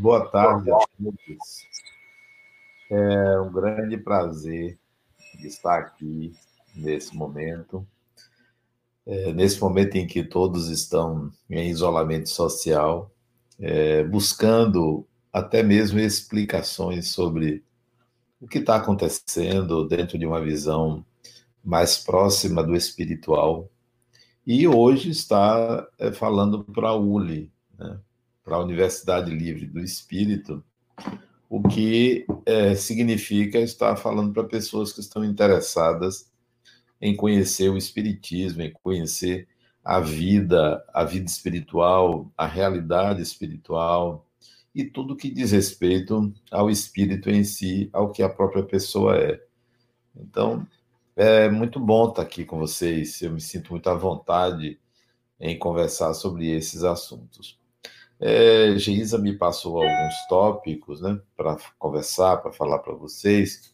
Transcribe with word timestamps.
Boa 0.00 0.26
tarde 0.30 0.70
a 0.72 0.78
todos. 0.78 1.68
É 2.90 3.38
um 3.38 3.52
grande 3.52 3.98
prazer 3.98 4.78
estar 5.44 5.78
aqui 5.78 6.32
nesse 6.74 7.14
momento. 7.14 7.86
É, 9.06 9.30
nesse 9.34 9.60
momento 9.60 9.96
em 9.96 10.06
que 10.06 10.24
todos 10.24 10.70
estão 10.70 11.30
em 11.50 11.68
isolamento 11.68 12.30
social, 12.30 13.10
é, 13.58 14.02
buscando 14.02 15.06
até 15.30 15.62
mesmo 15.62 15.98
explicações 15.98 17.08
sobre 17.08 17.62
o 18.40 18.48
que 18.48 18.56
está 18.56 18.76
acontecendo 18.76 19.86
dentro 19.86 20.18
de 20.18 20.24
uma 20.24 20.40
visão 20.40 21.04
mais 21.62 21.98
próxima 21.98 22.64
do 22.64 22.74
espiritual. 22.74 23.68
E 24.46 24.66
hoje 24.66 25.10
está 25.10 25.86
é, 25.98 26.10
falando 26.10 26.64
para 26.64 26.88
a 26.88 26.96
ULI, 26.96 27.52
né, 27.78 28.00
para 28.44 28.56
a 28.56 28.60
Universidade 28.60 29.30
Livre 29.30 29.66
do 29.66 29.80
Espírito, 29.80 30.64
o 31.48 31.62
que 31.62 32.26
é, 32.46 32.74
significa 32.74 33.58
estar 33.58 33.96
falando 33.96 34.32
para 34.32 34.44
pessoas 34.44 34.92
que 34.92 35.00
estão 35.00 35.24
interessadas 35.24 36.30
em 37.00 37.16
conhecer 37.16 37.68
o 37.68 37.76
Espiritismo, 37.76 38.62
em 38.62 38.72
conhecer 38.82 39.48
a 39.84 40.00
vida, 40.00 40.84
a 40.92 41.04
vida 41.04 41.26
espiritual, 41.26 42.30
a 42.36 42.46
realidade 42.46 43.22
espiritual 43.22 44.26
e 44.74 44.84
tudo 44.84 45.16
que 45.16 45.30
diz 45.30 45.50
respeito 45.50 46.32
ao 46.50 46.70
espírito 46.70 47.28
em 47.30 47.42
si, 47.42 47.90
ao 47.92 48.12
que 48.12 48.22
a 48.22 48.28
própria 48.28 48.62
pessoa 48.62 49.16
é. 49.16 49.42
Então, 50.14 50.66
é 51.16 51.50
muito 51.50 51.80
bom 51.80 52.08
estar 52.08 52.22
aqui 52.22 52.44
com 52.44 52.58
vocês. 52.58 53.20
Eu 53.20 53.32
me 53.32 53.40
sinto 53.40 53.70
muito 53.70 53.88
à 53.90 53.94
vontade 53.94 54.78
em 55.40 55.58
conversar 55.58 56.14
sobre 56.14 56.48
esses 56.50 56.84
assuntos. 56.84 57.59
É, 58.20 58.76
Geisa 58.76 59.16
me 59.16 59.32
passou 59.32 59.82
alguns 59.82 60.14
tópicos 60.28 61.00
né, 61.00 61.18
para 61.34 61.56
conversar, 61.78 62.36
para 62.36 62.52
falar 62.52 62.78
para 62.80 62.92
vocês, 62.92 63.72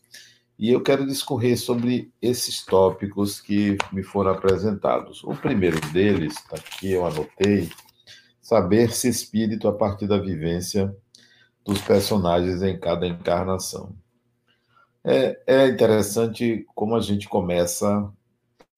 e 0.58 0.70
eu 0.70 0.80
quero 0.82 1.06
discorrer 1.06 1.58
sobre 1.58 2.12
esses 2.22 2.64
tópicos 2.64 3.40
que 3.40 3.76
me 3.92 4.02
foram 4.02 4.30
apresentados. 4.30 5.22
O 5.24 5.34
primeiro 5.34 5.78
deles, 5.92 6.34
aqui 6.50 6.92
eu 6.92 7.04
anotei, 7.04 7.68
saber-se 8.40 9.08
espírito 9.08 9.68
a 9.68 9.72
partir 9.72 10.06
da 10.06 10.16
vivência 10.16 10.96
dos 11.64 11.80
personagens 11.82 12.62
em 12.62 12.78
cada 12.78 13.06
encarnação. 13.06 13.94
É, 15.04 15.42
é 15.46 15.68
interessante 15.68 16.64
como 16.74 16.96
a 16.96 17.00
gente 17.00 17.28
começa 17.28 18.10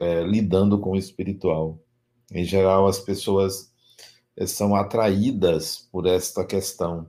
é, 0.00 0.22
lidando 0.22 0.78
com 0.78 0.92
o 0.92 0.96
espiritual. 0.96 1.78
Em 2.32 2.44
geral, 2.44 2.86
as 2.86 2.98
pessoas 2.98 3.67
são 4.46 4.74
atraídas 4.74 5.88
por 5.90 6.06
esta 6.06 6.44
questão. 6.44 7.08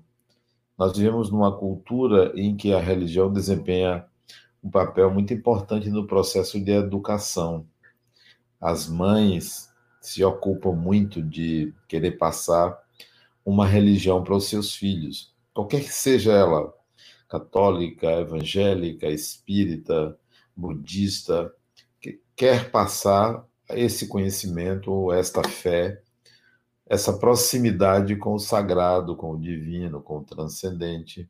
Nós 0.78 0.98
vivemos 0.98 1.30
numa 1.30 1.56
cultura 1.56 2.32
em 2.36 2.56
que 2.56 2.74
a 2.74 2.80
religião 2.80 3.32
desempenha 3.32 4.06
um 4.64 4.70
papel 4.70 5.12
muito 5.12 5.34
importante 5.34 5.90
no 5.90 6.08
processo 6.08 6.60
de 6.60 6.72
educação. 6.72 7.66
As 8.60 8.88
mães 8.88 9.70
se 10.02 10.24
ocupam 10.24 10.74
muito 10.74 11.22
de 11.22 11.74
querer 11.88 12.18
passar 12.18 12.78
uma 13.46 13.66
religião 13.66 14.24
para 14.24 14.36
os 14.36 14.48
seus 14.48 14.76
filhos, 14.76 15.34
qualquer 15.54 15.82
que 15.82 15.94
seja 15.94 16.34
ela, 16.34 16.74
católica, 17.28 18.08
evangélica, 18.08 19.08
espírita, 19.08 20.18
budista, 20.56 21.52
que 22.02 22.22
quer 22.36 22.72
passar 22.72 23.46
esse 23.70 24.08
conhecimento, 24.08 25.12
esta 25.12 25.48
fé, 25.48 26.02
essa 26.90 27.14
proximidade 27.14 28.18
com 28.18 28.34
o 28.34 28.40
sagrado, 28.40 29.16
com 29.16 29.32
o 29.32 29.40
divino, 29.40 30.02
com 30.02 30.18
o 30.18 30.24
transcendente. 30.24 31.30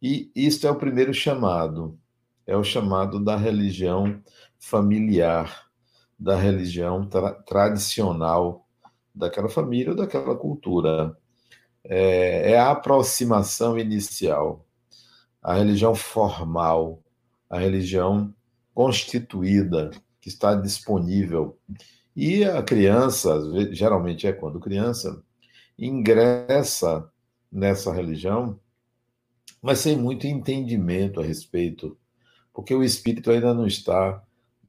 E 0.00 0.30
isto 0.36 0.66
é 0.66 0.70
o 0.70 0.76
primeiro 0.76 1.12
chamado, 1.12 1.98
é 2.46 2.56
o 2.56 2.62
chamado 2.62 3.18
da 3.18 3.36
religião 3.36 4.22
familiar 4.58 5.66
da 6.18 6.36
religião 6.36 7.06
tra 7.06 7.32
tradicional 7.32 8.66
daquela 9.14 9.48
família 9.48 9.90
ou 9.90 9.96
daquela 9.96 10.34
cultura. 10.34 11.16
É, 11.84 12.52
é, 12.52 12.58
a 12.58 12.70
aproximação 12.70 13.78
inicial, 13.78 14.64
a 15.42 15.54
religião 15.54 15.94
formal, 15.94 17.00
a 17.48 17.58
religião 17.58 18.34
constituída, 18.74 19.90
que 20.20 20.28
está 20.28 20.54
disponível. 20.54 21.58
E 22.16 22.44
a 22.44 22.62
criança, 22.62 23.38
geralmente 23.72 24.26
é 24.26 24.32
quando 24.32 24.58
criança, 24.58 25.22
ingressa 25.78 27.06
nessa 27.52 27.92
religião, 27.92 28.58
mas 29.60 29.80
sem 29.80 29.98
muito 29.98 30.26
entendimento 30.26 31.20
a 31.20 31.24
respeito, 31.24 31.94
porque 32.54 32.74
o 32.74 32.82
espírito 32.82 33.30
ainda 33.30 33.52
não 33.52 33.66
está 33.66 34.22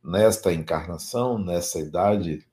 nesta 0.03 0.51
encarnação, 0.51 1.39
nessa 1.39 1.79
idade, 1.79 2.45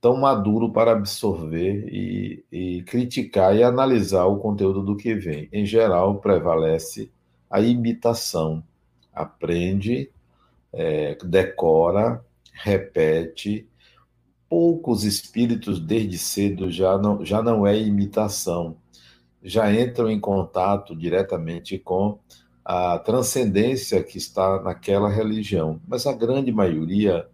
tão 0.00 0.16
maduro 0.16 0.72
para 0.72 0.92
absorver 0.92 1.88
e, 1.88 2.44
e, 2.50 2.82
criticar 2.82 3.56
e 3.56 3.62
analisar 3.62 4.26
o 4.26 4.38
conteúdo 4.38 4.82
do 4.82 4.96
que 4.96 5.14
vem. 5.14 5.48
Em 5.52 5.64
geral, 5.66 6.20
prevalece 6.20 7.10
a 7.50 7.60
imitação. 7.60 8.62
Aprende, 9.12 10.10
é, 10.72 11.16
decora, 11.24 12.24
repete. 12.52 13.68
Poucos 14.52 15.02
espíritos, 15.04 15.80
desde 15.80 16.18
cedo, 16.18 16.70
já 16.70 16.98
não, 16.98 17.24
já 17.24 17.42
não 17.42 17.66
é 17.66 17.74
imitação, 17.74 18.76
já 19.42 19.72
entram 19.72 20.10
em 20.10 20.20
contato 20.20 20.94
diretamente 20.94 21.78
com 21.78 22.18
a 22.62 22.98
transcendência 22.98 24.02
que 24.02 24.18
está 24.18 24.60
naquela 24.60 25.08
religião, 25.08 25.80
mas 25.88 26.06
a 26.06 26.12
grande 26.12 26.52
maioria 26.52 27.26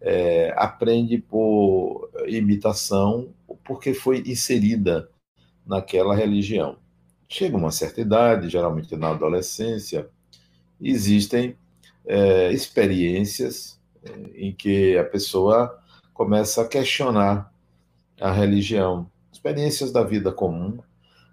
é, 0.00 0.52
aprende 0.56 1.18
por 1.18 2.10
imitação, 2.26 3.28
porque 3.64 3.94
foi 3.94 4.24
inserida 4.26 5.08
naquela 5.64 6.16
religião. 6.16 6.78
Chega 7.28 7.56
uma 7.56 7.70
certa 7.70 8.00
idade, 8.00 8.48
geralmente 8.48 8.96
na 8.96 9.10
adolescência, 9.10 10.08
existem 10.80 11.56
é, 12.04 12.50
experiências 12.50 13.78
é, 14.02 14.10
em 14.34 14.52
que 14.52 14.98
a 14.98 15.04
pessoa 15.04 15.85
começa 16.16 16.62
a 16.62 16.66
questionar 16.66 17.52
a 18.18 18.32
religião, 18.32 19.06
experiências 19.30 19.92
da 19.92 20.02
vida 20.02 20.32
comum, 20.32 20.78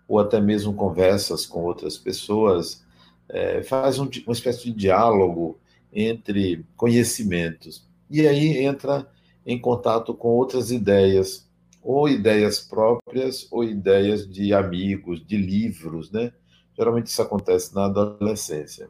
ou 0.06 0.20
até 0.20 0.42
mesmo 0.42 0.74
conversas 0.74 1.46
com 1.46 1.64
outras 1.64 1.98
pessoas 1.98 2.84
é, 3.30 3.64
faz 3.64 3.98
um, 3.98 4.10
uma 4.26 4.34
espécie 4.34 4.66
de 4.66 4.74
diálogo 4.74 5.58
entre 5.94 6.66
conhecimentos. 6.76 7.88
E 8.10 8.28
aí 8.28 8.58
entra 8.58 9.08
em 9.46 9.58
contato 9.58 10.14
com 10.14 10.28
outras 10.28 10.70
ideias, 10.70 11.50
ou 11.82 12.10
ideias 12.10 12.60
próprias, 12.60 13.48
ou 13.52 13.64
ideias 13.64 14.30
de 14.30 14.54
amigos, 14.54 15.26
de 15.26 15.38
livros, 15.38 16.12
né? 16.12 16.34
Geralmente 16.78 17.08
isso 17.08 17.22
acontece 17.22 17.74
na 17.74 17.86
adolescência. 17.86 18.90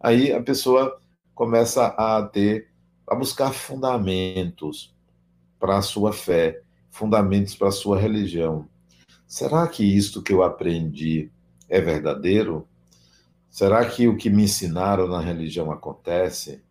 Aí 0.00 0.32
a 0.32 0.42
pessoa 0.42 0.98
começa 1.36 1.86
a 1.86 2.20
ter, 2.20 2.68
a 3.06 3.14
buscar 3.14 3.52
fundamentos 3.52 4.92
para 5.60 5.76
a 5.76 5.82
sua 5.82 6.12
fé, 6.12 6.62
fundamentos 6.90 7.54
para 7.54 7.68
a 7.68 7.72
sua 7.72 7.98
religião. 8.00 8.66
Será 9.26 9.68
que 9.68 9.84
isto 9.84 10.22
que 10.22 10.32
eu 10.32 10.42
aprendi 10.42 11.30
é 11.68 11.80
verdadeiro? 11.80 12.66
Será 13.50 13.84
que 13.84 14.08
o 14.08 14.16
que 14.16 14.30
me 14.30 14.44
ensinaram 14.44 15.06
na 15.06 15.20
religião 15.20 15.70
acontece? 15.70 16.62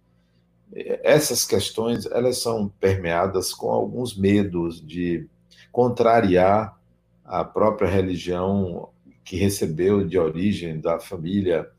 Essas 0.73 1.45
questões, 1.45 2.05
elas 2.07 2.39
são 2.39 2.67
permeadas 2.79 3.53
com 3.53 3.69
alguns 3.69 4.17
medos 4.17 4.85
de 4.85 5.27
contrariar 5.71 6.77
a 7.23 7.43
própria 7.43 7.89
religião 7.89 8.89
que 9.23 9.35
recebeu 9.37 10.05
de 10.05 10.17
origem 10.17 10.79
da 10.79 10.99
família. 10.99 11.69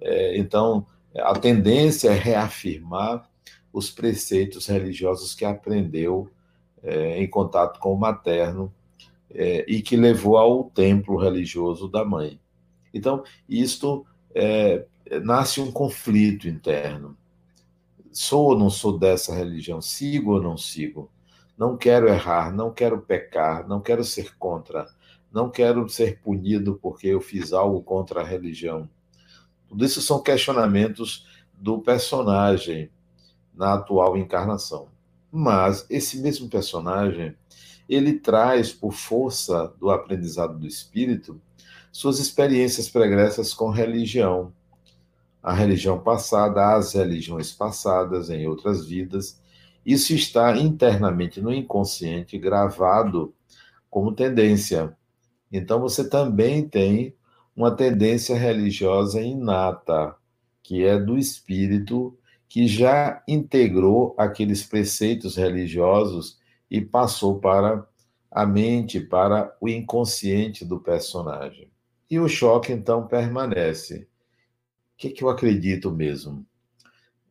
É, 0.00 0.38
então, 0.38 0.86
a 1.16 1.38
tendência 1.38 2.10
é 2.10 2.14
reafirmar 2.14 3.28
os 3.72 3.90
preceitos 3.90 4.66
religiosos 4.66 5.34
que 5.34 5.44
aprendeu 5.44 6.30
é, 6.84 7.20
em 7.20 7.28
contato 7.28 7.80
com 7.80 7.92
o 7.92 7.98
materno 7.98 8.72
é, 9.30 9.64
e 9.66 9.82
que 9.82 9.96
levou 9.96 10.36
ao 10.36 10.64
templo 10.64 11.16
religioso 11.16 11.88
da 11.88 12.04
mãe. 12.04 12.38
Então, 12.92 13.24
isto 13.48 14.06
é, 14.34 14.86
nasce 15.22 15.60
um 15.60 15.72
conflito 15.72 16.46
interno. 16.46 17.16
Sou 18.12 18.50
ou 18.50 18.58
não 18.58 18.70
sou 18.70 18.96
dessa 18.96 19.34
religião? 19.34 19.80
Sigo 19.80 20.34
ou 20.34 20.42
não 20.42 20.56
sigo? 20.56 21.10
Não 21.56 21.76
quero 21.76 22.06
errar, 22.08 22.54
não 22.54 22.72
quero 22.72 23.00
pecar, 23.00 23.66
não 23.66 23.80
quero 23.80 24.04
ser 24.04 24.36
contra, 24.36 24.86
não 25.32 25.50
quero 25.50 25.88
ser 25.88 26.20
punido 26.20 26.78
porque 26.80 27.08
eu 27.08 27.20
fiz 27.20 27.52
algo 27.52 27.82
contra 27.82 28.20
a 28.20 28.24
religião. 28.24 28.88
Tudo 29.66 29.84
isso 29.84 30.00
são 30.02 30.22
questionamentos 30.22 31.26
do 31.52 31.80
personagem 31.80 32.90
na 33.54 33.74
atual 33.74 34.16
encarnação. 34.16 34.93
Mas 35.36 35.84
esse 35.90 36.18
mesmo 36.18 36.48
personagem, 36.48 37.34
ele 37.88 38.20
traz, 38.20 38.72
por 38.72 38.92
força 38.92 39.74
do 39.80 39.90
aprendizado 39.90 40.56
do 40.56 40.64
espírito, 40.64 41.40
suas 41.90 42.20
experiências 42.20 42.88
pregressas 42.88 43.52
com 43.52 43.68
religião, 43.68 44.52
a 45.42 45.52
religião 45.52 45.98
passada, 45.98 46.76
as 46.76 46.92
religiões 46.92 47.50
passadas 47.50 48.30
em 48.30 48.46
outras 48.46 48.86
vidas. 48.86 49.40
Isso 49.84 50.14
está 50.14 50.56
internamente 50.56 51.40
no 51.40 51.52
inconsciente, 51.52 52.38
gravado 52.38 53.34
como 53.90 54.14
tendência. 54.14 54.96
Então 55.50 55.80
você 55.80 56.08
também 56.08 56.68
tem 56.68 57.12
uma 57.56 57.72
tendência 57.72 58.36
religiosa 58.36 59.20
inata, 59.20 60.14
que 60.62 60.84
é 60.84 60.96
do 60.96 61.18
espírito 61.18 62.16
que 62.54 62.68
já 62.68 63.20
integrou 63.26 64.14
aqueles 64.16 64.62
preceitos 64.62 65.34
religiosos 65.34 66.38
e 66.70 66.80
passou 66.80 67.40
para 67.40 67.84
a 68.30 68.46
mente, 68.46 69.00
para 69.00 69.56
o 69.60 69.68
inconsciente 69.68 70.64
do 70.64 70.78
personagem. 70.78 71.68
E 72.08 72.16
o 72.20 72.28
choque 72.28 72.72
então 72.72 73.08
permanece. 73.08 74.06
O 74.94 74.98
que, 74.98 75.08
é 75.08 75.10
que 75.10 75.24
eu 75.24 75.30
acredito 75.30 75.90
mesmo? 75.90 76.46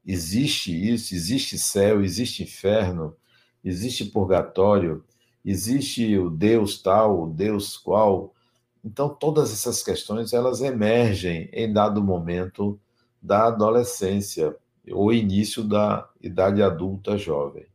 Existe 0.06 0.74
isso? 0.92 1.16
Existe 1.16 1.58
céu? 1.58 2.04
Existe 2.04 2.44
inferno? 2.44 3.16
Existe 3.64 4.04
purgatório? 4.04 5.06
Existe 5.46 6.18
o 6.18 6.30
Deus 6.30 6.82
tal, 6.82 7.24
o 7.24 7.30
Deus 7.30 7.78
qual? 7.78 8.36
Então, 8.84 9.08
todas 9.08 9.54
essas 9.54 9.82
questões 9.82 10.34
elas 10.34 10.60
emergem 10.60 11.50
em 11.54 11.72
dado 11.72 12.04
momento 12.04 12.78
da 13.22 13.48
adolescência 13.48 14.54
ou 14.92 15.14
início 15.14 15.64
da 15.64 16.10
idade 16.22 16.62
adulta 16.62 17.18
jovem. 17.18 17.66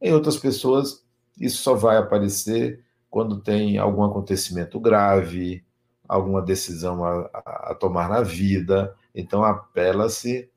Em 0.00 0.12
outras 0.12 0.36
pessoas, 0.36 1.04
isso 1.38 1.62
só 1.62 1.74
vai 1.74 1.96
aparecer 1.96 2.84
quando 3.10 3.40
tem 3.40 3.78
algum 3.78 4.02
acontecimento 4.02 4.78
grave, 4.78 5.64
alguma 6.08 6.42
decisão 6.42 7.04
a, 7.04 7.30
a 7.70 7.74
tomar 7.74 8.08
na 8.08 8.22
vida, 8.22 8.94
então 9.14 9.42
apela-se 9.42 10.50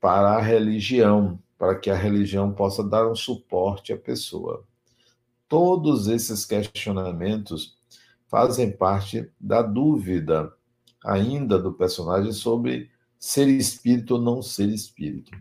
para 0.00 0.36
a 0.36 0.40
religião, 0.40 1.38
para 1.58 1.74
que 1.74 1.90
a 1.90 1.94
religião 1.94 2.52
possa 2.52 2.82
dar 2.82 3.08
um 3.08 3.14
suporte 3.14 3.92
à 3.92 3.96
pessoa. 3.96 4.64
Todos 5.48 6.08
esses 6.08 6.44
questionamentos 6.44 7.76
fazem 8.28 8.70
parte 8.70 9.30
da 9.38 9.62
dúvida 9.62 10.52
ainda 11.04 11.58
do 11.58 11.72
personagem 11.72 12.32
sobre 12.32 12.90
ser 13.24 13.48
espírito 13.48 14.16
ou 14.16 14.20
não 14.20 14.42
ser 14.42 14.68
espírito. 14.68 15.32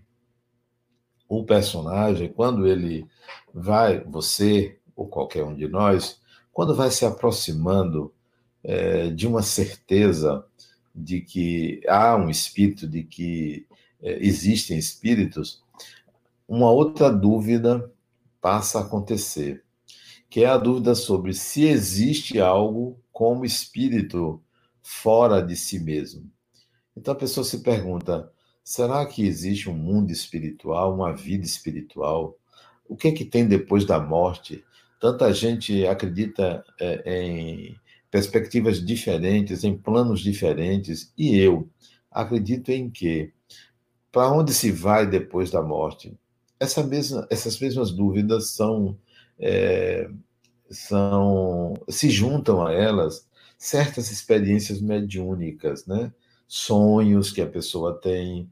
O 1.27 1.43
personagem, 1.43 2.31
quando 2.31 2.65
ele 2.65 3.05
vai, 3.53 4.01
você 4.05 4.79
ou 4.95 5.05
qualquer 5.05 5.43
um 5.43 5.53
de 5.53 5.67
nós, 5.67 6.17
quando 6.53 6.73
vai 6.73 6.89
se 6.89 7.05
aproximando 7.05 8.13
é, 8.63 9.09
de 9.09 9.27
uma 9.27 9.41
certeza 9.41 10.45
de 10.95 11.19
que 11.19 11.81
há 11.85 12.15
um 12.15 12.29
espírito, 12.29 12.87
de 12.87 13.03
que 13.03 13.67
é, 14.01 14.25
existem 14.25 14.77
espíritos, 14.77 15.61
uma 16.47 16.71
outra 16.71 17.11
dúvida 17.11 17.91
passa 18.39 18.79
a 18.79 18.83
acontecer, 18.83 19.61
que 20.29 20.45
é 20.45 20.47
a 20.47 20.57
dúvida 20.57 20.95
sobre 20.95 21.33
se 21.33 21.65
existe 21.65 22.39
algo 22.39 22.97
como 23.11 23.43
espírito 23.43 24.41
fora 24.81 25.41
de 25.41 25.57
si 25.57 25.79
mesmo. 25.79 26.31
Então 26.95 27.13
a 27.13 27.17
pessoa 27.17 27.43
se 27.43 27.59
pergunta: 27.59 28.31
será 28.63 29.05
que 29.05 29.25
existe 29.25 29.69
um 29.69 29.73
mundo 29.73 30.11
espiritual, 30.11 30.93
uma 30.93 31.15
vida 31.15 31.45
espiritual? 31.45 32.37
O 32.87 32.95
que 32.95 33.07
é 33.07 33.11
que 33.11 33.25
tem 33.25 33.47
depois 33.47 33.85
da 33.85 33.99
morte? 33.99 34.63
Tanta 34.99 35.33
gente 35.33 35.85
acredita 35.85 36.63
é, 36.79 37.23
em 37.23 37.75
perspectivas 38.09 38.85
diferentes, 38.85 39.63
em 39.63 39.77
planos 39.77 40.21
diferentes, 40.21 41.11
e 41.17 41.37
eu 41.37 41.67
acredito 42.11 42.69
em 42.69 42.89
que 42.89 43.33
para 44.11 44.31
onde 44.31 44.53
se 44.53 44.71
vai 44.71 45.07
depois 45.07 45.49
da 45.49 45.61
morte? 45.61 46.15
Essa 46.59 46.83
mesma, 46.83 47.27
essas 47.31 47.59
mesmas 47.59 47.91
dúvidas 47.91 48.51
são, 48.51 48.95
é, 49.39 50.07
são 50.69 51.73
se 51.89 52.11
juntam 52.11 52.65
a 52.65 52.71
elas 52.71 53.27
certas 53.57 54.11
experiências 54.11 54.79
mediúnicas, 54.79 55.87
né? 55.87 56.13
Sonhos 56.47 57.31
que 57.31 57.41
a 57.41 57.47
pessoa 57.47 57.99
tem, 57.99 58.49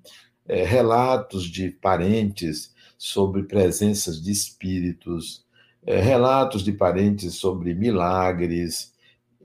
é, 0.48 0.64
relatos 0.64 1.46
de 1.46 1.70
parentes 1.70 2.74
sobre 2.98 3.44
presenças 3.44 4.22
de 4.22 4.32
espíritos, 4.32 5.46
é, 5.86 6.00
relatos 6.00 6.64
de 6.64 6.72
parentes 6.72 7.36
sobre 7.36 7.74
milagres, 7.74 8.94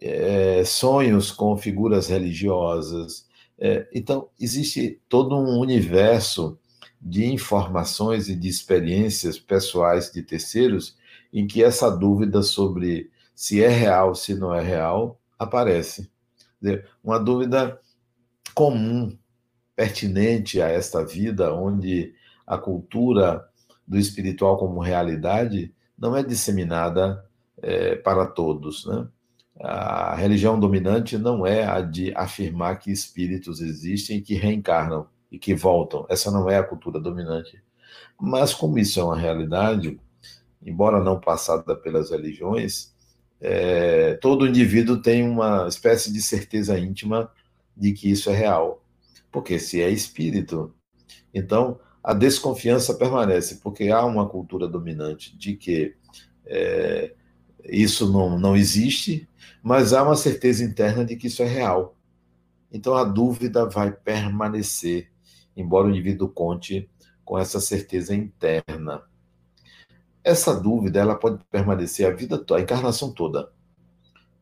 é, 0.01 0.65
sonhos 0.65 1.31
com 1.31 1.57
figuras 1.57 2.09
religiosas. 2.09 3.27
É, 3.59 3.89
então, 3.93 4.29
existe 4.39 5.01
todo 5.09 5.37
um 5.37 5.59
universo 5.59 6.59
de 7.01 7.27
informações 7.27 8.29
e 8.29 8.35
de 8.35 8.49
experiências 8.49 9.39
pessoais 9.39 10.11
de 10.11 10.23
terceiros 10.23 10.97
em 11.33 11.47
que 11.47 11.63
essa 11.63 11.91
dúvida 11.91 12.43
sobre 12.43 13.11
se 13.35 13.63
é 13.63 13.69
real, 13.69 14.15
se 14.15 14.35
não 14.35 14.55
é 14.55 14.63
real, 14.63 15.21
aparece. 15.39 16.11
Uma 17.05 17.19
dúvida 17.19 17.79
comum, 18.57 19.15
pertinente 19.77 20.63
a 20.63 20.69
esta 20.69 21.05
vida, 21.05 21.53
onde 21.53 22.15
a 22.47 22.57
cultura 22.57 23.47
do 23.87 23.99
espiritual 23.99 24.57
como 24.57 24.81
realidade 24.81 25.75
não 25.97 26.17
é 26.17 26.23
disseminada 26.23 27.23
é, 27.63 27.97
para 27.97 28.25
todos. 28.25 28.87
Né? 28.87 29.07
A 29.61 30.15
religião 30.17 30.59
dominante 30.59 31.19
não 31.19 31.47
é 31.47 31.65
a 31.65 31.83
de 31.83 32.15
afirmar 32.17 32.79
que 32.79 32.91
espíritos 32.91 33.61
existem 33.61 34.23
que 34.23 34.35
reencarnam 34.35 35.07
e 35.31 35.39
que 35.39 35.55
voltam. 35.55 36.07
Essa 36.09 36.31
não 36.31 36.49
é 36.49 36.57
a 36.57 36.65
cultura 36.65 36.99
dominante. 36.99 37.63
Mas, 38.19 38.55
como 38.55 38.79
isso 38.79 38.99
é 38.99 39.05
uma 39.05 39.19
realidade, 39.19 40.01
embora 40.65 41.05
não 41.05 41.21
passada 41.21 41.77
pelas 41.77 42.11
religiões, 42.11 42.95
é, 43.39 44.15
todo 44.15 44.47
indivíduo 44.47 44.97
tem 45.03 45.29
uma 45.29 45.69
espécie 45.69 46.11
de 46.11 46.23
certeza 46.23 46.79
íntima 46.79 47.31
de 47.77 47.93
que 47.93 48.11
isso 48.11 48.31
é 48.31 48.35
real. 48.35 48.83
Porque 49.31 49.59
se 49.59 49.83
é 49.83 49.91
espírito, 49.91 50.75
então 51.35 51.79
a 52.03 52.15
desconfiança 52.15 52.95
permanece, 52.95 53.57
porque 53.57 53.89
há 53.91 54.05
uma 54.05 54.29
cultura 54.29 54.69
dominante 54.69 55.37
de 55.37 55.57
que 55.57 55.95
é, 56.47 57.13
isso 57.65 58.11
não, 58.11 58.39
não 58.39 58.57
existe, 58.57 59.29
mas 59.63 59.93
há 59.93 60.03
uma 60.03 60.17
certeza 60.17 60.65
interna 60.65 61.05
de 61.05 61.17
que 61.17 61.27
isso 61.27 61.43
é 61.43 61.47
real. 61.47 61.97
Então 62.73 62.95
a 62.95 63.05
dúvida 63.05 63.69
vai 63.69 63.91
permanecer, 63.91 65.11
embora 65.57 65.89
o 65.89 65.91
indivíduo 65.91 66.29
conte 66.29 66.89
com 67.25 67.39
essa 67.39 67.61
certeza 67.61 68.15
interna. 68.15 69.03
Essa 70.23 70.55
dúvida 70.55 71.01
ela 71.01 71.17
pode 71.17 71.43
permanecer 71.51 72.07
a 72.07 72.15
vida 72.15 72.39
toda, 72.39 72.61
a 72.61 72.63
encarnação 72.63 73.13
toda. 73.13 73.51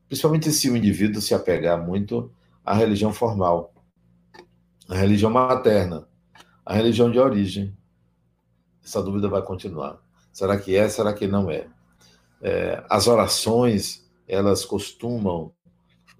Principalmente 0.06 0.52
se 0.52 0.70
o 0.70 0.76
indivíduo 0.76 1.22
se 1.22 1.34
apegar 1.34 1.82
muito 1.82 2.30
à 2.64 2.74
religião 2.74 3.12
formal, 3.12 3.74
à 4.88 4.94
religião 4.94 5.30
materna, 5.30 6.08
à 6.64 6.74
religião 6.74 7.10
de 7.10 7.18
origem. 7.18 7.76
Essa 8.82 9.02
dúvida 9.02 9.28
vai 9.28 9.42
continuar. 9.42 9.98
Será 10.32 10.58
que 10.58 10.76
é? 10.76 10.88
Será 10.88 11.12
que 11.12 11.26
não 11.26 11.50
é? 11.50 11.68
é, 12.44 12.84
as 12.90 13.08
orações, 13.08 14.04
elas 14.28 14.66
costumam 14.66 15.50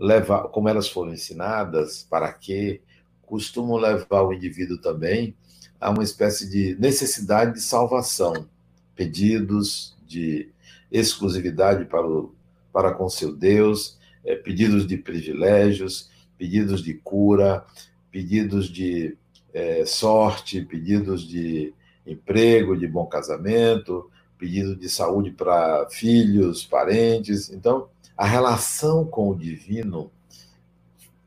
levar, 0.00 0.44
como 0.44 0.70
elas 0.70 0.88
foram 0.88 1.12
ensinadas, 1.12 2.06
para 2.08 2.32
quê, 2.32 2.80
costumam 3.22 3.76
levar 3.76 4.22
o 4.22 4.32
indivíduo 4.32 4.78
também 4.78 5.36
a 5.78 5.90
uma 5.90 6.02
espécie 6.02 6.48
de 6.48 6.76
necessidade 6.80 7.52
de 7.52 7.60
salvação, 7.60 8.48
pedidos 8.96 9.94
de 10.06 10.50
exclusividade 10.90 11.84
para, 11.84 12.06
o, 12.06 12.34
para 12.72 12.92
com 12.94 13.06
seu 13.08 13.36
Deus, 13.36 13.98
é, 14.24 14.34
pedidos 14.34 14.86
de 14.86 14.96
privilégios, 14.96 16.10
pedidos 16.38 16.82
de 16.82 16.94
cura, 16.94 17.64
pedidos 18.10 18.68
de 18.68 19.16
é, 19.52 19.84
sorte, 19.86 20.60
pedidos 20.62 21.26
de 21.26 21.72
emprego, 22.06 22.76
de 22.76 22.86
bom 22.86 23.06
casamento, 23.06 24.10
pedido 24.36 24.76
de 24.76 24.88
saúde 24.88 25.30
para 25.30 25.88
filhos, 25.90 26.64
parentes. 26.64 27.50
Então, 27.50 27.88
a 28.16 28.26
relação 28.26 29.04
com 29.04 29.30
o 29.30 29.36
divino 29.36 30.10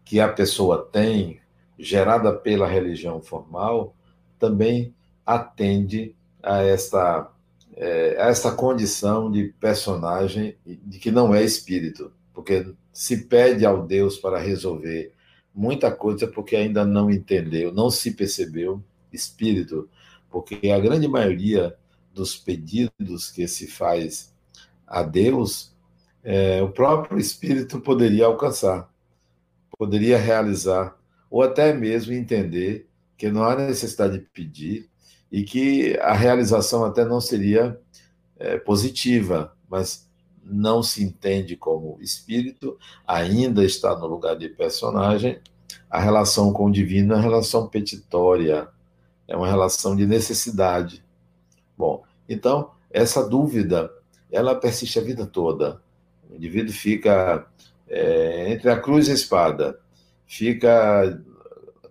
que 0.06 0.20
a 0.20 0.28
pessoa 0.28 0.88
tem, 0.92 1.40
gerada 1.78 2.34
pela 2.34 2.68
religião 2.68 3.22
formal, 3.22 3.94
também 4.40 4.94
atende 5.26 6.16
a 6.42 6.62
essa, 6.62 7.30
é, 7.76 8.16
a 8.20 8.28
essa 8.28 8.52
condição 8.52 9.30
de 9.30 9.54
personagem 9.60 10.56
de 10.66 11.00
que 11.00 11.12
não 11.12 11.36
é 11.36 11.44
espírito, 11.44 12.12
porque 12.34 12.66
se 12.98 13.25
pede 13.25 13.63
ao 13.63 13.86
Deus 13.86 14.18
para 14.18 14.39
resolver 14.39 15.13
muita 15.54 15.92
coisa 15.92 16.25
porque 16.25 16.56
ainda 16.56 16.84
não 16.84 17.12
entendeu, 17.12 17.72
não 17.72 17.92
se 17.92 18.10
percebeu 18.10 18.84
espírito, 19.13 19.88
porque 20.32 20.72
a 20.72 20.80
grande 20.80 21.08
maioria 21.08 21.77
dos 22.12 22.36
pedidos 22.36 23.30
que 23.30 23.48
se 23.48 23.68
faz 23.68 24.34
a 24.88 25.04
Deus, 25.04 25.75
é, 26.24 26.60
o 26.63 26.70
próprio 26.70 27.20
Espírito 27.20 27.80
poderia 27.80 28.25
alcançar. 28.25 28.92
poderia 29.77 30.18
realizar, 30.18 30.98
ou 31.30 31.44
até 31.44 31.72
mesmo 31.75 32.13
entender 32.13 32.89
que 33.16 33.30
não 33.30 33.44
há 33.44 33.56
necessidade 33.56 34.18
de 34.18 34.25
pedir 34.25 34.89
e 35.32 35.44
que 35.44 35.96
a 36.00 36.13
realização 36.13 36.84
até 36.84 37.06
não 37.06 37.22
seria 37.22 37.80
é, 38.39 38.58
positiva, 38.58 39.56
mas 39.70 40.07
não 40.50 40.82
se 40.82 41.04
entende 41.04 41.56
como 41.56 41.98
espírito, 42.01 42.77
ainda 43.06 43.63
está 43.63 43.96
no 43.98 44.08
lugar 44.08 44.38
de 44.38 44.50
personagem. 44.50 45.39
A 45.89 46.00
relação 46.00 46.54
com 46.54 46.66
o 46.66 46.72
divino 46.72 47.13
é 47.13 47.18
uma 47.18 47.22
relação 47.22 47.68
petitória, 47.68 48.68
é 49.27 49.36
uma 49.36 49.48
relação 49.48 49.96
de 49.96 50.06
necessidade. 50.06 51.04
Bom, 51.77 52.04
então, 52.27 52.72
essa 52.89 53.27
dúvida, 53.27 53.92
ela 54.32 54.56
persiste 54.56 54.98
a 55.00 55.04
vida 55.04 55.25
toda. 55.25 55.82
O 56.30 56.36
indivíduo 56.36 56.74
fica 56.74 57.46
é, 57.88 58.51
entre 58.51 58.70
a 58.70 58.80
cruz 58.80 59.08
e 59.08 59.12
a 59.12 59.16
espada. 59.16 59.80
Fica. 60.25 61.22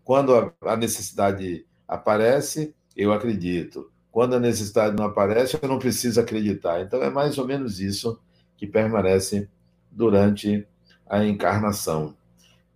Quando 0.05 0.53
a 0.61 0.77
necessidade 0.77 1.67
aparece, 1.89 2.75
eu 2.97 3.13
acredito. 3.13 3.91
Quando 4.11 4.35
a 4.35 4.41
necessidade 4.41 4.97
não 4.97 5.05
aparece, 5.05 5.59
eu 5.61 5.69
não 5.69 5.79
preciso 5.79 6.21
acreditar. 6.21 6.81
Então, 6.81 7.03
é 7.03 7.11
mais 7.11 7.39
ou 7.39 7.47
menos 7.47 7.81
isso 7.81 8.19
que 8.57 8.67
permanece 8.67 9.49
durante 9.91 10.67
a 11.09 11.25
encarnação. 11.25 12.17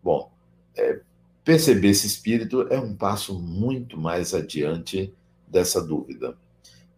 Bom, 0.03 0.31
é, 0.77 1.01
perceber 1.45 1.89
esse 1.89 2.07
espírito 2.07 2.63
é 2.71 2.79
um 2.79 2.95
passo 2.95 3.39
muito 3.39 3.99
mais 3.99 4.35
adiante 4.35 5.13
dessa 5.47 5.83
dúvida. 5.83 6.37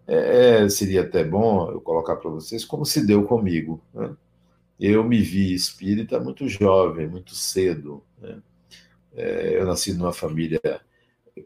É, 0.06 0.62
é 0.64 0.68
seria 0.68 1.02
até 1.02 1.24
bom 1.24 1.70
eu 1.70 1.80
colocar 1.80 2.16
para 2.16 2.30
vocês 2.30 2.64
como 2.64 2.84
se 2.84 3.06
deu 3.06 3.24
comigo. 3.24 3.82
Né? 3.94 4.14
Eu 4.78 5.04
me 5.04 5.20
vi 5.20 5.54
espírita 5.54 6.20
muito 6.20 6.48
jovem, 6.48 7.08
muito 7.08 7.34
cedo. 7.34 8.02
Né? 8.20 8.42
É, 9.14 9.58
eu 9.58 9.66
nasci 9.66 9.92
numa 9.92 10.12
família 10.12 10.60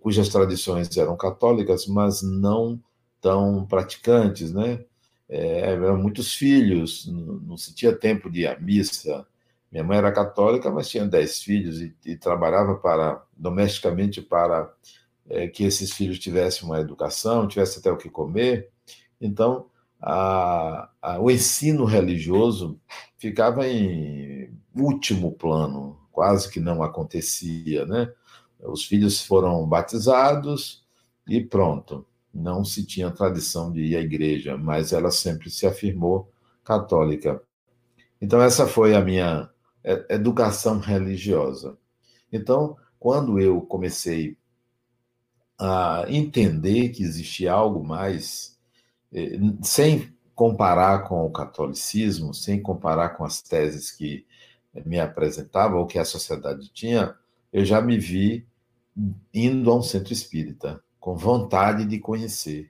cujas 0.01 0.29
tradições 0.29 0.95
eram 0.97 1.17
católicas, 1.17 1.87
mas 1.87 2.23
não 2.23 2.81
tão 3.21 3.65
praticantes, 3.67 4.53
né? 4.53 4.85
É, 5.29 5.73
eram 5.73 5.97
muitos 5.97 6.35
filhos, 6.35 7.07
não, 7.07 7.35
não, 7.41 7.57
se 7.57 7.75
tinha 7.75 7.93
tempo 7.95 8.31
de 8.31 8.43
ir 8.43 8.47
à 8.47 8.59
missa. 8.59 9.27
Minha 9.71 9.85
mãe 9.85 9.99
era 9.99 10.13
católica, 10.13 10.71
mas 10.71 10.89
tinha 10.89 11.05
dez 11.07 11.43
filhos 11.43 11.81
e, 11.81 11.95
e 12.05 12.17
trabalhava 12.17 12.77
para 12.77 13.23
domesticamente 13.37 14.23
para 14.23 14.73
é, 15.29 15.49
que 15.49 15.65
esses 15.65 15.93
filhos 15.93 16.19
tivessem 16.19 16.65
uma 16.65 16.81
educação, 16.81 17.49
tivessem 17.49 17.81
até 17.81 17.91
o 17.91 17.97
que 17.97 18.09
comer. 18.09 18.71
Então, 19.21 19.67
a, 20.01 20.91
a, 21.03 21.19
o 21.21 21.31
ensino 21.31 21.85
religioso 21.85 22.81
ficava 23.19 23.67
em 23.67 24.51
último 24.75 25.33
plano, 25.33 25.99
quase 26.13 26.51
que 26.51 26.61
não 26.61 26.83
acontecia, 26.83 27.85
né? 27.87 28.13
Os 28.61 28.85
filhos 28.85 29.25
foram 29.25 29.67
batizados 29.67 30.85
e 31.27 31.43
pronto. 31.43 32.07
Não 32.37 32.65
se 32.65 32.85
tinha 32.85 33.11
tradição 33.11 33.73
de 33.73 33.81
ir 33.81 33.97
à 33.97 34.01
igreja, 34.01 34.57
mas 34.59 34.93
ela 34.93 35.11
sempre 35.11 35.51
se 35.51 35.67
afirmou 35.67 36.31
católica. 36.63 37.43
Então, 38.21 38.43
essa 38.43 38.67
foi 38.67 38.95
a 38.95 39.01
minha 39.01 39.51
educação 40.09 40.79
religiosa. 40.79 41.79
Então, 42.31 42.77
quando 42.99 43.39
eu 43.41 43.61
comecei 43.63 44.37
a 45.59 46.05
entender 46.09 46.91
que 46.91 47.03
existia 47.03 47.53
algo 47.53 47.83
mais, 47.83 48.59
sem 49.63 50.15
comparar 50.35 51.09
com 51.09 51.25
o 51.25 51.31
catolicismo, 51.31 52.35
sem 52.35 52.61
comparar 52.61 53.11
com 53.11 53.25
as 53.25 53.41
teses 53.41 53.91
que 53.91 54.27
me 54.85 55.01
apresentava 55.01 55.77
ou 55.77 55.87
que 55.87 55.99
a 55.99 56.05
sociedade 56.05 56.69
tinha, 56.75 57.15
eu 57.51 57.65
já 57.65 57.81
me 57.81 57.99
vi 57.99 58.47
indo 59.33 59.71
a 59.71 59.77
um 59.77 59.83
centro 59.83 60.13
espírita, 60.13 60.83
com 61.07 61.15
vontade 61.15 61.85
de 61.85 62.01
conhecer, 62.01 62.69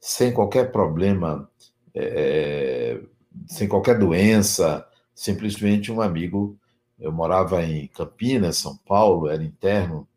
sem 0.00 0.32
qualquer 0.32 0.72
problema, 0.72 1.46
é, 1.94 2.98
sem 3.46 3.68
qualquer 3.68 3.98
doença, 3.98 4.88
simplesmente 5.14 5.92
um 5.92 6.00
amigo. 6.00 6.58
Eu 6.98 7.12
morava 7.12 7.62
em 7.62 7.86
Campinas, 7.88 8.56
São 8.56 8.78
Paulo, 8.78 9.28
era 9.28 9.44
interno 9.44 10.08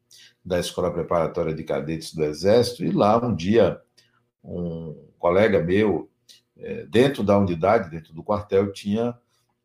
da 0.43 0.57
Escola 0.57 0.89
Preparatória 0.89 1.53
de 1.53 1.65
Cadetes 1.65 2.13
do 2.13 2.23
Exército, 2.23 2.85
e 2.85 2.91
lá 2.91 3.17
um 3.17 3.35
dia 3.35 3.81
um 4.41 4.95
colega 5.17 5.61
meu, 5.61 6.09
é, 6.57 6.85
dentro 6.85 7.25
da 7.25 7.37
unidade, 7.37 7.89
dentro 7.89 8.13
do 8.13 8.23
quartel, 8.23 8.71
tinha 8.71 9.13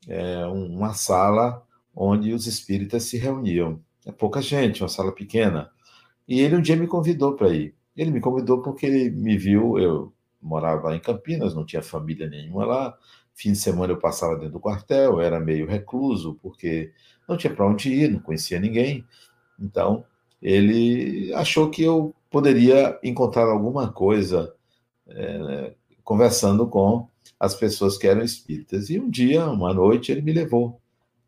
é, 0.08 0.44
uma 0.46 0.94
sala 0.94 1.64
onde 1.94 2.32
os 2.32 2.48
espíritas 2.48 3.04
se 3.04 3.18
reuniam. 3.18 3.80
É 4.04 4.10
pouca 4.10 4.42
gente, 4.42 4.82
uma 4.82 4.88
sala 4.88 5.12
pequena. 5.12 5.70
E 6.26 6.40
ele 6.40 6.56
um 6.56 6.60
dia 6.60 6.74
me 6.74 6.88
convidou 6.88 7.34
para 7.36 7.50
ir. 7.50 7.72
Ele 7.96 8.10
me 8.10 8.20
convidou 8.20 8.62
porque 8.62 8.86
ele 8.86 9.10
me 9.10 9.36
viu, 9.36 9.78
eu 9.78 10.12
morava 10.40 10.94
em 10.94 11.00
Campinas, 11.00 11.54
não 11.54 11.64
tinha 11.64 11.82
família 11.82 12.28
nenhuma 12.28 12.64
lá. 12.64 12.98
Fim 13.34 13.52
de 13.52 13.58
semana 13.58 13.92
eu 13.92 13.98
passava 13.98 14.34
dentro 14.36 14.52
do 14.52 14.60
quartel, 14.60 15.20
era 15.20 15.40
meio 15.40 15.66
recluso, 15.66 16.38
porque 16.42 16.92
não 17.28 17.36
tinha 17.36 17.52
para 17.52 17.66
onde 17.66 17.92
ir, 17.92 18.10
não 18.10 18.20
conhecia 18.20 18.60
ninguém. 18.60 19.04
Então, 19.58 20.04
ele 20.40 21.32
achou 21.34 21.70
que 21.70 21.82
eu 21.82 22.14
poderia 22.30 22.98
encontrar 23.02 23.44
alguma 23.44 23.92
coisa 23.92 24.54
é, 25.06 25.74
conversando 26.02 26.66
com 26.66 27.08
as 27.38 27.54
pessoas 27.54 27.96
que 27.96 28.06
eram 28.06 28.22
espíritas. 28.22 28.90
E 28.90 28.98
um 28.98 29.08
dia, 29.10 29.46
uma 29.46 29.72
noite, 29.72 30.12
ele 30.12 30.22
me 30.22 30.32
levou 30.32 30.80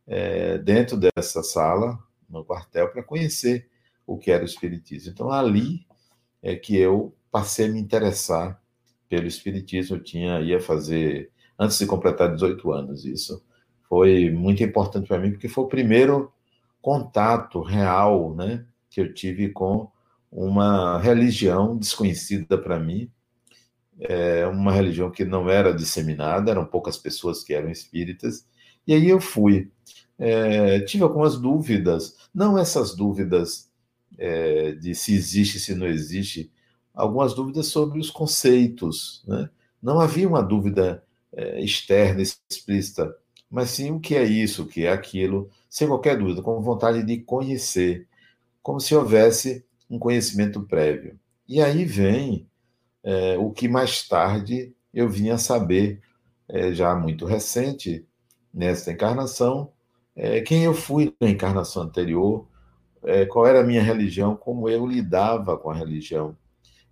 é, 0.07 0.59
dentro 0.59 0.97
dessa 0.97 1.43
sala, 1.43 1.99
no 2.29 2.45
quartel, 2.45 2.89
para 2.89 3.03
conhecer 3.03 3.69
o 4.07 4.17
que 4.17 4.31
era 4.31 4.43
o 4.43 4.47
Espiritismo. 4.47 5.13
Então, 5.13 5.31
ali 5.31 5.87
é 6.47 6.55
que 6.55 6.77
eu 6.77 7.13
passei 7.29 7.67
a 7.67 7.69
me 7.69 7.81
interessar 7.81 8.63
pelo 9.09 9.27
Espiritismo. 9.27 9.97
Eu 9.97 10.03
tinha, 10.03 10.41
ia 10.41 10.61
fazer, 10.61 11.33
antes 11.59 11.77
de 11.77 11.87
completar 11.87 12.33
18 12.33 12.73
anos, 12.73 13.05
isso 13.05 13.45
foi 13.89 14.31
muito 14.31 14.63
importante 14.63 15.09
para 15.09 15.19
mim, 15.19 15.33
porque 15.33 15.49
foi 15.49 15.65
o 15.65 15.69
primeiro 15.69 16.33
contato 16.81 17.61
real 17.61 18.33
né, 18.33 18.65
que 18.89 19.01
eu 19.01 19.13
tive 19.13 19.49
com 19.49 19.91
uma 20.31 21.01
religião 21.01 21.77
desconhecida 21.77 22.57
para 22.57 22.79
mim, 22.79 23.11
é 23.99 24.47
uma 24.47 24.71
religião 24.71 25.11
que 25.11 25.25
não 25.25 25.51
era 25.51 25.75
disseminada, 25.75 26.53
eram 26.53 26.65
poucas 26.65 26.97
pessoas 26.97 27.43
que 27.43 27.55
eram 27.55 27.71
espíritas, 27.71 28.47
e 28.87 28.95
aí 28.95 29.09
eu 29.09 29.21
fui. 29.21 29.69
É, 30.17 30.81
tive 30.81 31.03
algumas 31.03 31.39
dúvidas, 31.39 32.17
não 32.33 32.57
essas 32.57 32.95
dúvidas 32.95 33.69
é, 34.19 34.73
de 34.73 34.95
se 34.95 35.15
existe, 35.15 35.59
se 35.59 35.75
não 35.75 35.87
existe, 35.87 36.51
algumas 36.95 37.35
dúvidas 37.35 37.67
sobre 37.67 37.99
os 37.99 38.11
conceitos. 38.11 39.23
Né? 39.27 39.49
Não 39.83 40.01
havia 40.01 40.29
uma 40.29 40.43
dúvida 40.43 41.03
é, 41.33 41.61
externa, 41.61 42.23
explícita, 42.23 43.15
mas 43.51 43.71
sim 43.71 43.91
o 43.91 44.01
que 44.01 44.15
é 44.15 44.25
isso, 44.25 44.63
o 44.63 44.67
que 44.67 44.87
é 44.87 44.93
aquilo, 44.93 45.51
sem 45.69 45.87
qualquer 45.87 46.19
dúvida, 46.19 46.43
com 46.43 46.61
vontade 46.61 47.03
de 47.03 47.19
conhecer, 47.19 48.09
como 48.63 48.81
se 48.81 48.95
houvesse 48.95 49.65
um 49.89 49.99
conhecimento 49.99 50.63
prévio. 50.63 51.19
E 51.49 51.63
aí 51.63 51.85
vem 51.85 52.49
é, 53.05 53.39
o 53.39 53.51
que 53.53 53.69
mais 53.69 54.07
tarde 54.09 54.75
eu 54.93 55.09
vinha 55.09 55.35
a 55.35 55.39
saber, 55.39 56.01
é, 56.49 56.73
já 56.73 56.95
muito 56.95 57.27
recente, 57.27 58.07
nesta 58.53 58.91
encarnação, 58.91 59.71
é, 60.17 60.41
quem 60.41 60.65
eu 60.65 60.73
fui 60.73 61.15
na 61.21 61.29
encarnação 61.29 61.83
anterior, 61.83 62.49
é, 63.07 63.25
qual 63.25 63.47
era 63.47 63.61
a 63.61 63.65
minha 63.65 63.83
religião, 63.83 64.37
como 64.37 64.69
eu 64.69 64.85
lidava 64.85 65.57
com 65.57 65.71
a 65.71 65.75
religião. 65.75 66.37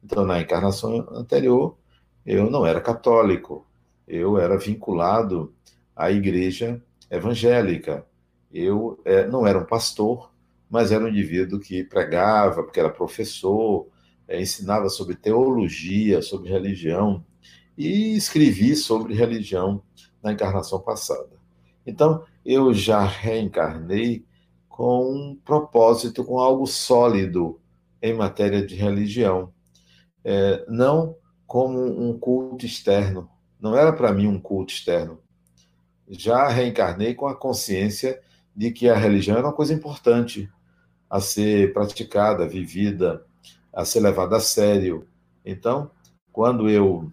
Então, 0.03 0.25
na 0.25 0.41
encarnação 0.41 1.07
anterior, 1.11 1.77
eu 2.25 2.49
não 2.49 2.65
era 2.65 2.81
católico, 2.81 3.67
eu 4.07 4.39
era 4.39 4.57
vinculado 4.57 5.53
à 5.95 6.13
igreja 6.13 6.81
evangélica. 7.11 8.07
Eu 8.53 9.01
é, 9.05 9.27
não 9.27 9.45
era 9.45 9.59
um 9.59 9.67
pastor, 9.67 10.33
mas 10.71 10.93
era 10.93 11.05
um 11.05 11.09
indivíduo 11.09 11.59
que 11.59 11.83
pregava, 11.83 12.63
porque 12.63 12.79
era 12.79 12.91
professor, 12.91 13.89
é, 14.29 14.41
ensinava 14.41 14.89
sobre 14.89 15.17
teologia, 15.17 16.23
sobre 16.23 16.49
religião, 16.49 17.25
e 17.77 18.17
escrevi 18.17 18.77
sobre 18.77 19.15
religião 19.15 19.83
na 20.23 20.33
encarnação 20.33 20.79
passada. 20.81 21.35
Então, 21.85 22.25
eu 22.47 22.73
já 22.73 23.05
reencarnei 23.05 24.25
com 24.75 25.09
um 25.09 25.37
propósito, 25.37 26.25
com 26.25 26.41
algo 26.41 26.67
sólido 26.67 27.61
em 28.03 28.13
matéria 28.13 28.67
de 28.67 28.75
religião. 28.75 29.55
É, 30.25 30.65
não 30.69 31.15
como 31.47 31.79
um 31.79 32.19
culto 32.19 32.67
externo. 32.67 33.31
Não 33.61 33.77
era 33.77 33.93
para 33.93 34.13
mim 34.13 34.27
um 34.27 34.41
culto 34.41 34.73
externo. 34.73 35.21
Já 36.09 36.49
reencarnei 36.49 37.15
com 37.15 37.29
a 37.29 37.37
consciência 37.37 38.21
de 38.55 38.73
que 38.73 38.89
a 38.89 38.97
religião 38.97 39.37
era 39.37 39.47
uma 39.47 39.53
coisa 39.53 39.73
importante 39.73 40.51
a 41.09 41.21
ser 41.21 41.73
praticada, 41.73 42.49
vivida, 42.49 43.25
a 43.73 43.85
ser 43.85 44.01
levada 44.01 44.39
a 44.39 44.41
sério. 44.41 45.07
Então, 45.45 45.89
quando 46.33 46.69
eu 46.69 47.13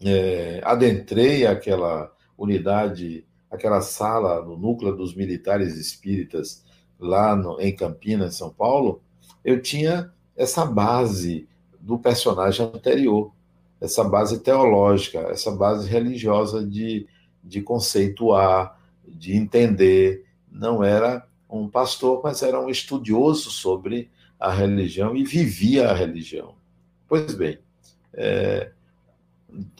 é, 0.00 0.60
adentrei 0.62 1.44
aquela 1.44 2.14
unidade 2.38 3.26
aquela 3.50 3.80
sala 3.80 4.42
no 4.44 4.56
núcleo 4.56 4.94
dos 4.94 5.14
militares 5.14 5.76
espíritas 5.76 6.64
lá 6.98 7.34
no, 7.34 7.60
em 7.60 7.74
Campinas, 7.74 8.36
São 8.36 8.50
Paulo, 8.50 9.02
eu 9.44 9.60
tinha 9.60 10.12
essa 10.36 10.64
base 10.64 11.48
do 11.80 11.98
personagem 11.98 12.66
anterior, 12.66 13.32
essa 13.80 14.04
base 14.04 14.38
teológica, 14.40 15.20
essa 15.30 15.50
base 15.50 15.88
religiosa 15.88 16.64
de, 16.64 17.06
de 17.42 17.62
conceituar, 17.62 18.78
de 19.06 19.34
entender. 19.34 20.26
Não 20.50 20.84
era 20.84 21.26
um 21.48 21.68
pastor, 21.68 22.20
mas 22.22 22.42
era 22.42 22.60
um 22.60 22.68
estudioso 22.68 23.50
sobre 23.50 24.10
a 24.38 24.52
religião 24.52 25.16
e 25.16 25.24
vivia 25.24 25.90
a 25.90 25.94
religião. 25.94 26.54
Pois 27.08 27.34
bem, 27.34 27.58
é, 28.12 28.70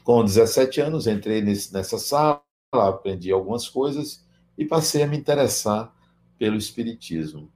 com 0.02 0.24
17 0.24 0.80
anos 0.80 1.06
entrei 1.06 1.42
nesse, 1.42 1.72
nessa 1.72 1.98
sala, 1.98 2.42
aprendi 2.72 3.32
algumas 3.32 3.68
coisas 3.68 4.24
e 4.56 4.64
passei 4.64 5.02
a 5.02 5.06
me 5.06 5.16
interessar 5.16 5.92
pelo 6.38 6.56
Espiritismo. 6.56 7.50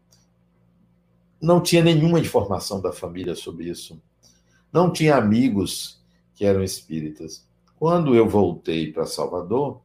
Não 1.41 1.63
tinha 1.63 1.85
nenhuma 1.85 2.19
informação 2.19 2.81
da 2.81 2.93
família 2.93 3.37
sobre 3.37 3.69
isso. 3.69 4.01
Não 4.73 4.93
tinha 4.93 5.17
amigos 5.17 6.03
que 6.35 6.45
eram 6.45 6.65
espíritas. 6.65 7.47
Quando 7.77 8.15
eu 8.15 8.29
voltei 8.29 8.93
para 8.93 9.07
Salvador, 9.07 9.81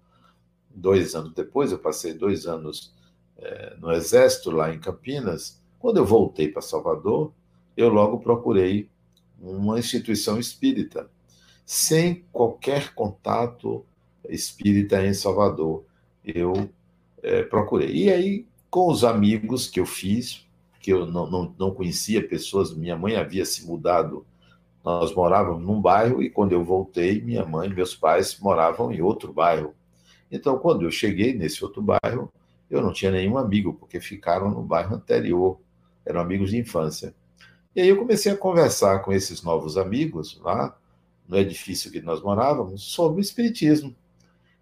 dois 0.69 1.13
anos 1.13 1.33
depois, 1.33 1.71
eu 1.71 1.77
passei 1.77 2.13
dois 2.13 2.47
anos 2.47 2.93
é, 3.37 3.75
no 3.79 3.91
Exército, 3.91 4.49
lá 4.49 4.73
em 4.73 4.79
Campinas. 4.79 5.61
Quando 5.77 5.97
eu 5.97 6.05
voltei 6.05 6.47
para 6.47 6.61
Salvador, 6.61 7.31
eu 7.77 7.89
logo 7.89 8.19
procurei 8.19 8.89
uma 9.39 9.77
instituição 9.77 10.39
espírita, 10.39 11.09
sem 11.65 12.25
qualquer 12.31 12.93
contato 12.93 13.85
espírita 14.29 15.05
em 15.05 15.13
Salvador. 15.13 15.83
Eu 16.23 16.69
é, 17.21 17.43
procurei. 17.43 17.91
E 17.91 18.11
aí, 18.11 18.45
com 18.69 18.87
os 18.89 19.03
amigos 19.03 19.67
que 19.67 19.79
eu 19.79 19.85
fiz, 19.85 20.45
que 20.79 20.91
eu 20.91 21.05
não, 21.05 21.29
não, 21.29 21.55
não 21.57 21.71
conhecia 21.71 22.25
pessoas, 22.25 22.73
minha 22.73 22.97
mãe 22.97 23.15
havia 23.15 23.45
se 23.45 23.65
mudado, 23.65 24.25
nós 24.83 25.13
morávamos 25.13 25.63
num 25.63 25.81
bairro, 25.81 26.21
e 26.23 26.29
quando 26.29 26.53
eu 26.53 26.63
voltei, 26.63 27.21
minha 27.21 27.45
mãe 27.45 27.69
e 27.69 27.73
meus 27.73 27.95
pais 27.95 28.39
moravam 28.39 28.91
em 28.91 29.01
outro 29.01 29.33
bairro. 29.33 29.73
Então, 30.31 30.57
quando 30.57 30.83
eu 30.83 30.91
cheguei 30.91 31.33
nesse 31.33 31.63
outro 31.63 31.81
bairro, 31.81 32.31
eu 32.69 32.81
não 32.81 32.93
tinha 32.93 33.11
nenhum 33.11 33.37
amigo, 33.37 33.73
porque 33.73 33.99
ficaram 33.99 34.49
no 34.49 34.61
bairro 34.61 34.95
anterior, 34.95 35.59
eram 36.05 36.21
amigos 36.21 36.51
de 36.51 36.57
infância. 36.57 37.13
E 37.75 37.81
aí 37.81 37.89
eu 37.89 37.97
comecei 37.97 38.31
a 38.31 38.37
conversar 38.37 38.99
com 38.99 39.11
esses 39.11 39.43
novos 39.43 39.77
amigos 39.77 40.39
lá, 40.41 40.77
no 41.27 41.37
edifício 41.37 41.91
que 41.91 42.01
nós 42.01 42.21
morávamos, 42.21 42.83
sobre 42.83 43.19
o 43.19 43.21
Espiritismo. 43.21 43.95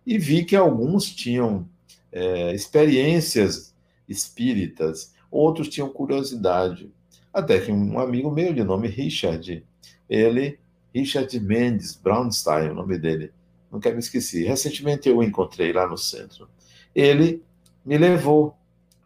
E 0.08 0.18
vi 0.18 0.46
que 0.46 0.56
alguns 0.56 1.14
tinham 1.14 1.68
é, 2.14 2.56
experiências 2.56 3.76
espíritas, 4.08 5.14
outros 5.30 5.68
tinham 5.68 5.90
curiosidade. 5.90 6.90
Até 7.34 7.60
que 7.60 7.74
um 7.74 8.00
amigo 8.00 8.32
meu, 8.32 8.54
de 8.54 8.64
nome 8.64 8.88
Richard, 8.88 9.66
ele, 10.10 10.58
Richard 10.96 11.38
Mendes 11.42 11.94
Brownstein, 11.94 12.70
o 12.70 12.74
nome 12.74 12.98
dele, 12.98 13.34
nunca 13.70 13.92
me 13.92 14.00
esqueci. 14.00 14.46
Recentemente 14.46 15.10
eu 15.10 15.18
o 15.18 15.24
encontrei 15.24 15.74
lá 15.74 15.86
no 15.86 15.98
centro. 15.98 16.48
Ele 16.96 17.44
me 17.86 17.98
levou 17.98 18.56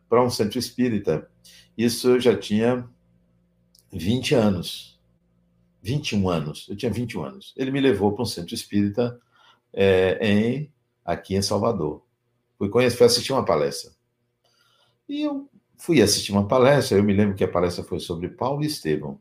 para 0.07 0.23
um 0.23 0.29
centro 0.29 0.59
espírita. 0.59 1.27
Isso 1.75 2.09
eu 2.09 2.19
já 2.19 2.37
tinha 2.37 2.87
20 3.91 4.35
anos. 4.35 4.99
21 5.81 6.29
anos. 6.29 6.67
Eu 6.69 6.75
tinha 6.75 6.91
21 6.91 7.23
anos. 7.23 7.53
Ele 7.57 7.71
me 7.71 7.81
levou 7.81 8.11
para 8.11 8.21
um 8.21 8.25
centro 8.25 8.53
espírita 8.53 9.19
é, 9.73 10.19
em, 10.21 10.71
aqui 11.05 11.35
em 11.35 11.41
Salvador. 11.41 12.03
Fui, 12.57 12.69
conhecer, 12.69 12.97
fui 12.97 13.05
assistir 13.05 13.33
uma 13.33 13.45
palestra. 13.45 13.91
E 15.07 15.21
eu 15.21 15.49
fui 15.77 16.01
assistir 16.01 16.31
uma 16.31 16.47
palestra, 16.47 16.97
eu 16.97 17.03
me 17.03 17.13
lembro 17.13 17.35
que 17.35 17.43
a 17.43 17.47
palestra 17.47 17.83
foi 17.83 17.99
sobre 17.99 18.29
Paulo 18.29 18.63
e 18.63 18.67
Estevão. 18.67 19.19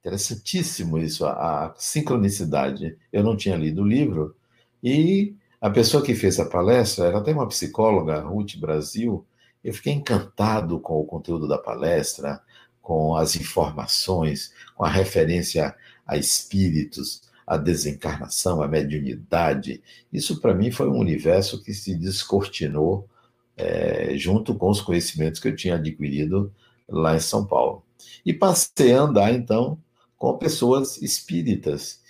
Interessantíssimo 0.00 0.98
isso, 0.98 1.24
a, 1.26 1.66
a 1.66 1.74
sincronicidade. 1.76 2.96
Eu 3.12 3.22
não 3.22 3.36
tinha 3.36 3.56
lido 3.56 3.82
o 3.82 3.86
livro, 3.86 4.36
e 4.82 5.34
a 5.60 5.70
pessoa 5.70 6.02
que 6.02 6.14
fez 6.14 6.40
a 6.40 6.44
palestra 6.44 7.06
era 7.06 7.18
até 7.18 7.32
uma 7.32 7.46
psicóloga, 7.46 8.20
Ruth 8.20 8.56
Brasil. 8.56 9.24
Eu 9.62 9.72
fiquei 9.72 9.92
encantado 9.92 10.80
com 10.80 11.00
o 11.00 11.04
conteúdo 11.04 11.46
da 11.46 11.56
palestra, 11.56 12.42
com 12.80 13.14
as 13.14 13.36
informações, 13.36 14.52
com 14.74 14.84
a 14.84 14.90
referência 14.90 15.74
a 16.04 16.16
espíritos, 16.16 17.22
a 17.46 17.56
desencarnação, 17.56 18.62
a 18.62 18.68
mediunidade. 18.68 19.82
Isso, 20.12 20.40
para 20.40 20.54
mim, 20.54 20.70
foi 20.70 20.88
um 20.88 20.98
universo 20.98 21.62
que 21.62 21.74
se 21.74 21.94
descortinou 21.94 23.08
é, 23.56 24.16
junto 24.16 24.54
com 24.54 24.70
os 24.70 24.80
conhecimentos 24.80 25.40
que 25.40 25.48
eu 25.48 25.56
tinha 25.56 25.74
adquirido 25.74 26.52
lá 26.88 27.16
em 27.16 27.20
São 27.20 27.44
Paulo. 27.44 27.84
E 28.24 28.32
passei 28.32 28.94
a 28.94 29.02
andar, 29.02 29.32
então, 29.32 29.78
com 30.16 30.38
pessoas 30.38 31.00
espíritas, 31.02 32.00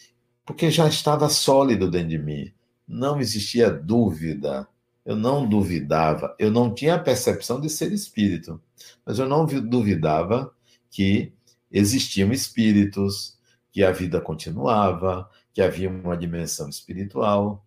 porque 0.44 0.70
já 0.70 0.86
estava 0.86 1.28
sólido 1.28 1.90
dentro 1.90 2.08
de 2.08 2.18
mim. 2.18 2.52
Não 2.86 3.20
existia 3.20 3.70
dúvida, 3.70 4.68
eu 5.04 5.16
não 5.16 5.48
duvidava, 5.48 6.34
eu 6.38 6.50
não 6.50 6.72
tinha 6.72 6.94
a 6.96 6.98
percepção 6.98 7.60
de 7.60 7.68
ser 7.68 7.92
espírito, 7.92 8.60
mas 9.04 9.18
eu 9.18 9.28
não 9.28 9.46
duvidava 9.46 10.52
que 10.90 11.32
existiam 11.70 12.32
espíritos, 12.32 13.38
que 13.72 13.82
a 13.82 13.90
vida 13.90 14.20
continuava, 14.20 15.28
que 15.52 15.62
havia 15.62 15.88
uma 15.88 16.16
dimensão 16.16 16.68
espiritual. 16.68 17.66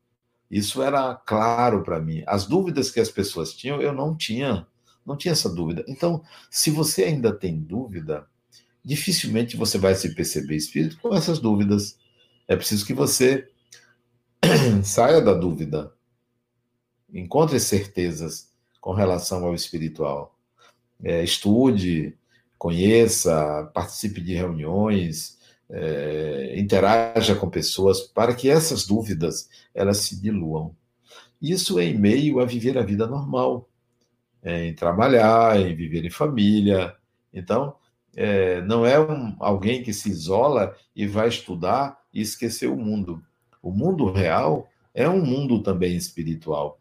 Isso 0.50 0.82
era 0.84 1.16
claro 1.16 1.84
para 1.84 2.00
mim. 2.00 2.24
As 2.28 2.46
dúvidas 2.46 2.92
que 2.92 3.00
as 3.00 3.10
pessoas 3.10 3.54
tinham, 3.54 3.82
eu 3.82 3.92
não 3.92 4.16
tinha, 4.16 4.68
não 5.06 5.18
tinha 5.18 5.32
essa 5.32 5.50
dúvida. 5.50 5.84
Então, 5.88 6.24
se 6.50 6.70
você 6.70 7.06
ainda 7.06 7.34
tem 7.34 7.60
dúvida, 7.60 8.28
dificilmente 8.84 9.58
você 9.58 9.80
vai 9.80 9.96
se 9.96 10.14
perceber 10.14 10.56
espírito 10.56 11.00
com 11.02 11.14
essas 11.16 11.40
dúvidas. 11.40 11.98
É 12.48 12.56
preciso 12.56 12.86
que 12.86 12.94
você 12.94 13.50
saia 14.84 15.20
da 15.20 15.34
dúvida, 15.34 15.92
encontre 17.12 17.60
certezas 17.60 18.52
com 18.80 18.94
relação 18.94 19.44
ao 19.44 19.56
espiritual. 19.56 20.38
É, 21.04 21.24
estude, 21.24 22.16
conheça, 22.60 23.70
participe 23.74 24.22
de 24.22 24.36
reuniões, 24.36 25.35
é, 25.70 26.60
interaja 26.60 27.36
com 27.36 27.50
pessoas 27.50 28.02
para 28.02 28.36
que 28.36 28.50
essas 28.50 28.86
dúvidas 28.86 29.50
elas 29.74 29.98
se 29.98 30.22
diluam. 30.22 30.76
Isso 31.42 31.80
é 31.80 31.86
em 31.86 31.98
meio 31.98 32.40
a 32.40 32.46
viver 32.46 32.78
a 32.78 32.84
vida 32.84 33.08
normal, 33.08 33.70
é, 34.42 34.66
em 34.68 34.74
trabalhar, 34.74 35.60
em 35.60 35.76
viver 35.76 36.06
em 36.06 36.10
família. 36.10 36.96
Então, 37.34 37.76
é, 38.16 38.62
não 38.62 38.86
é 38.86 39.00
um, 39.00 39.36
alguém 39.40 39.84
que 39.84 39.94
se 39.94 40.10
isola 40.10 40.76
e 40.96 41.06
vai 41.06 41.28
estudar 41.28 42.00
e 42.14 42.22
esquecer 42.22 42.68
o 42.68 42.78
mundo. 42.78 43.22
O 43.62 43.72
mundo 43.72 44.12
real 44.12 44.70
é 44.94 45.10
um 45.10 45.24
mundo 45.24 45.62
também 45.62 45.96
espiritual, 45.96 46.80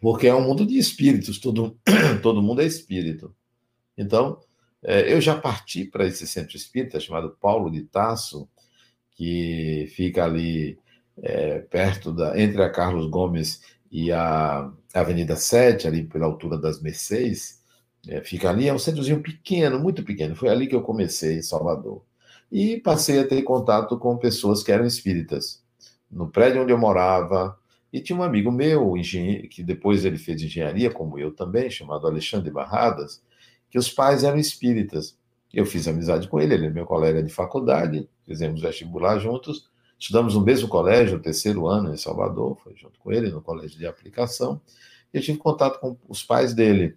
porque 0.00 0.26
é 0.26 0.34
um 0.34 0.40
mundo 0.40 0.64
de 0.64 0.78
espíritos, 0.78 1.38
todo, 1.38 1.78
todo 2.22 2.42
mundo 2.42 2.62
é 2.62 2.64
espírito. 2.64 3.34
Então, 3.96 4.40
eu 4.84 5.20
já 5.20 5.38
parti 5.38 5.84
para 5.84 6.06
esse 6.06 6.26
centro 6.26 6.56
espírita 6.56 7.00
chamado 7.00 7.36
Paulo 7.40 7.70
de 7.70 7.82
Tasso, 7.82 8.48
que 9.16 9.90
fica 9.94 10.24
ali 10.24 10.78
é, 11.22 11.60
perto 11.60 12.12
da 12.12 12.38
entre 12.38 12.62
a 12.62 12.70
Carlos 12.70 13.08
Gomes 13.08 13.62
e 13.90 14.12
a 14.12 14.70
Avenida 14.92 15.36
7, 15.36 15.86
ali 15.86 16.02
pela 16.04 16.26
altura 16.26 16.58
das 16.58 16.82
Mercês, 16.82 17.62
é, 18.08 18.20
fica 18.22 18.50
ali, 18.50 18.68
é 18.68 18.74
um 18.74 18.78
centrozinho 18.78 19.22
pequeno, 19.22 19.78
muito 19.78 20.02
pequeno. 20.02 20.36
Foi 20.36 20.48
ali 20.48 20.66
que 20.66 20.74
eu 20.74 20.82
comecei 20.82 21.38
em 21.38 21.42
Salvador. 21.42 22.02
E 22.50 22.78
passei 22.78 23.18
a 23.18 23.26
ter 23.26 23.42
contato 23.42 23.98
com 23.98 24.16
pessoas 24.16 24.62
que 24.62 24.70
eram 24.70 24.84
espíritas. 24.84 25.62
No 26.10 26.28
prédio 26.28 26.62
onde 26.62 26.72
eu 26.72 26.78
morava, 26.78 27.58
e 27.92 28.00
tinha 28.00 28.18
um 28.18 28.22
amigo 28.22 28.50
meu, 28.50 28.94
que 29.50 29.62
depois 29.62 30.04
ele 30.04 30.18
fez 30.18 30.42
engenharia, 30.42 30.90
como 30.90 31.18
eu 31.18 31.32
também, 31.32 31.70
chamado 31.70 32.06
Alexandre 32.06 32.50
Barradas, 32.50 33.22
que 33.74 33.78
os 33.78 33.90
pais 33.90 34.22
eram 34.22 34.38
espíritas. 34.38 35.18
Eu 35.52 35.66
fiz 35.66 35.88
amizade 35.88 36.28
com 36.28 36.38
ele, 36.38 36.54
ele 36.54 36.66
é 36.66 36.70
meu 36.70 36.86
colega 36.86 37.20
de 37.20 37.28
faculdade, 37.28 38.08
fizemos 38.24 38.62
vestibular 38.62 39.18
juntos, 39.18 39.68
estudamos 39.98 40.36
no 40.36 40.42
mesmo 40.42 40.68
colégio, 40.68 41.18
o 41.18 41.20
terceiro 41.20 41.66
ano 41.66 41.92
em 41.92 41.96
Salvador, 41.96 42.56
foi 42.62 42.76
junto 42.76 43.00
com 43.00 43.10
ele 43.10 43.30
no 43.30 43.42
colégio 43.42 43.76
de 43.76 43.84
aplicação, 43.84 44.60
e 45.12 45.16
eu 45.16 45.22
tive 45.22 45.38
contato 45.38 45.80
com 45.80 45.96
os 46.08 46.22
pais 46.22 46.54
dele, 46.54 46.96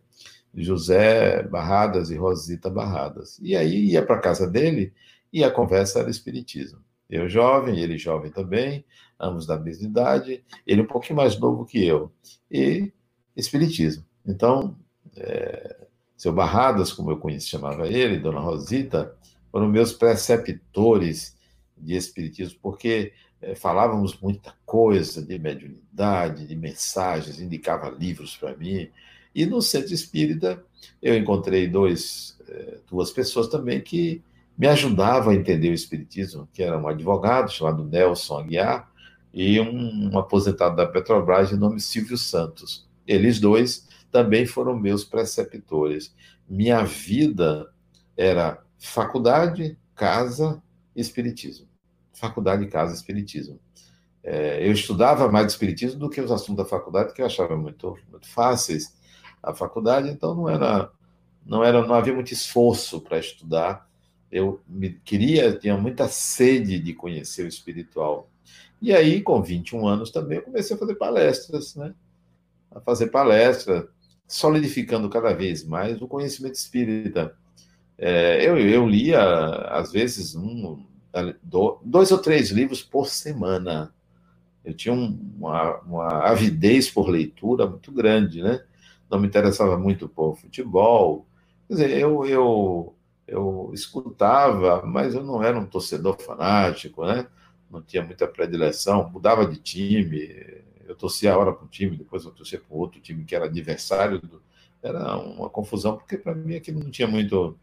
José 0.53 1.41
Barradas 1.47 2.11
e 2.11 2.15
Rosita 2.15 2.69
Barradas. 2.69 3.39
E 3.41 3.55
aí 3.55 3.85
ia 3.85 4.05
para 4.05 4.19
casa 4.19 4.45
dele 4.45 4.93
e 5.33 5.43
a 5.43 5.49
conversa 5.49 6.01
era 6.01 6.11
espiritismo. 6.11 6.77
Eu 7.09 7.27
jovem, 7.27 7.79
ele 7.79 7.97
jovem 7.97 8.29
também, 8.29 8.85
ambos 9.19 9.47
da 9.47 9.57
mesma 9.57 9.87
idade, 9.87 10.43
ele 10.67 10.83
um 10.83 10.87
pouquinho 10.87 11.17
mais 11.17 11.39
novo 11.39 11.65
que 11.65 11.83
eu, 11.83 12.11
e 12.51 12.93
espiritismo. 13.35 14.05
Então, 14.23 14.77
é, 15.15 15.86
seu 16.17 16.33
Barradas, 16.33 16.91
como 16.91 17.11
eu 17.11 17.17
conheci, 17.17 17.47
chamava 17.47 17.87
ele, 17.87 18.17
Dona 18.17 18.39
Rosita, 18.39 19.15
foram 19.51 19.69
meus 19.69 19.93
preceptores 19.93 21.37
de 21.77 21.95
espiritismo, 21.95 22.57
porque 22.61 23.13
é, 23.39 23.53
falávamos 23.53 24.19
muita 24.19 24.53
coisa 24.65 25.21
de 25.21 25.37
mediunidade, 25.37 26.47
de 26.47 26.55
mensagens, 26.55 27.39
indicava 27.39 27.89
livros 27.89 28.35
para 28.35 28.55
mim, 28.57 28.89
E 29.35 29.45
no 29.45 29.61
centro 29.61 29.93
espírita, 29.93 30.63
eu 30.99 31.15
encontrei 31.15 31.67
dois, 31.67 32.35
eh, 32.49 32.79
duas 32.89 33.11
pessoas 33.11 33.47
também 33.47 33.79
que 33.81 34.23
me 34.57 34.67
ajudavam 34.67 35.31
a 35.31 35.35
entender 35.35 35.69
o 35.69 35.73
espiritismo, 35.75 36.49
que 36.51 36.63
era 36.63 36.75
um 36.75 36.87
advogado 36.87 37.51
chamado 37.51 37.85
Nelson 37.85 38.39
Aguiar 38.39 38.91
e 39.31 39.59
um, 39.59 40.11
um 40.11 40.17
aposentado 40.17 40.75
da 40.75 40.87
Petrobras 40.87 41.49
de 41.49 41.55
nome 41.55 41.79
Silvio 41.79 42.17
Santos. 42.17 42.87
Eles 43.05 43.39
dois 43.39 43.86
também 44.11 44.45
foram 44.45 44.77
meus 44.77 45.03
preceptores. 45.03 46.13
Minha 46.47 46.83
vida 46.83 47.71
era 48.15 48.63
faculdade, 48.77 49.77
casa, 49.95 50.61
espiritismo. 50.95 51.67
Faculdade, 52.13 52.65
casa, 52.67 52.95
espiritismo. 52.95 53.59
É, 54.23 54.67
eu 54.67 54.71
estudava 54.71 55.31
mais 55.31 55.53
espiritismo 55.53 55.99
do 55.99 56.09
que 56.09 56.19
os 56.19 56.31
assuntos 56.31 56.57
da 56.57 56.65
faculdade, 56.65 57.13
que 57.13 57.21
eu 57.21 57.25
achava 57.25 57.55
muito, 57.55 57.97
muito 58.11 58.27
fáceis 58.27 58.95
a 59.41 59.53
faculdade, 59.53 60.09
então 60.09 60.35
não 60.35 60.49
era, 60.49 60.91
não 61.45 61.63
era, 61.63 61.85
não 61.85 61.95
havia 61.95 62.13
muito 62.13 62.33
esforço 62.33 62.99
para 62.99 63.19
estudar. 63.19 63.87
Eu 64.29 64.61
me, 64.67 64.99
queria, 65.05 65.57
tinha 65.57 65.77
muita 65.77 66.07
sede 66.07 66.79
de 66.79 66.93
conhecer 66.93 67.43
o 67.43 67.47
espiritual. 67.47 68.29
E 68.81 68.93
aí, 68.93 69.21
com 69.21 69.41
21 69.41 69.87
anos 69.87 70.11
também, 70.11 70.39
eu 70.39 70.43
comecei 70.43 70.75
a 70.75 70.79
fazer 70.79 70.95
palestras, 70.95 71.75
né? 71.75 71.93
A 72.69 72.81
fazer 72.81 73.07
palestra, 73.07 73.87
solidificando 74.27 75.09
cada 75.09 75.33
vez 75.33 75.63
mais 75.63 76.01
o 76.01 76.07
conhecimento 76.07 76.55
espírita. 76.55 77.35
É, 77.97 78.47
eu, 78.47 78.57
eu 78.57 78.87
lia, 78.87 79.19
às 79.69 79.91
vezes, 79.91 80.35
um, 80.35 80.83
dois 81.81 82.11
ou 82.11 82.17
três 82.17 82.49
livros 82.51 82.83
por 82.83 83.07
semana. 83.07 83.93
Eu 84.63 84.73
tinha 84.73 84.93
uma, 84.93 85.77
uma 85.81 86.07
avidez 86.25 86.89
por 86.91 87.07
leitura 87.07 87.65
muito 87.65 87.91
grande, 87.91 88.43
né? 88.43 88.61
Não 89.09 89.19
me 89.19 89.27
interessava 89.27 89.77
muito 89.77 90.09
por 90.09 90.35
futebol. 90.35 91.25
Quer 91.67 91.73
dizer, 91.73 91.97
eu, 91.97 92.25
eu, 92.25 92.95
eu 93.25 93.71
escutava, 93.73 94.85
mas 94.85 95.15
eu 95.15 95.23
não 95.23 95.41
era 95.41 95.57
um 95.57 95.65
torcedor 95.65 96.21
fanático, 96.21 97.05
né? 97.05 97.27
Não 97.71 97.81
tinha 97.81 98.03
muita 98.03 98.27
predileção, 98.27 99.09
mudava 99.09 99.45
de 99.45 99.57
time. 99.57 100.29
Eu 100.87 100.95
torcia 100.95 101.33
a 101.33 101.37
hora 101.37 101.51
para 101.51 101.65
um 101.65 101.67
time, 101.67 101.97
depois 101.97 102.23
eu 102.23 102.31
torcia 102.31 102.59
para 102.59 102.75
outro 102.75 102.99
time 103.01 103.25
que 103.25 103.35
era 103.35 103.45
adversário. 103.45 104.19
Do... 104.19 104.41
Era 104.81 105.17
uma 105.17 105.49
confusão, 105.49 105.97
porque 105.97 106.17
para 106.17 106.33
mim 106.33 106.55
aquilo 106.55 106.79
não 106.81 106.89
tinha 106.89 107.07
muito. 107.07 107.57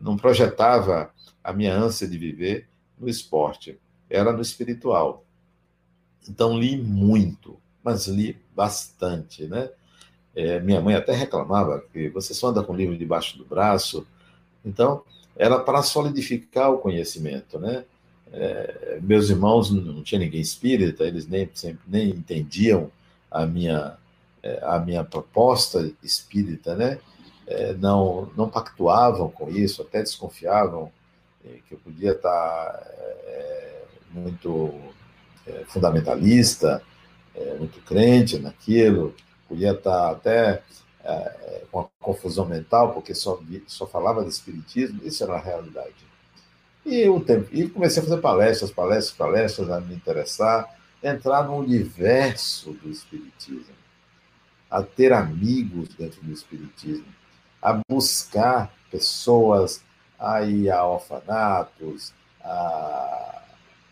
Não 0.00 0.16
projetava 0.16 1.12
a 1.42 1.52
minha 1.52 1.74
ânsia 1.74 2.08
de 2.08 2.18
viver 2.18 2.68
no 2.98 3.08
esporte, 3.08 3.78
era 4.10 4.32
no 4.32 4.42
espiritual. 4.42 5.24
Então 6.28 6.58
li 6.58 6.76
muito, 6.76 7.58
mas 7.82 8.06
li 8.06 8.36
bastante, 8.54 9.46
né? 9.46 9.70
É, 10.34 10.60
minha 10.60 10.80
mãe 10.80 10.94
até 10.94 11.12
reclamava 11.12 11.84
que 11.92 12.08
você 12.08 12.32
só 12.32 12.48
anda 12.48 12.62
com 12.62 12.72
o 12.72 12.76
livro 12.76 12.96
debaixo 12.96 13.36
do 13.36 13.44
braço. 13.44 14.06
Então, 14.64 15.02
era 15.36 15.58
para 15.58 15.82
solidificar 15.82 16.72
o 16.72 16.78
conhecimento, 16.78 17.58
né? 17.58 17.84
É, 18.32 18.98
meus 19.02 19.28
irmãos 19.28 19.70
não 19.70 20.02
tinha 20.02 20.18
ninguém 20.18 20.40
espírita, 20.40 21.04
eles 21.04 21.26
nem 21.26 21.48
sempre 21.52 21.82
nem 21.86 22.08
entendiam 22.10 22.90
a 23.30 23.44
minha 23.46 23.96
é, 24.42 24.58
a 24.62 24.78
minha 24.80 25.04
proposta 25.04 25.90
espírita, 26.02 26.74
né? 26.74 26.98
É, 27.46 27.74
não 27.74 28.30
não 28.36 28.48
pactuavam 28.48 29.30
com 29.30 29.50
isso, 29.50 29.82
até 29.82 30.00
desconfiavam 30.00 30.90
é, 31.44 31.58
que 31.68 31.74
eu 31.74 31.78
podia 31.78 32.12
estar 32.12 32.82
é, 33.26 33.82
muito 34.12 34.74
é, 35.46 35.64
fundamentalista, 35.66 36.82
muito 37.58 37.80
crente 37.80 38.38
naquilo, 38.38 39.14
podia 39.48 39.72
estar 39.72 40.10
até 40.10 40.62
com 41.70 41.80
uma 41.80 41.88
confusão 41.98 42.44
mental, 42.44 42.92
porque 42.92 43.14
só, 43.14 43.40
só 43.66 43.86
falava 43.86 44.22
de 44.22 44.28
espiritismo, 44.28 45.00
isso 45.02 45.24
era 45.24 45.34
a 45.34 45.40
realidade. 45.40 45.94
E, 46.84 47.08
o 47.08 47.20
tempo, 47.20 47.48
e 47.52 47.68
comecei 47.68 48.02
a 48.02 48.04
fazer 48.04 48.20
palestras, 48.20 48.70
palestras, 48.70 49.16
palestras, 49.16 49.70
a 49.70 49.80
me 49.80 49.94
interessar, 49.94 50.68
entrar 51.02 51.44
no 51.44 51.56
universo 51.56 52.72
do 52.72 52.90
espiritismo, 52.90 53.74
a 54.70 54.82
ter 54.82 55.12
amigos 55.12 55.88
dentro 55.90 56.20
do 56.22 56.32
espiritismo, 56.32 57.06
a 57.60 57.80
buscar 57.88 58.72
pessoas, 58.90 59.82
a 60.18 60.42
ir 60.42 60.70
a 60.70 60.84
orfanatos, 60.84 62.12
a 62.42 63.42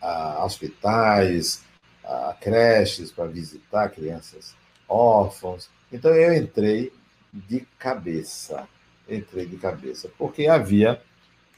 a 0.01 0.43
hospitais, 0.43 1.63
a 2.03 2.35
creches 2.39 3.11
para 3.11 3.25
visitar 3.27 3.89
crianças 3.89 4.55
órfãos. 4.89 5.69
Então 5.91 6.11
eu 6.11 6.33
entrei 6.33 6.91
de 7.31 7.61
cabeça, 7.77 8.67
entrei 9.07 9.45
de 9.45 9.57
cabeça, 9.57 10.09
porque 10.17 10.47
havia 10.47 11.01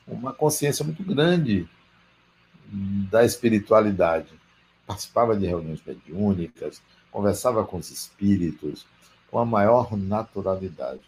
uma 0.07 0.33
consciência 0.33 0.83
muito 0.83 1.03
grande 1.03 1.67
da 3.09 3.23
espiritualidade. 3.23 4.29
Participava 4.85 5.35
de 5.35 5.45
reuniões 5.45 5.81
mediúnicas, 5.85 6.81
conversava 7.11 7.63
com 7.63 7.77
os 7.77 7.89
espíritos 7.89 8.85
com 9.33 9.39
a 9.39 9.45
maior 9.45 9.97
naturalidade. 9.97 11.01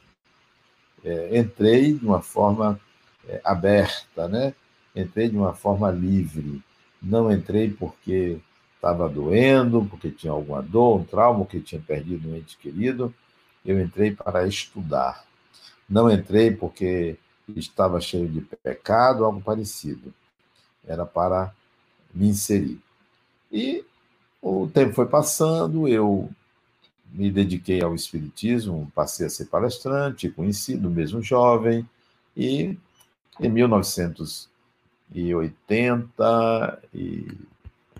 É, 1.03 1.37
entrei 1.37 1.93
de 1.93 2.03
uma 2.03 2.23
forma 2.23 2.79
é, 3.27 3.39
aberta, 3.43 4.27
né? 4.27 4.55
Entrei 4.95 5.29
de 5.29 5.37
uma 5.37 5.53
forma 5.53 5.91
livre. 5.91 6.63
Não 6.99 7.31
entrei 7.31 7.69
porque 7.69 8.39
estava 8.75 9.07
doendo, 9.07 9.85
porque 9.85 10.09
tinha 10.09 10.33
alguma 10.33 10.61
dor, 10.63 11.01
um 11.01 11.03
trauma, 11.03 11.45
que 11.45 11.59
tinha 11.59 11.79
perdido 11.79 12.27
um 12.27 12.35
ente 12.35 12.57
querido. 12.57 13.13
Eu 13.63 13.79
entrei 13.79 14.15
para 14.15 14.47
estudar. 14.47 15.23
Não 15.87 16.09
entrei 16.09 16.49
porque 16.49 17.17
estava 17.55 17.99
cheio 17.99 18.27
de 18.27 18.41
pecado, 18.41 19.25
algo 19.25 19.41
parecido. 19.41 20.13
Era 20.85 21.05
para 21.05 21.53
me 22.13 22.27
inserir. 22.27 22.79
E 23.51 23.83
o 24.41 24.67
tempo 24.67 24.93
foi 24.93 25.05
passando, 25.05 25.87
eu 25.87 26.29
me 27.11 27.31
dediquei 27.31 27.81
ao 27.81 27.95
espiritismo, 27.95 28.91
passei 28.93 29.25
a 29.25 29.29
ser 29.29 29.45
palestrante, 29.45 30.29
conhecido, 30.29 30.89
mesmo 30.89 31.21
jovem, 31.21 31.87
e 32.35 32.77
em 33.39 33.49
1900 33.49 34.49
e 35.13 35.33
80 35.33 36.81
e 36.93 37.27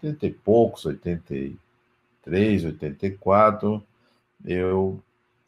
80 0.04 0.26
e 0.26 0.32
poucos, 0.32 0.86
83, 0.86 2.66
84, 2.66 3.84
eu 4.46 5.00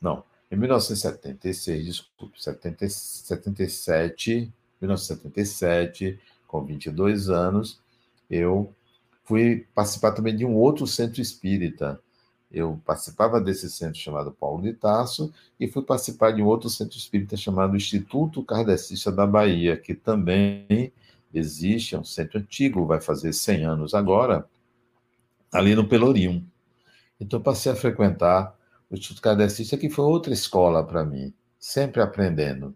não, 0.01 0.23
em 0.49 0.55
1976, 0.55 1.85
desculpe, 1.85 2.41
70, 2.41 2.87
77, 2.89 4.51
1977, 4.81 6.19
com 6.47 6.63
22 6.63 7.29
anos, 7.29 7.79
eu 8.29 8.73
fui 9.25 9.65
participar 9.75 10.13
também 10.13 10.35
de 10.35 10.45
um 10.45 10.55
outro 10.55 10.87
centro 10.87 11.21
espírita. 11.21 11.99
Eu 12.49 12.79
participava 12.85 13.41
desse 13.41 13.69
centro 13.69 13.99
chamado 13.99 14.31
Paulo 14.31 14.61
de 14.61 14.71
Tarso 14.73 15.33
e 15.59 15.67
fui 15.67 15.83
participar 15.83 16.31
de 16.31 16.41
um 16.41 16.45
outro 16.45 16.69
centro 16.69 16.97
espírita 16.97 17.35
chamado 17.35 17.75
Instituto 17.75 18.41
Kardecista 18.41 19.11
da 19.11 19.27
Bahia, 19.27 19.75
que 19.75 19.93
também 19.93 20.93
existe, 21.33 21.93
é 21.93 21.99
um 21.99 22.05
centro 22.05 22.39
antigo, 22.39 22.85
vai 22.85 23.01
fazer 23.01 23.33
100 23.33 23.65
anos 23.65 23.93
agora, 23.93 24.47
ali 25.51 25.75
no 25.75 25.87
Pelourinho. 25.87 26.45
Então, 27.19 27.41
passei 27.41 27.71
a 27.71 27.75
frequentar 27.75 28.56
o 28.89 28.95
Instituto 28.95 29.21
Kardecista, 29.21 29.77
que 29.77 29.89
foi 29.89 30.05
outra 30.05 30.33
escola 30.33 30.85
para 30.85 31.05
mim, 31.05 31.33
sempre 31.59 32.01
aprendendo. 32.01 32.75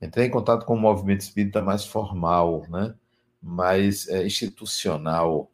Entrei 0.00 0.26
em 0.26 0.30
contato 0.30 0.66
com 0.66 0.74
o 0.74 0.80
movimento 0.80 1.22
espírita 1.22 1.62
mais 1.62 1.84
formal, 1.84 2.66
né? 2.68 2.94
mais 3.42 4.08
é, 4.08 4.26
institucional, 4.26 5.50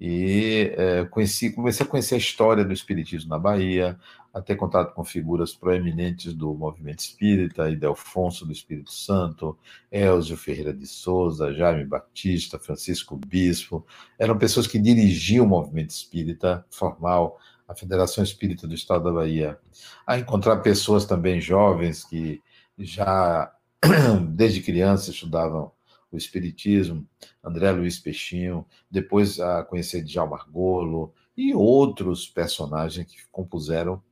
e 0.00 0.74
é, 0.76 1.04
conheci, 1.06 1.50
comecei 1.50 1.86
a 1.86 1.88
conhecer 1.88 2.16
a 2.16 2.18
história 2.18 2.64
do 2.64 2.72
espiritismo 2.72 3.30
na 3.30 3.38
Bahia, 3.38 3.98
a 4.32 4.40
ter 4.42 4.56
contato 4.56 4.92
com 4.92 5.04
figuras 5.04 5.54
proeminentes 5.54 6.34
do 6.34 6.52
movimento 6.52 6.98
espírita, 6.98 7.70
Idelfonso 7.70 8.44
do 8.44 8.52
Espírito 8.52 8.92
Santo, 8.92 9.56
Elzio 9.90 10.36
Ferreira 10.36 10.74
de 10.74 10.86
Souza, 10.86 11.54
Jaime 11.54 11.84
Batista, 11.84 12.58
Francisco 12.58 13.16
Bispo, 13.16 13.86
eram 14.18 14.36
pessoas 14.36 14.66
que 14.66 14.78
dirigiam 14.78 15.46
o 15.46 15.48
movimento 15.48 15.90
espírita 15.90 16.66
formal, 16.68 17.38
a 17.66 17.74
Federação 17.74 18.22
Espírita 18.22 18.66
do 18.66 18.74
Estado 18.74 19.04
da 19.04 19.12
Bahia, 19.12 19.58
a 20.06 20.18
encontrar 20.18 20.58
pessoas 20.58 21.04
também 21.04 21.40
jovens 21.40 22.04
que 22.04 22.42
já 22.78 23.52
desde 24.30 24.62
criança 24.62 25.10
estudavam 25.10 25.72
o 26.10 26.16
Espiritismo, 26.16 27.06
André 27.42 27.70
Luiz 27.72 27.98
Peixinho, 27.98 28.64
depois 28.90 29.40
a 29.40 29.64
conhecer 29.64 30.02
Djalma 30.02 30.36
Argolo 30.36 31.12
e 31.36 31.54
outros 31.54 32.28
personagens 32.28 33.06
que 33.06 33.16
compuseram 33.32 34.02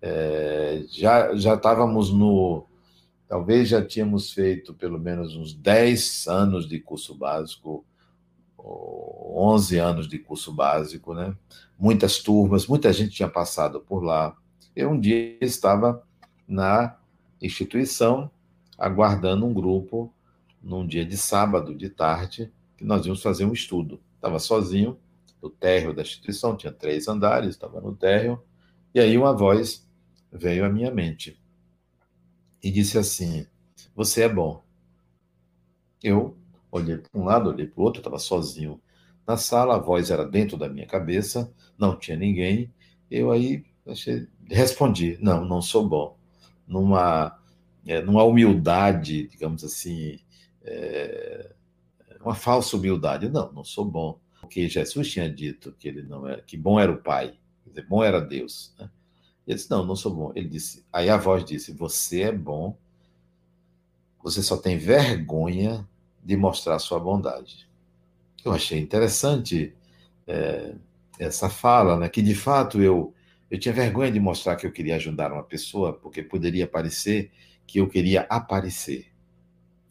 É, 0.00 0.84
já, 0.88 1.34
já 1.34 1.54
estávamos 1.54 2.12
no. 2.12 2.66
Talvez 3.26 3.68
já 3.68 3.84
tínhamos 3.84 4.32
feito 4.32 4.72
pelo 4.74 4.96
menos 4.96 5.34
uns 5.34 5.52
10 5.52 6.28
anos 6.28 6.68
de 6.68 6.78
curso 6.78 7.16
básico, 7.16 7.84
11 8.56 9.78
anos 9.78 10.08
de 10.08 10.20
curso 10.20 10.52
básico, 10.52 11.14
né? 11.14 11.36
Muitas 11.76 12.20
turmas, 12.20 12.68
muita 12.68 12.92
gente 12.92 13.10
tinha 13.10 13.28
passado 13.28 13.80
por 13.80 14.04
lá. 14.04 14.36
Eu 14.74 14.90
um 14.90 15.00
dia 15.00 15.36
estava 15.40 16.00
na 16.46 16.96
instituição 17.42 18.30
aguardando 18.78 19.44
um 19.44 19.52
grupo 19.52 20.12
num 20.62 20.86
dia 20.86 21.04
de 21.04 21.16
sábado 21.16 21.74
de 21.74 21.88
tarde 21.88 22.52
que 22.76 22.84
nós 22.84 23.04
íamos 23.06 23.22
fazer 23.22 23.44
um 23.44 23.52
estudo. 23.52 24.00
Estava 24.16 24.38
sozinho 24.38 24.98
no 25.42 25.50
térreo 25.50 25.94
da 25.94 26.02
instituição, 26.02 26.56
tinha 26.56 26.72
três 26.72 27.08
andares, 27.08 27.50
estava 27.50 27.80
no 27.80 27.94
térreo, 27.94 28.42
e 28.94 29.00
aí 29.00 29.16
uma 29.16 29.32
voz 29.32 29.86
veio 30.32 30.64
à 30.64 30.68
minha 30.68 30.90
mente 30.90 31.38
e 32.62 32.70
disse 32.70 32.98
assim: 32.98 33.46
Você 33.94 34.22
é 34.22 34.28
bom. 34.28 34.64
Eu 36.02 36.36
olhei 36.70 36.98
para 36.98 37.20
um 37.20 37.24
lado, 37.24 37.50
olhei 37.50 37.66
para 37.66 37.80
o 37.80 37.84
outro, 37.84 38.00
estava 38.00 38.18
sozinho 38.18 38.80
na 39.26 39.36
sala, 39.36 39.76
a 39.76 39.78
voz 39.78 40.10
era 40.10 40.24
dentro 40.24 40.56
da 40.56 40.68
minha 40.68 40.86
cabeça, 40.86 41.52
não 41.76 41.98
tinha 41.98 42.16
ninguém. 42.16 42.72
Eu 43.10 43.30
aí 43.30 43.64
achei, 43.86 44.26
respondi: 44.48 45.18
Não, 45.20 45.44
não 45.44 45.60
sou 45.60 45.88
bom. 45.88 46.16
Numa, 46.66 47.38
é, 47.86 48.02
numa 48.02 48.24
humildade, 48.24 49.28
digamos 49.28 49.62
assim, 49.64 50.18
é, 50.66 51.52
uma 52.20 52.34
falsa 52.34 52.76
humildade. 52.76 53.28
Não, 53.28 53.52
não 53.52 53.64
sou 53.64 53.84
bom. 53.84 54.18
Porque 54.40 54.68
Jesus 54.68 55.10
tinha 55.10 55.30
dito 55.30 55.74
que 55.78 55.88
ele 55.88 56.02
não 56.02 56.26
era, 56.26 56.42
que 56.42 56.56
bom 56.56 56.78
era 56.78 56.92
o 56.92 56.98
Pai, 56.98 57.38
dizer, 57.66 57.86
bom 57.86 58.02
era 58.02 58.20
Deus. 58.20 58.74
Né? 58.78 58.90
Ele 59.46 59.56
disse: 59.56 59.70
Não, 59.70 59.84
não 59.84 59.96
sou 59.96 60.14
bom. 60.14 60.32
Ele 60.34 60.48
disse, 60.48 60.84
aí 60.92 61.08
a 61.08 61.16
voz 61.16 61.44
disse: 61.44 61.72
Você 61.72 62.22
é 62.22 62.32
bom, 62.32 62.76
você 64.22 64.42
só 64.42 64.56
tem 64.56 64.76
vergonha 64.76 65.88
de 66.22 66.36
mostrar 66.36 66.78
sua 66.78 67.00
bondade. 67.00 67.68
Eu 68.44 68.52
achei 68.52 68.78
interessante 68.78 69.74
é, 70.26 70.74
essa 71.18 71.48
fala, 71.48 71.98
né? 71.98 72.08
Que 72.08 72.22
de 72.22 72.34
fato 72.34 72.80
eu 72.80 73.12
eu 73.48 73.58
tinha 73.58 73.72
vergonha 73.72 74.10
de 74.10 74.18
mostrar 74.18 74.56
que 74.56 74.66
eu 74.66 74.72
queria 74.72 74.96
ajudar 74.96 75.32
uma 75.32 75.42
pessoa, 75.42 75.92
porque 75.92 76.22
poderia 76.22 76.66
parecer 76.66 77.30
que 77.66 77.78
eu 77.78 77.88
queria 77.88 78.22
aparecer. 78.22 79.06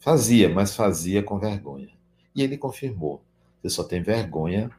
Fazia, 0.06 0.48
mas 0.48 0.72
fazia 0.76 1.20
com 1.20 1.36
vergonha. 1.36 1.90
E 2.32 2.40
ele 2.40 2.56
confirmou: 2.56 3.24
você 3.60 3.68
só 3.68 3.82
tem 3.82 4.00
vergonha 4.00 4.70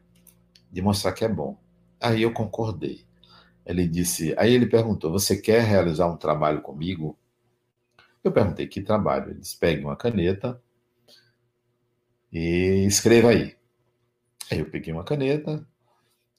de 0.72 0.82
mostrar 0.82 1.12
que 1.12 1.26
é 1.26 1.28
bom. 1.28 1.58
Aí 2.00 2.22
eu 2.22 2.32
concordei. 2.32 3.04
Ele 3.66 3.86
disse, 3.86 4.34
aí 4.38 4.54
ele 4.54 4.68
perguntou: 4.68 5.12
"Você 5.12 5.36
quer 5.36 5.64
realizar 5.64 6.08
um 6.08 6.16
trabalho 6.16 6.62
comigo?" 6.62 7.20
Eu 8.24 8.32
perguntei: 8.32 8.68
"Que 8.68 8.82
trabalho?" 8.82 9.32
Ele 9.32 9.42
disse: 9.42 9.58
"Pegue 9.58 9.84
uma 9.84 9.98
caneta 9.98 10.64
e 12.32 12.86
escreva 12.88 13.32
aí." 13.32 13.58
Aí 14.50 14.60
eu 14.60 14.70
peguei 14.72 14.94
uma 14.94 15.04
caneta, 15.04 15.68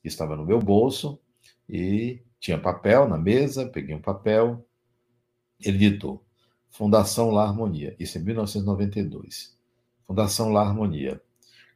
estava 0.03 0.35
no 0.35 0.47
meu 0.47 0.61
bolso 0.61 1.21
e 1.69 2.23
tinha 2.41 2.59
papel 2.59 3.07
na 3.07 3.19
mesa, 3.19 3.69
peguei 3.69 3.95
um 3.95 4.01
papel. 4.01 4.67
Ele 5.61 5.77
ditou: 5.77 6.25
Fundação 6.79 7.33
La 7.33 7.43
Harmonia, 7.43 7.97
isso 7.99 8.19
em 8.19 8.23
1992. 8.23 9.53
Fundação 10.07 10.53
La 10.53 10.63
Harmonia. 10.63 11.21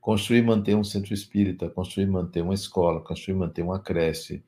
Construir 0.00 0.38
e 0.38 0.42
manter 0.42 0.76
um 0.76 0.84
centro 0.84 1.12
espírita, 1.12 1.68
construir 1.68 2.04
e 2.04 2.06
manter 2.06 2.40
uma 2.40 2.54
escola, 2.54 3.00
construir 3.00 3.34
e 3.34 3.38
manter 3.38 3.62
uma 3.62 3.80
creche, 3.80 4.44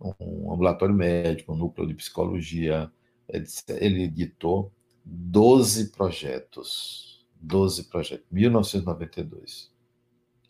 um 0.00 0.54
ambulatório 0.54 0.94
médico, 0.94 1.52
um 1.52 1.56
núcleo 1.56 1.86
de 1.86 1.92
psicologia. 1.92 2.90
Ele 3.28 4.04
editou 4.04 4.72
12 5.04 5.90
projetos. 5.90 7.22
12 7.38 7.90
projetos, 7.90 8.24
1992. 8.32 9.70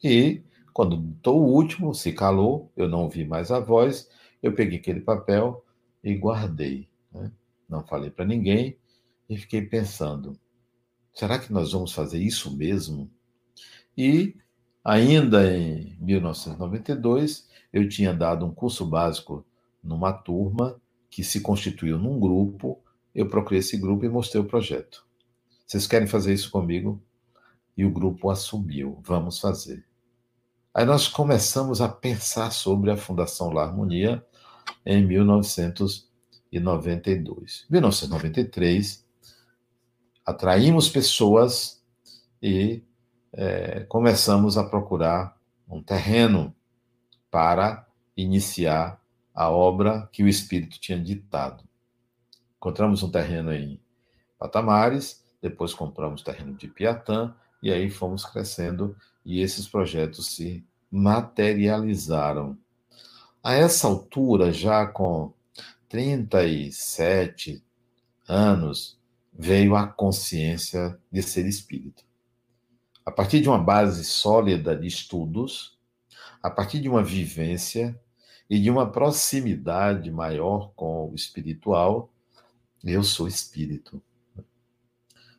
E, 0.04 0.42
quando 0.72 0.94
editou 0.94 1.42
o 1.42 1.52
último, 1.52 1.92
se 1.92 2.12
calou, 2.12 2.70
eu 2.76 2.88
não 2.88 3.08
vi 3.08 3.24
mais 3.24 3.50
a 3.50 3.58
voz, 3.58 4.08
eu 4.40 4.54
peguei 4.54 4.78
aquele 4.78 5.00
papel 5.00 5.64
e 6.04 6.14
guardei. 6.14 6.88
Né? 7.10 7.32
Não 7.68 7.82
falei 7.82 8.08
para 8.08 8.24
ninguém 8.24 8.78
e 9.32 9.38
fiquei 9.38 9.62
pensando: 9.62 10.38
Será 11.14 11.38
que 11.38 11.52
nós 11.52 11.72
vamos 11.72 11.92
fazer 11.92 12.18
isso 12.18 12.54
mesmo? 12.56 13.10
E, 13.96 14.36
ainda 14.84 15.56
em 15.56 15.96
1992, 16.00 17.48
eu 17.72 17.88
tinha 17.88 18.12
dado 18.12 18.44
um 18.44 18.52
curso 18.52 18.84
básico 18.84 19.46
numa 19.82 20.12
turma 20.12 20.78
que 21.10 21.24
se 21.24 21.40
constituiu 21.40 21.98
num 21.98 22.20
grupo. 22.20 22.78
Eu 23.14 23.28
procurei 23.28 23.60
esse 23.60 23.76
grupo 23.76 24.04
e 24.04 24.08
mostrei 24.08 24.42
o 24.42 24.46
projeto. 24.46 25.06
Vocês 25.66 25.86
querem 25.86 26.06
fazer 26.06 26.34
isso 26.34 26.50
comigo? 26.50 27.02
E 27.76 27.84
o 27.84 27.90
grupo 27.90 28.30
assumiu. 28.30 28.98
Vamos 29.02 29.38
fazer. 29.38 29.84
Aí 30.74 30.84
nós 30.84 31.06
começamos 31.08 31.82
a 31.82 31.88
pensar 31.88 32.50
sobre 32.50 32.90
a 32.90 32.96
Fundação 32.96 33.50
La 33.50 33.64
Harmonia 33.64 34.24
em 34.84 35.06
1992. 35.06 37.66
Em 37.68 37.72
1993, 37.72 39.01
atraímos 40.24 40.88
pessoas 40.88 41.82
e 42.42 42.82
é, 43.32 43.80
começamos 43.88 44.58
a 44.58 44.64
procurar 44.64 45.36
um 45.68 45.82
terreno 45.82 46.54
para 47.30 47.86
iniciar 48.16 49.00
a 49.34 49.50
obra 49.50 50.08
que 50.12 50.22
o 50.22 50.28
Espírito 50.28 50.78
tinha 50.78 50.98
ditado. 50.98 51.64
Encontramos 52.56 53.02
um 53.02 53.10
terreno 53.10 53.52
em 53.52 53.80
Patamares, 54.38 55.24
depois 55.40 55.72
compramos 55.72 56.22
terreno 56.22 56.54
de 56.54 56.68
Piatã, 56.68 57.34
e 57.62 57.72
aí 57.72 57.88
fomos 57.88 58.24
crescendo 58.24 58.96
e 59.24 59.40
esses 59.40 59.66
projetos 59.66 60.34
se 60.34 60.64
materializaram. 60.90 62.58
A 63.42 63.54
essa 63.54 63.86
altura, 63.86 64.52
já 64.52 64.86
com 64.86 65.32
37 65.88 67.64
anos, 68.28 68.98
veio 69.32 69.74
a 69.74 69.86
consciência 69.86 70.98
de 71.10 71.22
ser 71.22 71.46
espírito. 71.46 72.04
A 73.04 73.10
partir 73.10 73.40
de 73.40 73.48
uma 73.48 73.58
base 73.58 74.04
sólida 74.04 74.76
de 74.76 74.86
estudos, 74.86 75.78
a 76.42 76.50
partir 76.50 76.80
de 76.80 76.88
uma 76.88 77.02
vivência, 77.02 77.98
e 78.52 78.60
de 78.60 78.68
uma 78.68 78.92
proximidade 78.92 80.10
maior 80.10 80.74
com 80.76 81.10
o 81.10 81.14
espiritual, 81.14 82.12
eu 82.84 83.02
sou 83.02 83.26
espírito. 83.26 84.02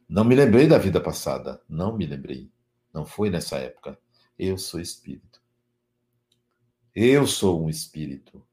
Não 0.10 0.24
me 0.24 0.34
lembrei 0.34 0.66
da 0.66 0.80
vida 0.80 1.00
passada, 1.00 1.62
não 1.70 1.96
me 1.96 2.08
lembrei. 2.08 2.50
Não 2.92 3.06
foi 3.06 3.30
nessa 3.30 3.58
época. 3.58 4.00
Eu 4.36 4.58
sou 4.58 4.80
espírito. 4.80 5.40
Eu 6.96 7.28
sou 7.28 7.64
um 7.64 7.70
espírito. 7.70 8.44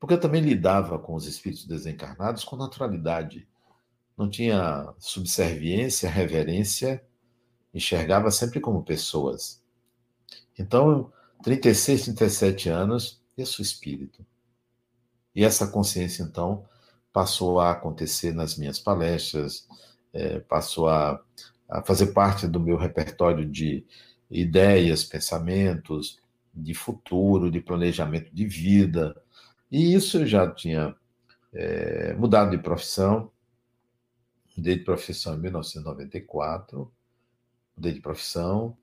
Porque 0.00 0.14
eu 0.14 0.20
também 0.20 0.40
lidava 0.40 0.98
com 0.98 1.14
os 1.14 1.26
espíritos 1.26 1.66
desencarnados 1.66 2.44
com 2.44 2.56
naturalidade. 2.56 3.46
Não 4.22 4.30
tinha 4.30 4.94
subserviência, 5.00 6.08
reverência, 6.08 7.04
enxergava 7.74 8.30
sempre 8.30 8.60
como 8.60 8.84
pessoas. 8.84 9.60
Então, 10.56 11.12
36, 11.42 12.04
37 12.04 12.68
anos, 12.68 13.20
sou 13.44 13.64
espírito. 13.64 14.24
E 15.34 15.42
essa 15.44 15.66
consciência, 15.66 16.22
então, 16.22 16.64
passou 17.12 17.58
a 17.58 17.72
acontecer 17.72 18.32
nas 18.32 18.56
minhas 18.56 18.78
palestras, 18.78 19.66
é, 20.12 20.38
passou 20.38 20.88
a, 20.88 21.20
a 21.68 21.82
fazer 21.82 22.12
parte 22.12 22.46
do 22.46 22.60
meu 22.60 22.76
repertório 22.76 23.44
de 23.44 23.84
ideias, 24.30 25.02
pensamentos, 25.02 26.20
de 26.54 26.74
futuro, 26.74 27.50
de 27.50 27.60
planejamento 27.60 28.32
de 28.32 28.46
vida. 28.46 29.20
E 29.68 29.92
isso 29.92 30.18
eu 30.18 30.26
já 30.28 30.48
tinha 30.48 30.94
é, 31.52 32.14
mudado 32.14 32.52
de 32.52 32.62
profissão, 32.62 33.31
mudei 34.56 34.76
de 34.78 34.84
profissão 34.84 35.34
em 35.34 35.38
1994, 35.38 36.90
mudei 37.76 37.92
de 37.92 38.00
profissão, 38.00 38.76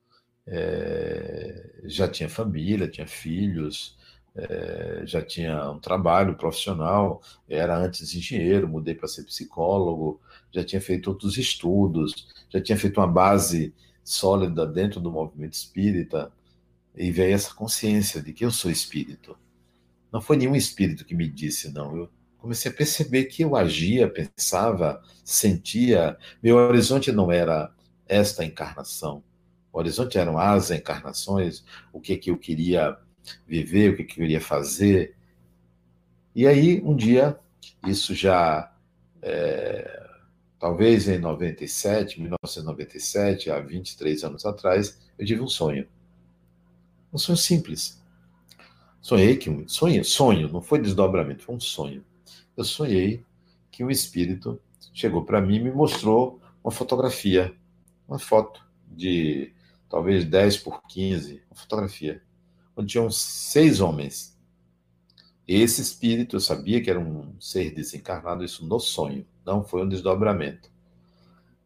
é, 0.46 1.82
já 1.86 2.08
tinha 2.08 2.28
família, 2.28 2.88
tinha 2.88 3.08
filhos, 3.08 3.98
é, 4.36 5.04
já 5.06 5.22
tinha 5.22 5.70
um 5.70 5.80
trabalho 5.80 6.36
profissional, 6.36 7.22
era 7.48 7.78
antes 7.78 8.14
engenheiro, 8.16 8.68
mudei 8.68 8.96
para 8.96 9.08
ser 9.08 9.24
psicólogo, 9.24 10.20
já 10.52 10.64
tinha 10.64 10.82
feito 10.82 11.10
outros 11.10 11.38
estudos, 11.38 12.28
já 12.50 12.62
tinha 12.62 12.78
feito 12.78 13.00
uma 13.00 13.08
base 13.08 13.74
sólida 14.04 14.66
dentro 14.66 15.00
do 15.00 15.12
movimento 15.12 15.54
espírita, 15.54 16.32
e 16.96 17.12
veio 17.12 17.34
essa 17.34 17.54
consciência 17.54 18.22
de 18.22 18.34
que 18.34 18.44
eu 18.44 18.52
sou 18.52 18.70
espírito. 18.70 19.38
Não 20.12 20.20
foi 20.20 20.38
nenhum 20.38 20.56
espírito 20.56 21.06
que 21.06 21.16
me 21.16 21.30
disse, 21.30 21.72
não. 21.72 21.96
Eu 21.96 22.10
comecei 22.40 22.72
a 22.72 22.74
perceber 22.74 23.26
que 23.26 23.44
eu 23.44 23.56
agia, 23.56 24.10
pensava, 24.10 25.02
sentia. 25.24 26.18
Meu 26.42 26.56
horizonte 26.56 27.12
não 27.12 27.32
era 27.32 27.72
esta 28.08 28.44
encarnação. 28.44 29.24
O 29.72 29.78
horizonte 29.78 30.18
eram 30.18 30.40
as 30.40 30.72
encarnações, 30.72 31.64
o 31.94 32.00
que, 32.00 32.18
que 32.18 32.32
eu 32.32 32.38
queria 32.38 32.98
viver, 33.46 33.92
o 33.92 33.98
que, 33.98 34.04
que 34.04 34.14
eu 34.14 34.24
queria 34.24 34.42
fazer. 34.42 35.16
E 36.34 36.48
aí, 36.48 36.82
um 36.84 36.96
dia, 36.96 37.38
isso 37.86 38.16
já, 38.16 38.74
é, 39.22 40.08
talvez 40.60 41.08
em 41.08 41.20
97, 41.20 42.20
1997, 42.20 43.52
há 43.52 43.60
23 43.60 44.24
anos 44.24 44.46
atrás, 44.46 45.00
eu 45.18 45.26
tive 45.26 45.42
um 45.42 45.48
sonho. 45.48 45.88
Um 47.14 47.18
sonho 47.18 47.38
simples. 47.38 48.02
Sonhei 49.02 49.38
que 49.38 49.50
sonho, 49.68 50.04
sonho, 50.04 50.52
não 50.52 50.62
foi 50.62 50.80
desdobramento, 50.80 51.44
foi 51.44 51.56
um 51.56 51.60
sonho. 51.60 52.04
Eu 52.60 52.66
sonhei 52.66 53.26
que 53.72 53.86
um 53.86 53.90
espírito 53.90 54.62
chegou 54.94 55.24
para 55.24 55.40
mim 55.40 55.56
e 55.56 55.64
me 55.64 55.72
mostrou 55.72 56.42
uma 56.62 56.72
fotografia, 56.72 57.56
uma 58.06 58.20
foto 58.20 58.62
de 58.86 59.54
talvez 59.90 60.26
10 60.26 60.58
por 60.58 60.86
15, 60.90 61.42
uma 61.50 61.56
fotografia 61.56 62.22
onde 62.76 62.90
tinham 62.90 63.10
seis 63.10 63.80
homens. 63.80 64.38
Esse 65.48 65.82
espírito, 65.82 66.36
eu 66.36 66.42
sabia 66.42 66.84
que 66.84 66.90
era 66.90 67.00
um 67.00 67.34
ser 67.40 67.74
desencarnado, 67.74 68.44
isso 68.44 68.66
no 68.66 68.78
sonho, 68.78 69.26
não 69.46 69.64
foi 69.64 69.86
um 69.86 69.88
desdobramento. 69.88 70.70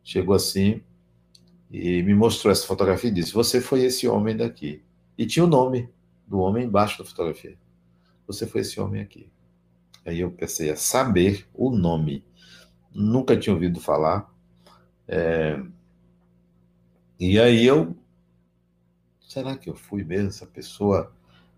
Chegou 0.04 0.36
assim 0.36 0.84
e 1.72 2.04
me 2.04 2.14
mostrou 2.14 2.52
essa 2.52 2.68
fotografia 2.68 3.10
e 3.10 3.14
disse: 3.14 3.34
Você 3.34 3.60
foi 3.60 3.82
esse 3.82 4.08
homem 4.08 4.38
daqui. 4.38 4.84
E 5.18 5.26
tinha 5.26 5.44
o 5.44 5.50
nome 5.50 5.90
do 6.28 6.38
homem 6.38 6.66
embaixo 6.66 7.00
da 7.00 7.10
fotografia. 7.10 7.58
Você 8.28 8.46
foi 8.46 8.62
esse 8.62 8.80
homem 8.80 9.02
aqui. 9.02 9.33
Aí 10.06 10.20
eu 10.20 10.32
pensei 10.32 10.70
a 10.70 10.76
saber 10.76 11.48
o 11.54 11.70
nome. 11.70 12.24
Nunca 12.94 13.38
tinha 13.38 13.54
ouvido 13.54 13.80
falar. 13.80 14.32
É... 15.08 15.62
E 17.20 17.40
aí 17.40 17.66
eu 17.66 17.96
será 19.34 19.58
que 19.58 19.68
eu 19.68 19.76
fui 19.76 20.04
mesmo 20.04 20.28
essa 20.28 20.46
pessoa? 20.46 21.12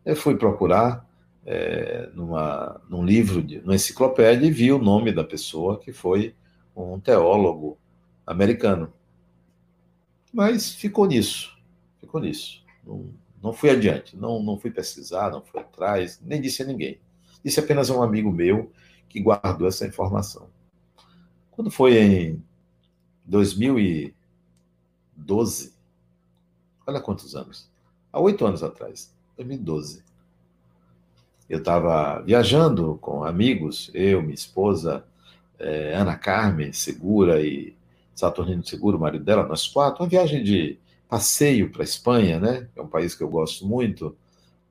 Eu 0.05 0.15
fui 0.15 0.37
procurar 0.37 1.05
é, 1.45 2.09
numa, 2.13 2.81
num 2.89 3.03
livro, 3.03 3.43
de, 3.43 3.59
numa 3.59 3.75
enciclopédia, 3.75 4.47
e 4.47 4.51
vi 4.51 4.71
o 4.71 4.79
nome 4.79 5.11
da 5.11 5.23
pessoa, 5.23 5.77
que 5.77 5.91
foi 5.91 6.33
um 6.75 6.99
teólogo 6.99 7.77
americano. 8.25 8.93
Mas 10.31 10.73
ficou 10.73 11.05
nisso, 11.05 11.57
ficou 11.99 12.21
nisso. 12.21 12.63
Não, 12.85 13.09
não 13.43 13.53
fui 13.53 13.69
adiante, 13.69 14.15
não, 14.15 14.41
não 14.41 14.57
fui 14.57 14.71
pesquisar, 14.71 15.29
não 15.31 15.41
fui 15.41 15.59
atrás, 15.59 16.21
nem 16.23 16.41
disse 16.41 16.63
a 16.63 16.65
ninguém. 16.65 16.99
Disse 17.45 17.61
apenas 17.61 17.89
a 17.89 17.95
um 17.95 18.03
amigo 18.03 18.29
meu 18.31 18.71
que 19.07 19.21
guardou 19.21 19.67
essa 19.67 19.87
informação. 19.87 20.49
Quando 21.51 21.71
foi 21.71 21.97
em 21.97 22.43
2012, 23.25 25.75
Olha 26.87 27.01
quantos 27.01 27.35
anos. 27.35 27.67
Há 28.13 28.19
oito 28.19 28.45
anos 28.45 28.61
atrás, 28.61 29.11
2012. 29.37 30.03
Eu 31.49 31.59
estava 31.59 32.21
viajando 32.21 32.97
com 33.01 33.23
amigos, 33.23 33.89
eu, 33.93 34.21
minha 34.21 34.35
esposa, 34.35 35.03
eh, 35.57 35.95
Ana 35.95 36.15
Carmen 36.15 36.71
Segura 36.71 37.41
e 37.41 37.75
Saturnino 38.13 38.63
Seguro, 38.63 38.97
o 38.97 39.01
marido 39.01 39.23
dela, 39.23 39.47
nós 39.47 39.67
quatro, 39.67 40.03
uma 40.03 40.09
viagem 40.09 40.43
de 40.43 40.77
passeio 41.09 41.71
para 41.71 41.81
a 41.81 41.83
Espanha, 41.83 42.39
né? 42.39 42.67
É 42.75 42.81
um 42.81 42.87
país 42.87 43.15
que 43.15 43.23
eu 43.23 43.29
gosto 43.29 43.65
muito. 43.65 44.15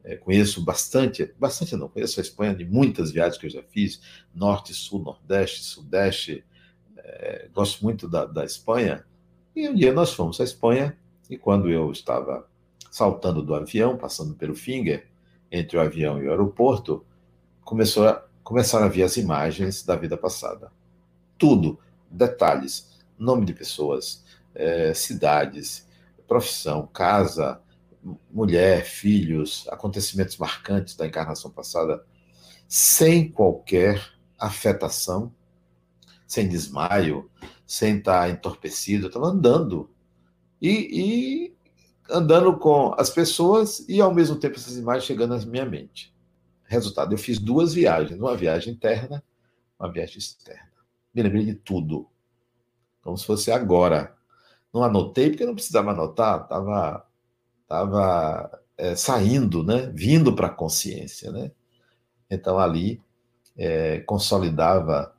É, 0.05 0.17
conheço 0.17 0.63
bastante, 0.63 1.35
bastante 1.39 1.75
não, 1.77 1.89
conheço 1.89 2.21
a 2.21 2.23
Espanha 2.23 2.55
de 2.55 2.65
muitas 2.65 3.11
viagens 3.11 3.39
que 3.39 3.47
eu 3.47 3.51
já 3.51 3.63
fiz, 3.63 4.03
norte, 4.35 4.75
sul, 4.75 5.01
nordeste, 5.01 5.65
sudeste. 5.65 6.45
É, 6.97 7.49
gosto 7.53 7.83
muito 7.83 8.07
da, 8.07 8.27
da 8.27 8.45
Espanha. 8.45 9.05
E 9.57 9.67
um 9.69 9.75
dia 9.75 9.93
nós 9.93 10.13
fomos 10.13 10.41
à 10.41 10.45
Espanha 10.45 10.97
e 11.31 11.39
quando 11.39 11.71
eu 11.71 11.91
estava 11.91 12.47
saltando 12.91 13.43
do 13.43 13.55
avião, 13.55 13.97
passando 13.97 14.35
pelo 14.35 14.55
Finger, 14.55 15.07
entre 15.51 15.77
o 15.77 15.81
avião 15.81 16.23
e 16.23 16.27
o 16.27 16.31
aeroporto, 16.31 17.05
começou 17.63 18.07
a, 18.07 18.25
começaram 18.43 18.87
a 18.87 18.89
vir 18.89 19.05
as 19.05 19.17
imagens 19.17 19.83
da 19.83 19.97
vida 19.97 20.17
passada. 20.17 20.71
Tudo, 21.39 21.79
detalhes, 22.11 23.01
nome 23.19 23.47
de 23.47 23.55
pessoas, 23.55 24.23
é, 24.55 24.93
cidades, 24.93 25.89
profissão, 26.29 26.87
casa, 26.93 27.61
mulher, 28.31 28.85
filhos, 28.85 29.67
acontecimentos 29.71 30.37
marcantes 30.37 30.95
da 30.97 31.07
encarnação 31.07 31.51
passada, 31.51 32.05
sem 32.69 33.31
qualquer 33.31 34.03
afetação, 34.39 35.33
sem 36.27 36.49
desmaio, 36.49 37.31
sem 37.67 37.99
estar 37.99 38.29
entorpecido. 38.31 39.07
Eu 39.07 39.09
estava 39.09 39.27
andando 39.27 39.91
e, 40.61 41.51
e 41.51 41.55
andando 42.11 42.57
com 42.59 42.95
as 42.99 43.11
pessoas 43.11 43.85
e 43.89 44.01
ao 44.01 44.15
mesmo 44.15 44.37
tempo 44.37 44.57
essas 44.57 44.77
imagens 44.77 45.05
chegando 45.05 45.37
na 45.37 45.47
minha 45.47 45.65
mente. 45.65 46.15
Resultado, 46.65 47.13
eu 47.13 47.19
fiz 47.19 47.39
duas 47.39 47.75
viagens, 47.75 48.19
uma 48.19 48.37
viagem 48.37 48.73
interna, 48.73 49.23
uma 49.79 49.91
viagem 49.91 50.19
externa. 50.19 50.73
Me 51.15 51.23
lembrei 51.23 51.45
de 51.45 51.55
tudo, 51.55 52.09
como 53.03 53.17
se 53.17 53.27
fosse 53.27 53.51
agora. 53.51 54.17
Não 54.73 54.83
anotei 54.83 55.31
porque 55.31 55.45
não 55.45 55.55
precisava 55.55 55.93
anotar, 55.93 56.43
estava 56.43 57.04
tava, 57.75 58.61
é, 58.79 58.95
saindo, 58.95 59.65
né? 59.65 59.91
vindo 59.93 60.35
para 60.35 60.47
a 60.47 60.55
consciência. 60.55 61.33
Né? 61.33 61.51
Então 62.31 62.59
ali 62.59 63.03
é, 63.57 63.99
consolidava 64.01 65.13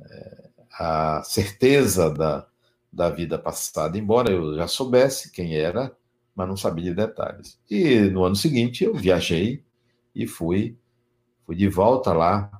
é, 0.00 0.48
a 0.78 1.22
certeza 1.24 2.10
da, 2.10 2.46
da 2.92 3.08
vida 3.08 3.38
passada, 3.38 3.96
embora 3.96 4.30
eu 4.30 4.56
já 4.56 4.68
soubesse 4.68 5.32
quem 5.32 5.56
era, 5.56 5.90
mas 6.34 6.48
não 6.48 6.56
sabia 6.56 6.84
de 6.84 6.94
detalhes. 6.94 7.58
E 7.70 8.00
no 8.10 8.24
ano 8.24 8.36
seguinte 8.36 8.84
eu 8.84 8.94
viajei 8.94 9.64
e 10.14 10.26
fui, 10.26 10.76
fui 11.46 11.56
de 11.56 11.68
volta 11.68 12.12
lá 12.12 12.50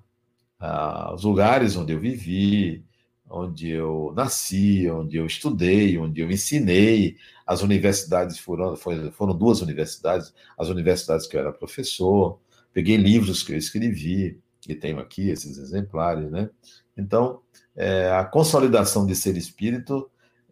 aos 0.59 1.25
lugares 1.25 1.77
onde 1.77 1.93
eu 1.93 1.99
vivi, 1.99 2.85
onde 3.33 3.71
eu 3.71 4.13
nasci, 4.15 4.89
onde 4.91 5.17
eu 5.17 5.27
estudei, 5.27 5.99
onde 5.99 6.21
eu 6.21 6.31
ensinei. 6.31 7.17
As 7.47 7.63
universidades 7.63 8.39
foram, 8.39 8.77
foram 8.77 9.35
duas 9.37 9.63
universidades, 9.63 10.35
as 10.59 10.69
universidades 10.69 11.27
que 11.27 11.37
eu 11.37 11.41
era 11.41 11.53
professor. 11.53 12.39
Peguei 12.73 12.97
livros 12.97 13.43
que 13.43 13.53
eu 13.53 13.57
escrevi, 13.57 14.39
e 14.69 14.75
tenho 14.75 14.99
aqui 15.01 15.31
esses 15.31 15.59
exemplares, 15.59 16.31
né? 16.31 16.51
Então, 16.97 17.41
é, 17.75 18.11
a 18.11 18.25
consolidação 18.25 19.07
de 19.07 19.17
ser 19.17 19.37
espírito 19.37 20.11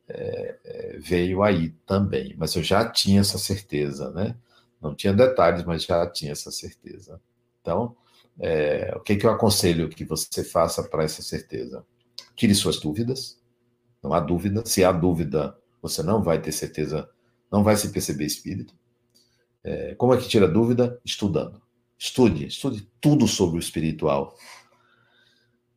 é, 0.08 0.58
é, 0.64 0.98
veio 0.98 1.42
aí 1.42 1.70
também. 1.86 2.34
Mas 2.36 2.54
eu 2.56 2.62
já 2.62 2.88
tinha 2.88 3.20
essa 3.20 3.38
certeza, 3.38 4.10
né? 4.10 4.34
Não 4.80 4.94
tinha 4.94 5.12
detalhes, 5.12 5.64
mas 5.64 5.84
já 5.84 6.06
tinha 6.10 6.32
essa 6.32 6.50
certeza. 6.50 7.20
Então, 7.60 7.94
é, 8.38 8.92
o 8.96 9.00
que, 9.00 9.16
que 9.16 9.26
eu 9.26 9.30
aconselho 9.30 9.88
que 9.88 10.04
você 10.04 10.42
faça 10.42 10.82
para 10.82 11.04
essa 11.04 11.22
certeza? 11.22 11.84
Tire 12.40 12.54
suas 12.54 12.80
dúvidas, 12.80 13.38
não 14.02 14.14
há 14.14 14.18
dúvida. 14.18 14.64
Se 14.64 14.82
há 14.82 14.90
dúvida, 14.90 15.58
você 15.82 16.02
não 16.02 16.22
vai 16.22 16.40
ter 16.40 16.52
certeza, 16.52 17.06
não 17.52 17.62
vai 17.62 17.76
se 17.76 17.90
perceber 17.90 18.24
espírito. 18.24 18.74
É, 19.62 19.94
como 19.96 20.14
é 20.14 20.16
que 20.16 20.26
tira 20.26 20.48
dúvida? 20.48 20.98
Estudando. 21.04 21.60
Estude, 21.98 22.46
estude 22.46 22.90
tudo 22.98 23.28
sobre 23.28 23.58
o 23.58 23.60
espiritual. 23.60 24.38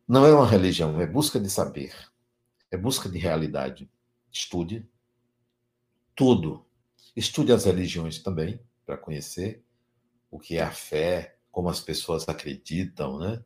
Não 0.08 0.26
é 0.26 0.34
uma 0.34 0.48
religião, 0.48 1.02
é 1.02 1.06
busca 1.06 1.38
de 1.38 1.50
saber, 1.50 1.94
é 2.72 2.78
busca 2.78 3.10
de 3.10 3.18
realidade. 3.18 3.92
Estude 4.32 4.90
tudo. 6.16 6.66
Estude 7.14 7.52
as 7.52 7.66
religiões 7.66 8.20
também, 8.20 8.58
para 8.86 8.96
conhecer 8.96 9.66
o 10.32 10.40
que 10.40 10.56
é 10.56 10.62
a 10.64 10.72
fé, 10.72 11.36
como 11.52 11.68
as 11.68 11.82
pessoas 11.82 12.30
acreditam, 12.30 13.20
né? 13.20 13.44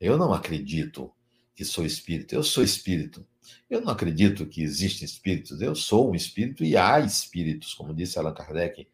Eu 0.00 0.16
não 0.16 0.32
acredito 0.32 1.13
que 1.54 1.64
sou 1.64 1.84
espírito, 1.84 2.34
eu 2.34 2.42
sou 2.42 2.62
espírito. 2.62 3.26
Eu 3.68 3.80
não 3.80 3.92
acredito 3.92 4.46
que 4.46 4.62
existem 4.62 5.04
espíritos, 5.04 5.60
eu 5.60 5.74
sou 5.74 6.10
um 6.10 6.14
espírito 6.14 6.64
e 6.64 6.76
há 6.76 7.00
espíritos, 7.00 7.74
como 7.74 7.94
disse 7.94 8.18
Allan 8.18 8.34
Kardec, 8.34 8.88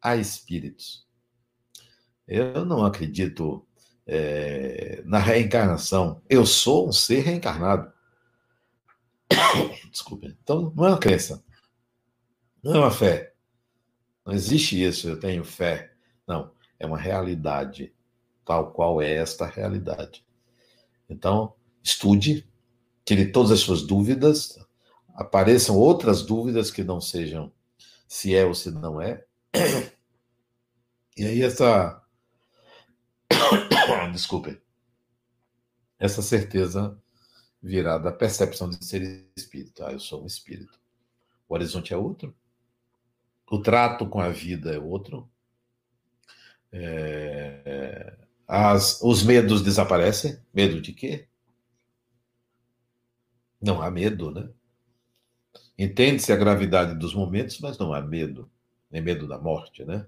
há 0.00 0.16
espíritos. 0.16 1.06
Eu 2.26 2.64
não 2.64 2.84
acredito 2.84 3.66
é, 4.06 5.02
na 5.04 5.18
reencarnação, 5.18 6.22
eu 6.28 6.44
sou 6.44 6.88
um 6.88 6.92
ser 6.92 7.20
reencarnado. 7.20 7.92
Desculpe. 9.90 10.36
Então, 10.42 10.72
não 10.74 10.86
é 10.86 10.88
uma 10.90 10.98
crença, 10.98 11.44
não 12.62 12.74
é 12.74 12.78
uma 12.78 12.90
fé. 12.90 13.34
Não 14.24 14.34
existe 14.34 14.82
isso, 14.82 15.08
eu 15.08 15.18
tenho 15.18 15.44
fé. 15.44 15.92
Não, 16.26 16.52
é 16.78 16.86
uma 16.86 16.98
realidade, 16.98 17.92
tal 18.44 18.72
qual 18.72 19.00
é 19.00 19.14
esta 19.14 19.46
realidade. 19.46 20.24
Então, 21.08 21.54
estude, 21.82 22.46
tire 23.04 23.32
todas 23.32 23.50
as 23.50 23.60
suas 23.60 23.82
dúvidas, 23.82 24.58
apareçam 25.14 25.76
outras 25.76 26.22
dúvidas 26.22 26.70
que 26.70 26.84
não 26.84 27.00
sejam 27.00 27.52
se 28.08 28.34
é 28.34 28.44
ou 28.44 28.54
se 28.54 28.70
não 28.70 29.00
é. 29.00 29.24
E 31.16 31.26
aí 31.26 31.42
essa 31.42 32.02
desculpe. 34.12 34.60
Essa 35.98 36.22
certeza 36.22 36.98
virá 37.62 37.98
da 37.98 38.10
percepção 38.10 38.70
de 38.70 38.84
ser 38.84 39.28
espírito. 39.36 39.84
Ah, 39.84 39.92
eu 39.92 40.00
sou 40.00 40.22
um 40.22 40.26
espírito. 40.26 40.80
O 41.48 41.54
horizonte 41.54 41.92
é 41.92 41.96
outro. 41.96 42.34
O 43.50 43.60
trato 43.60 44.08
com 44.08 44.20
a 44.20 44.30
vida 44.30 44.72
é 44.72 44.78
outro. 44.78 45.28
É, 46.72 48.16
as, 48.46 49.00
os 49.02 49.22
medos 49.22 49.62
desaparecem. 49.62 50.38
Medo 50.54 50.80
de 50.80 50.92
quê? 50.92 51.28
Não 53.60 53.82
há 53.82 53.90
medo, 53.90 54.30
né? 54.30 54.48
Entende-se 55.78 56.32
a 56.32 56.36
gravidade 56.36 56.94
dos 56.98 57.14
momentos, 57.14 57.58
mas 57.60 57.78
não 57.78 57.92
há 57.92 58.00
medo, 58.00 58.50
nem 58.90 59.00
medo 59.00 59.26
da 59.26 59.38
morte, 59.38 59.84
né? 59.84 60.06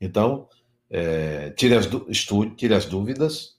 Então, 0.00 0.48
é, 0.88 1.50
tire, 1.50 1.74
as, 1.74 1.86
estude, 2.08 2.54
tire 2.54 2.74
as 2.74 2.86
dúvidas 2.86 3.58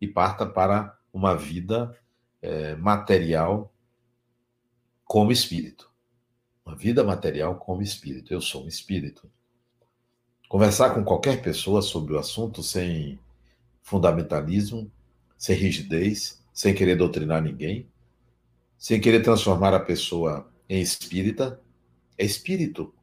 e 0.00 0.06
parta 0.06 0.44
para 0.46 0.98
uma 1.12 1.36
vida 1.36 1.96
é, 2.42 2.74
material 2.76 3.72
como 5.04 5.32
espírito. 5.32 5.90
Uma 6.64 6.74
vida 6.74 7.04
material 7.04 7.56
como 7.56 7.82
espírito. 7.82 8.32
Eu 8.32 8.40
sou 8.40 8.64
um 8.64 8.68
espírito. 8.68 9.30
Conversar 10.48 10.94
com 10.94 11.04
qualquer 11.04 11.42
pessoa 11.42 11.80
sobre 11.82 12.14
o 12.14 12.18
assunto 12.18 12.62
sem 12.62 13.18
fundamentalismo, 13.82 14.90
sem 15.38 15.56
rigidez, 15.56 16.42
sem 16.56 16.74
querer 16.74 16.96
doutrinar 16.96 17.42
ninguém, 17.42 17.86
sem 18.78 18.98
querer 18.98 19.22
transformar 19.22 19.74
a 19.74 19.78
pessoa 19.78 20.50
em 20.66 20.80
espírita. 20.80 21.60
É 22.16 22.24
espírito. 22.24 22.94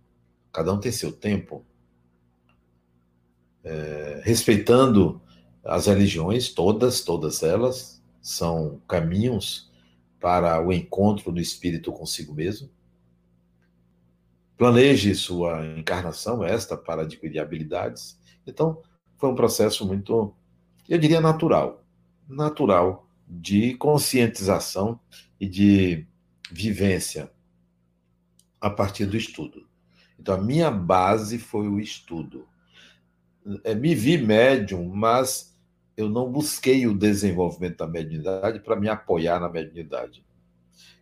Cada 0.51 0.73
um 0.73 0.79
tem 0.79 0.91
seu 0.91 1.11
tempo. 1.11 1.63
É, 3.63 4.21
respeitando 4.23 5.21
as 5.63 5.85
religiões, 5.85 6.49
todas, 6.49 7.01
todas 7.01 7.43
elas, 7.43 8.01
são 8.19 8.81
caminhos 8.87 9.71
para 10.19 10.59
o 10.59 10.73
encontro 10.73 11.31
do 11.31 11.39
espírito 11.39 11.93
consigo 11.93 12.33
mesmo. 12.33 12.71
Planeje 14.57 15.13
sua 15.13 15.63
encarnação, 15.77 16.43
esta, 16.43 16.75
para 16.75 17.03
adquirir 17.03 17.37
habilidades. 17.37 18.19
Então, 18.47 18.81
foi 19.15 19.29
um 19.29 19.35
processo 19.35 19.85
muito, 19.85 20.33
eu 20.89 20.97
diria, 20.97 21.21
natural. 21.21 21.83
Natural 22.27 23.02
de 23.27 23.75
conscientização 23.75 24.99
e 25.39 25.47
de 25.47 26.07
vivência 26.51 27.31
a 28.59 28.69
partir 28.69 29.05
do 29.05 29.17
estudo. 29.17 29.67
Então, 30.17 30.35
a 30.35 30.41
minha 30.41 30.71
base 30.71 31.37
foi 31.37 31.67
o 31.67 31.79
estudo. 31.79 32.47
É, 33.63 33.75
me 33.75 33.93
vi 33.93 34.17
médium, 34.17 34.87
mas 34.87 35.53
eu 35.97 36.09
não 36.09 36.31
busquei 36.31 36.87
o 36.87 36.97
desenvolvimento 36.97 37.77
da 37.77 37.87
mediunidade 37.87 38.59
para 38.59 38.79
me 38.79 38.87
apoiar 38.87 39.39
na 39.39 39.49
mediunidade. 39.49 40.23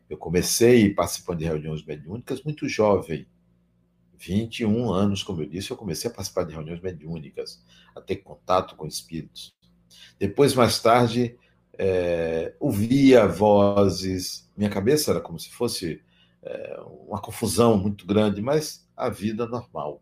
Eu 0.09 0.17
comecei 0.17 0.93
participando 0.93 1.39
de 1.39 1.45
reuniões 1.45 1.85
mediúnicas 1.85 2.43
muito 2.43 2.67
jovem, 2.67 3.27
21 4.17 4.91
anos, 4.91 5.23
como 5.23 5.41
eu 5.41 5.49
disse, 5.49 5.71
eu 5.71 5.77
comecei 5.77 6.09
a 6.09 6.13
participar 6.13 6.43
de 6.43 6.53
reuniões 6.53 6.81
mediúnicas, 6.81 7.63
a 7.95 8.01
ter 8.01 8.17
contato 8.17 8.75
com 8.75 8.85
espíritos. 8.85 9.55
Depois, 10.19 10.53
mais 10.53 10.79
tarde, 10.79 11.35
é, 11.77 12.53
ouvia 12.59 13.27
vozes, 13.27 14.49
minha 14.55 14.69
cabeça 14.69 15.11
era 15.11 15.21
como 15.21 15.39
se 15.39 15.49
fosse 15.49 16.01
é, 16.43 16.79
uma 17.07 17.19
confusão 17.19 17.77
muito 17.77 18.05
grande, 18.05 18.41
mas 18.41 18.87
a 18.95 19.09
vida 19.09 19.47
normal. 19.47 20.01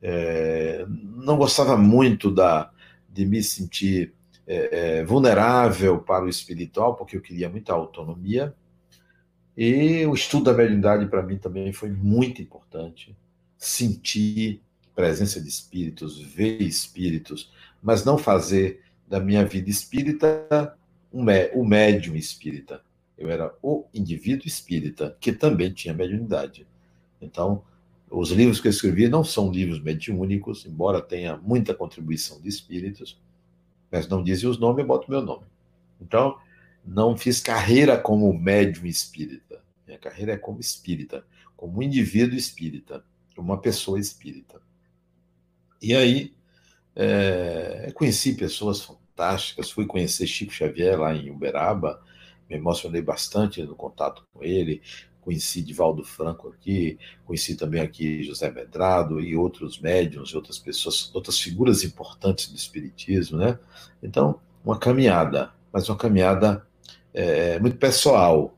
É, 0.00 0.86
não 0.88 1.36
gostava 1.36 1.76
muito 1.76 2.30
da, 2.30 2.70
de 3.08 3.26
me 3.26 3.42
sentir 3.42 4.14
é, 4.46 4.98
é, 4.98 5.04
vulnerável 5.04 5.98
para 5.98 6.24
o 6.24 6.28
espiritual, 6.28 6.94
porque 6.94 7.16
eu 7.16 7.20
queria 7.20 7.48
muita 7.48 7.72
autonomia. 7.72 8.54
E 9.56 10.06
o 10.06 10.14
estudo 10.14 10.44
da 10.44 10.54
mediunidade 10.54 11.06
para 11.06 11.22
mim 11.22 11.36
também 11.36 11.72
foi 11.72 11.90
muito 11.90 12.40
importante. 12.40 13.16
Sentir 13.56 14.62
presença 14.94 15.40
de 15.40 15.48
espíritos, 15.48 16.20
ver 16.20 16.62
espíritos, 16.62 17.52
mas 17.82 18.04
não 18.04 18.16
fazer 18.16 18.82
da 19.08 19.18
minha 19.18 19.44
vida 19.44 19.70
espírita 19.70 20.76
o 21.10 21.64
médium 21.64 22.16
espírita. 22.16 22.82
Eu 23.16 23.30
era 23.30 23.52
o 23.62 23.84
indivíduo 23.92 24.46
espírita, 24.46 25.16
que 25.20 25.32
também 25.32 25.72
tinha 25.72 25.94
mediunidade. 25.94 26.66
Então, 27.20 27.62
os 28.10 28.30
livros 28.30 28.60
que 28.60 28.68
eu 28.68 28.70
escrevi 28.70 29.08
não 29.08 29.24
são 29.24 29.50
livros 29.50 29.80
mediúnicos, 29.80 30.64
embora 30.66 31.00
tenha 31.00 31.36
muita 31.36 31.74
contribuição 31.74 32.40
de 32.40 32.48
espíritos, 32.48 33.18
mas 33.90 34.06
não 34.06 34.22
dizem 34.22 34.48
os 34.48 34.58
nomes, 34.58 34.80
eu 34.80 34.86
boto 34.86 35.10
meu 35.10 35.22
nome. 35.22 35.44
Então, 36.00 36.38
não 36.84 37.16
fiz 37.16 37.40
carreira 37.40 37.98
como 37.98 38.32
médium 38.32 38.86
espírita. 38.86 39.60
Minha 39.86 39.98
carreira 39.98 40.32
é 40.32 40.36
como 40.36 40.60
espírita, 40.60 41.24
como 41.56 41.82
indivíduo 41.82 42.36
espírita, 42.36 43.04
uma 43.36 43.58
pessoa 43.58 43.98
espírita. 43.98 44.60
E 45.80 45.94
aí, 45.94 46.34
é, 46.94 47.92
conheci 47.94 48.34
pessoas 48.34 48.80
fantásticas, 49.18 49.70
fui 49.70 49.84
conhecer 49.84 50.28
Chico 50.28 50.52
Xavier 50.52 50.98
lá 50.98 51.12
em 51.12 51.30
Uberaba, 51.30 52.00
me 52.48 52.56
emocionei 52.56 53.02
bastante 53.02 53.60
no 53.62 53.74
contato 53.74 54.24
com 54.32 54.44
ele, 54.44 54.80
conheci 55.20 55.60
Divaldo 55.60 56.04
Franco 56.04 56.48
aqui, 56.48 56.96
conheci 57.26 57.56
também 57.56 57.80
aqui 57.80 58.22
José 58.22 58.50
Medrado 58.50 59.20
e 59.20 59.36
outros 59.36 59.80
médiums, 59.80 60.34
outras 60.34 60.58
pessoas, 60.58 61.12
outras 61.12 61.38
figuras 61.38 61.82
importantes 61.82 62.48
do 62.48 62.56
Espiritismo, 62.56 63.36
né? 63.36 63.58
Então, 64.00 64.40
uma 64.64 64.78
caminhada, 64.78 65.52
mas 65.72 65.88
uma 65.88 65.98
caminhada 65.98 66.64
é, 67.12 67.58
muito 67.58 67.76
pessoal. 67.76 68.56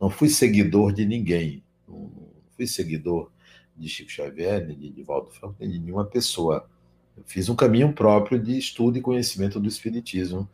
Não 0.00 0.10
fui 0.10 0.28
seguidor 0.28 0.92
de 0.92 1.06
ninguém. 1.06 1.64
Não 1.88 2.10
fui 2.56 2.66
seguidor 2.66 3.30
de 3.76 3.88
Chico 3.88 4.10
Xavier, 4.10 4.66
nem 4.66 4.78
de 4.78 4.90
Divaldo 4.90 5.30
Franco, 5.30 5.56
nem 5.58 5.70
de 5.70 5.78
nenhuma 5.78 6.04
pessoa. 6.04 6.68
Eu 7.16 7.24
fiz 7.26 7.48
um 7.48 7.54
caminho 7.54 7.92
próprio 7.92 8.38
de 8.38 8.56
estudo 8.58 8.98
e 8.98 9.02
conhecimento 9.02 9.60
do 9.60 9.68
Espiritismo, 9.68 10.48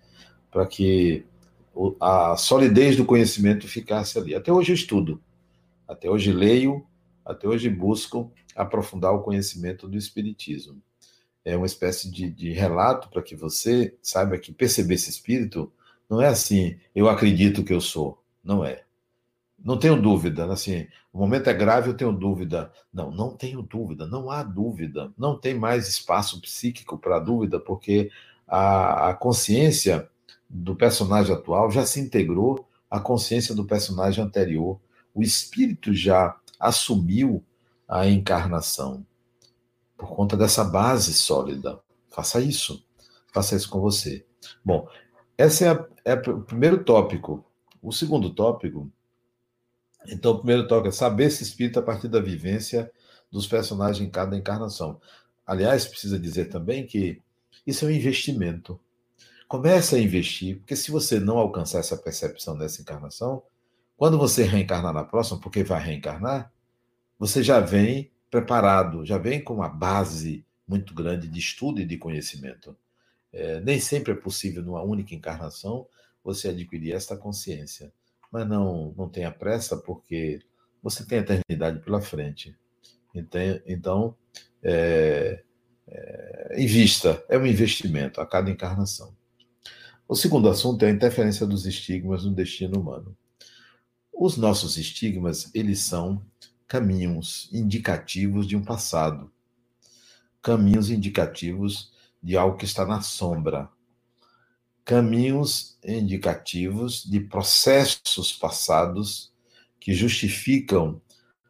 para 0.50 0.66
que 0.66 1.24
a 2.00 2.36
solidez 2.36 2.96
do 2.96 3.04
conhecimento 3.04 3.68
ficasse 3.68 4.18
ali. 4.18 4.34
Até 4.34 4.52
hoje 4.52 4.72
eu 4.72 4.74
estudo, 4.74 5.22
até 5.86 6.11
hoje 6.11 6.32
leio, 6.32 6.84
até 7.24 7.46
hoje 7.46 7.68
busco 7.68 8.32
aprofundar 8.54 9.12
o 9.12 9.22
conhecimento 9.22 9.88
do 9.88 9.96
Espiritismo. 9.96 10.82
É 11.44 11.56
uma 11.56 11.66
espécie 11.66 12.11
de, 12.11 12.28
de 12.28 12.52
relato 12.52 13.09
para 13.09 13.22
que 13.22 13.36
você 13.36 13.94
saiba 14.02 14.36
que 14.38 14.52
perceber 14.52 14.94
esse 14.94 15.11
espírito 15.11 15.72
não 16.09 16.20
é 16.20 16.26
assim, 16.26 16.78
eu 16.94 17.09
acredito 17.09 17.62
que 17.62 17.72
eu 17.72 17.80
sou. 17.80 18.22
Não 18.42 18.64
é. 18.64 18.84
Não 19.64 19.78
tenho 19.78 20.00
dúvida, 20.00 20.50
assim, 20.52 20.86
o 21.12 21.18
momento 21.18 21.48
é 21.50 21.54
grave, 21.54 21.90
eu 21.90 21.96
tenho 21.96 22.12
dúvida. 22.12 22.72
Não, 22.92 23.11
não 23.11 23.36
tenho 23.36 23.61
dúvida, 23.62 24.06
não 24.06 24.30
há 24.30 24.42
dúvida. 24.42 25.12
Não 25.18 25.36
tem 25.38 25.54
mais 25.54 25.88
espaço 25.88 26.40
psíquico 26.40 26.96
para 26.96 27.18
dúvida, 27.18 27.59
porque 27.59 28.11
a, 28.46 29.11
a 29.11 29.14
consciência 29.14 30.09
do 30.48 30.76
personagem 30.76 31.34
atual 31.34 31.70
já 31.70 31.84
se 31.84 32.00
integrou 32.00 32.66
à 32.90 33.00
consciência 33.00 33.54
do 33.54 33.64
personagem 33.64 34.22
anterior. 34.24 34.80
O 35.14 35.22
espírito 35.22 35.92
já 35.92 36.36
assumiu 36.59 37.42
a 37.88 38.06
encarnação 38.06 39.04
por 39.96 40.14
conta 40.14 40.36
dessa 40.36 40.62
base 40.62 41.12
sólida. 41.12 41.80
Faça 42.09 42.40
isso. 42.40 42.84
Faça 43.32 43.56
isso 43.56 43.68
com 43.68 43.80
você. 43.80 44.24
Bom, 44.64 44.88
esse 45.36 45.64
é, 45.64 45.84
é 46.04 46.14
o 46.14 46.40
primeiro 46.42 46.84
tópico. 46.84 47.44
O 47.82 47.92
segundo 47.92 48.30
tópico 48.30 48.90
então, 50.09 50.38
primeiro 50.38 50.66
é 50.86 50.90
saber 50.90 51.30
se 51.30 51.42
espírito 51.42 51.78
a 51.78 51.82
partir 51.82 52.09
da 52.09 52.20
vivência 52.20 52.90
dos 53.30 53.46
personagens 53.46 54.06
em 54.06 54.11
cada 54.11 54.36
encarnação. 54.36 55.00
Aliás, 55.46 55.86
precisa 55.86 56.18
dizer 56.18 56.46
também 56.46 56.86
que 56.86 57.20
isso 57.66 57.84
é 57.84 57.88
um 57.88 57.90
investimento. 57.90 58.80
Comece 59.46 59.96
a 59.96 59.98
investir, 59.98 60.59
porque 60.59 60.76
se 60.76 60.90
você 60.90 61.20
não 61.20 61.38
alcançar 61.38 61.78
essa 61.78 61.96
percepção 61.96 62.56
dessa 62.56 62.80
encarnação, 62.82 63.42
quando 63.96 64.18
você 64.18 64.44
reencarnar 64.44 64.92
na 64.92 65.04
próxima, 65.04 65.40
porque 65.40 65.62
vai 65.62 65.82
reencarnar, 65.82 66.52
você 67.18 67.42
já 67.42 67.61
vem 67.61 68.11
preparado, 68.30 69.04
já 69.04 69.18
vem 69.18 69.42
com 69.42 69.54
uma 69.54 69.68
base 69.68 70.44
muito 70.66 70.94
grande 70.94 71.26
de 71.28 71.38
estudo 71.38 71.80
e 71.80 71.86
de 71.86 71.96
conhecimento. 71.96 72.76
É, 73.32 73.61
nem 73.61 73.80
sempre 73.80 74.12
é 74.12 74.16
possível, 74.16 74.62
numa 74.62 74.82
única 74.82 75.14
encarnação, 75.14 75.86
você 76.22 76.48
adquirir 76.48 76.92
esta 76.92 77.16
consciência 77.16 77.92
mas 78.30 78.46
não, 78.46 78.94
não 78.96 79.08
tenha 79.08 79.30
pressa, 79.30 79.76
porque 79.76 80.40
você 80.82 81.04
tem 81.04 81.18
a 81.18 81.22
eternidade 81.22 81.80
pela 81.80 82.00
frente. 82.00 82.56
Então, 83.66 84.14
é, 84.62 85.42
é, 85.86 86.56
invista, 86.62 87.22
é 87.28 87.38
um 87.38 87.46
investimento 87.46 88.20
a 88.20 88.26
cada 88.26 88.50
encarnação. 88.50 89.16
O 90.06 90.14
segundo 90.14 90.48
assunto 90.48 90.84
é 90.84 90.88
a 90.88 90.92
interferência 90.92 91.46
dos 91.46 91.66
estigmas 91.66 92.24
no 92.24 92.34
destino 92.34 92.80
humano. 92.80 93.16
Os 94.12 94.36
nossos 94.36 94.76
estigmas, 94.76 95.50
eles 95.54 95.80
são 95.80 96.22
caminhos 96.66 97.48
indicativos 97.52 98.46
de 98.46 98.56
um 98.56 98.62
passado, 98.62 99.30
caminhos 100.42 100.90
indicativos 100.90 101.92
de 102.22 102.36
algo 102.36 102.56
que 102.56 102.64
está 102.64 102.84
na 102.84 103.00
sombra, 103.00 103.70
caminhos 104.89 105.76
indicativos 105.84 107.05
de 107.05 107.20
processos 107.20 108.32
passados 108.32 109.30
que 109.78 109.93
justificam 109.93 110.99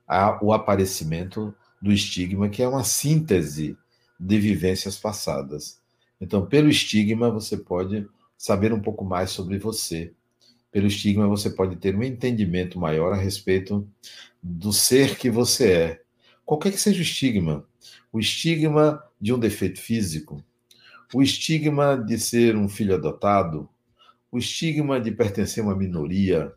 a, 0.08 0.44
o 0.44 0.52
aparecimento 0.52 1.54
do 1.80 1.92
estigma, 1.92 2.48
que 2.48 2.64
é 2.64 2.68
uma 2.68 2.82
síntese 2.82 3.78
de 4.18 4.40
vivências 4.40 4.98
passadas. 4.98 5.80
Então, 6.20 6.46
pelo 6.46 6.68
estigma, 6.68 7.30
você 7.30 7.56
pode 7.56 8.08
saber 8.36 8.72
um 8.72 8.80
pouco 8.80 9.04
mais 9.04 9.30
sobre 9.30 9.56
você. 9.56 10.12
Pelo 10.72 10.88
estigma, 10.88 11.28
você 11.28 11.48
pode 11.48 11.76
ter 11.76 11.94
um 11.94 12.02
entendimento 12.02 12.76
maior 12.76 13.12
a 13.12 13.16
respeito 13.16 13.88
do 14.42 14.72
ser 14.72 15.16
que 15.16 15.30
você 15.30 15.72
é. 15.72 16.02
Qualquer 16.44 16.72
que 16.72 16.80
seja 16.80 16.98
o 16.98 17.02
estigma. 17.02 17.64
O 18.12 18.18
estigma 18.18 19.00
de 19.20 19.32
um 19.32 19.38
defeito 19.38 19.80
físico, 19.80 20.42
o 21.12 21.22
estigma 21.22 21.96
de 21.96 22.18
ser 22.18 22.56
um 22.56 22.68
filho 22.68 22.94
adotado, 22.94 23.68
o 24.30 24.38
estigma 24.38 25.00
de 25.00 25.10
pertencer 25.10 25.62
a 25.62 25.66
uma 25.66 25.76
minoria, 25.76 26.52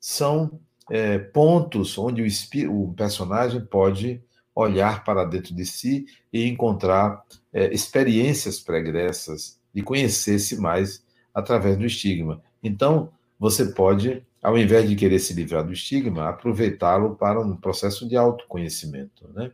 são 0.00 0.60
é, 0.90 1.18
pontos 1.18 1.96
onde 1.96 2.22
o, 2.22 2.26
o, 2.70 2.94
personagem 2.94 3.64
pode 3.64 4.22
olhar 4.54 5.04
para 5.04 5.24
dentro 5.24 5.54
de 5.54 5.64
si 5.64 6.06
e 6.32 6.46
encontrar 6.46 7.24
é, 7.52 7.72
experiências 7.72 8.60
pregressas, 8.60 9.58
de 9.72 9.82
conhecer-se 9.82 10.60
mais 10.60 11.04
através 11.32 11.76
do 11.76 11.86
estigma. 11.86 12.42
Então, 12.62 13.10
você 13.38 13.66
pode, 13.72 14.24
ao 14.42 14.56
invés 14.56 14.88
de 14.88 14.94
querer 14.94 15.18
se 15.18 15.34
livrar 15.34 15.64
do 15.64 15.72
estigma, 15.72 16.28
aproveitá-lo 16.28 17.16
para 17.16 17.40
um 17.40 17.56
processo 17.56 18.08
de 18.08 18.16
autoconhecimento. 18.16 19.28
Né? 19.34 19.50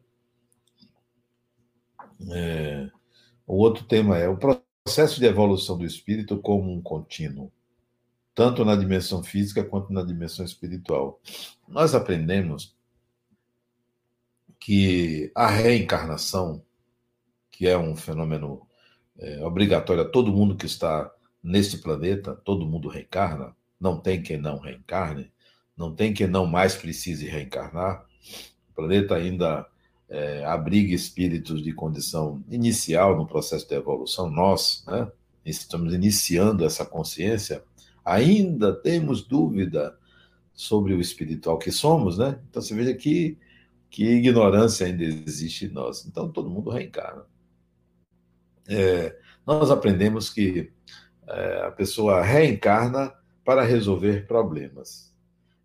É, 2.31 2.91
o 3.51 3.57
outro 3.57 3.85
tema 3.85 4.17
é 4.17 4.29
o 4.29 4.37
processo 4.37 5.19
de 5.19 5.27
evolução 5.27 5.77
do 5.77 5.85
espírito 5.85 6.39
como 6.39 6.73
um 6.73 6.81
contínuo, 6.81 7.51
tanto 8.33 8.65
na 8.65 8.77
dimensão 8.77 9.25
física 9.25 9.65
quanto 9.65 9.93
na 9.93 10.05
dimensão 10.05 10.45
espiritual. 10.45 11.21
Nós 11.67 11.93
aprendemos 11.93 12.77
que 14.57 15.33
a 15.35 15.49
reencarnação, 15.49 16.63
que 17.51 17.67
é 17.67 17.77
um 17.77 17.97
fenômeno 17.97 18.65
é, 19.19 19.45
obrigatório 19.45 20.05
a 20.05 20.09
todo 20.09 20.33
mundo 20.33 20.57
que 20.57 20.67
está 20.67 21.11
neste 21.43 21.79
planeta, 21.79 22.37
todo 22.45 22.67
mundo 22.67 22.89
reencarna, 22.89 23.57
não 23.81 23.99
tem 23.99 24.23
quem 24.23 24.41
não 24.41 24.61
reencarne, 24.61 25.33
não 25.77 25.93
tem 25.93 26.15
quem 26.15 26.29
não 26.29 26.47
mais 26.47 26.77
precise 26.77 27.27
reencarnar. 27.27 28.07
O 28.71 28.75
planeta 28.75 29.17
ainda 29.17 29.67
é, 30.11 30.45
abriga 30.45 30.93
espíritos 30.93 31.63
de 31.63 31.73
condição 31.73 32.43
inicial 32.51 33.17
no 33.17 33.27
processo 33.27 33.67
de 33.69 33.77
evolução, 33.77 34.29
nós, 34.29 34.85
né, 34.87 35.11
estamos 35.47 35.95
iniciando 35.95 36.65
essa 36.65 36.85
consciência, 36.85 37.63
ainda 38.05 38.75
temos 38.75 39.23
dúvida 39.23 39.97
sobre 40.53 40.93
o 40.95 41.01
espiritual 41.01 41.59
que 41.59 41.71
somos, 41.71 42.19
né? 42.19 42.39
Então 42.51 42.61
você 42.61 42.75
veja 42.75 42.93
que, 42.93 43.39
que 43.89 44.05
ignorância 44.05 44.87
ainda 44.87 45.05
existe 45.05 45.67
em 45.67 45.69
nós. 45.71 46.05
Então 46.05 46.31
todo 46.31 46.51
mundo 46.51 46.71
reencarna. 46.71 47.25
É, 48.69 49.17
nós 49.47 49.71
aprendemos 49.71 50.29
que 50.29 50.71
é, 51.27 51.63
a 51.67 51.71
pessoa 51.71 52.23
reencarna 52.23 53.13
para 53.45 53.63
resolver 53.63 54.27
problemas, 54.27 55.15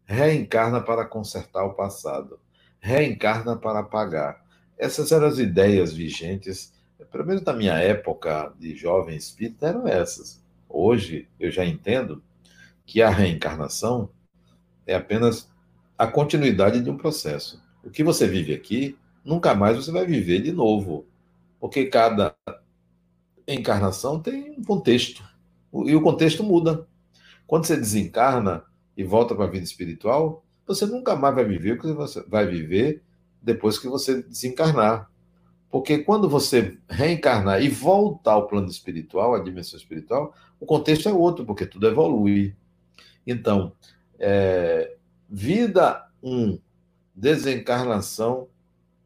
reencarna 0.06 0.82
para 0.82 1.04
consertar 1.06 1.66
o 1.66 1.74
passado, 1.74 2.40
reencarna 2.86 3.56
para 3.56 3.82
pagar. 3.82 4.46
Essas 4.78 5.12
eram 5.12 5.26
as 5.26 5.40
ideias 5.40 5.92
vigentes, 5.92 6.72
pelo 7.12 7.26
menos 7.26 7.42
na 7.42 7.52
minha 7.52 7.74
época 7.74 8.54
de 8.60 8.76
jovem 8.76 9.18
espírita, 9.18 9.70
eram 9.70 9.88
essas. 9.88 10.40
Hoje 10.70 11.28
eu 11.40 11.50
já 11.50 11.66
entendo 11.66 12.22
que 12.86 13.02
a 13.02 13.10
reencarnação 13.10 14.12
é 14.86 14.94
apenas 14.94 15.50
a 15.98 16.06
continuidade 16.06 16.80
de 16.80 16.88
um 16.88 16.96
processo. 16.96 17.60
O 17.84 17.90
que 17.90 18.04
você 18.04 18.28
vive 18.28 18.54
aqui, 18.54 18.96
nunca 19.24 19.56
mais 19.56 19.78
você 19.78 19.92
vai 19.92 20.06
viver 20.06 20.44
de 20.44 20.52
novo, 20.52 21.08
porque 21.60 21.88
cada 21.88 22.36
encarnação 23.48 24.22
tem 24.22 24.52
um 24.52 24.64
contexto, 24.64 25.24
e 25.74 25.96
o 25.96 26.04
contexto 26.04 26.44
muda. 26.44 26.88
Quando 27.48 27.66
você 27.66 27.76
desencarna 27.76 28.64
e 28.96 29.04
volta 29.04 29.34
para 29.34 29.46
a 29.46 29.50
vida 29.50 29.64
espiritual, 29.64 30.45
você 30.66 30.86
nunca 30.86 31.16
mais 31.16 31.36
vai 31.36 31.46
viver 31.46 31.74
o 31.74 31.80
que 31.80 31.92
você 31.92 32.24
vai 32.28 32.48
viver 32.48 33.04
depois 33.42 33.78
que 33.78 33.88
você 33.88 34.24
desencarnar. 34.24 35.10
Porque 35.70 36.00
quando 36.00 36.30
você 36.30 36.78
reencarnar 36.90 37.62
e 37.62 37.70
voltar 37.70 38.34
ao 38.34 38.48
plano 38.48 38.70
espiritual, 38.70 39.36
à 39.36 39.40
dimensão 39.40 39.78
espiritual, 39.78 40.34
o 40.60 40.66
contexto 40.66 41.10
é 41.10 41.14
outro, 41.14 41.46
porque 41.46 41.66
tudo 41.66 41.88
evolui. 41.88 42.56
Então, 43.28 43.74
é, 44.18 44.96
vida 45.30 46.08
1, 46.24 46.34
um, 46.34 46.60
desencarnação 47.14 48.48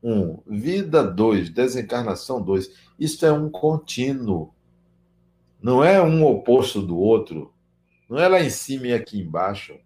1, 0.04 0.14
um, 0.14 0.40
vida 0.46 1.04
2, 1.04 1.50
desencarnação 1.50 2.42
2. 2.42 2.72
Isso 3.00 3.26
é 3.26 3.32
um 3.32 3.50
contínuo. 3.50 4.54
Não 5.62 5.84
é 5.84 6.02
um 6.02 6.26
oposto 6.26 6.82
do 6.82 6.98
outro. 6.98 7.54
Não 8.08 8.18
é 8.18 8.28
lá 8.28 8.42
em 8.42 8.50
cima 8.50 8.88
e 8.88 8.94
aqui 8.94 9.20
embaixo. 9.20 9.78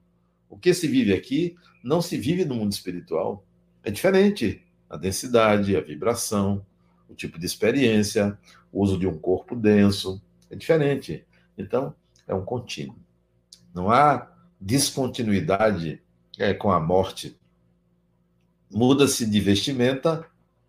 O 0.54 0.58
que 0.60 0.72
se 0.72 0.88
vive 0.88 1.12
aqui 1.12 1.56
não 1.84 2.00
se 2.00 2.16
vive 2.16 2.46
no 2.46 2.54
mundo 2.54 2.72
espiritual. 2.72 3.44
É 3.84 3.90
diferente. 3.90 4.64
A 4.88 4.96
densidade, 4.96 5.76
a 5.76 5.82
vibração, 5.82 6.64
o 7.10 7.16
tipo 7.16 7.40
de 7.40 7.46
experiência, 7.48 8.38
o 8.72 8.84
uso 8.84 9.00
de 9.00 9.08
um 9.08 9.18
corpo 9.18 9.56
denso. 9.56 10.22
É 10.52 10.56
diferente. 10.56 11.26
Então, 11.58 11.96
é 12.28 12.36
um 12.36 12.46
contínuo. 12.46 12.96
Não 13.74 13.90
há 13.90 14.32
descontinuidade 14.62 16.00
é, 16.38 16.54
com 16.54 16.72
a 16.72 16.80
morte. 16.80 17.36
Muda-se 18.72 19.26
de 19.26 19.40
vestimenta, 19.40 20.24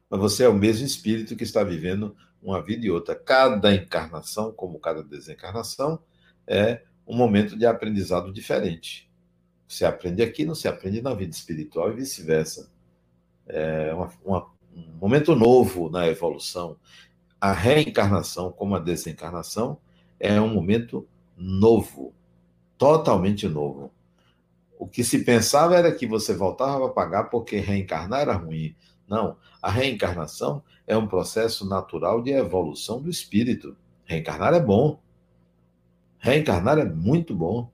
mas 0.09 0.19
você 0.19 0.45
é 0.45 0.49
o 0.49 0.55
mesmo 0.55 0.87
espírito 0.87 1.37
que 1.37 1.45
está 1.45 1.63
vivendo 1.63 2.17
uma 2.43 2.63
vida 2.63 2.87
e 2.87 2.91
outra. 2.91 3.15
Cada 3.15 3.75
encarnação, 3.75 4.51
como 4.51 4.81
cada 4.81 5.05
desencarnação, 5.05 6.03
é 6.47 6.83
um 7.07 7.15
momento 7.15 7.55
de 7.55 7.67
aprendizado 7.67 8.33
diferente. 8.33 9.13
Você 9.67 9.85
aprende 9.85 10.23
aqui, 10.23 10.45
não 10.45 10.55
se 10.55 10.69
aprende 10.69 11.01
na 11.03 11.15
vida 11.15 11.33
espiritual 11.33 11.91
e 11.91 11.97
vice-versa. 11.97 12.71
É 13.47 13.93
uma, 13.95 14.11
uma, 14.25 14.51
um 14.75 14.99
momento 15.01 15.35
novo 15.35 15.91
na 15.91 16.07
evolução. 16.07 16.77
A 17.41 17.53
reencarnação, 17.53 18.51
como 18.53 18.75
a 18.75 18.79
desencarnação, 18.79 19.79
é 20.19 20.41
um 20.41 20.53
momento 20.53 21.07
novo, 21.37 22.15
totalmente 22.79 23.49
novo. 23.49 23.93
o 24.79 24.87
que 24.87 25.03
se 25.05 25.25
pensava 25.25 25.77
era 25.77 25.93
que 25.93 26.07
você 26.07 26.35
voltava 26.35 26.87
a 26.87 26.91
pagar 26.91 27.25
porque 27.25 27.59
reencarnar 27.59 28.21
era 28.21 28.35
ruim. 28.35 28.75
Não, 29.09 29.37
a 29.63 29.71
reencarnação 29.71 30.63
é 30.87 30.97
um 30.97 31.07
processo 31.07 31.67
natural 31.69 32.23
de 32.23 32.33
evolução 32.33 33.01
do 33.01 33.11
espírito. 33.11 33.77
Reencarnar 34.05 34.55
é 34.55 34.61
bom. 34.61 35.01
Reencarnar 36.19 36.79
é 36.79 36.85
muito 36.85 37.35
bom. 37.35 37.71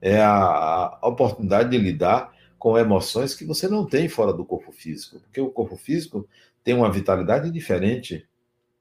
É 0.00 0.22
a, 0.22 0.98
oportunidade 1.02 1.70
de 1.70 1.78
lidar 1.78 2.32
com 2.58 2.78
emoções 2.78 3.34
que 3.34 3.44
você 3.44 3.68
não 3.68 3.84
tem 3.84 4.08
fora 4.08 4.32
do 4.32 4.44
corpo 4.44 4.72
físico, 4.72 5.20
porque 5.20 5.40
o 5.40 5.50
corpo 5.50 5.76
físico 5.76 6.28
tem 6.64 6.74
uma 6.74 6.90
vitalidade 6.90 7.50
diferente, 7.50 8.26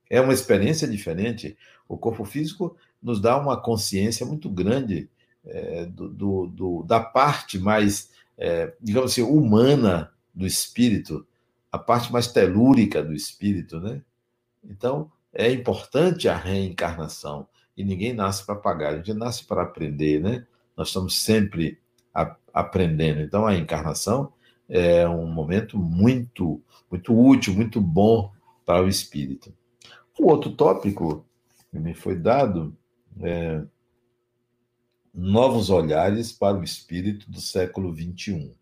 é 0.10 0.20
uma 0.20 0.34
experiência 0.34 0.88
diferente. 0.88 1.58
O 1.88 1.98
corpo 1.98 2.26
físico 2.26 2.76
nos 3.02 3.22
dá 3.22 3.38
uma 3.38 3.60
consciência 3.60 4.26
muito 4.26 4.50
grande 4.50 5.10
é, 5.46 5.86
do, 5.86 6.10
do, 6.10 6.48
do, 6.48 6.84
da 6.84 7.00
parte 7.00 7.58
mais, 7.60 8.12
é, 8.38 8.74
digamos 8.82 9.12
assim, 9.12 9.22
humana 9.22 10.12
do 10.34 10.46
espírito, 10.46 11.26
a 11.72 11.78
parte 11.78 12.12
mais 12.12 12.28
telúrica 12.28 13.04
do 13.04 13.14
espírito, 13.14 13.80
né? 13.80 14.02
Então, 14.64 15.12
é 15.34 15.52
importante 15.52 16.28
a 16.28 16.36
reencarnação. 16.36 17.48
E 17.76 17.84
ninguém 17.84 18.14
nasce 18.14 18.46
para 18.46 18.56
pagar, 18.56 18.94
a 18.94 18.98
gente 18.98 19.14
nasce 19.14 19.46
para 19.46 19.62
aprender, 19.62 20.22
né? 20.22 20.46
Nós 20.78 20.90
estamos 20.90 21.20
sempre 21.20 21.80
a, 22.14 22.36
aprendendo. 22.54 23.22
Então, 23.22 23.48
a 23.48 23.56
encarnação 23.56 24.32
é 24.70 25.08
um 25.08 25.26
momento 25.26 25.78
muito, 25.78 26.62
muito 26.90 27.18
útil, 27.18 27.56
muito 27.56 27.82
bom 27.82 28.32
para 28.64 28.84
o 28.84 28.88
espírito. 28.88 29.52
O 30.20 30.28
outro 30.28 30.52
tópico 30.52 31.26
que 31.72 31.80
me 31.80 31.94
foi 31.94 32.16
dado 32.16 32.78
é 33.22 33.64
novos 35.14 35.72
olhares 35.72 36.32
para 36.32 36.58
o 36.58 36.64
espírito 36.64 37.30
do 37.30 37.42
século 37.42 37.92
XXI. 37.92 38.56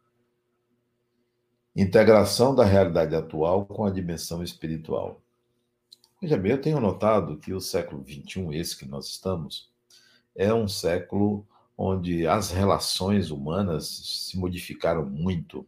Integração 1.75 2.55
da 2.55 2.63
realidade 2.63 3.13
atual 3.13 3.65
com 3.65 3.83
a 3.83 3.91
dimensão 3.91 4.41
espiritual. 4.41 5.21
Veja 6.21 6.37
bem, 6.37 6.53
eu 6.53 6.61
tenho 6.61 6.79
notado 6.79 7.37
que 7.37 7.53
o 7.53 7.59
século 7.59 8.01
XXI, 8.01 8.55
esse 8.57 8.77
que 8.77 8.87
nós 8.87 9.07
estamos, 9.07 9.69
é 10.33 10.53
um 10.53 10.67
século 10.67 11.45
onde 11.77 12.25
as 12.25 12.51
relações 12.51 13.31
humanas 13.31 14.29
se 14.29 14.37
modificaram 14.37 15.05
muito, 15.05 15.65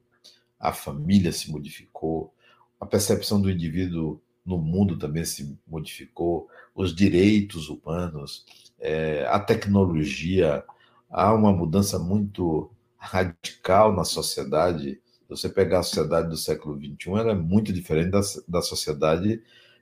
a 0.59 0.71
família 0.71 1.31
se 1.31 1.51
modificou, 1.51 2.33
a 2.79 2.85
percepção 2.85 3.41
do 3.41 3.51
indivíduo 3.51 4.21
no 4.45 4.57
mundo 4.57 4.97
também 4.97 5.25
se 5.25 5.57
modificou, 5.67 6.47
os 6.73 6.95
direitos 6.95 7.69
humanos, 7.69 8.45
é, 8.79 9.25
a 9.27 9.39
tecnologia, 9.39 10.63
há 11.09 11.33
uma 11.33 11.51
mudança 11.51 11.99
muito 11.99 12.71
radical 12.95 13.93
na 13.93 14.05
sociedade. 14.05 15.01
Se 15.03 15.29
você 15.29 15.49
pegar 15.49 15.79
a 15.79 15.83
sociedade 15.83 16.29
do 16.29 16.37
século 16.37 16.77
XXI, 16.79 17.09
ela 17.11 17.31
é 17.31 17.35
muito 17.35 17.73
diferente 17.73 18.11
da, 18.11 18.21
da 18.47 18.61
sociedade 18.61 19.41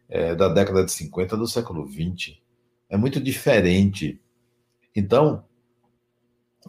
é, 0.09 0.33
da 0.33 0.49
década 0.49 0.83
de 0.83 0.91
50 0.91 1.37
do 1.37 1.47
século 1.47 1.87
XX. 1.87 2.37
É 2.89 2.97
muito 2.97 3.21
diferente. 3.21 4.19
Então, 4.95 5.43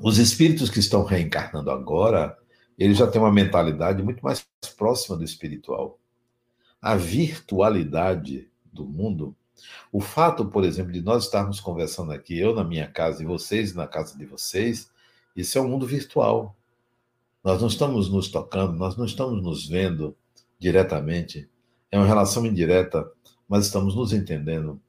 os 0.00 0.18
espíritos 0.18 0.70
que 0.70 0.78
estão 0.78 1.04
reencarnando 1.04 1.70
agora, 1.70 2.36
eles 2.78 2.98
já 2.98 3.06
têm 3.06 3.20
uma 3.20 3.32
mentalidade 3.32 4.02
muito 4.02 4.22
mais 4.22 4.46
próxima 4.76 5.16
do 5.16 5.24
espiritual. 5.24 5.98
A 6.80 6.94
virtualidade 6.94 8.48
do 8.64 8.84
mundo, 8.84 9.34
o 9.90 10.00
fato, 10.00 10.46
por 10.46 10.64
exemplo, 10.64 10.92
de 10.92 11.00
nós 11.00 11.24
estarmos 11.24 11.60
conversando 11.60 12.12
aqui, 12.12 12.38
eu 12.38 12.54
na 12.54 12.62
minha 12.62 12.86
casa 12.86 13.22
e 13.22 13.26
vocês 13.26 13.74
na 13.74 13.86
casa 13.86 14.16
de 14.16 14.26
vocês, 14.26 14.90
isso 15.34 15.58
é 15.58 15.60
um 15.60 15.68
mundo 15.68 15.86
virtual. 15.86 16.54
Nós 17.42 17.60
não 17.60 17.68
estamos 17.68 18.10
nos 18.10 18.28
tocando, 18.28 18.74
nós 18.74 18.96
não 18.96 19.04
estamos 19.04 19.42
nos 19.42 19.66
vendo 19.66 20.16
diretamente. 20.58 21.48
É 21.90 21.98
uma 21.98 22.06
relação 22.06 22.44
indireta 22.44 23.10
mas 23.48 23.66
estamos 23.66 23.94
nos 23.94 24.12
entendendo. 24.12 24.80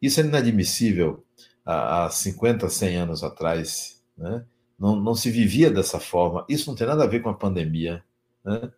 Isso 0.00 0.20
é 0.20 0.24
inadmissível 0.24 1.24
há 1.64 2.08
50, 2.10 2.68
100 2.68 2.96
anos 2.96 3.22
atrás. 3.22 4.02
Né? 4.16 4.44
Não, 4.78 4.96
não 4.96 5.14
se 5.14 5.30
vivia 5.30 5.70
dessa 5.70 5.98
forma. 5.98 6.44
Isso 6.48 6.68
não 6.68 6.76
tem 6.76 6.86
nada 6.86 7.04
a 7.04 7.06
ver 7.06 7.20
com 7.20 7.28
a 7.28 7.34
pandemia. 7.34 8.04
Né? 8.44 8.70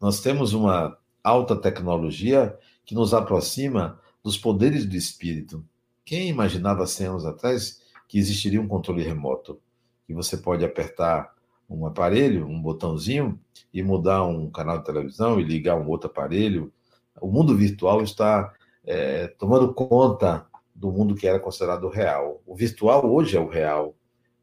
Nós 0.00 0.20
temos 0.20 0.52
uma 0.52 0.96
alta 1.22 1.56
tecnologia 1.56 2.56
que 2.84 2.94
nos 2.94 3.12
aproxima 3.12 4.00
dos 4.22 4.36
poderes 4.36 4.84
do 4.86 4.96
espírito. 4.96 5.64
Quem 6.04 6.28
imaginava 6.28 6.86
100 6.86 7.06
anos 7.06 7.26
atrás 7.26 7.80
que 8.06 8.18
existiria 8.18 8.60
um 8.60 8.68
controle 8.68 9.02
remoto? 9.02 9.60
Que 10.06 10.14
você 10.14 10.36
pode 10.36 10.64
apertar 10.64 11.34
um 11.68 11.86
aparelho, 11.86 12.46
um 12.46 12.60
botãozinho, 12.60 13.38
e 13.72 13.82
mudar 13.82 14.24
um 14.24 14.50
canal 14.50 14.78
de 14.78 14.84
televisão 14.84 15.38
e 15.38 15.44
ligar 15.44 15.76
um 15.76 15.88
outro 15.88 16.08
aparelho. 16.08 16.72
O 17.20 17.30
mundo 17.30 17.54
virtual 17.54 18.02
está 18.02 18.52
é, 18.84 19.26
tomando 19.38 19.74
conta 19.74 20.46
do 20.74 20.90
mundo 20.90 21.14
que 21.14 21.26
era 21.26 21.38
considerado 21.38 21.88
real. 21.88 22.40
O 22.46 22.54
virtual 22.54 23.04
hoje 23.12 23.36
é 23.36 23.40
o 23.40 23.48
real. 23.48 23.94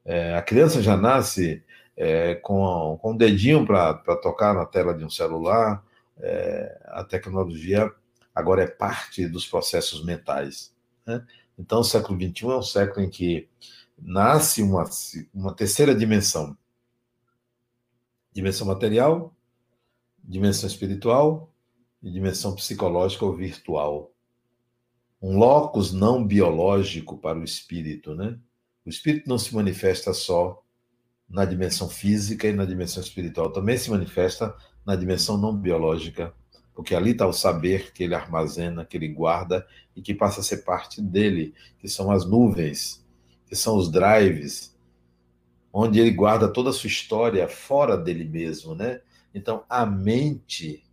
É, 0.05 0.35
a 0.35 0.41
criança 0.41 0.81
já 0.81 0.95
nasce 0.95 1.63
é, 1.97 2.35
com, 2.35 2.97
com 3.01 3.11
um 3.11 3.17
dedinho 3.17 3.65
para 3.65 3.93
tocar 4.17 4.53
na 4.53 4.65
tela 4.65 4.93
de 4.93 5.03
um 5.03 5.09
celular. 5.09 5.83
É, 6.17 6.81
a 6.85 7.03
tecnologia 7.03 7.91
agora 8.33 8.63
é 8.63 8.67
parte 8.67 9.27
dos 9.27 9.45
processos 9.45 10.05
mentais. 10.05 10.73
Né? 11.05 11.25
Então, 11.57 11.79
o 11.79 11.83
século 11.83 12.19
XXI 12.19 12.45
é 12.45 12.57
um 12.57 12.61
século 12.61 13.05
em 13.05 13.09
que 13.09 13.49
nasce 13.97 14.61
uma, 14.61 14.87
uma 15.33 15.53
terceira 15.53 15.95
dimensão: 15.95 16.55
dimensão 18.31 18.67
material, 18.67 19.33
dimensão 20.23 20.67
espiritual 20.69 21.51
e 22.03 22.11
dimensão 22.11 22.53
psicológica 22.53 23.25
ou 23.25 23.33
virtual 23.33 24.11
um 25.25 25.37
locus 25.37 25.91
não 25.91 26.23
biológico 26.23 27.17
para 27.17 27.39
o 27.39 27.43
espírito, 27.43 28.13
né? 28.13 28.37
O 28.85 28.89
espírito 28.89 29.27
não 29.27 29.37
se 29.37 29.53
manifesta 29.53 30.13
só 30.13 30.61
na 31.27 31.43
dimensão 31.43 31.89
física 31.89 32.47
e 32.47 32.53
na 32.53 32.65
dimensão 32.65 33.01
espiritual, 33.01 33.51
também 33.51 33.77
se 33.77 33.89
manifesta 33.89 34.55
na 34.85 34.95
dimensão 34.95 35.37
não 35.37 35.55
biológica, 35.55 36.33
porque 36.73 36.93
ali 36.93 37.11
está 37.11 37.25
o 37.25 37.33
saber 37.33 37.91
que 37.93 38.03
ele 38.03 38.13
armazena, 38.13 38.85
que 38.85 38.95
ele 38.95 39.07
guarda 39.07 39.65
e 39.95 40.01
que 40.01 40.13
passa 40.13 40.41
a 40.41 40.43
ser 40.43 40.57
parte 40.57 41.01
dele, 41.01 41.55
que 41.79 41.87
são 41.87 42.11
as 42.11 42.25
nuvens, 42.25 43.03
que 43.47 43.55
são 43.55 43.75
os 43.75 43.89
drives, 43.89 44.77
onde 45.73 45.99
ele 45.99 46.11
guarda 46.11 46.47
toda 46.47 46.69
a 46.69 46.73
sua 46.73 46.87
história 46.87 47.47
fora 47.47 47.97
dele 47.97 48.25
mesmo, 48.25 48.75
né? 48.75 49.01
Então, 49.33 49.63
a 49.67 49.85
mente, 49.85 50.85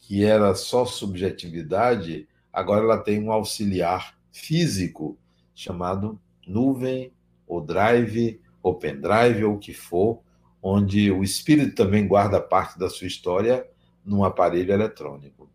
que 0.00 0.24
era 0.24 0.54
só 0.54 0.84
subjetividade, 0.84 2.28
Agora 2.52 2.84
ela 2.84 2.98
tem 2.98 3.22
um 3.22 3.30
auxiliar 3.30 4.18
físico 4.32 5.16
chamado 5.54 6.20
nuvem, 6.46 7.12
ou 7.50 7.60
drive, 7.60 8.40
ou 8.62 8.76
pendrive, 8.76 9.44
ou 9.44 9.54
o 9.54 9.58
que 9.58 9.74
for, 9.74 10.20
onde 10.62 11.10
o 11.10 11.24
espírito 11.24 11.74
também 11.74 12.06
guarda 12.06 12.40
parte 12.40 12.78
da 12.78 12.88
sua 12.88 13.08
história 13.08 13.66
num 14.04 14.24
aparelho 14.24 14.72
eletrônico. 14.72 15.50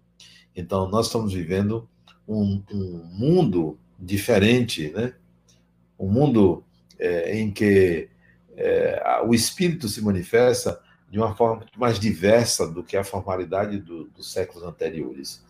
Então, 0.54 0.90
nós 0.90 1.08
estamos 1.08 1.34
vivendo 1.34 1.88
um, 2.28 2.62
um 2.70 3.04
mundo 3.14 3.80
diferente, 3.98 4.92
né? 4.92 5.14
um 5.98 6.10
mundo 6.10 6.66
é, 7.00 7.38
em 7.40 7.50
que 7.50 8.10
é, 8.58 9.22
o 9.26 9.34
espírito 9.34 9.88
se 9.88 10.02
manifesta 10.02 10.82
de 11.10 11.18
uma 11.18 11.34
forma 11.34 11.58
muito 11.58 11.80
mais 11.80 11.98
diversa 11.98 12.70
do 12.70 12.84
que 12.84 12.98
a 12.98 13.04
formalidade 13.04 13.78
do, 13.78 14.06
dos 14.10 14.34
séculos 14.34 14.64
anteriores. 14.64 15.42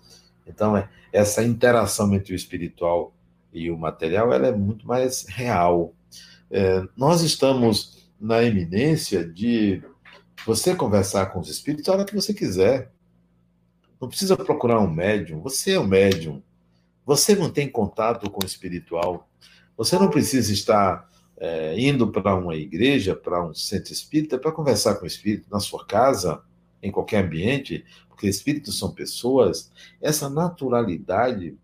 Então, 0.45 0.77
é, 0.77 0.87
essa 1.11 1.43
interação 1.43 2.13
entre 2.13 2.33
o 2.33 2.35
espiritual 2.35 3.13
e 3.51 3.71
o 3.71 3.77
material 3.77 4.33
ela 4.33 4.47
é 4.47 4.51
muito 4.51 4.85
mais 4.85 5.25
real. 5.27 5.93
É, 6.49 6.83
nós 6.95 7.21
estamos 7.21 8.09
na 8.19 8.43
eminência 8.43 9.25
de 9.25 9.81
você 10.45 10.75
conversar 10.75 11.27
com 11.27 11.39
os 11.39 11.49
espíritos 11.49 11.89
a 11.89 11.93
hora 11.93 12.05
que 12.05 12.15
você 12.15 12.33
quiser. 12.33 12.91
Não 13.99 14.07
precisa 14.07 14.35
procurar 14.35 14.79
um 14.79 14.89
médium, 14.89 15.41
você 15.41 15.73
é 15.73 15.79
um 15.79 15.87
médium. 15.87 16.41
Você 17.05 17.35
tem 17.49 17.69
contato 17.69 18.29
com 18.29 18.43
o 18.43 18.45
espiritual. 18.45 19.29
Você 19.77 19.97
não 19.97 20.09
precisa 20.09 20.51
estar 20.51 21.09
é, 21.37 21.79
indo 21.79 22.11
para 22.11 22.35
uma 22.35 22.55
igreja, 22.55 23.15
para 23.15 23.45
um 23.45 23.53
centro 23.53 23.93
espírita, 23.93 24.37
para 24.37 24.51
conversar 24.51 24.95
com 24.95 25.03
o 25.03 25.07
espírito 25.07 25.47
na 25.51 25.59
sua 25.59 25.85
casa, 25.85 26.41
em 26.81 26.91
qualquer 26.91 27.23
ambiente 27.23 27.85
porque 28.15 28.27
espíritos 28.27 28.79
são 28.79 28.91
pessoas, 28.91 29.71
essa 30.01 30.29
naturalidade, 30.29 31.57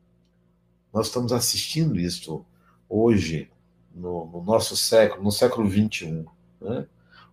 nós 0.94 1.08
estamos 1.08 1.32
assistindo 1.32 1.98
isso 1.98 2.46
hoje, 2.90 3.50
no, 3.94 4.26
no 4.28 4.44
nosso 4.44 4.76
século, 4.76 5.24
no 5.24 5.32
século 5.32 5.70
XXI. 5.70 6.26
Né? 6.60 6.88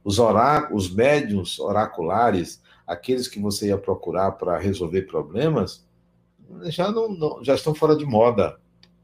Os, 0.04 0.18
oráculos, 0.18 0.86
os 0.86 0.94
médiums 0.94 1.59
oraculares, 1.59 2.62
aqueles 2.86 3.28
que 3.28 3.40
você 3.40 3.68
ia 3.68 3.78
procurar 3.78 4.32
para 4.32 4.59
resolver 4.59 5.02
problemas, 5.02 5.86
já, 6.64 6.90
não, 6.90 7.09
não, 7.09 7.44
já 7.44 7.54
estão 7.54 7.74
fora 7.74 7.96
de 7.96 8.04
moda. 8.04 8.59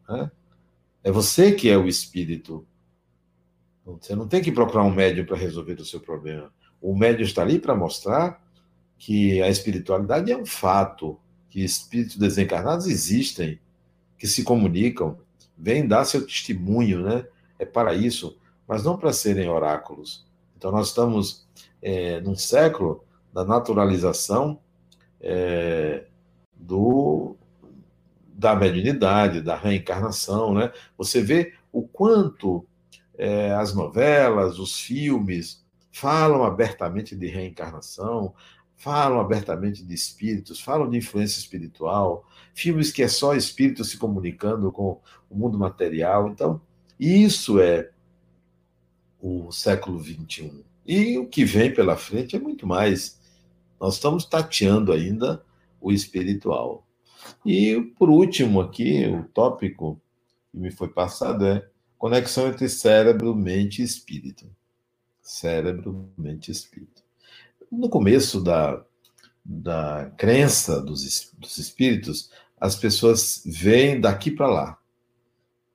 Né? 0.09 0.31
É 1.03 1.11
você 1.11 1.53
que 1.53 1.69
é 1.69 1.77
o 1.77 1.87
espírito. 1.87 2.67
Você 3.85 4.17
não 4.17 4.27
tem 4.27 4.43
que 4.43 4.51
procurar 4.51 4.83
um 4.83 4.95
médium 4.95 5.27
para 5.27 5.37
resolver 5.37 5.75
o 5.75 5.85
seu 5.85 6.01
problema. 6.01 6.51
O 6.81 6.97
médium 6.97 7.25
está 7.25 7.43
ali 7.43 7.59
para 7.59 7.75
mostrar 7.75 8.43
que 8.99 9.43
a 9.43 9.49
espiritualidade 9.49 10.33
é 10.33 10.37
um 10.37 10.47
fato, 10.47 11.19
que 11.51 11.63
espíritos 11.63 12.17
desencarnados 12.17 12.87
existem, 12.87 13.61
que 14.19 14.27
se 14.27 14.43
comunicam, 14.43 15.19
vêm 15.57 15.87
dar 15.87 16.05
seu 16.05 16.27
testemunho, 16.27 17.03
né? 17.03 17.27
É 17.59 17.65
para 17.65 17.95
isso, 17.95 18.39
mas 18.67 18.85
não 18.85 18.97
para 18.97 19.13
serem 19.13 19.49
oráculos. 19.49 20.27
Então, 20.57 20.71
nós 20.71 20.89
estamos 20.89 21.47
é, 21.83 22.21
num 22.21 22.35
século 22.35 23.05
da 23.33 23.45
naturalização 23.45 24.59
é, 25.21 26.07
do, 26.55 27.37
da 28.27 28.55
mediunidade, 28.55 29.41
da 29.41 29.57
reencarnação, 29.57 30.55
né? 30.55 30.73
Você 30.97 31.21
vê 31.21 31.55
o 31.73 31.83
quanto 31.83 32.67
é, 33.17 33.53
as 33.53 33.75
novelas, 33.75 34.59
os 34.59 34.79
filmes 34.79 35.65
falam 35.91 36.45
abertamente 36.45 37.15
de 37.15 37.27
reencarnação, 37.27 38.35
falam 38.77 39.21
abertamente 39.21 39.85
de 39.85 39.95
espíritos, 39.95 40.61
falam 40.61 40.91
de 40.91 40.99
influência 40.99 41.39
espiritual, 41.39 42.27
filmes 42.53 42.93
que 42.93 43.03
é 43.03 43.09
só 43.09 43.35
espírito 43.35 43.85
se 43.85 43.97
comunicando 43.97 44.71
com 44.73 45.01
o 45.31 45.37
mundo 45.37 45.59
material. 45.59 46.29
Então, 46.29 46.61
isso 47.07 47.61
é 47.61 47.91
o 49.21 49.51
século 49.51 50.03
XXI. 50.03 50.65
E 50.87 51.19
o 51.19 51.27
que 51.27 51.45
vem 51.45 51.73
pela 51.73 51.97
frente 51.97 52.37
é 52.37 52.39
muito 52.39 52.67
mais. 52.67 53.19
Nós 53.81 53.95
estamos 53.95 54.25
tateando 54.25 54.93
ainda 54.93 55.43
o 55.81 55.91
espiritual. 55.93 56.87
E, 57.45 57.81
por 57.99 58.11
último, 58.11 58.61
aqui, 58.61 59.07
o 59.07 59.25
tópico 59.25 60.01
que 60.51 60.59
me 60.59 60.71
foi 60.71 60.89
passado 60.89 61.47
é 61.47 61.67
conexão 61.99 62.49
entre 62.49 62.69
cérebro, 62.69 63.35
mente 63.35 63.81
e 63.81 63.85
espírito. 63.85 64.47
Cérebro, 65.23 66.11
mente 66.17 66.49
e 66.49 66.53
espírito. 66.53 67.03
No 67.71 67.89
começo 67.89 68.43
da, 68.43 68.85
da 69.45 70.13
crença 70.17 70.81
dos, 70.81 71.33
dos 71.39 71.59
espíritos, 71.59 72.31
as 72.59 72.77
pessoas 72.77 73.43
veem 73.45 74.01
daqui 74.01 74.31
para 74.31 74.47
lá. 74.47 74.79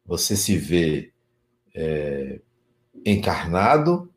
Você 0.06 0.36
se 0.36 0.58
vê 0.58 1.12
é, 1.74 2.42
encarnado, 3.06 4.12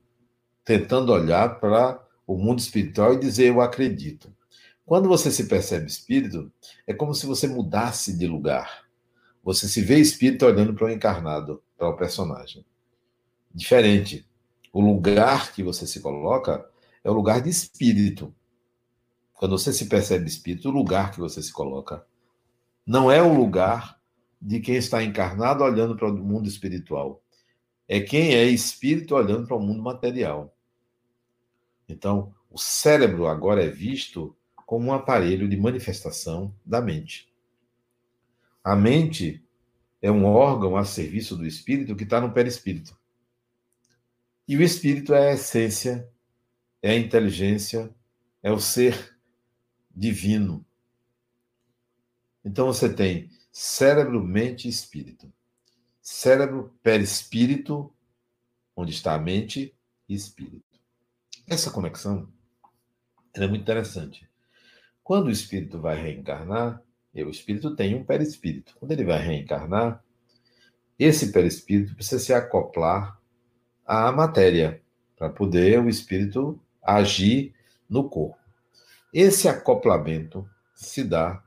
tentando 0.65 1.13
olhar 1.13 1.61
para 1.61 2.03
o 2.27 2.37
mundo 2.37 2.59
espiritual 2.59 3.15
e 3.15 3.21
dizer 3.21 3.49
eu 3.49 3.61
acredito. 3.61 4.33
Quando 4.85 5.09
você 5.09 5.31
se 5.31 5.47
percebe 5.47 5.87
espírito, 5.87 6.53
é 6.87 6.93
como 6.93 7.15
se 7.15 7.27
você 7.27 7.47
mudasse 7.47 8.17
de 8.17 8.27
lugar. 8.27 8.85
Você 9.43 9.69
se 9.69 9.81
vê 9.81 9.99
espírito 9.99 10.47
olhando 10.47 10.75
para 10.75 10.87
o 10.87 10.91
encarnado, 10.91 11.63
para 11.77 11.89
o 11.89 11.97
personagem. 11.97 12.65
Diferente. 13.55 14.27
O 14.73 14.81
lugar 14.81 15.53
que 15.53 15.63
você 15.63 15.87
se 15.87 16.01
coloca 16.01 16.69
é 17.05 17.11
o 17.11 17.15
lugar 17.15 17.41
de 17.41 17.51
espírito. 17.51 18.35
Quando 19.35 19.59
você 19.59 19.73
se 19.73 19.87
percebe 19.87 20.27
espírito, 20.27 20.69
o 20.69 20.73
lugar 20.73 21.11
que 21.11 21.21
você 21.21 21.43
se 21.43 21.53
coloca 21.53 22.05
não 22.87 23.11
é 23.11 23.23
o 23.23 23.33
lugar 23.33 24.01
de 24.41 24.61
quem 24.61 24.77
está 24.77 25.03
encarnado 25.03 25.63
olhando 25.63 25.97
para 25.97 26.09
o 26.09 26.17
mundo 26.17 26.49
espiritual. 26.49 27.22
É 27.93 28.01
quem 28.01 28.35
é 28.35 28.45
espírito 28.47 29.15
olhando 29.15 29.47
para 29.47 29.55
o 29.55 29.61
mundo 29.61 29.83
material. 29.83 30.57
Então, 31.87 32.35
o 32.51 32.57
cérebro 32.57 33.27
agora 33.27 33.63
é 33.63 33.69
visto 33.69 34.35
como 34.65 34.87
um 34.87 34.95
aparelho 34.95 35.47
de 35.47 35.59
manifestação 35.59 36.57
da 36.65 36.81
mente. 36.81 37.31
A 38.65 38.75
mente 38.75 39.45
é 40.01 40.11
um 40.11 40.25
órgão 40.25 40.75
a 40.75 40.87
serviço 40.87 41.37
do 41.37 41.47
espírito 41.47 41.95
que 41.95 42.05
está 42.05 42.19
no 42.19 42.33
perispírito. 42.33 42.99
E 44.49 44.57
o 44.57 44.63
espírito 44.63 45.13
é 45.13 45.29
a 45.29 45.35
essência, 45.35 46.09
é 46.81 46.93
a 46.93 46.97
inteligência, 46.97 47.95
é 48.43 48.51
o 48.51 48.59
ser 48.59 49.19
divino. 49.95 50.65
Então 52.43 52.69
você 52.69 52.91
tem 52.91 53.29
cérebro, 53.53 54.25
mente 54.25 54.67
e 54.67 54.71
espírito. 54.71 55.31
Cérebro, 56.03 56.75
perispírito, 56.83 57.95
onde 58.75 58.91
está 58.91 59.15
a 59.15 59.19
mente 59.19 59.73
e 60.09 60.15
espírito. 60.15 60.81
Essa 61.47 61.71
conexão 61.71 62.29
é 63.33 63.47
muito 63.47 63.63
interessante. 63.63 64.29
Quando 65.05 65.29
o 65.29 65.31
espírito 65.31 65.81
vai 65.81 65.97
reencarnar, 65.97 66.83
o 67.15 67.31
espírito 67.31 67.77
tem 67.77 67.95
um 67.95 68.05
perispírito. 68.05 68.75
Quando 68.81 68.91
ele 68.91 69.05
vai 69.05 69.21
reencarnar, 69.21 70.03
esse 70.99 71.31
perispírito 71.31 71.95
precisa 71.95 72.19
se 72.19 72.35
acoplar 72.35 73.21
à 73.87 74.11
matéria 74.11 74.83
para 75.17 75.31
poder 75.31 75.79
o 75.79 75.89
espírito 75.89 76.61
agir 76.83 77.55
no 77.89 78.09
corpo. 78.09 78.39
Esse 79.15 79.49
acoplamento 79.49 80.49
se 80.75 81.05
dá 81.05 81.45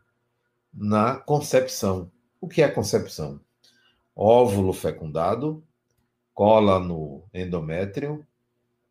na 0.74 1.16
concepção. 1.16 2.10
O 2.40 2.48
que 2.48 2.62
é 2.62 2.70
concepção? 2.70 3.44
Óvulo 4.16 4.72
fecundado, 4.74 5.64
cola 6.34 6.80
no 6.80 7.24
endométrio. 7.34 8.26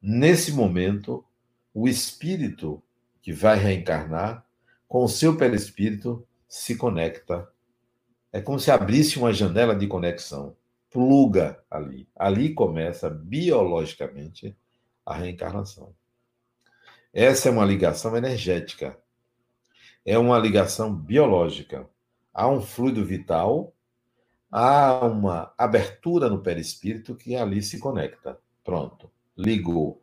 Nesse 0.00 0.52
momento, 0.52 1.24
o 1.72 1.88
espírito 1.88 2.82
que 3.22 3.32
vai 3.32 3.56
reencarnar 3.56 4.44
com 4.94 5.02
o 5.02 5.08
seu 5.08 5.36
perispírito, 5.36 6.24
se 6.48 6.76
conecta. 6.76 7.48
É 8.32 8.40
como 8.40 8.60
se 8.60 8.70
abrisse 8.70 9.18
uma 9.18 9.32
janela 9.32 9.74
de 9.74 9.88
conexão, 9.88 10.56
pluga 10.88 11.60
ali. 11.68 12.08
Ali 12.14 12.54
começa 12.54 13.10
biologicamente 13.10 14.56
a 15.04 15.16
reencarnação. 15.16 15.92
Essa 17.12 17.48
é 17.48 17.50
uma 17.50 17.64
ligação 17.64 18.16
energética. 18.16 18.96
É 20.06 20.16
uma 20.16 20.38
ligação 20.38 20.94
biológica. 20.94 21.88
Há 22.32 22.46
um 22.48 22.60
fluido 22.60 23.04
vital, 23.04 23.74
há 24.56 25.04
uma 25.04 25.52
abertura 25.58 26.28
no 26.28 26.38
perispírito 26.38 27.16
que 27.16 27.34
ali 27.34 27.60
se 27.60 27.80
conecta. 27.80 28.38
Pronto, 28.62 29.10
ligou. 29.36 30.00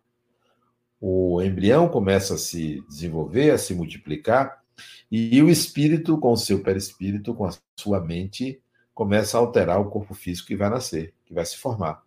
O 0.99 1.41
embrião 1.41 1.88
começa 1.88 2.34
a 2.34 2.38
se 2.38 2.82
desenvolver, 2.82 3.52
a 3.52 3.58
se 3.58 3.74
multiplicar, 3.74 4.62
e 5.10 5.41
o 5.41 5.49
espírito, 5.49 6.18
com 6.18 6.34
o 6.34 6.38
seu 6.38 6.62
perispírito, 6.62 7.34
com 7.34 7.45
a 7.45 7.54
sua 7.78 8.02
mente, 8.02 8.62
começa 8.93 9.38
a 9.38 9.39
alterar 9.39 9.80
o 9.80 9.89
corpo 9.89 10.14
físico 10.14 10.49
que 10.49 10.56
vai 10.58 10.70
nascer, 10.70 11.14
que 11.26 11.34
vai 11.34 11.45
se 11.45 11.56
formar, 11.56 12.04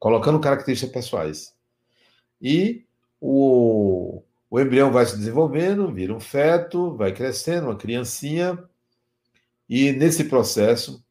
colocando 0.00 0.40
características 0.40 0.92
pessoais. 0.92 1.54
E 2.42 2.84
o, 3.20 4.20
o 4.50 4.60
embrião 4.60 4.90
vai 4.90 5.06
se 5.06 5.16
desenvolvendo, 5.16 5.92
vira 5.92 6.12
um 6.12 6.20
feto, 6.20 6.96
vai 6.96 7.12
crescendo, 7.12 7.68
uma 7.68 7.76
criancinha, 7.76 8.58
e 9.68 9.92
nesse 9.92 10.24
processo, 10.24 11.04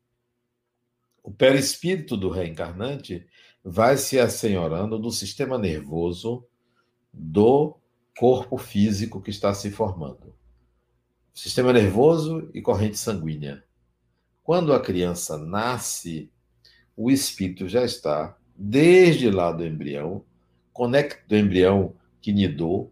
o 1.28 1.32
perispírito 1.32 2.16
do 2.16 2.30
reencarnante 2.30 3.28
vai 3.64 3.98
se 3.98 4.18
assenhorando 4.20 4.98
do 4.98 5.12
sistema 5.12 5.58
nervoso 5.58 6.48
do 7.12 7.78
corpo 8.18 8.58
físico 8.58 9.22
que 9.22 9.30
está 9.30 9.54
se 9.54 9.70
formando 9.70 10.38
sistema 11.38 11.72
nervoso 11.72 12.50
e 12.52 12.64
corrente 12.64 12.98
sanguínea. 12.98 13.64
Quando 14.44 14.74
a 14.74 14.80
criança 14.80 15.38
nasce, 15.38 16.32
o 16.96 17.12
espírito 17.12 17.70
já 17.70 17.84
está, 17.84 18.36
desde 18.56 19.30
lá 19.30 19.52
do 19.52 19.64
embrião, 19.64 20.26
do 21.28 21.38
embrião 21.38 21.94
que 22.20 22.34
nidou, 22.34 22.92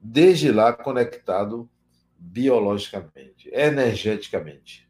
desde 0.00 0.50
lá 0.50 0.72
conectado 0.72 1.70
biologicamente, 2.18 3.48
energeticamente. 3.52 4.89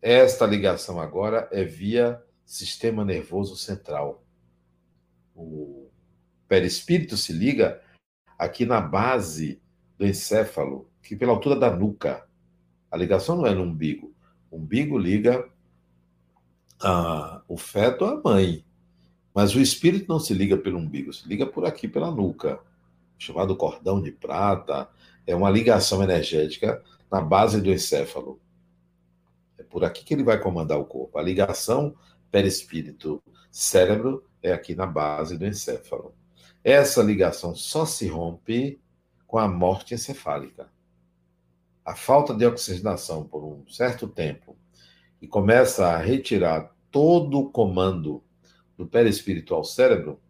Esta 0.00 0.46
ligação 0.46 1.00
agora 1.00 1.48
é 1.50 1.64
via 1.64 2.22
sistema 2.44 3.04
nervoso 3.04 3.56
central. 3.56 4.24
O 5.34 5.90
perispírito 6.46 7.16
se 7.16 7.32
liga 7.32 7.82
aqui 8.38 8.64
na 8.64 8.80
base 8.80 9.60
do 9.98 10.06
encéfalo, 10.06 10.88
que 11.02 11.16
pela 11.16 11.32
altura 11.32 11.56
da 11.56 11.74
nuca. 11.74 12.26
A 12.90 12.96
ligação 12.96 13.36
não 13.36 13.46
é 13.46 13.54
no 13.54 13.62
umbigo. 13.62 14.14
O 14.50 14.56
umbigo 14.56 14.96
liga 14.96 15.48
a, 16.80 17.42
o 17.48 17.56
feto 17.56 18.04
à 18.04 18.20
mãe. 18.22 18.64
Mas 19.34 19.54
o 19.54 19.60
espírito 19.60 20.08
não 20.08 20.20
se 20.20 20.32
liga 20.32 20.56
pelo 20.56 20.78
umbigo, 20.78 21.12
se 21.12 21.28
liga 21.28 21.46
por 21.46 21.66
aqui, 21.66 21.88
pela 21.88 22.10
nuca. 22.10 22.60
Chamado 23.18 23.56
cordão 23.56 24.00
de 24.00 24.12
prata. 24.12 24.88
É 25.26 25.34
uma 25.34 25.50
ligação 25.50 26.02
energética 26.02 26.82
na 27.10 27.20
base 27.20 27.60
do 27.60 27.72
encéfalo. 27.72 28.40
É 29.58 29.62
por 29.62 29.84
aqui 29.84 30.04
que 30.04 30.14
ele 30.14 30.22
vai 30.22 30.40
comandar 30.40 30.78
o 30.78 30.84
corpo. 30.84 31.18
A 31.18 31.22
ligação 31.22 31.94
perispírito-cérebro 32.30 34.24
é 34.42 34.52
aqui 34.52 34.74
na 34.74 34.86
base 34.86 35.36
do 35.36 35.46
encéfalo. 35.46 36.14
Essa 36.62 37.02
ligação 37.02 37.54
só 37.54 37.84
se 37.84 38.06
rompe 38.06 38.80
com 39.26 39.38
a 39.38 39.48
morte 39.48 39.94
encefálica. 39.94 40.70
A 41.84 41.94
falta 41.94 42.34
de 42.34 42.46
oxigenação 42.46 43.24
por 43.24 43.44
um 43.44 43.66
certo 43.68 44.06
tempo 44.06 44.56
e 45.20 45.26
começa 45.26 45.86
a 45.86 45.98
retirar 45.98 46.74
todo 46.90 47.38
o 47.40 47.50
comando 47.50 48.22
do 48.76 48.86
perispírito 48.86 49.54
ao 49.54 49.64
cérebro, 49.64 50.20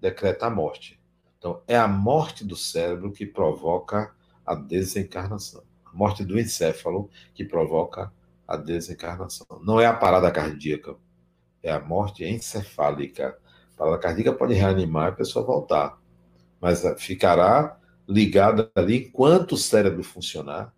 decreta 0.00 0.46
a 0.46 0.50
morte. 0.50 0.98
Então, 1.38 1.62
é 1.66 1.76
a 1.76 1.88
morte 1.88 2.44
do 2.44 2.56
cérebro 2.56 3.12
que 3.12 3.26
provoca 3.26 4.14
a 4.44 4.54
desencarnação. 4.54 5.62
A 5.84 5.92
morte 5.92 6.24
do 6.24 6.38
encéfalo 6.38 7.10
que 7.34 7.44
provoca 7.44 8.12
a 8.50 8.56
desencarnação. 8.56 9.46
Não 9.62 9.80
é 9.80 9.86
a 9.86 9.94
parada 9.94 10.28
cardíaca, 10.28 10.96
é 11.62 11.70
a 11.70 11.78
morte 11.78 12.24
encefálica. 12.24 13.38
A 13.74 13.78
parada 13.78 13.98
cardíaca 13.98 14.32
pode 14.32 14.54
reanimar 14.54 15.06
e 15.06 15.08
a 15.10 15.14
pessoa 15.14 15.46
voltar, 15.46 15.96
mas 16.60 16.82
ficará 16.98 17.78
ligada 18.08 18.68
ali 18.74 19.06
enquanto 19.06 19.52
o 19.52 19.56
cérebro 19.56 20.02
funcionar, 20.02 20.74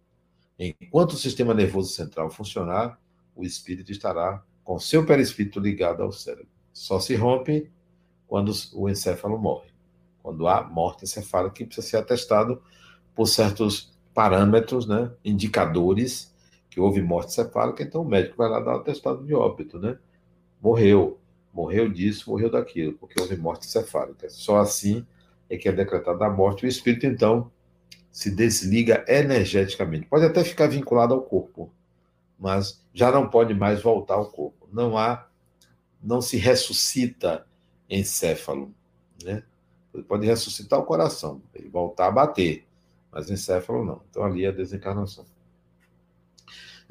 enquanto 0.58 1.12
o 1.14 1.16
sistema 1.16 1.54
nervoso 1.54 1.90
central 1.94 2.30
funcionar, 2.30 3.00
o 3.34 3.42
espírito 3.42 3.90
estará 3.90 4.42
com 4.62 4.78
seu 4.78 5.06
perispírito 5.06 5.58
ligado 5.58 6.02
ao 6.02 6.12
cérebro. 6.12 6.48
Só 6.74 7.00
se 7.00 7.14
rompe 7.16 7.72
quando 8.28 8.52
o 8.74 8.86
encéfalo 8.86 9.38
morre. 9.38 9.70
Quando 10.22 10.46
há 10.46 10.62
morte 10.62 11.04
encefálica, 11.04 11.54
que 11.54 11.64
precisa 11.64 11.86
ser 11.86 11.96
atestado 11.96 12.62
por 13.14 13.26
certos 13.26 13.98
parâmetros, 14.12 14.86
né, 14.86 15.10
indicadores 15.24 16.31
que 16.72 16.80
houve 16.80 17.02
morte 17.02 17.28
encefálica, 17.28 17.82
então 17.82 18.00
o 18.00 18.04
médico 18.04 18.34
vai 18.38 18.48
lá 18.48 18.58
dar 18.58 18.72
o 18.72 18.80
atestado 18.80 19.22
de 19.26 19.34
óbito, 19.34 19.78
né? 19.78 19.98
Morreu, 20.58 21.20
morreu 21.52 21.86
disso, 21.86 22.30
morreu 22.30 22.50
daquilo, 22.50 22.94
porque 22.94 23.20
houve 23.20 23.36
morte 23.36 23.66
encefálica. 23.66 24.30
Só 24.30 24.56
assim 24.56 25.06
é 25.50 25.58
que 25.58 25.68
é 25.68 25.72
decretada 25.72 26.24
a 26.24 26.30
morte. 26.30 26.64
O 26.64 26.68
espírito, 26.68 27.04
então, 27.04 27.52
se 28.10 28.34
desliga 28.34 29.04
energeticamente. 29.06 30.06
Pode 30.06 30.24
até 30.24 30.42
ficar 30.42 30.66
vinculado 30.66 31.12
ao 31.12 31.20
corpo, 31.20 31.70
mas 32.38 32.82
já 32.94 33.12
não 33.12 33.28
pode 33.28 33.52
mais 33.52 33.82
voltar 33.82 34.14
ao 34.14 34.30
corpo. 34.30 34.66
Não 34.72 34.96
há, 34.96 35.28
não 36.02 36.22
se 36.22 36.38
ressuscita 36.38 37.46
encéfalo, 37.86 38.74
né? 39.22 39.42
Pode 40.08 40.24
ressuscitar 40.24 40.78
o 40.78 40.86
coração, 40.86 41.42
ele 41.54 41.68
voltar 41.68 42.06
a 42.06 42.10
bater, 42.10 42.66
mas 43.10 43.28
encéfalo 43.28 43.84
não. 43.84 44.00
Então 44.08 44.24
ali 44.24 44.46
é 44.46 44.48
a 44.48 44.52
desencarnação. 44.52 45.26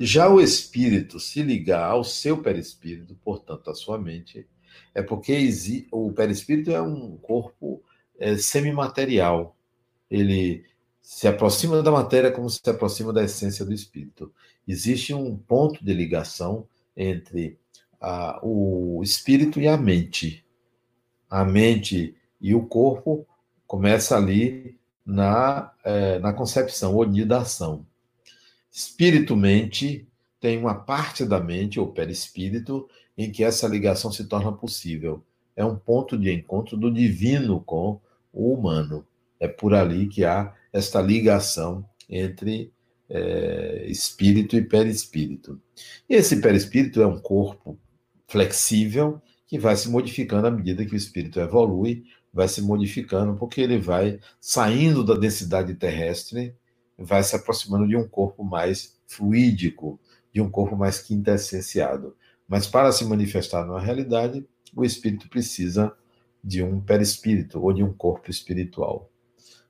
Já 0.03 0.27
o 0.27 0.41
espírito 0.41 1.19
se 1.19 1.43
ligar 1.43 1.91
ao 1.91 2.03
seu 2.03 2.41
perispírito, 2.41 3.15
portanto, 3.23 3.69
à 3.69 3.75
sua 3.75 3.99
mente, 3.99 4.47
é 4.95 5.01
porque 5.03 5.37
o 5.91 6.11
perispírito 6.11 6.71
é 6.71 6.81
um 6.81 7.17
corpo 7.17 7.83
é, 8.17 8.35
semimaterial. 8.35 9.55
Ele 10.09 10.65
se 11.03 11.27
aproxima 11.27 11.83
da 11.83 11.91
matéria 11.91 12.31
como 12.31 12.49
se 12.49 12.67
aproxima 12.67 13.13
da 13.13 13.23
essência 13.23 13.63
do 13.63 13.71
espírito. 13.71 14.33
Existe 14.67 15.13
um 15.13 15.37
ponto 15.37 15.85
de 15.85 15.93
ligação 15.93 16.67
entre 16.97 17.59
a, 17.99 18.39
o 18.41 19.01
espírito 19.03 19.61
e 19.61 19.67
a 19.67 19.77
mente. 19.77 20.43
A 21.29 21.45
mente 21.45 22.15
e 22.41 22.55
o 22.55 22.65
corpo 22.65 23.27
começa 23.67 24.17
ali 24.17 24.79
na, 25.05 25.71
é, 25.83 26.17
na 26.17 26.33
concepção, 26.33 26.95
onidação. 26.95 27.85
Espírito-mente 28.71 30.07
tem 30.39 30.57
uma 30.57 30.73
parte 30.73 31.25
da 31.25 31.39
mente, 31.39 31.79
ou 31.79 31.91
perispírito, 31.91 32.87
em 33.17 33.31
que 33.31 33.43
essa 33.43 33.67
ligação 33.67 34.11
se 34.11 34.25
torna 34.25 34.51
possível. 34.51 35.23
É 35.55 35.63
um 35.63 35.75
ponto 35.75 36.17
de 36.17 36.31
encontro 36.31 36.77
do 36.77 36.91
divino 36.91 37.61
com 37.61 37.99
o 38.31 38.53
humano. 38.53 39.05
É 39.39 39.47
por 39.47 39.73
ali 39.73 40.07
que 40.07 40.23
há 40.23 40.53
esta 40.71 41.01
ligação 41.01 41.85
entre 42.09 42.71
é, 43.09 43.85
espírito 43.87 44.55
e 44.55 44.63
perispírito. 44.63 45.61
E 46.09 46.15
esse 46.15 46.41
perispírito 46.41 47.01
é 47.01 47.05
um 47.05 47.19
corpo 47.19 47.77
flexível 48.27 49.21
que 49.45 49.59
vai 49.59 49.75
se 49.75 49.89
modificando 49.89 50.47
à 50.47 50.51
medida 50.51 50.85
que 50.85 50.93
o 50.93 50.97
espírito 50.97 51.39
evolui, 51.39 52.05
vai 52.33 52.47
se 52.47 52.61
modificando, 52.61 53.35
porque 53.35 53.59
ele 53.59 53.77
vai 53.77 54.19
saindo 54.39 55.03
da 55.03 55.15
densidade 55.15 55.75
terrestre, 55.75 56.55
vai 56.97 57.23
se 57.23 57.35
aproximando 57.35 57.87
de 57.87 57.95
um 57.95 58.07
corpo 58.07 58.43
mais 58.43 58.99
fluídico, 59.07 59.99
de 60.33 60.41
um 60.41 60.49
corpo 60.49 60.75
mais 60.75 60.99
quintessenciado. 60.99 62.15
Mas 62.47 62.67
para 62.67 62.91
se 62.91 63.05
manifestar 63.05 63.65
na 63.65 63.79
realidade, 63.79 64.45
o 64.75 64.83
espírito 64.83 65.29
precisa 65.29 65.93
de 66.43 66.63
um 66.63 66.79
perispírito 66.79 67.61
ou 67.61 67.73
de 67.73 67.83
um 67.83 67.93
corpo 67.93 68.29
espiritual. 68.31 69.09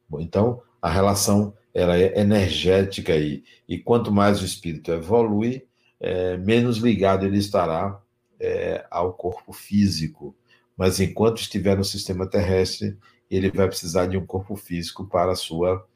Bom, 0.07 0.19
então, 0.19 0.61
a 0.81 0.89
relação 0.89 1.53
ela 1.73 1.97
é 1.97 2.19
energética 2.19 3.13
aí. 3.13 3.43
E 3.67 3.77
quanto 3.77 4.11
mais 4.11 4.41
o 4.41 4.45
espírito 4.45 4.91
evolui, 4.91 5.65
é, 5.99 6.37
menos 6.37 6.77
ligado 6.77 7.25
ele 7.25 7.37
estará 7.37 8.01
é, 8.39 8.85
ao 8.89 9.13
corpo 9.13 9.53
físico. 9.53 10.35
Mas 10.75 10.99
enquanto 10.99 11.41
estiver 11.41 11.77
no 11.77 11.85
sistema 11.85 12.27
terrestre, 12.27 12.97
ele 13.29 13.51
vai 13.51 13.67
precisar 13.67 14.07
de 14.07 14.17
um 14.17 14.25
corpo 14.25 14.55
físico 14.55 15.05
para 15.05 15.31
a 15.31 15.35
sua 15.35 15.87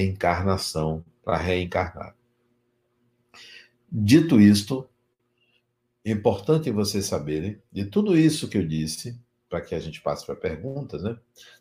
encarnação, 0.00 1.04
para 1.24 1.36
reencarnar. 1.36 2.16
Dito 3.90 4.40
isto, 4.40 4.88
é 6.04 6.10
importante 6.10 6.70
vocês 6.70 7.06
saberem 7.06 7.60
de 7.70 7.84
tudo 7.84 8.16
isso 8.16 8.48
que 8.48 8.58
eu 8.58 8.66
disse, 8.66 9.20
para 9.48 9.60
que 9.60 9.74
a 9.74 9.78
gente 9.78 10.00
passe 10.00 10.24
para 10.24 10.34
perguntas, 10.34 11.02
né? 11.02 11.16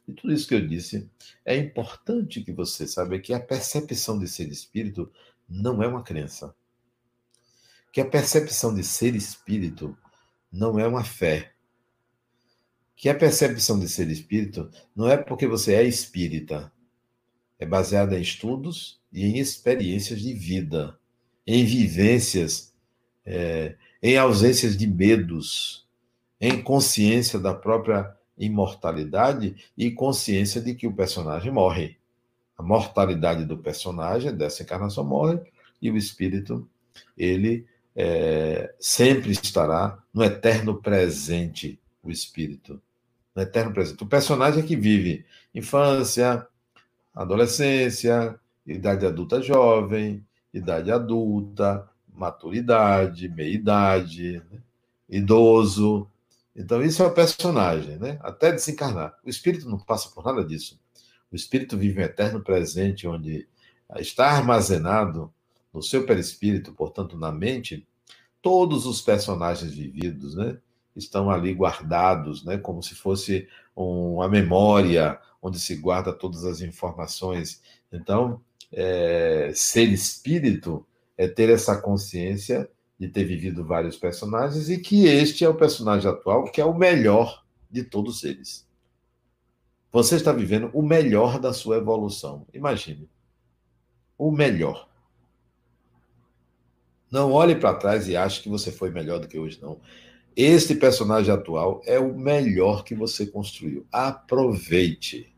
E 0.08 0.14
tudo 0.14 0.34
isso 0.34 0.48
que 0.48 0.56
eu 0.56 0.66
disse, 0.66 1.10
é 1.44 1.58
importante 1.58 2.42
que 2.42 2.54
você 2.54 2.88
saiba 2.88 3.20
que 3.20 3.34
a 3.34 3.40
percepção 3.40 4.18
de 4.18 4.28
ser 4.28 4.50
espírito 4.50 5.12
não 5.48 5.84
é 5.84 5.88
uma 5.88 6.02
crença. 6.02 6.56
Que 7.92 8.00
a 8.00 8.06
percepção 8.06 8.74
de 8.74 8.84
ser 8.84 9.14
espírito 9.14 9.96
não 10.50 10.80
é 10.80 10.88
uma 10.88 11.04
fé. 11.04 11.52
Que 12.96 13.10
a 13.10 13.16
percepção 13.16 13.78
de 13.78 13.90
ser 13.90 14.10
espírito 14.10 14.72
não 14.96 15.10
é 15.10 15.18
porque 15.18 15.46
você 15.46 15.74
é 15.74 15.84
espírita. 15.84 16.72
É 17.62 17.66
baseada 17.66 18.18
em 18.18 18.22
estudos 18.22 19.00
e 19.14 19.24
em 19.24 19.38
experiências 19.38 20.20
de 20.20 20.34
vida, 20.34 20.98
em 21.46 21.64
vivências, 21.64 22.74
é, 23.24 23.76
em 24.02 24.18
ausências 24.18 24.76
de 24.76 24.88
medos, 24.88 25.86
em 26.40 26.60
consciência 26.60 27.38
da 27.38 27.54
própria 27.54 28.16
imortalidade 28.36 29.56
e 29.78 29.92
consciência 29.92 30.60
de 30.60 30.74
que 30.74 30.88
o 30.88 30.94
personagem 30.94 31.52
morre. 31.52 31.98
A 32.58 32.64
mortalidade 32.64 33.46
do 33.46 33.56
personagem 33.56 34.36
dessa 34.36 34.64
encarnação 34.64 35.04
morre 35.04 35.40
e 35.80 35.92
o 35.92 35.98
espírito 35.98 36.68
ele 37.16 37.68
é, 37.96 38.74
sempre 38.80 39.34
estará 39.34 40.02
no 40.12 40.24
eterno 40.24 40.82
presente 40.82 41.80
o 42.02 42.10
espírito 42.10 42.82
no 43.36 43.42
eterno 43.42 43.74
presente. 43.74 44.04
O 44.04 44.08
personagem 44.08 44.64
é 44.64 44.66
que 44.66 44.76
vive 44.76 45.26
infância, 45.54 46.46
adolescência, 47.14 48.40
idade 48.66 49.06
adulta 49.06 49.42
jovem, 49.42 50.26
idade 50.54 50.92
adulta, 50.92 51.88
maturidade, 52.14 53.30
meia-idade, 53.30 54.42
né? 54.52 54.60
idoso, 55.10 56.08
então, 56.56 56.84
isso 56.84 57.02
é 57.02 57.08
o 57.08 57.14
personagem, 57.14 57.98
né? 57.98 58.20
Até 58.22 58.52
desencarnar. 58.52 59.18
O 59.24 59.30
espírito 59.30 59.70
não 59.70 59.80
passa 59.80 60.10
por 60.10 60.24
nada 60.24 60.44
disso. 60.44 60.80
O 61.32 61.36
espírito 61.36 61.78
vive 61.78 62.00
um 62.00 62.04
eterno 62.04 62.42
presente, 62.42 63.08
onde 63.08 63.48
está 63.98 64.32
armazenado 64.32 65.34
no 65.74 65.82
seu 65.82 66.06
perispírito, 66.06 66.74
portanto, 66.74 67.18
na 67.18 67.32
mente, 67.32 67.88
todos 68.42 68.86
os 68.86 69.02
personagens 69.02 69.74
vividos, 69.74 70.36
né? 70.36 70.58
Estão 70.94 71.32
ali 71.32 71.54
guardados, 71.54 72.44
né? 72.44 72.58
Como 72.58 72.84
se 72.84 72.96
fosse 72.96 73.48
uma 73.74 74.28
memória 74.28 75.18
onde 75.42 75.60
se 75.60 75.76
guarda 75.76 76.14
todas 76.14 76.46
as 76.46 76.62
informações. 76.62 77.62
Então, 77.92 78.42
é, 78.72 79.52
ser 79.54 79.90
espírito 79.90 80.86
é 81.18 81.28
ter 81.28 81.50
essa 81.50 81.80
consciência 81.82 82.70
de 83.00 83.08
ter 83.08 83.24
vivido 83.24 83.66
vários 83.66 83.98
personagens 83.98 84.70
e 84.70 84.78
que 84.78 85.06
este 85.06 85.44
é 85.44 85.50
o 85.50 85.56
personagem 85.56 86.10
atual 86.10 86.46
que 86.52 86.62
é 86.62 86.66
o 86.66 86.78
melhor 86.78 87.44
de 87.70 87.84
todos 87.84 88.24
eles. 88.24 88.68
Você 89.92 90.16
está 90.16 90.32
vivendo 90.32 90.70
o 90.74 90.82
melhor 90.82 91.40
da 91.40 91.52
sua 91.52 91.78
evolução. 91.78 92.46
Imagine. 92.54 93.10
O 94.18 94.32
melhor. 94.32 94.88
Não 97.12 97.34
olhe 97.34 97.56
para 97.56 97.74
trás 97.74 98.08
e 98.08 98.16
ache 98.16 98.42
que 98.42 98.48
você 98.48 98.72
foi 98.72 98.90
melhor 98.90 99.20
do 99.20 99.28
que 99.28 99.38
hoje, 99.38 99.60
não. 99.62 99.82
Este 100.36 100.76
personagem 100.76 101.34
atual 101.34 101.82
é 101.86 102.00
o 102.00 102.14
melhor 102.14 102.84
que 102.84 102.96
você 102.96 103.26
construiu. 103.26 103.86
Aproveite. 103.92 105.34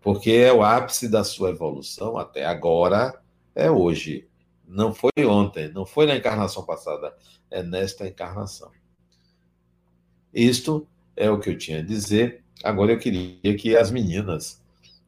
Porque 0.00 0.30
é 0.32 0.52
o 0.52 0.62
ápice 0.62 1.08
da 1.08 1.22
sua 1.22 1.50
evolução 1.50 2.16
até 2.16 2.44
agora, 2.44 3.20
é 3.54 3.70
hoje. 3.70 4.26
Não 4.66 4.94
foi 4.94 5.10
ontem, 5.24 5.70
não 5.72 5.84
foi 5.84 6.06
na 6.06 6.16
encarnação 6.16 6.64
passada, 6.64 7.14
é 7.50 7.62
nesta 7.62 8.08
encarnação. 8.08 8.70
Isto 10.32 10.86
é 11.14 11.30
o 11.30 11.38
que 11.38 11.50
eu 11.50 11.58
tinha 11.58 11.80
a 11.80 11.82
dizer. 11.82 12.42
Agora 12.64 12.92
eu 12.92 12.98
queria 12.98 13.54
que 13.56 13.76
as 13.76 13.90
meninas 13.90 14.60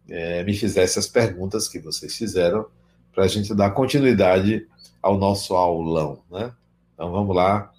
é, 0.08 0.44
me 0.44 0.54
fizessem 0.54 1.00
as 1.00 1.08
perguntas 1.08 1.66
que 1.66 1.78
vocês 1.78 2.14
fizeram 2.14 2.66
para 3.12 3.24
a 3.24 3.28
gente 3.28 3.54
dar 3.54 3.70
continuidade 3.70 4.68
ao 5.00 5.16
nosso 5.16 5.54
aulão, 5.54 6.22
né? 6.30 6.52
Então 6.94 7.10
vamos 7.10 7.34
lá. 7.34 7.72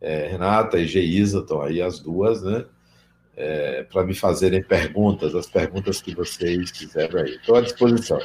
É, 0.00 0.28
Renata 0.28 0.78
e 0.78 0.86
Geisa 0.86 1.40
estão 1.40 1.60
aí, 1.60 1.82
as 1.82 2.00
duas, 2.00 2.42
né? 2.42 2.64
é, 3.40 3.84
para 3.84 4.04
me 4.04 4.14
fazerem 4.14 4.62
perguntas, 4.62 5.34
as 5.34 5.46
perguntas 5.46 6.02
que 6.02 6.14
vocês 6.14 6.70
fizeram 6.70 7.20
aí. 7.20 7.36
Estou 7.36 7.56
à 7.56 7.62
disposição. 7.62 8.18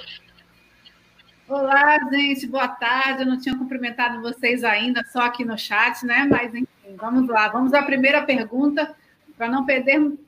Olá, 1.48 1.98
gente, 2.12 2.46
boa 2.48 2.68
tarde. 2.68 3.22
Eu 3.22 3.28
não 3.28 3.40
tinha 3.40 3.58
cumprimentado 3.58 4.22
vocês 4.22 4.64
ainda, 4.64 5.04
só 5.06 5.22
aqui 5.22 5.46
no 5.46 5.58
chat, 5.58 6.06
né? 6.06 6.28
Mas, 6.30 6.54
enfim, 6.54 6.68
vamos 6.98 7.30
lá. 7.30 7.48
Vamos 7.48 7.74
à 7.74 7.82
primeira 7.84 8.24
pergunta, 8.24 8.94
para 9.38 9.48
não 9.48 9.66
perdermos 9.66 10.20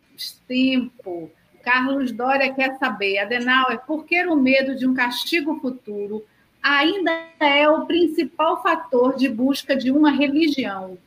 tempo. 0.47 1.29
Carlos 1.63 2.13
Dória 2.13 2.53
quer 2.53 2.77
saber, 2.77 3.17
Adenauer, 3.17 3.79
por 3.79 4.05
que 4.05 4.25
o 4.25 4.37
medo 4.37 4.73
de 4.73 4.87
um 4.87 4.93
castigo 4.93 5.59
futuro 5.59 6.23
ainda 6.63 7.11
é 7.41 7.67
o 7.67 7.85
principal 7.85 8.63
fator 8.63 9.17
de 9.17 9.27
busca 9.27 9.75
de 9.75 9.91
uma 9.91 10.11
religião? 10.11 10.97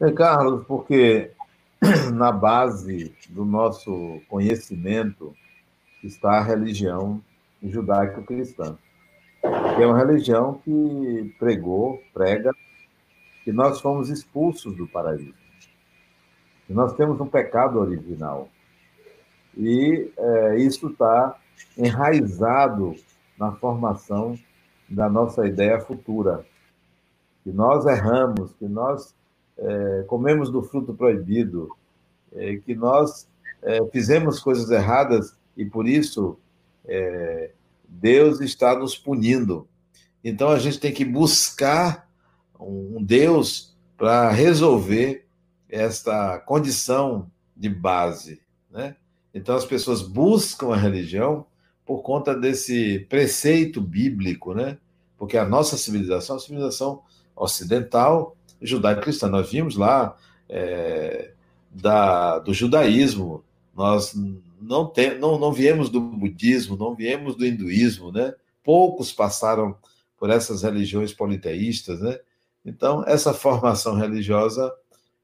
É, 0.00 0.10
Carlos, 0.10 0.66
porque 0.66 1.30
na 2.12 2.32
base 2.32 3.14
do 3.28 3.44
nosso 3.44 4.20
conhecimento 4.28 5.32
está 6.02 6.38
a 6.38 6.42
religião 6.42 7.22
judaico-cristã, 7.62 8.76
que 9.40 9.82
é 9.82 9.86
uma 9.86 9.96
religião 9.96 10.60
que 10.64 11.34
pregou, 11.38 12.02
prega, 12.12 12.52
que 13.44 13.52
nós 13.52 13.80
fomos 13.80 14.08
expulsos 14.08 14.76
do 14.76 14.88
paraíso. 14.88 15.32
Que 16.66 16.72
nós 16.72 16.94
temos 16.94 17.20
um 17.20 17.26
pecado 17.26 17.78
original. 17.78 18.48
E 19.56 20.10
é, 20.16 20.56
isso 20.56 20.88
está 20.88 21.36
enraizado 21.78 22.96
na 23.38 23.52
formação 23.52 24.36
da 24.88 25.08
nossa 25.08 25.46
ideia 25.46 25.78
futura. 25.80 26.44
Que 27.44 27.52
nós 27.52 27.86
erramos, 27.86 28.52
que 28.54 28.66
nós 28.66 29.13
é, 29.58 30.04
comemos 30.06 30.50
do 30.50 30.62
fruto 30.62 30.94
proibido, 30.94 31.70
é, 32.32 32.56
que 32.56 32.74
nós 32.74 33.28
é, 33.62 33.84
fizemos 33.86 34.40
coisas 34.40 34.70
erradas 34.70 35.36
e 35.56 35.64
por 35.64 35.86
isso 35.86 36.38
é, 36.84 37.50
Deus 37.88 38.40
está 38.40 38.76
nos 38.78 38.96
punindo. 38.96 39.68
Então 40.22 40.48
a 40.48 40.58
gente 40.58 40.80
tem 40.80 40.92
que 40.92 41.04
buscar 41.04 42.08
um 42.58 43.02
Deus 43.02 43.76
para 43.96 44.30
resolver 44.30 45.26
esta 45.68 46.38
condição 46.40 47.30
de 47.56 47.68
base, 47.68 48.40
né? 48.70 48.96
Então 49.32 49.56
as 49.56 49.64
pessoas 49.64 50.02
buscam 50.02 50.72
a 50.72 50.76
religião 50.76 51.46
por 51.84 52.02
conta 52.02 52.34
desse 52.34 53.00
preceito 53.08 53.80
bíblico, 53.80 54.54
né? 54.54 54.78
Porque 55.18 55.36
a 55.36 55.44
nossa 55.44 55.76
civilização, 55.76 56.36
a 56.36 56.40
civilização 56.40 57.02
ocidental, 57.36 58.36
judaico-cristã, 58.66 59.28
nós 59.28 59.50
vimos 59.50 59.76
lá 59.76 60.16
é, 60.48 61.32
da, 61.70 62.38
do 62.38 62.54
judaísmo, 62.54 63.44
nós 63.74 64.14
não, 64.60 64.86
tem, 64.86 65.18
não, 65.18 65.38
não 65.38 65.52
viemos 65.52 65.88
do 65.88 66.00
budismo, 66.00 66.76
não 66.76 66.94
viemos 66.94 67.36
do 67.36 67.44
hinduísmo, 67.44 68.12
né? 68.12 68.34
Poucos 68.62 69.12
passaram 69.12 69.76
por 70.16 70.30
essas 70.30 70.62
religiões 70.62 71.12
politeístas, 71.12 72.00
né? 72.00 72.18
Então, 72.64 73.04
essa 73.06 73.34
formação 73.34 73.94
religiosa 73.96 74.72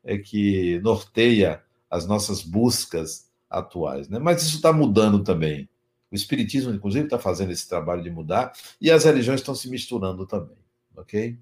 é 0.05 0.19
que 0.19 0.79
norteia 0.81 1.63
as 1.91 2.07
nossas 2.07 2.43
buscas 2.43 3.31
atuais, 3.49 4.09
né? 4.09 4.19
Mas 4.19 4.43
isso 4.43 4.57
está 4.57 4.73
mudando 4.73 5.23
também. 5.23 5.69
O 6.11 6.15
Espiritismo, 6.15 6.73
inclusive, 6.73 7.05
está 7.05 7.19
fazendo 7.19 7.53
esse 7.53 7.69
trabalho 7.69 8.03
de 8.03 8.11
mudar 8.11 8.53
e 8.81 8.91
as 8.91 9.05
religiões 9.05 9.41
estão 9.41 9.55
se 9.55 9.71
misturando 9.71 10.27
também, 10.27 10.59
ok? 10.97 11.39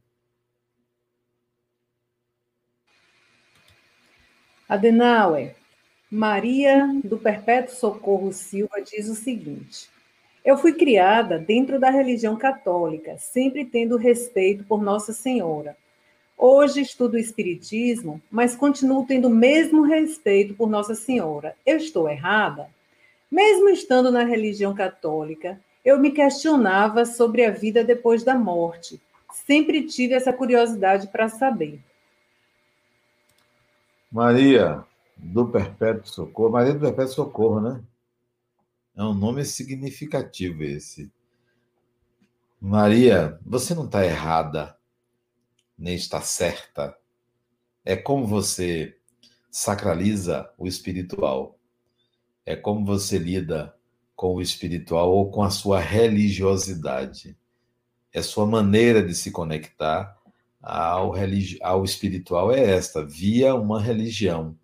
Adenauer, 4.69 5.55
Maria 6.11 6.95
do 7.03 7.17
Perpétuo 7.17 7.75
Socorro 7.75 8.35
Silva 8.35 8.83
diz 8.83 9.09
o 9.09 9.15
seguinte: 9.15 9.89
Eu 10.45 10.59
fui 10.59 10.75
criada 10.75 11.39
dentro 11.39 11.81
da 11.81 11.89
religião 11.89 12.37
católica, 12.37 13.17
sempre 13.17 13.65
tendo 13.65 13.97
respeito 13.97 14.65
por 14.65 14.83
Nossa 14.83 15.15
Senhora. 15.15 15.75
Hoje 16.37 16.83
estudo 16.83 17.15
o 17.15 17.19
Espiritismo, 17.19 18.21
mas 18.31 18.55
continuo 18.55 19.07
tendo 19.07 19.29
o 19.29 19.35
mesmo 19.35 19.85
respeito 19.85 20.53
por 20.53 20.69
Nossa 20.69 20.95
Senhora. 20.95 21.57
Eu 21.65 21.79
estou 21.79 22.07
errada? 22.07 22.69
Mesmo 23.31 23.71
estando 23.71 24.13
na 24.13 24.23
religião 24.23 24.75
católica, 24.75 25.59
eu 25.83 25.99
me 25.99 26.11
questionava 26.11 27.07
sobre 27.07 27.43
a 27.43 27.51
vida 27.51 27.83
depois 27.83 28.23
da 28.23 28.35
morte. 28.35 29.01
Sempre 29.47 29.85
tive 29.85 30.13
essa 30.13 30.31
curiosidade 30.31 31.07
para 31.07 31.31
saber. 31.31 31.81
Maria 34.11 34.85
do 35.17 35.49
Perpétuo 35.49 36.07
Socorro. 36.07 36.53
Maria 36.53 36.75
do 36.75 36.81
Perpétuo 36.81 37.15
Socorro, 37.15 37.61
né? 37.61 37.83
É 38.97 39.03
um 39.03 39.15
nome 39.15 39.45
significativo 39.45 40.63
esse. 40.63 41.13
Maria, 42.61 43.39
você 43.47 43.75
não 43.75 43.85
está 43.85 44.05
errada, 44.05 44.77
nem 45.79 45.95
está 45.95 46.21
certa. 46.21 46.97
É 47.85 47.97
como 47.97 48.27
você 48.27 48.99
sacraliza 49.51 50.53
o 50.59 50.67
espiritual 50.67 51.59
é 52.49 52.57
como 52.57 52.83
você 52.83 53.19
lida 53.19 53.77
com 54.17 54.37
o 54.37 54.41
espiritual 54.41 55.13
ou 55.13 55.31
com 55.31 55.43
a 55.43 55.51
sua 55.51 55.79
religiosidade. 55.81 57.37
É 58.11 58.23
sua 58.23 58.47
maneira 58.47 59.07
de 59.07 59.15
se 59.15 59.31
conectar 59.31 60.18
ao, 60.63 61.11
religi 61.11 61.59
ao 61.63 61.85
espiritual 61.85 62.53
é 62.53 62.61
esta, 62.61 63.05
via 63.05 63.55
uma 63.55 63.81
religião. 63.81 64.57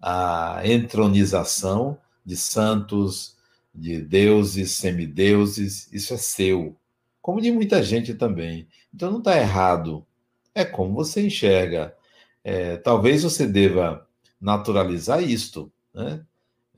A 0.00 0.62
entronização 0.64 1.98
de 2.24 2.36
santos, 2.36 3.36
de 3.74 4.00
deuses, 4.00 4.72
semideuses, 4.72 5.90
isso 5.92 6.14
é 6.14 6.16
seu, 6.16 6.76
como 7.20 7.40
de 7.40 7.52
muita 7.52 7.82
gente 7.82 8.14
também. 8.14 8.66
Então 8.94 9.10
não 9.10 9.18
está 9.18 9.36
errado, 9.36 10.06
é 10.54 10.64
como 10.64 10.94
você 10.94 11.24
enxerga. 11.24 11.94
É, 12.42 12.76
talvez 12.78 13.22
você 13.22 13.46
deva 13.46 14.06
naturalizar 14.40 15.22
isto, 15.22 15.70
né? 15.94 16.24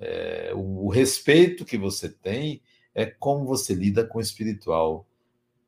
É, 0.01 0.51
o, 0.53 0.87
o, 0.87 0.89
respeito 0.89 1.65
que 1.65 1.79
você 1.79 2.09
tem 2.09 2.61
é 2.93 3.07
como 3.07 3.45
você 3.45 3.73
lida 3.73 4.05
com 4.05 4.19
o 4.19 4.21
espiritual, 4.21 5.07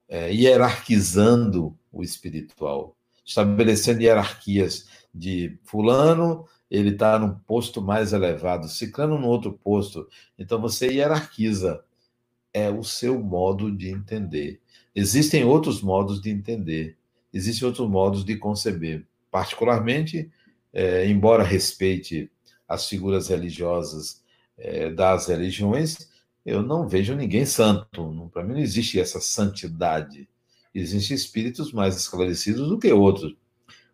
é, 0.09 0.33
hierarquizando 0.33 1.79
o 1.95 2.03
espiritual, 2.03 2.97
estabelecendo 3.25 4.03
hierarquias 4.03 4.87
de 5.15 5.59
fulano, 5.63 6.47
ele 6.71 6.91
está 6.91 7.19
num 7.19 7.35
posto 7.35 7.81
mais 7.81 8.13
elevado, 8.13 8.69
ciclano 8.69 9.19
no 9.19 9.29
outro 9.29 9.53
posto. 9.53 10.09
Então 10.39 10.61
você 10.61 10.89
hierarquiza. 10.89 11.83
É 12.57 12.71
o 12.71 12.85
seu 12.85 13.21
modo 13.21 13.69
de 13.69 13.91
entender. 13.91 14.61
Existem 14.95 15.45
outros 15.45 15.83
modos 15.83 16.21
de 16.21 16.31
entender, 16.31 16.97
existem 17.33 17.67
outros 17.67 17.89
modos 17.89 18.25
de 18.25 18.37
conceber. 18.37 19.05
Particularmente, 19.29 20.31
é, 20.73 21.05
embora 21.09 21.43
respeite 21.43 22.31
as 22.69 22.89
figuras 22.89 23.27
religiosas 23.29 24.23
é, 24.57 24.89
das 24.91 25.27
religiões, 25.27 26.09
eu 26.47 26.63
não 26.63 26.89
vejo 26.89 27.17
ninguém 27.17 27.45
santo. 27.45 28.31
Para 28.33 28.45
mim 28.45 28.53
não 28.53 28.61
existe 28.61 29.01
essa 29.01 29.21
santidade. 29.21 30.29
Existem 30.75 31.15
espíritos 31.15 31.73
mais 31.73 31.97
esclarecidos 31.97 32.69
do 32.69 32.79
que 32.79 32.93
outros, 32.93 33.37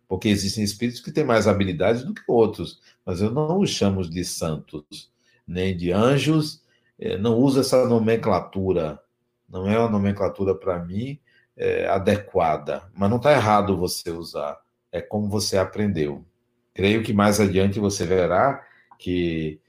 porque 0.07 0.27
existem 0.27 0.63
espíritos 0.63 1.01
que 1.01 1.11
têm 1.11 1.23
mais 1.23 1.47
habilidades 1.47 2.03
do 2.03 2.13
que 2.13 2.23
outros, 2.27 2.81
mas 3.05 3.21
eu 3.21 3.31
não 3.31 3.59
os 3.59 3.69
chamo 3.69 4.01
de 4.07 4.25
santos, 4.25 5.11
nem 5.47 5.75
de 5.75 5.91
anjos, 5.91 6.61
é, 6.99 7.17
não 7.17 7.37
uso 7.37 7.59
essa 7.59 7.85
nomenclatura. 7.87 8.99
Não 9.49 9.69
é 9.69 9.77
uma 9.77 9.89
nomenclatura 9.89 10.55
para 10.55 10.79
mim 10.83 11.19
é, 11.57 11.87
adequada, 11.87 12.89
mas 12.93 13.09
não 13.09 13.17
está 13.17 13.31
errado 13.33 13.77
você 13.77 14.09
usar. 14.11 14.59
É 14.91 15.01
como 15.01 15.29
você 15.29 15.57
aprendeu. 15.57 16.25
Creio 16.73 17.03
que 17.03 17.13
mais 17.13 17.39
adiante 17.39 17.79
você 17.79 18.05
verá 18.05 18.65
que 18.97 19.59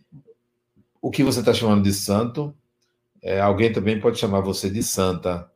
o 1.01 1.11
que 1.11 1.25
você 1.25 1.41
está 1.41 1.53
chamando 1.53 1.83
de 1.83 1.93
santo, 1.93 2.55
é, 3.21 3.41
alguém 3.41 3.73
também 3.73 4.01
pode 4.01 4.19
chamar 4.19 4.41
você 4.41 4.71
de 4.71 4.83
santa. 4.83 5.51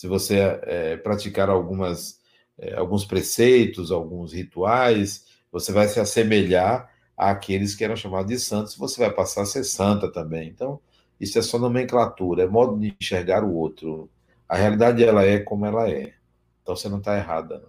Se 0.00 0.08
você 0.08 0.38
é, 0.62 0.96
praticar 0.96 1.50
algumas, 1.50 2.22
é, 2.58 2.74
alguns 2.74 3.04
preceitos, 3.04 3.92
alguns 3.92 4.32
rituais, 4.32 5.26
você 5.52 5.72
vai 5.72 5.88
se 5.88 6.00
assemelhar 6.00 6.90
àqueles 7.14 7.74
que 7.74 7.84
eram 7.84 7.94
chamados 7.94 8.32
de 8.32 8.40
santos, 8.40 8.74
você 8.74 8.98
vai 8.98 9.12
passar 9.12 9.42
a 9.42 9.44
ser 9.44 9.62
santa 9.62 10.10
também. 10.10 10.48
Então, 10.48 10.80
isso 11.20 11.38
é 11.38 11.42
só 11.42 11.58
nomenclatura, 11.58 12.44
é 12.44 12.46
modo 12.46 12.80
de 12.80 12.96
enxergar 12.98 13.44
o 13.44 13.54
outro. 13.54 14.08
A 14.48 14.56
realidade 14.56 15.04
ela 15.04 15.22
é 15.22 15.38
como 15.38 15.66
ela 15.66 15.86
é. 15.90 16.14
Então 16.62 16.74
você 16.74 16.88
não 16.88 16.96
está 16.96 17.18
errada. 17.18 17.58
Não. 17.58 17.68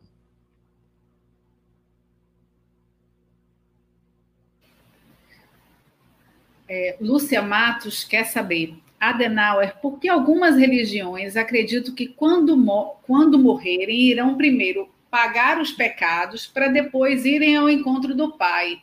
É, 6.70 6.96
Lúcia 7.02 7.42
Matos 7.42 8.06
quer 8.06 8.24
saber, 8.24 8.82
Adenauer, 9.02 9.78
por 9.82 10.00
que 10.00 10.08
algumas 10.08 10.56
religiões 10.56 11.36
acreditam 11.36 11.96
que 11.96 12.08
quando, 12.08 12.56
quando 13.02 13.40
morrerem 13.40 14.00
irão 14.02 14.38
primeiro 14.38 14.88
pagar 15.10 15.60
os 15.60 15.72
pecados 15.72 16.46
para 16.46 16.68
depois 16.68 17.26
irem 17.26 17.58
ao 17.58 17.68
encontro 17.68 18.14
do 18.14 18.38
Pai? 18.38 18.80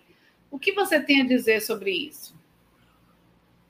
O 0.50 0.58
que 0.58 0.72
você 0.72 0.98
tem 0.98 1.22
a 1.22 1.26
dizer 1.26 1.60
sobre 1.60 1.92
isso? 1.92 2.34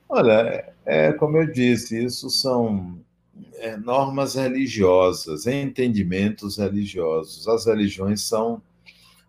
Olha, 0.09 0.73
é 0.83 1.13
como 1.13 1.37
eu 1.37 1.51
disse, 1.51 2.03
isso 2.03 2.31
são 2.31 2.99
é, 3.57 3.77
normas 3.77 4.33
religiosas, 4.33 5.45
entendimentos 5.45 6.57
religiosos. 6.57 7.47
As 7.47 7.67
religiões 7.67 8.23
são 8.23 8.59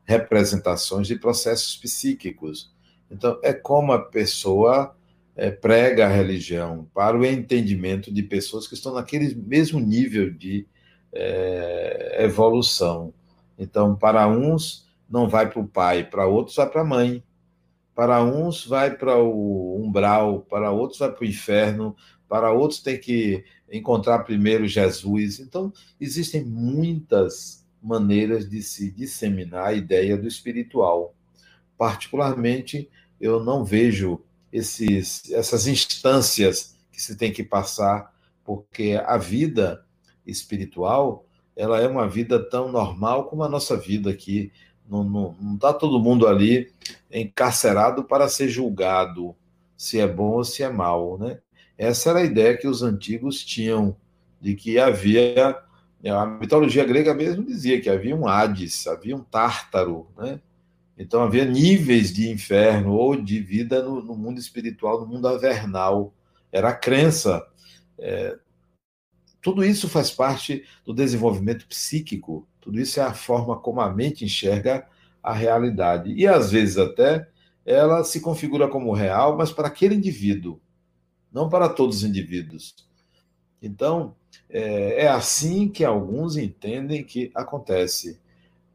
representações 0.07 1.07
de 1.07 1.17
processos 1.17 1.77
psíquicos. 1.77 2.73
Então, 3.11 3.39
é 3.43 3.53
como 3.53 3.93
a 3.93 3.99
pessoa 3.99 4.97
é, 5.41 5.51
prega 5.51 6.05
a 6.05 6.11
religião 6.11 6.87
para 6.93 7.17
o 7.17 7.25
entendimento 7.25 8.13
de 8.13 8.23
pessoas 8.23 8.69
que 8.69 8.75
estão 8.75 8.93
naquele 8.93 9.35
mesmo 9.35 9.81
nível 9.81 10.31
de 10.31 10.67
é, 11.11 12.19
evolução. 12.23 13.15
Então, 13.59 13.97
para 13.97 14.29
uns, 14.29 14.87
não 15.09 15.31
vai 15.31 15.49
para 15.49 15.59
o 15.59 15.67
pai, 15.67 16.05
para 16.05 16.27
outros, 16.27 16.57
vai 16.57 16.69
para 16.69 16.83
a 16.83 16.85
mãe. 16.85 17.25
Para 17.95 18.23
uns, 18.23 18.67
vai 18.67 18.95
para 18.95 19.17
o 19.17 19.83
umbral, 19.83 20.43
para 20.43 20.71
outros, 20.71 20.99
vai 20.99 21.11
para 21.11 21.25
o 21.25 21.29
inferno, 21.29 21.97
para 22.29 22.53
outros, 22.53 22.83
tem 22.83 23.01
que 23.01 23.43
encontrar 23.73 24.19
primeiro 24.25 24.67
Jesus. 24.67 25.41
Então, 25.41 25.73
existem 25.99 26.45
muitas 26.45 27.67
maneiras 27.83 28.47
de 28.47 28.63
se 28.63 28.91
disseminar 28.91 29.69
a 29.69 29.73
ideia 29.73 30.19
do 30.19 30.29
espiritual. 30.29 31.15
Particularmente, 31.79 32.91
eu 33.19 33.43
não 33.43 33.65
vejo 33.65 34.21
esses, 34.53 35.31
essas 35.31 35.67
instâncias 35.67 36.77
que 36.93 37.01
se 37.01 37.17
tem 37.17 37.33
que 37.33 37.43
passar, 37.43 38.13
porque 38.45 39.01
a 39.05 39.17
vida 39.17 39.85
espiritual 40.27 41.25
ela 41.57 41.81
é 41.81 41.87
uma 41.87 42.09
vida 42.09 42.39
tão 42.39 42.71
normal 42.71 43.29
como 43.29 43.43
a 43.43 43.49
nossa 43.49 43.77
vida 43.77 44.11
aqui. 44.11 44.53
Não 44.89 45.37
está 45.55 45.73
todo 45.73 46.01
mundo 46.01 46.27
ali 46.27 46.73
encarcerado 47.11 48.05
para 48.05 48.29
ser 48.29 48.49
julgado 48.49 49.37
se 49.77 50.01
é 50.01 50.07
bom 50.07 50.33
ou 50.33 50.45
se 50.45 50.63
é 50.63 50.69
mal, 50.69 51.19
né? 51.19 51.39
Essa 51.77 52.11
era 52.11 52.19
a 52.21 52.25
ideia 52.25 52.57
que 52.57 52.67
os 52.67 52.83
antigos 52.83 53.45
tinham 53.45 53.97
de 54.41 54.55
que 54.55 54.79
havia 54.79 55.57
a 56.09 56.25
mitologia 56.25 56.85
grega 56.85 57.13
mesmo 57.13 57.45
dizia 57.45 57.81
que 57.81 57.91
havia 57.91 58.17
um 58.17 58.27
Hades, 58.27 58.87
havia 58.87 59.15
um 59.15 59.23
Tártaro, 59.23 60.09
né? 60.17 60.41
Então 61.01 61.23
havia 61.23 61.47
níveis 61.47 62.13
de 62.13 62.29
inferno 62.29 62.93
ou 62.93 63.17
de 63.17 63.41
vida 63.41 63.83
no, 63.83 64.03
no 64.03 64.15
mundo 64.15 64.39
espiritual, 64.39 65.01
no 65.01 65.07
mundo 65.07 65.27
avernal. 65.27 66.13
Era 66.53 66.69
a 66.69 66.77
crença. 66.77 67.43
É, 67.99 68.39
tudo 69.41 69.65
isso 69.65 69.89
faz 69.89 70.11
parte 70.11 70.63
do 70.85 70.93
desenvolvimento 70.93 71.67
psíquico. 71.67 72.47
Tudo 72.61 72.79
isso 72.79 73.01
é 73.01 73.03
a 73.03 73.15
forma 73.15 73.59
como 73.59 73.81
a 73.81 73.91
mente 73.91 74.27
enxerga 74.27 74.87
a 75.23 75.33
realidade. 75.33 76.13
E 76.13 76.27
às 76.27 76.51
vezes 76.51 76.77
até 76.77 77.27
ela 77.65 78.05
se 78.05 78.21
configura 78.21 78.69
como 78.69 78.93
real, 78.93 79.39
mas 79.39 79.51
para 79.51 79.69
aquele 79.69 79.95
indivíduo, 79.95 80.61
não 81.33 81.49
para 81.49 81.71
todos 81.71 81.99
os 81.99 82.05
indivíduos. 82.05 82.75
Então, 83.63 84.15
é, 84.51 85.05
é 85.05 85.09
assim 85.09 85.67
que 85.67 85.83
alguns 85.83 86.37
entendem 86.37 87.03
que 87.03 87.31
acontece 87.35 88.21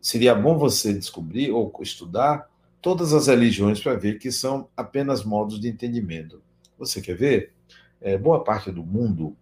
seria 0.05 0.35
bom 0.35 0.55
você 0.55 0.93
descobrir 0.93 1.49
ou 1.49 1.73
estudar 1.81 2.47
todas 2.79 3.11
as 3.11 3.25
religiões 3.25 3.81
para 3.81 3.95
ver 3.95 4.19
que 4.19 4.31
são 4.31 4.69
apenas 4.77 5.23
modos 5.23 5.59
de 5.59 5.67
entendimento. 5.67 6.43
Você 6.77 7.01
quer 7.01 7.15
ver? 7.15 7.53
É, 7.99 8.15
boa 8.15 8.43
parte 8.43 8.69
do 8.69 8.83
mundo, 8.83 9.35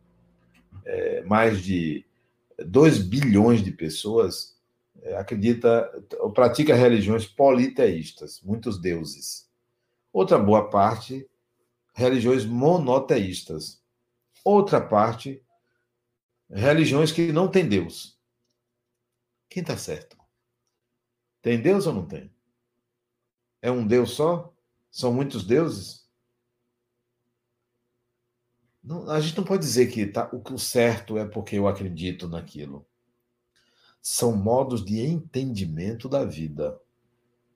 é, 0.85 1.21
mais 1.23 1.61
de 1.61 2.05
2 2.65 2.99
bilhões 2.99 3.61
de 3.61 3.73
pessoas, 3.73 4.57
é, 5.01 5.17
acredita 5.17 5.91
ou 6.21 6.31
pratica 6.31 6.73
religiões 6.73 7.25
politeístas, 7.25 8.39
muitos 8.41 8.79
deuses. 8.79 9.49
Outra 10.13 10.39
boa 10.39 10.69
parte, 10.69 11.29
religiões 11.93 12.45
monoteístas. 12.45 13.83
Outra 14.45 14.79
parte, 14.79 15.43
religiões 16.49 17.11
que 17.11 17.33
não 17.33 17.49
têm 17.49 17.67
Deus. 17.67 18.17
Quem 19.49 19.59
está 19.59 19.75
certo? 19.75 20.22
Tem 21.43 21.61
Deus 21.61 21.85
ou 21.85 21.93
não 21.93 22.05
tem? 22.05 22.31
É 23.61 23.69
um 23.69 23.85
Deus 23.85 24.11
só? 24.11 24.51
São 24.89 25.13
muitos 25.13 25.43
deuses? 25.43 26.07
Não, 28.81 29.09
a 29.09 29.19
gente 29.19 29.37
não 29.37 29.43
pode 29.43 29.61
dizer 29.61 29.87
que 29.91 30.05
tá, 30.05 30.29
o, 30.31 30.41
o 30.53 30.57
certo 30.57 31.17
é 31.17 31.25
porque 31.25 31.57
eu 31.57 31.67
acredito 31.67 32.29
naquilo. 32.29 32.85
São 34.01 34.35
modos 34.35 34.85
de 34.85 35.01
entendimento 35.01 36.07
da 36.07 36.23
vida. 36.23 36.79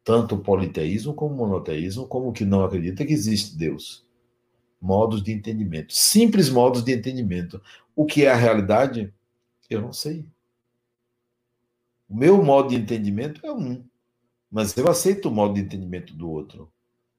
Tanto 0.03 0.35
o 0.35 0.43
politeísmo 0.43 1.13
como 1.13 1.33
o 1.33 1.37
monoteísmo, 1.37 2.07
como 2.07 2.29
o 2.29 2.33
que 2.33 2.43
não 2.43 2.65
acredita 2.65 3.05
que 3.05 3.13
existe 3.13 3.57
Deus. 3.57 4.05
Modos 4.81 5.23
de 5.23 5.31
entendimento. 5.31 5.93
Simples 5.93 6.49
modos 6.49 6.83
de 6.83 6.91
entendimento. 6.91 7.61
O 7.95 8.05
que 8.05 8.25
é 8.25 8.31
a 8.31 8.35
realidade? 8.35 9.13
Eu 9.69 9.81
não 9.81 9.93
sei. 9.93 10.25
O 12.09 12.15
meu 12.15 12.41
modo 12.41 12.69
de 12.69 12.75
entendimento 12.75 13.45
é 13.45 13.51
um, 13.51 13.83
mas 14.49 14.75
eu 14.77 14.87
aceito 14.87 15.27
o 15.27 15.31
modo 15.31 15.55
de 15.55 15.61
entendimento 15.61 16.13
do 16.13 16.29
outro. 16.29 16.71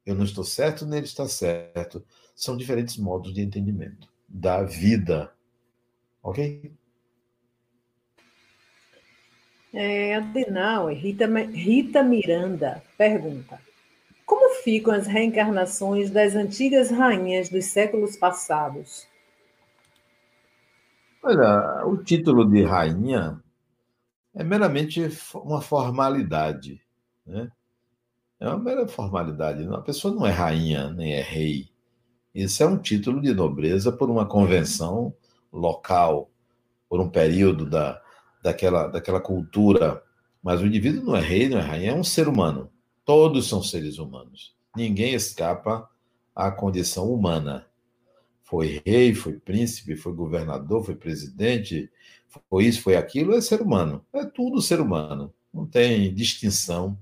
Eu 0.05 0.15
não 0.15 0.25
estou 0.25 0.45
certo, 0.45 0.87
nem 0.87 0.99
ele 0.99 1.07
está 1.07 1.29
certo. 1.29 2.03
São 2.35 2.57
diferentes 2.57 2.97
modos 2.97 3.35
de 3.35 3.43
entendimento 3.43 4.09
da 4.27 4.63
vida. 4.63 5.31
Ok? 6.23 6.73
É, 9.73 10.15
Adenauer, 10.15 10.97
Rita, 10.97 11.27
Rita 11.27 12.03
Miranda 12.03 12.83
pergunta: 12.97 13.61
Como 14.25 14.63
ficam 14.63 14.95
as 14.95 15.07
reencarnações 15.07 16.11
das 16.11 16.35
antigas 16.35 16.91
rainhas 16.91 17.51
dos 17.51 17.67
séculos 17.67 18.17
passados? 18.17 19.07
Olha, 21.23 21.85
o 21.87 21.99
título 21.99 22.49
de 22.49 22.63
rainha 22.63 23.43
é 24.39 24.45
meramente 24.45 25.01
uma 25.35 25.61
formalidade. 25.61 26.81
Né? 27.27 27.51
É 28.39 28.49
uma 28.49 28.57
mera 28.57 28.87
formalidade. 28.87 29.67
A 29.67 29.81
pessoa 29.81 30.15
não 30.15 30.25
é 30.25 30.31
rainha, 30.31 30.93
nem 30.93 31.15
é 31.15 31.21
rei. 31.21 31.69
Isso 32.33 32.63
é 32.63 32.67
um 32.67 32.79
título 32.79 33.21
de 33.21 33.35
nobreza 33.35 33.91
por 33.91 34.09
uma 34.09 34.25
convenção 34.25 35.13
local, 35.53 36.31
por 36.89 37.01
um 37.01 37.11
período 37.11 37.69
da, 37.69 38.01
daquela, 38.41 38.87
daquela 38.87 39.21
cultura. 39.21 40.01
Mas 40.41 40.61
o 40.61 40.67
indivíduo 40.67 41.05
não 41.05 41.17
é 41.17 41.21
rei, 41.21 41.49
não 41.49 41.59
é 41.59 41.63
rainha, 41.63 41.91
é 41.91 41.95
um 41.95 42.05
ser 42.05 42.29
humano. 42.29 42.71
Todos 43.05 43.49
são 43.49 43.61
seres 43.61 43.99
humanos. 43.99 44.55
Ninguém 44.77 45.15
escapa 45.15 45.91
à 46.33 46.49
condição 46.53 47.13
humana. 47.13 47.67
Foi 48.45 48.81
rei, 48.87 49.13
foi 49.15 49.33
príncipe, 49.33 49.97
foi 49.97 50.13
governador, 50.13 50.85
foi 50.85 50.95
presidente, 50.95 51.91
foi 52.49 52.65
isso, 52.65 52.83
foi 52.83 52.97
aquilo, 52.97 53.35
é 53.35 53.41
ser 53.41 53.61
humano. 53.61 54.05
É 54.13 54.25
tudo 54.25 54.63
ser 54.63 54.81
humano. 54.81 55.33
Não 55.53 55.67
tem 55.67 56.13
distinção 56.15 56.99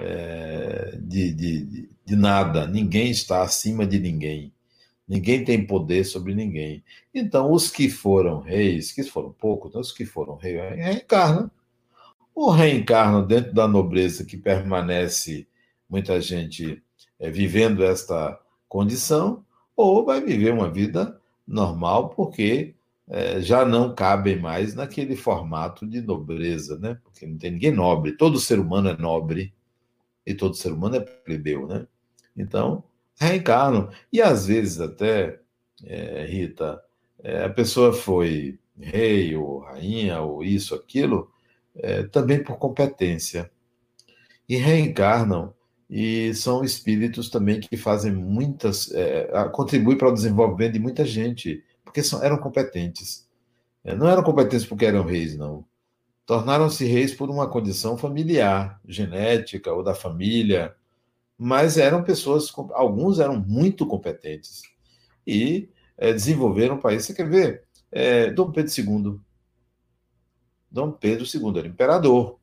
é, 0.00 0.98
de, 1.00 1.32
de, 1.32 1.88
de 2.04 2.16
nada. 2.16 2.66
Ninguém 2.66 3.10
está 3.10 3.42
acima 3.42 3.86
de 3.86 3.98
ninguém. 3.98 4.52
Ninguém 5.06 5.42
tem 5.44 5.66
poder 5.66 6.04
sobre 6.04 6.34
ninguém. 6.34 6.84
Então, 7.14 7.50
os 7.50 7.70
que 7.70 7.88
foram 7.88 8.40
reis, 8.40 8.92
que 8.92 9.02
foram 9.04 9.32
poucos, 9.32 9.72
né, 9.72 9.80
os 9.80 9.92
que 9.92 10.04
foram 10.04 10.36
reis, 10.36 10.60
reencarnam. 10.76 11.50
Ou 12.34 12.50
reencarnam 12.50 13.26
dentro 13.26 13.52
da 13.54 13.66
nobreza 13.66 14.24
que 14.24 14.36
permanece 14.36 15.48
muita 15.88 16.20
gente 16.20 16.82
é, 17.18 17.30
vivendo 17.30 17.82
esta 17.82 18.38
condição, 18.68 19.44
ou 19.74 20.04
vai 20.04 20.20
viver 20.20 20.52
uma 20.52 20.70
vida 20.70 21.20
normal, 21.46 22.10
porque 22.10 22.74
é, 23.10 23.40
já 23.40 23.64
não 23.64 23.94
cabem 23.94 24.38
mais 24.38 24.74
naquele 24.74 25.16
formato 25.16 25.86
de 25.86 26.00
nobreza, 26.02 26.78
né? 26.78 26.98
Porque 27.02 27.26
não 27.26 27.38
tem 27.38 27.52
ninguém 27.52 27.72
nobre. 27.72 28.12
Todo 28.12 28.38
ser 28.38 28.58
humano 28.58 28.90
é 28.90 28.96
nobre 28.96 29.54
e 30.26 30.34
todo 30.34 30.54
ser 30.54 30.72
humano 30.72 30.96
é 30.96 31.00
plebeu, 31.00 31.66
né? 31.66 31.86
Então, 32.36 32.84
reencarnam. 33.18 33.90
E 34.12 34.20
às 34.20 34.46
vezes 34.46 34.80
até, 34.80 35.40
é, 35.84 36.26
Rita, 36.26 36.82
é, 37.22 37.44
a 37.44 37.50
pessoa 37.50 37.92
foi 37.92 38.58
rei 38.78 39.34
ou 39.34 39.60
rainha 39.60 40.20
ou 40.20 40.44
isso, 40.44 40.74
aquilo, 40.74 41.30
é, 41.74 42.02
também 42.04 42.42
por 42.42 42.58
competência. 42.58 43.50
E 44.46 44.56
reencarnam 44.56 45.54
e 45.88 46.34
são 46.34 46.62
espíritos 46.62 47.30
também 47.30 47.60
que 47.60 47.76
fazem 47.76 48.12
muitas, 48.12 48.92
é, 48.92 49.48
contribuem 49.52 49.96
para 49.96 50.08
o 50.08 50.14
desenvolvimento 50.14 50.74
de 50.74 50.78
muita 50.78 51.04
gente 51.04 51.64
porque 51.88 52.02
são, 52.02 52.22
eram 52.22 52.36
competentes. 52.38 53.26
É, 53.82 53.94
não 53.94 54.08
eram 54.08 54.22
competentes 54.22 54.66
porque 54.66 54.84
eram 54.84 55.04
reis, 55.04 55.36
não. 55.36 55.64
Tornaram-se 56.26 56.84
reis 56.84 57.14
por 57.14 57.30
uma 57.30 57.48
condição 57.48 57.96
familiar, 57.96 58.78
genética 58.86 59.72
ou 59.72 59.82
da 59.82 59.94
família, 59.94 60.76
mas 61.38 61.78
eram 61.78 62.04
pessoas, 62.04 62.52
alguns 62.72 63.18
eram 63.18 63.40
muito 63.40 63.86
competentes 63.86 64.62
e 65.26 65.70
é, 65.96 66.12
desenvolveram 66.12 66.76
o 66.76 66.80
país. 66.80 67.04
Você 67.04 67.14
quer 67.14 67.28
ver? 67.28 67.64
É, 67.90 68.30
Dom 68.30 68.52
Pedro 68.52 68.72
II. 68.76 69.20
Dom 70.70 70.92
Pedro 70.92 71.24
II 71.24 71.58
era 71.58 71.68
imperador. 71.68 72.38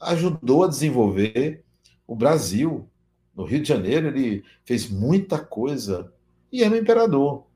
Ajudou 0.00 0.64
a 0.64 0.68
desenvolver 0.68 1.62
o 2.06 2.16
Brasil. 2.16 2.88
No 3.34 3.44
Rio 3.44 3.60
de 3.60 3.68
Janeiro, 3.68 4.08
ele 4.08 4.44
fez 4.64 4.88
muita 4.88 5.38
coisa 5.38 6.12
e 6.50 6.64
era 6.64 6.74
um 6.74 6.78
imperador. 6.78 7.49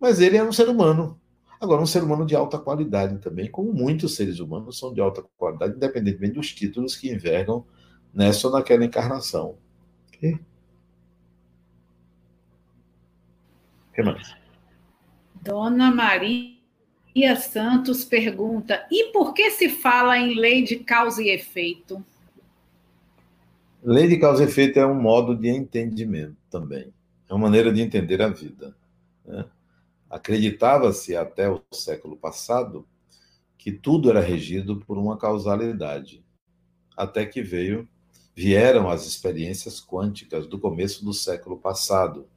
Mas 0.00 0.20
ele 0.20 0.36
era 0.36 0.48
um 0.48 0.52
ser 0.52 0.68
humano. 0.68 1.18
Agora, 1.60 1.82
um 1.82 1.86
ser 1.86 2.02
humano 2.02 2.26
de 2.26 2.36
alta 2.36 2.58
qualidade 2.58 3.18
também, 3.18 3.50
como 3.50 3.72
muitos 3.72 4.14
seres 4.14 4.40
humanos 4.40 4.78
são 4.78 4.92
de 4.92 5.00
alta 5.00 5.24
qualidade, 5.36 5.76
independentemente 5.76 6.34
dos 6.34 6.54
títulos 6.54 6.94
que 6.94 7.10
envergam 7.10 7.64
nessa 8.12 8.46
ou 8.46 8.52
naquela 8.52 8.84
encarnação. 8.84 9.56
Ok? 10.08 10.38
O 13.90 13.94
que 13.94 14.02
mais? 14.02 14.36
Dona 15.42 15.90
Maria 15.90 17.36
Santos 17.36 18.04
pergunta: 18.04 18.86
e 18.90 19.12
por 19.12 19.32
que 19.32 19.50
se 19.50 19.70
fala 19.70 20.18
em 20.18 20.34
lei 20.34 20.62
de 20.62 20.76
causa 20.76 21.22
e 21.22 21.30
efeito? 21.30 22.04
Lei 23.82 24.08
de 24.08 24.18
causa 24.18 24.42
e 24.42 24.46
efeito 24.46 24.78
é 24.78 24.86
um 24.86 25.00
modo 25.00 25.34
de 25.34 25.48
entendimento 25.48 26.36
também. 26.50 26.92
É 27.28 27.32
uma 27.32 27.46
maneira 27.46 27.72
de 27.72 27.80
entender 27.80 28.20
a 28.20 28.28
vida. 28.28 28.76
Né? 29.24 29.44
Acreditava-se 30.08 31.16
até 31.16 31.50
o 31.50 31.62
século 31.72 32.16
passado 32.16 32.86
que 33.58 33.72
tudo 33.72 34.10
era 34.10 34.20
regido 34.20 34.76
por 34.76 34.96
uma 34.96 35.16
causalidade, 35.16 36.24
até 36.96 37.26
que 37.26 37.42
veio 37.42 37.88
vieram 38.36 38.90
as 38.90 39.06
experiências 39.06 39.80
quânticas 39.80 40.46
do 40.46 40.58
começo 40.58 41.02
do 41.02 41.14
século 41.14 41.56
passado, 41.56 42.28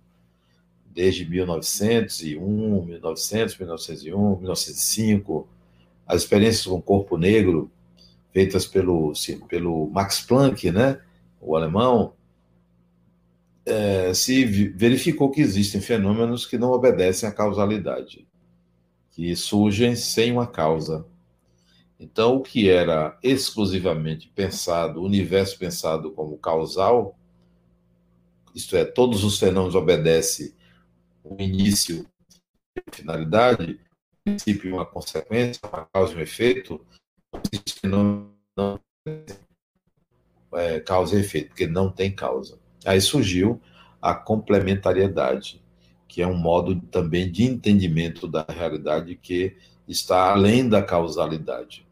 desde 0.86 1.30
1901, 1.30 2.86
1900, 2.86 3.58
1901, 3.58 4.38
1905, 4.38 5.48
as 6.08 6.22
experiências 6.22 6.66
com 6.66 6.78
o 6.78 6.82
corpo 6.82 7.18
negro 7.18 7.70
feitas 8.32 8.66
pelo, 8.66 9.12
pelo 9.50 9.90
Max 9.90 10.22
Planck, 10.22 10.72
né, 10.72 11.02
o 11.42 11.56
alemão, 11.56 12.14
é, 13.70 14.14
se 14.14 14.44
verificou 14.46 15.30
que 15.30 15.42
existem 15.42 15.80
fenômenos 15.80 16.46
que 16.46 16.58
não 16.58 16.72
obedecem 16.72 17.30
à 17.30 17.32
causalidade, 17.32 18.28
que 19.12 19.36
surgem 19.36 19.96
sem 19.96 20.32
uma 20.32 20.48
causa. 20.48 21.06
Então, 22.00 22.38
o 22.38 22.42
que 22.42 22.70
era 22.70 23.18
exclusivamente 23.22 24.32
pensado, 24.34 25.02
o 25.02 25.06
universo 25.06 25.58
pensado 25.60 26.12
como 26.12 26.38
causal, 26.38 27.18
isto 28.56 28.76
é, 28.76 28.86
todos 28.86 29.24
os 29.24 29.38
fenômenos 29.38 29.76
obedecem 29.76 30.54
o 31.24 31.40
início 31.42 32.08
e 32.76 32.80
a 32.80 32.96
finalidade, 32.96 33.74
o 33.74 34.24
princípio 34.24 34.70
e 34.70 34.74
uma 34.74 34.86
consequência, 34.86 35.60
uma 35.72 35.86
causa 35.94 36.14
e 36.14 36.18
um 36.18 36.22
efeito, 36.22 36.86
fenômeno 37.82 38.34
não 38.58 38.80
é, 40.54 40.80
causa 40.80 41.16
e 41.16 41.20
efeito, 41.20 41.50
porque 41.50 41.68
não 41.68 41.92
tem 41.92 42.14
causa. 42.14 42.58
Aí 42.86 43.02
surgiu 43.02 43.62
a 44.02 44.14
complementariedade, 44.14 45.62
que 46.08 46.22
é 46.22 46.28
um 46.28 46.38
modo 46.38 46.80
também 46.92 47.32
de 47.32 47.44
entendimento 47.44 48.28
da 48.28 48.46
realidade 48.48 49.16
que 49.16 49.56
está 49.88 50.32
além 50.32 50.68
da 50.68 50.82
causalidade. 50.82 51.86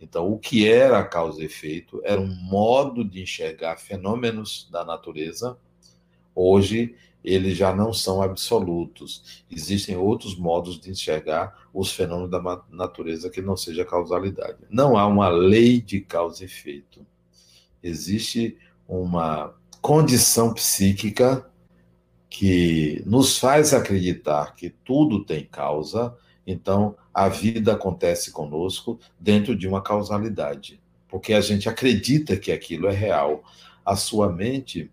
Então, 0.00 0.32
o 0.32 0.38
que 0.38 0.68
era 0.68 1.04
causa 1.04 1.40
e 1.40 1.44
efeito 1.44 2.00
era 2.04 2.20
um 2.20 2.26
modo 2.26 3.04
de 3.04 3.22
enxergar 3.22 3.76
fenômenos 3.76 4.68
da 4.70 4.84
natureza. 4.84 5.56
Hoje, 6.34 6.96
eles 7.22 7.56
já 7.56 7.72
não 7.72 7.92
são 7.92 8.20
absolutos. 8.20 9.44
Existem 9.48 9.96
outros 9.96 10.36
modos 10.36 10.80
de 10.80 10.90
enxergar 10.90 11.68
os 11.72 11.92
fenômenos 11.92 12.30
da 12.30 12.64
natureza 12.68 13.30
que 13.30 13.40
não 13.40 13.56
seja 13.56 13.84
causalidade. 13.84 14.58
Não 14.68 14.96
há 14.96 15.06
uma 15.06 15.28
lei 15.28 15.80
de 15.80 16.00
causa 16.00 16.42
e 16.42 16.46
efeito. 16.46 17.06
Existe 17.80 18.58
uma 18.88 19.54
condição 19.82 20.54
psíquica 20.54 21.44
que 22.30 23.02
nos 23.04 23.36
faz 23.36 23.74
acreditar 23.74 24.54
que 24.54 24.70
tudo 24.70 25.24
tem 25.24 25.44
causa, 25.44 26.16
então 26.46 26.96
a 27.12 27.28
vida 27.28 27.72
acontece 27.72 28.30
conosco 28.30 28.98
dentro 29.18 29.56
de 29.56 29.66
uma 29.66 29.82
causalidade, 29.82 30.80
porque 31.08 31.34
a 31.34 31.40
gente 31.40 31.68
acredita 31.68 32.36
que 32.36 32.52
aquilo 32.52 32.86
é 32.86 32.92
real. 32.92 33.42
A 33.84 33.96
sua 33.96 34.32
mente 34.32 34.88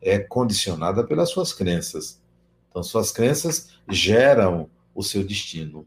é 0.00 0.18
condicionada 0.18 1.02
pelas 1.02 1.30
suas 1.30 1.52
crenças. 1.52 2.20
Então, 2.68 2.82
suas 2.82 3.10
crenças 3.10 3.70
geram 3.88 4.68
o 4.94 5.02
seu 5.02 5.24
destino, 5.24 5.86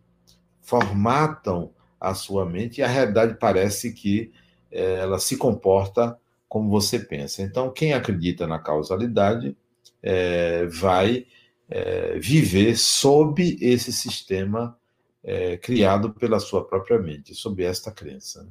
formatam 0.61 1.71
a 1.99 2.15
sua 2.15 2.45
mente 2.45 2.81
e 2.81 2.83
a 2.83 2.87
realidade 2.87 3.37
parece 3.39 3.93
que 3.93 4.31
é, 4.71 4.95
ela 4.95 5.19
se 5.19 5.37
comporta 5.37 6.17
como 6.47 6.69
você 6.69 6.99
pensa. 6.99 7.41
Então, 7.41 7.71
quem 7.71 7.93
acredita 7.93 8.47
na 8.47 8.59
causalidade 8.59 9.55
é, 10.01 10.65
vai 10.65 11.25
é, 11.69 12.17
viver 12.19 12.77
sob 12.77 13.57
esse 13.61 13.91
sistema 13.91 14.77
é, 15.23 15.57
criado 15.57 16.13
pela 16.13 16.39
sua 16.39 16.65
própria 16.65 16.99
mente, 16.99 17.35
sob 17.35 17.63
esta 17.63 17.91
crença. 17.91 18.43
Né? 18.43 18.49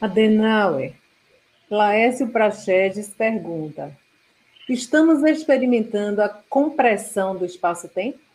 Adenauer, 0.00 0.94
Laércio 1.70 2.28
Prachedes 2.28 3.08
pergunta: 3.08 3.96
Estamos 4.68 5.22
experimentando 5.24 6.22
a 6.22 6.28
compressão 6.28 7.36
do 7.36 7.44
espaço-tempo? 7.44 8.25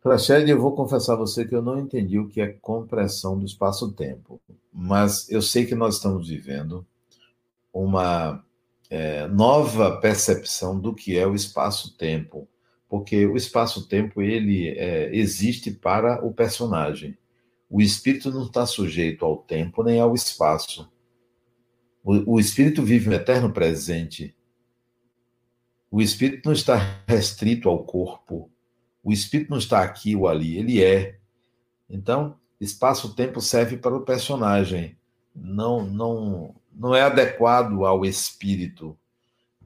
Praxed, 0.00 0.48
eu 0.48 0.60
vou 0.60 0.74
confessar 0.76 1.14
a 1.14 1.16
você 1.16 1.44
que 1.44 1.54
eu 1.54 1.62
não 1.62 1.78
entendi 1.78 2.18
o 2.18 2.28
que 2.28 2.40
é 2.40 2.46
compressão 2.46 3.38
do 3.38 3.44
espaço-tempo, 3.44 4.40
mas 4.72 5.28
eu 5.28 5.42
sei 5.42 5.66
que 5.66 5.74
nós 5.74 5.96
estamos 5.96 6.28
vivendo 6.28 6.86
uma 7.72 8.44
é, 8.88 9.26
nova 9.26 10.00
percepção 10.00 10.78
do 10.78 10.94
que 10.94 11.18
é 11.18 11.26
o 11.26 11.34
espaço-tempo, 11.34 12.48
porque 12.88 13.26
o 13.26 13.36
espaço-tempo 13.36 14.22
ele 14.22 14.68
é, 14.68 15.14
existe 15.14 15.70
para 15.72 16.24
o 16.24 16.32
personagem. 16.32 17.18
O 17.68 17.82
espírito 17.82 18.30
não 18.30 18.46
está 18.46 18.64
sujeito 18.64 19.24
ao 19.24 19.36
tempo 19.36 19.82
nem 19.82 20.00
ao 20.00 20.14
espaço. 20.14 20.90
O, 22.02 22.36
o 22.36 22.40
espírito 22.40 22.82
vive 22.82 23.10
um 23.10 23.12
eterno 23.12 23.52
presente. 23.52 24.34
O 25.90 26.00
espírito 26.00 26.46
não 26.46 26.52
está 26.52 27.02
restrito 27.06 27.68
ao 27.68 27.84
corpo. 27.84 28.50
O 29.08 29.12
espírito 29.12 29.50
não 29.50 29.56
está 29.56 29.82
aqui 29.82 30.14
ou 30.14 30.28
ali, 30.28 30.58
ele 30.58 30.84
é. 30.84 31.16
Então, 31.88 32.36
espaço-tempo 32.60 33.40
serve 33.40 33.78
para 33.78 33.96
o 33.96 34.02
personagem. 34.02 34.98
Não, 35.34 35.82
não, 35.82 36.54
não 36.70 36.94
é 36.94 37.00
adequado 37.00 37.86
ao 37.86 38.04
espírito. 38.04 38.94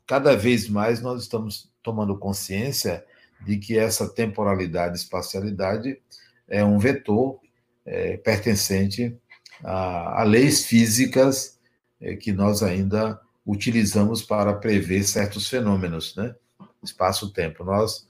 Cada 0.06 0.36
vez 0.36 0.68
mais 0.68 1.02
nós 1.02 1.22
estamos 1.22 1.68
tomando 1.82 2.16
consciência 2.16 3.04
de 3.44 3.58
que 3.58 3.76
essa 3.76 4.08
temporalidade, 4.08 4.96
espacialidade 4.96 6.00
é 6.46 6.64
um 6.64 6.78
vetor 6.78 7.40
é, 7.84 8.16
pertencente 8.18 9.18
a, 9.64 10.20
a, 10.20 10.22
leis 10.22 10.64
físicas 10.64 11.58
é, 12.00 12.14
que 12.14 12.30
nós 12.30 12.62
ainda 12.62 13.20
utilizamos 13.44 14.22
para 14.22 14.54
prever 14.54 15.02
certos 15.02 15.48
fenômenos, 15.48 16.14
né? 16.14 16.32
Espaço-tempo. 16.80 17.64
Nós 17.64 18.06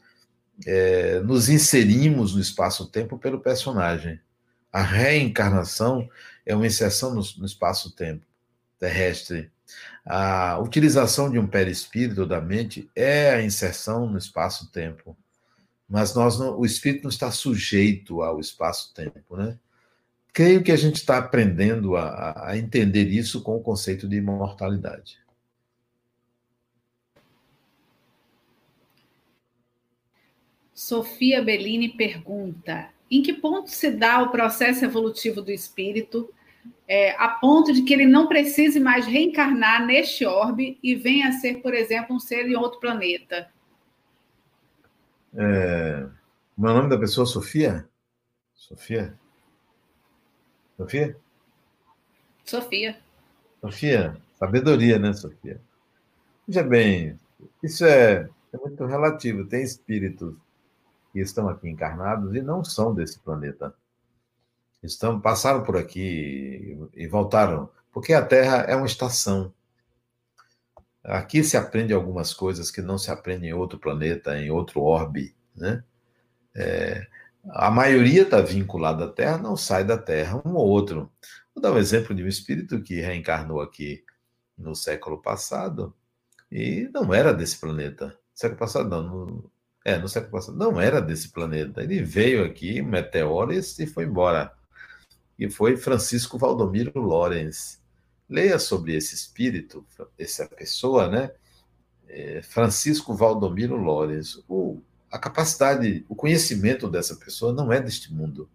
é, 0.66 1.20
nos 1.20 1.48
inserimos 1.48 2.34
no 2.34 2.40
espaço-tempo 2.40 3.18
pelo 3.18 3.40
personagem. 3.40 4.20
A 4.72 4.82
reencarnação 4.82 6.08
é 6.46 6.54
uma 6.54 6.66
inserção 6.66 7.14
no, 7.14 7.22
no 7.38 7.46
espaço-tempo 7.46 8.24
terrestre. 8.82 9.48
A 10.04 10.58
utilização 10.58 11.30
de 11.30 11.38
um 11.38 11.46
perispírito 11.46 12.26
da 12.26 12.40
mente 12.40 12.90
é 12.96 13.30
a 13.30 13.42
inserção 13.42 14.08
no 14.08 14.18
espaço-tempo. 14.18 15.16
Mas 15.88 16.14
nós 16.14 16.38
não, 16.38 16.58
o 16.58 16.66
espírito 16.66 17.04
não 17.04 17.10
está 17.10 17.30
sujeito 17.30 18.22
ao 18.22 18.40
espaço-tempo, 18.40 19.36
né? 19.36 19.56
Creio 20.32 20.62
que 20.62 20.72
a 20.72 20.76
gente 20.76 20.96
está 20.96 21.18
aprendendo 21.18 21.94
a, 21.94 22.48
a 22.48 22.58
entender 22.58 23.06
isso 23.08 23.42
com 23.42 23.56
o 23.56 23.62
conceito 23.62 24.08
de 24.08 24.16
imortalidade. 24.16 25.18
Sofia 30.74 31.42
Bellini 31.42 31.90
pergunta: 31.90 32.88
em 33.10 33.22
que 33.22 33.32
ponto 33.32 33.70
se 33.70 33.90
dá 33.90 34.22
o 34.22 34.30
processo 34.30 34.84
evolutivo 34.84 35.42
do 35.42 35.50
espírito 35.50 36.32
é, 36.86 37.12
a 37.16 37.28
ponto 37.28 37.72
de 37.72 37.82
que 37.82 37.92
ele 37.92 38.06
não 38.06 38.26
precise 38.26 38.78
mais 38.78 39.06
reencarnar 39.06 39.84
neste 39.84 40.24
orbe 40.24 40.78
e 40.82 40.94
venha 40.94 41.28
a 41.28 41.32
ser, 41.32 41.62
por 41.62 41.74
exemplo, 41.74 42.16
um 42.16 42.20
ser 42.20 42.46
em 42.46 42.56
outro 42.56 42.80
planeta? 42.80 43.50
É... 45.34 46.06
O 46.56 46.62
nome 46.62 46.90
da 46.90 46.98
pessoa 46.98 47.26
Sofia? 47.26 47.88
Sofia? 48.54 49.18
Sofia? 50.76 51.16
Sofia. 52.44 52.98
Sofia, 53.60 54.16
sabedoria, 54.34 54.98
né, 54.98 55.12
Sofia? 55.12 55.60
Veja 56.46 56.62
bem, 56.62 57.18
isso 57.62 57.84
é, 57.84 58.28
é 58.52 58.56
muito 58.58 58.84
relativo. 58.84 59.46
Tem 59.46 59.62
espíritos 59.62 60.34
que 61.12 61.20
estão 61.20 61.48
aqui 61.48 61.68
encarnados 61.68 62.34
e 62.34 62.42
não 62.42 62.64
são 62.64 62.94
desse 62.94 63.18
planeta 63.18 63.74
estão 64.82 65.20
passaram 65.20 65.62
por 65.62 65.76
aqui 65.76 66.76
e 66.94 67.06
voltaram 67.06 67.70
Porque 67.92 68.12
a 68.12 68.24
Terra 68.24 68.64
é 68.68 68.74
uma 68.74 68.86
estação. 68.86 69.52
Aqui 71.04 71.42
se 71.44 71.56
aprende 71.56 71.92
algumas 71.92 72.32
coisas 72.32 72.70
que 72.70 72.80
não 72.80 72.96
se 72.96 73.10
aprende 73.10 73.46
em 73.46 73.52
outro 73.52 73.78
planeta, 73.78 74.38
em 74.38 74.50
outro 74.50 74.80
orbe, 74.80 75.34
né? 75.54 75.84
É, 76.54 77.06
a 77.50 77.70
maioria 77.70 78.22
está 78.22 78.40
vinculada 78.40 79.06
à 79.06 79.08
Terra, 79.08 79.38
não 79.38 79.56
sai 79.56 79.84
da 79.84 79.98
Terra, 79.98 80.40
um 80.44 80.54
ou 80.54 80.68
outro. 80.68 81.10
Vou 81.54 81.60
dar 81.62 81.72
um 81.72 81.78
exemplo 81.78 82.14
de 82.14 82.22
um 82.22 82.28
espírito 82.28 82.82
que 82.82 83.00
reencarnou 83.00 83.60
aqui 83.60 84.04
no 84.56 84.74
século 84.74 85.20
passado 85.20 85.94
e 86.50 86.88
não 86.94 87.12
era 87.12 87.34
desse 87.34 87.58
planeta. 87.58 88.16
Século 88.34 88.58
passado, 88.60 88.88
não. 88.88 89.02
No, 89.02 89.50
é, 89.84 89.98
no 89.98 90.08
século 90.08 90.32
passado, 90.32 90.56
não 90.56 90.80
era 90.80 91.00
desse 91.00 91.30
planeta. 91.30 91.82
Ele 91.82 92.02
veio 92.02 92.44
aqui, 92.44 92.80
meteoro, 92.82 93.52
e 93.52 93.86
foi 93.86 94.04
embora. 94.04 94.52
E 95.38 95.50
foi 95.50 95.76
Francisco 95.76 96.38
Valdomiro 96.38 97.00
Lorenz. 97.00 97.80
Leia 98.28 98.58
sobre 98.58 98.94
esse 98.94 99.14
espírito, 99.14 99.84
essa 100.18 100.46
pessoa, 100.46 101.08
né? 101.08 101.32
É, 102.08 102.42
Francisco 102.42 103.14
Valdomiro 103.14 103.76
Lorenz. 103.76 104.42
O 104.48 104.80
a 105.12 105.18
capacidade, 105.18 106.06
o 106.08 106.16
conhecimento 106.16 106.88
dessa 106.88 107.14
pessoa 107.14 107.52
não 107.52 107.70
é 107.70 107.78
deste 107.78 108.12
mundo. 108.12 108.48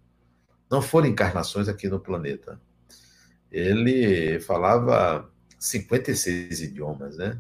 Não 0.68 0.82
foram 0.82 1.08
encarnações 1.08 1.70
aqui 1.70 1.88
no 1.88 2.00
planeta. 2.00 2.60
Ele 3.52 4.40
falava 4.40 5.30
56 5.60 6.62
idiomas, 6.62 7.16
né? 7.16 7.40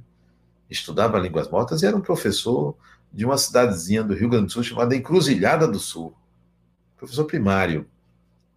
Estudava 0.69 1.17
línguas 1.17 1.49
mortas 1.49 1.81
e 1.81 1.87
era 1.87 1.97
um 1.97 2.01
professor 2.01 2.77
de 3.11 3.25
uma 3.25 3.37
cidadezinha 3.37 4.03
do 4.03 4.13
Rio 4.13 4.29
Grande 4.29 4.47
do 4.47 4.51
Sul 4.51 4.63
chamada 4.63 4.95
Encruzilhada 4.95 5.67
do 5.67 5.79
Sul. 5.79 6.15
Professor 6.95 7.25
primário. 7.25 7.87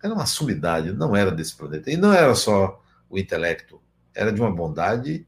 Era 0.02 0.14
uma 0.14 0.26
sumidade, 0.26 0.92
não 0.92 1.14
era 1.14 1.30
desse 1.30 1.54
planeta. 1.54 1.90
E 1.90 1.96
não 1.96 2.12
era 2.12 2.34
só 2.34 2.82
o 3.08 3.18
intelecto, 3.18 3.80
era 4.14 4.32
de 4.32 4.40
uma 4.40 4.50
bondade 4.50 5.26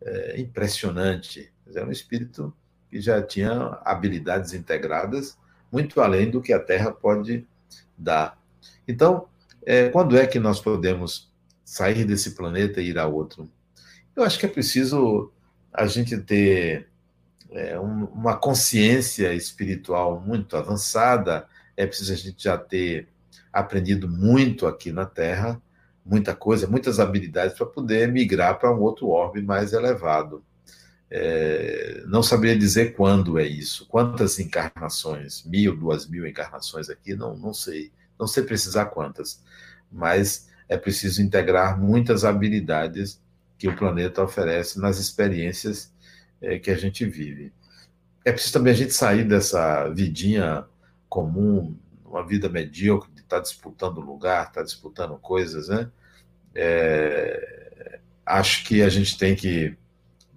é, 0.00 0.40
impressionante. 0.40 1.52
Era 1.74 1.86
um 1.86 1.92
espírito 1.92 2.54
que 2.90 3.00
já 3.00 3.20
tinha 3.20 3.78
habilidades 3.84 4.52
integradas 4.52 5.36
muito 5.70 6.00
além 6.00 6.30
do 6.30 6.40
que 6.40 6.52
a 6.52 6.60
Terra 6.60 6.92
pode 6.92 7.44
dar. 7.98 8.38
Então, 8.86 9.26
é, 9.66 9.88
quando 9.88 10.16
é 10.16 10.26
que 10.26 10.38
nós 10.38 10.60
podemos 10.60 11.32
sair 11.64 12.04
desse 12.04 12.36
planeta 12.36 12.80
e 12.80 12.90
ir 12.90 12.98
a 12.98 13.06
outro? 13.06 13.50
Eu 14.14 14.22
acho 14.22 14.38
que 14.38 14.46
é 14.46 14.48
preciso 14.48 15.32
a 15.72 15.86
gente 15.86 16.16
ter 16.18 16.88
é, 17.54 17.78
um, 17.78 18.04
uma 18.06 18.36
consciência 18.36 19.32
espiritual 19.32 20.20
muito 20.20 20.56
avançada, 20.56 21.46
é 21.76 21.86
preciso 21.86 22.12
a 22.12 22.16
gente 22.16 22.42
já 22.42 22.58
ter 22.58 23.08
aprendido 23.52 24.08
muito 24.08 24.66
aqui 24.66 24.90
na 24.90 25.06
Terra, 25.06 25.62
muita 26.04 26.34
coisa, 26.34 26.66
muitas 26.66 26.98
habilidades 26.98 27.56
para 27.56 27.64
poder 27.64 28.10
migrar 28.10 28.58
para 28.58 28.74
um 28.74 28.80
outro 28.80 29.08
orbe 29.08 29.40
mais 29.40 29.72
elevado. 29.72 30.44
É, 31.08 32.02
não 32.06 32.24
saberia 32.24 32.58
dizer 32.58 32.94
quando 32.96 33.38
é 33.38 33.46
isso, 33.46 33.86
quantas 33.86 34.40
encarnações, 34.40 35.44
mil, 35.44 35.76
duas 35.76 36.08
mil 36.08 36.26
encarnações 36.26 36.90
aqui, 36.90 37.14
não, 37.14 37.36
não 37.36 37.54
sei, 37.54 37.92
não 38.18 38.26
sei 38.26 38.42
precisar 38.42 38.86
quantas, 38.86 39.40
mas 39.92 40.48
é 40.68 40.76
preciso 40.76 41.22
integrar 41.22 41.80
muitas 41.80 42.24
habilidades 42.24 43.22
que 43.56 43.68
o 43.68 43.76
planeta 43.76 44.24
oferece 44.24 44.80
nas 44.80 44.98
experiências 44.98 45.93
é, 46.44 46.58
que 46.58 46.70
a 46.70 46.76
gente 46.76 47.04
vive. 47.04 47.52
É 48.24 48.32
preciso 48.32 48.54
também 48.54 48.72
a 48.72 48.76
gente 48.76 48.92
sair 48.92 49.24
dessa 49.24 49.88
vidinha 49.88 50.64
comum, 51.08 51.76
uma 52.04 52.26
vida 52.26 52.48
medíocre, 52.48 53.10
de 53.12 53.20
estar 53.20 53.36
tá 53.36 53.42
disputando 53.42 54.00
lugar, 54.00 54.48
estar 54.48 54.60
tá 54.60 54.62
disputando 54.62 55.16
coisas, 55.18 55.68
né? 55.68 55.90
É, 56.54 57.98
acho 58.24 58.64
que 58.64 58.82
a 58.82 58.88
gente 58.88 59.18
tem 59.18 59.34
que 59.34 59.76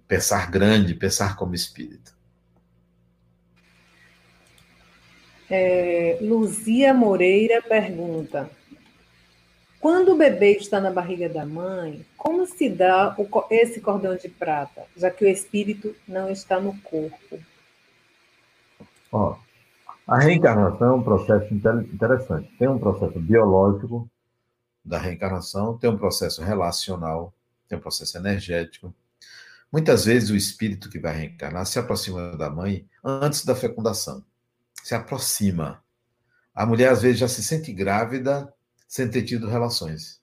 pensar 0.08 0.50
grande, 0.50 0.96
pensar 0.96 1.36
como 1.36 1.54
espírito. 1.56 2.16
É, 5.50 6.18
Luzia 6.22 6.94
Moreira 6.94 7.62
pergunta: 7.62 8.50
quando 9.80 10.14
o 10.14 10.18
bebê 10.18 10.54
está 10.54 10.80
na 10.80 10.92
barriga 10.92 11.30
da 11.30 11.46
mãe, 11.46 12.06
como 12.18 12.46
se 12.46 12.70
dá 12.70 13.16
o, 13.18 13.28
esse 13.52 13.80
cordão 13.80 14.16
de 14.16 14.30
prata, 14.30 14.84
já 14.96 15.10
que 15.10 15.26
o 15.26 15.28
espírito 15.28 15.96
não 16.08 16.30
está 16.30 16.60
no 16.60 16.76
corpo? 16.82 17.40
Ó, 19.12 19.38
a 20.08 20.20
reencarnação 20.20 20.88
é 20.88 20.94
um 20.94 21.04
processo 21.04 21.54
interessante. 21.54 22.50
Tem 22.58 22.68
um 22.68 22.80
processo 22.80 23.20
biológico 23.20 24.10
da 24.84 24.98
reencarnação, 24.98 25.78
tem 25.78 25.90
um 25.90 25.98
processo 25.98 26.42
relacional, 26.42 27.34
tem 27.68 27.78
um 27.78 27.82
processo 27.82 28.18
energético, 28.18 28.94
Muitas 29.72 30.06
vezes 30.06 30.30
o 30.30 30.36
espírito 30.36 30.90
que 30.90 31.00
vai 31.00 31.14
reencarnar 31.14 31.66
se 31.66 31.78
aproxima 31.78 32.38
da 32.38 32.50
mãe 32.50 32.88
antes 33.04 33.44
da 33.44 33.54
fecundação. 33.54 34.24
Se 34.82 34.96
aproxima. 34.96 35.84
A 36.56 36.66
mulher, 36.66 36.90
às 36.90 37.02
vezes, 37.02 37.20
já 37.20 37.28
se 37.28 37.44
sente 37.44 37.74
grávida 37.74 38.52
sem 38.88 39.10
ter 39.10 39.24
tido 39.24 39.48
relações. 39.48 40.22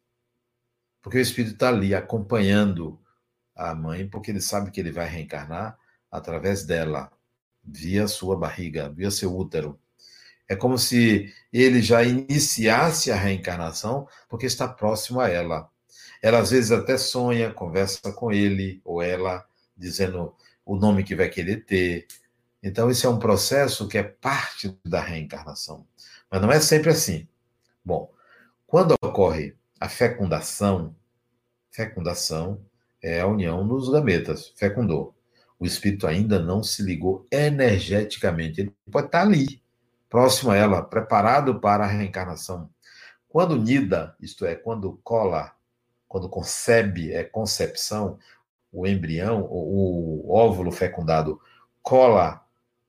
Porque 1.03 1.19
o 1.19 1.21
espírito 1.21 1.55
está 1.55 1.69
ali 1.69 1.95
acompanhando 1.95 2.99
a 3.55 3.75
mãe, 3.75 4.09
porque 4.09 4.31
ele 4.31 4.41
sabe 4.41 4.71
que 4.71 4.81
ele 4.81 4.91
vai 4.91 5.07
reencarnar 5.07 5.79
através 6.11 6.65
dela, 6.65 7.13
via 7.63 8.09
sua 8.09 8.37
barriga, 8.37 8.89
via 8.89 9.11
seu 9.11 9.37
útero. 9.37 9.79
É 10.49 10.55
como 10.55 10.79
se 10.79 11.33
ele 11.53 11.81
já 11.83 12.03
iniciasse 12.03 13.11
a 13.11 13.17
reencarnação, 13.17 14.09
porque 14.29 14.47
está 14.47 14.69
próximo 14.69 15.21
a 15.21 15.29
ela. 15.29 15.71
Ela 16.23 16.39
às 16.39 16.51
vezes 16.51 16.71
até 16.71 16.97
sonha, 16.97 17.53
conversa 17.53 18.13
com 18.13 18.33
ele 18.33 18.81
ou 18.85 19.03
ela, 19.03 19.47
dizendo 19.77 20.35
o 20.65 20.77
nome 20.77 21.05
que 21.05 21.15
vai 21.15 21.29
querer 21.29 21.65
ter. 21.65 22.07
Então, 22.63 22.91
esse 22.91 23.05
é 23.05 23.09
um 23.09 23.19
processo 23.19 23.87
que 23.89 23.99
é 23.99 24.03
parte 24.03 24.79
da 24.85 25.03
reencarnação. 25.03 25.87
Mas 26.31 26.41
não 26.41 26.51
é 26.51 26.61
sempre 26.61 26.91
assim. 26.91 27.29
Bom, 27.85 28.11
quando 28.75 28.97
ocorre 29.01 29.55
a 29.79 29.89
fecundação, 29.89 30.97
fecundação 31.71 32.61
é 33.01 33.21
a 33.21 33.27
união 33.29 33.65
dos 33.69 33.89
gametas, 33.89 34.53
fecundou. 34.57 35.15
O 35.61 35.65
espírito 35.65 36.09
ainda 36.09 36.41
não 36.41 36.61
se 36.61 36.83
ligou 36.83 37.25
energeticamente. 37.31 38.63
Ele 38.63 38.75
pode 38.91 39.07
estar 39.07 39.21
ali, 39.21 39.63
próximo 40.11 40.51
a 40.51 40.57
ela, 40.57 40.83
preparado 40.83 41.61
para 41.61 41.85
a 41.85 41.87
reencarnação. 41.87 42.69
Quando 43.29 43.57
nida, 43.57 44.17
isto 44.21 44.45
é, 44.45 44.57
quando 44.57 44.99
cola 45.05 45.55
quando 46.09 46.29
concebe, 46.29 47.13
é 47.13 47.23
concepção, 47.23 48.19
o 48.73 48.89
embrião, 48.89 49.43
o, 49.43 50.27
o 50.27 50.35
óvulo 50.35 50.73
fecundado 50.73 51.41
cola 51.81 52.45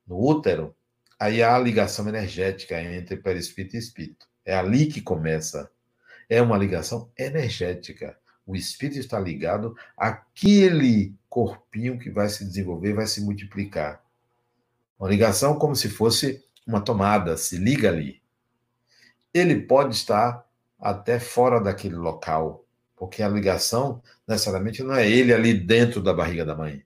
no 0.08 0.20
útero, 0.20 0.76
aí 1.20 1.44
há 1.44 1.56
a 1.56 1.60
ligação 1.60 2.10
energética 2.10 2.82
entre 2.82 3.18
perispírito 3.18 3.76
e 3.76 3.80
espírito. 3.80 4.26
É 4.44 4.56
ali 4.56 4.88
que 4.88 5.00
começa. 5.00 5.70
É 6.30 6.42
uma 6.42 6.58
ligação 6.58 7.10
energética. 7.18 8.18
O 8.46 8.56
espírito 8.56 9.00
está 9.00 9.20
ligado 9.20 9.76
àquele 9.98 11.16
corpinho 11.30 11.98
que 11.98 12.10
vai 12.10 12.30
se 12.30 12.46
desenvolver, 12.46 12.94
vai 12.94 13.08
se 13.08 13.22
multiplicar. 13.22 14.04
Uma 15.00 15.10
ligação 15.10 15.58
como 15.58 15.76
se 15.76 15.90
fosse 15.90 16.44
uma 16.66 16.82
tomada, 16.82 17.38
se 17.38 17.58
liga 17.58 17.90
ali. 17.90 18.22
Ele 19.34 19.62
pode 19.62 19.96
estar 19.96 20.48
até 20.80 21.20
fora 21.20 21.60
daquele 21.60 21.96
local, 21.96 22.66
porque 22.96 23.22
a 23.22 23.28
ligação, 23.28 24.02
necessariamente, 24.28 24.84
não 24.84 24.96
é 24.96 25.10
ele 25.10 25.34
ali 25.34 25.54
dentro 25.54 26.02
da 26.02 26.14
barriga 26.14 26.46
da 26.46 26.56
mãe. 26.56 26.86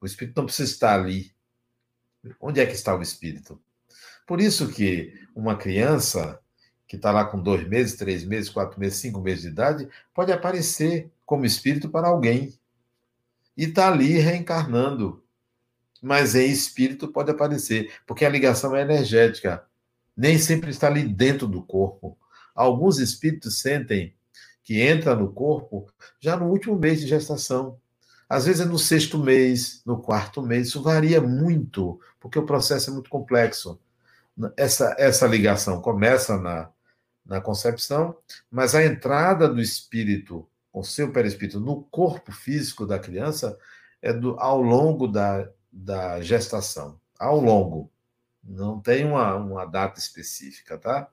O 0.00 0.06
espírito 0.06 0.36
não 0.36 0.46
precisa 0.46 0.70
estar 0.70 0.94
ali. 0.98 1.32
Onde 2.40 2.60
é 2.60 2.66
que 2.66 2.72
está 2.72 2.94
o 2.94 3.02
espírito? 3.02 3.60
Por 4.26 4.40
isso 4.40 4.68
que 4.68 5.14
uma 5.34 5.56
criança 5.56 6.40
que 6.88 6.96
está 6.96 7.12
lá 7.12 7.26
com 7.26 7.38
dois 7.38 7.68
meses, 7.68 7.96
três 7.96 8.24
meses, 8.24 8.48
quatro 8.48 8.80
meses, 8.80 8.98
cinco 8.98 9.20
meses 9.20 9.42
de 9.42 9.48
idade, 9.48 9.88
pode 10.14 10.32
aparecer 10.32 11.10
como 11.26 11.44
espírito 11.44 11.90
para 11.90 12.08
alguém. 12.08 12.58
E 13.54 13.64
está 13.64 13.88
ali 13.92 14.12
reencarnando. 14.14 15.22
Mas 16.00 16.34
em 16.34 16.50
espírito 16.50 17.08
pode 17.08 17.30
aparecer, 17.30 17.92
porque 18.06 18.24
a 18.24 18.30
ligação 18.30 18.74
é 18.74 18.80
energética. 18.80 19.62
Nem 20.16 20.38
sempre 20.38 20.70
está 20.70 20.86
ali 20.86 21.02
dentro 21.04 21.46
do 21.46 21.62
corpo. 21.62 22.16
Alguns 22.54 22.98
espíritos 22.98 23.60
sentem 23.60 24.14
que 24.64 24.80
entra 24.80 25.14
no 25.14 25.30
corpo 25.30 25.86
já 26.18 26.36
no 26.36 26.46
último 26.46 26.78
mês 26.78 27.00
de 27.00 27.06
gestação. 27.06 27.78
Às 28.28 28.46
vezes 28.46 28.62
é 28.62 28.64
no 28.64 28.78
sexto 28.78 29.18
mês, 29.18 29.82
no 29.84 30.00
quarto 30.00 30.40
mês, 30.40 30.68
isso 30.68 30.82
varia 30.82 31.20
muito, 31.20 32.00
porque 32.20 32.38
o 32.38 32.46
processo 32.46 32.90
é 32.90 32.92
muito 32.92 33.10
complexo. 33.10 33.78
Essa, 34.56 34.94
essa 34.98 35.26
ligação 35.26 35.80
começa 35.80 36.38
na, 36.38 36.70
na 37.28 37.40
concepção, 37.40 38.16
mas 38.50 38.74
a 38.74 38.84
entrada 38.84 39.46
do 39.46 39.60
espírito, 39.60 40.48
com 40.72 40.82
seu 40.82 41.12
perispírito, 41.12 41.60
no 41.60 41.82
corpo 41.84 42.32
físico 42.32 42.86
da 42.86 42.98
criança 42.98 43.56
é 44.02 44.12
do, 44.12 44.40
ao 44.40 44.60
longo 44.62 45.06
da, 45.06 45.48
da 45.70 46.20
gestação. 46.20 46.98
Ao 47.18 47.38
longo. 47.38 47.92
Não 48.42 48.80
tem 48.80 49.04
uma, 49.04 49.34
uma 49.36 49.66
data 49.66 50.00
específica, 50.00 50.78
tá? 50.78 51.10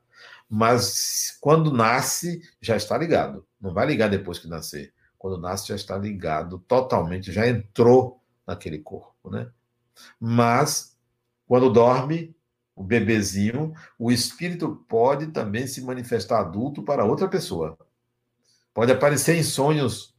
mas 0.50 1.38
quando 1.42 1.72
nasce, 1.72 2.42
já 2.62 2.76
está 2.76 2.98
ligado. 2.98 3.46
Não 3.60 3.74
vai 3.74 3.86
ligar 3.86 4.10
depois 4.10 4.40
que 4.40 4.48
nascer. 4.48 4.94
Quando 5.18 5.42
nasce, 5.42 5.68
já 5.68 5.76
está 5.76 5.98
ligado 5.98 6.60
totalmente, 6.60 7.32
já 7.32 7.48
entrou 7.48 8.22
naquele 8.46 8.80
corpo, 8.80 9.30
né? 9.30 9.50
Mas, 10.20 10.98
quando 11.48 11.72
dorme, 11.72 12.36
o 12.76 12.84
bebezinho, 12.84 13.74
o 13.98 14.12
espírito 14.12 14.84
pode 14.88 15.28
também 15.28 15.66
se 15.66 15.82
manifestar 15.82 16.42
adulto 16.42 16.84
para 16.84 17.06
outra 17.06 17.28
pessoa. 17.28 17.78
Pode 18.74 18.92
aparecer 18.92 19.38
em 19.38 19.44
sonhos, 19.44 20.14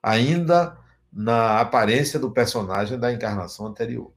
ainda 0.00 0.78
na 1.12 1.60
aparência 1.60 2.20
do 2.20 2.30
personagem 2.30 2.98
da 2.98 3.12
encarnação 3.12 3.66
anterior. 3.66 4.12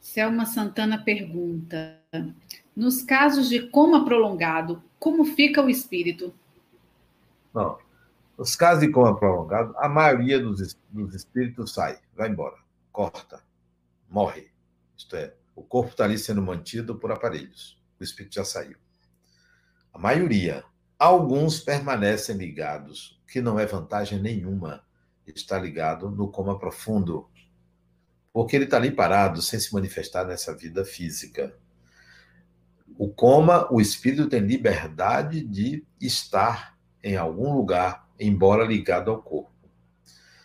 Selma 0.00 0.44
Santana 0.44 1.02
pergunta: 1.02 1.98
nos 2.76 3.00
casos 3.00 3.48
de 3.48 3.68
coma 3.68 4.04
prolongado, 4.04 4.82
como 4.98 5.24
fica 5.24 5.62
o 5.62 5.70
espírito? 5.70 6.34
Não. 7.54 7.78
Nos 8.40 8.56
casos 8.56 8.80
de 8.80 8.90
coma 8.90 9.14
prolongado, 9.18 9.74
a 9.76 9.86
maioria 9.86 10.40
dos, 10.40 10.74
dos 10.88 11.14
espíritos 11.14 11.74
sai, 11.74 11.98
vai 12.16 12.30
embora, 12.30 12.56
corta, 12.90 13.44
morre. 14.08 14.50
Isto 14.96 15.14
é, 15.16 15.34
o 15.54 15.62
corpo 15.62 15.90
está 15.90 16.04
ali 16.04 16.16
sendo 16.16 16.40
mantido 16.40 16.94
por 16.98 17.12
aparelhos. 17.12 17.78
O 18.00 18.02
espírito 18.02 18.36
já 18.36 18.44
saiu. 18.46 18.78
A 19.92 19.98
maioria. 19.98 20.64
Alguns 20.98 21.60
permanecem 21.60 22.34
ligados, 22.34 23.20
que 23.28 23.42
não 23.42 23.60
é 23.60 23.66
vantagem 23.66 24.18
nenhuma 24.18 24.82
estar 25.26 25.58
ligado 25.58 26.10
no 26.10 26.30
coma 26.30 26.58
profundo, 26.58 27.28
porque 28.32 28.56
ele 28.56 28.64
está 28.64 28.78
ali 28.78 28.90
parado, 28.90 29.42
sem 29.42 29.60
se 29.60 29.70
manifestar 29.74 30.24
nessa 30.24 30.56
vida 30.56 30.82
física. 30.82 31.54
O 32.96 33.10
coma, 33.10 33.70
o 33.70 33.82
espírito 33.82 34.30
tem 34.30 34.40
liberdade 34.40 35.46
de 35.46 35.86
estar 36.00 36.78
em 37.02 37.18
algum 37.18 37.52
lugar, 37.52 38.08
embora 38.20 38.64
ligado 38.64 39.10
ao 39.10 39.22
corpo. 39.22 39.50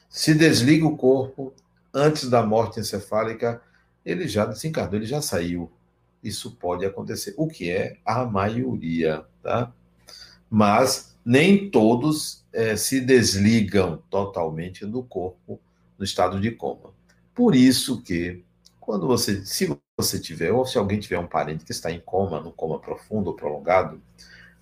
Se 0.09 0.33
desliga 0.33 0.85
o 0.87 0.95
corpo 0.95 1.53
antes 1.93 2.29
da 2.29 2.41
morte 2.41 2.79
encefálica, 2.79 3.61
ele 4.05 4.27
já 4.27 4.45
desencarnou, 4.45 4.95
ele 4.95 5.05
já 5.05 5.21
saiu. 5.21 5.71
Isso 6.23 6.55
pode 6.55 6.85
acontecer, 6.85 7.33
o 7.37 7.47
que 7.47 7.69
é 7.69 7.97
a 8.05 8.25
maioria, 8.25 9.25
tá? 9.43 9.71
Mas 10.49 11.15
nem 11.25 11.69
todos 11.69 12.45
é, 12.53 12.77
se 12.77 13.01
desligam 13.01 14.01
totalmente 14.09 14.85
do 14.85 15.03
corpo 15.03 15.59
no 15.97 16.05
estado 16.05 16.39
de 16.39 16.51
coma. 16.51 16.93
Por 17.33 17.55
isso 17.55 18.01
que, 18.01 18.43
quando 18.79 19.07
você, 19.07 19.45
se 19.45 19.77
você 19.97 20.19
tiver, 20.19 20.51
ou 20.51 20.65
se 20.65 20.77
alguém 20.77 20.99
tiver 20.99 21.19
um 21.19 21.27
parente 21.27 21.65
que 21.65 21.71
está 21.71 21.91
em 21.91 21.99
coma, 21.99 22.39
num 22.39 22.51
coma 22.51 22.79
profundo 22.79 23.31
ou 23.31 23.35
prolongado, 23.35 24.01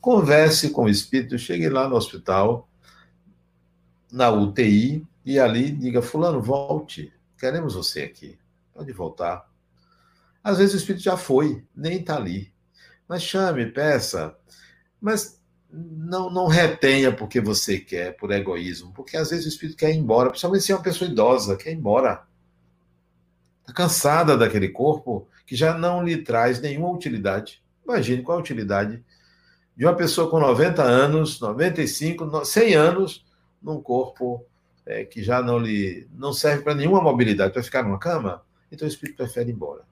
converse 0.02 0.70
com 0.70 0.86
o 0.86 0.90
espírito, 0.90 1.38
chegue 1.38 1.70
lá 1.70 1.88
no 1.88 1.96
hospital, 1.96 2.68
na 4.14 4.30
UTI, 4.30 5.06
e 5.26 5.40
ali 5.40 5.72
diga: 5.72 6.02
Fulano, 6.02 6.40
volte, 6.40 7.12
queremos 7.38 7.74
você 7.74 8.04
aqui, 8.04 8.38
pode 8.74 8.92
voltar. 8.92 9.50
Às 10.44 10.60
vezes 10.60 10.76
o 10.76 10.78
espírito 10.78 11.04
já 11.04 11.18
foi, 11.18 11.66
nem 11.76 12.00
está 12.00 12.16
ali. 12.16 12.54
Mas 13.08 13.24
chame, 13.24 13.66
peça, 13.66 14.36
mas 15.02 15.42
não, 15.70 16.30
não 16.30 16.48
retenha 16.48 17.12
porque 17.12 17.42
você 17.42 17.80
quer, 17.80 18.16
por 18.16 18.32
egoísmo, 18.32 18.94
porque 18.94 19.18
às 19.18 19.32
vezes 19.32 19.46
o 19.46 19.50
espírito 19.50 19.78
quer 19.78 19.92
ir 19.92 19.98
embora, 19.98 20.30
principalmente 20.30 20.64
se 20.64 20.72
é 20.72 20.76
uma 20.76 20.84
pessoa 20.84 21.10
idosa, 21.10 21.58
quer 21.58 21.72
ir 21.72 21.76
embora. 21.76 22.24
Está 23.62 23.74
cansada 23.74 24.38
daquele 24.38 24.70
corpo 24.70 25.28
que 25.46 25.56
já 25.56 25.76
não 25.76 26.04
lhe 26.04 26.18
traz 26.18 26.62
nenhuma 26.62 26.92
utilidade. 26.92 27.64
Imagine 27.84 28.22
qual 28.22 28.38
a 28.38 28.42
utilidade 28.42 29.04
de 29.76 29.86
uma 29.86 29.96
pessoa 29.96 30.30
com 30.30 30.40
90 30.40 30.84
anos, 30.84 31.40
95, 31.40 32.46
100 32.46 32.76
anos, 32.76 33.23
num 33.64 33.82
corpo 33.82 34.46
é, 34.86 35.06
que 35.06 35.24
já 35.24 35.42
não 35.42 35.58
lhe 35.58 36.08
não 36.14 36.34
serve 36.34 36.64
para 36.64 36.76
nenhuma 36.76 37.02
mobilidade, 37.02 37.54
para 37.54 37.64
ficar 37.64 37.84
numa 37.84 37.98
cama. 37.98 38.44
Então 38.72 38.88
o 38.88 38.92
espírito 38.92 39.18
prefere 39.18 39.50
ir 39.50 39.54
embora. 39.54 39.84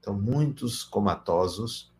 Então 0.00 0.14
muitos 0.14 0.82
comatosos 0.82 1.92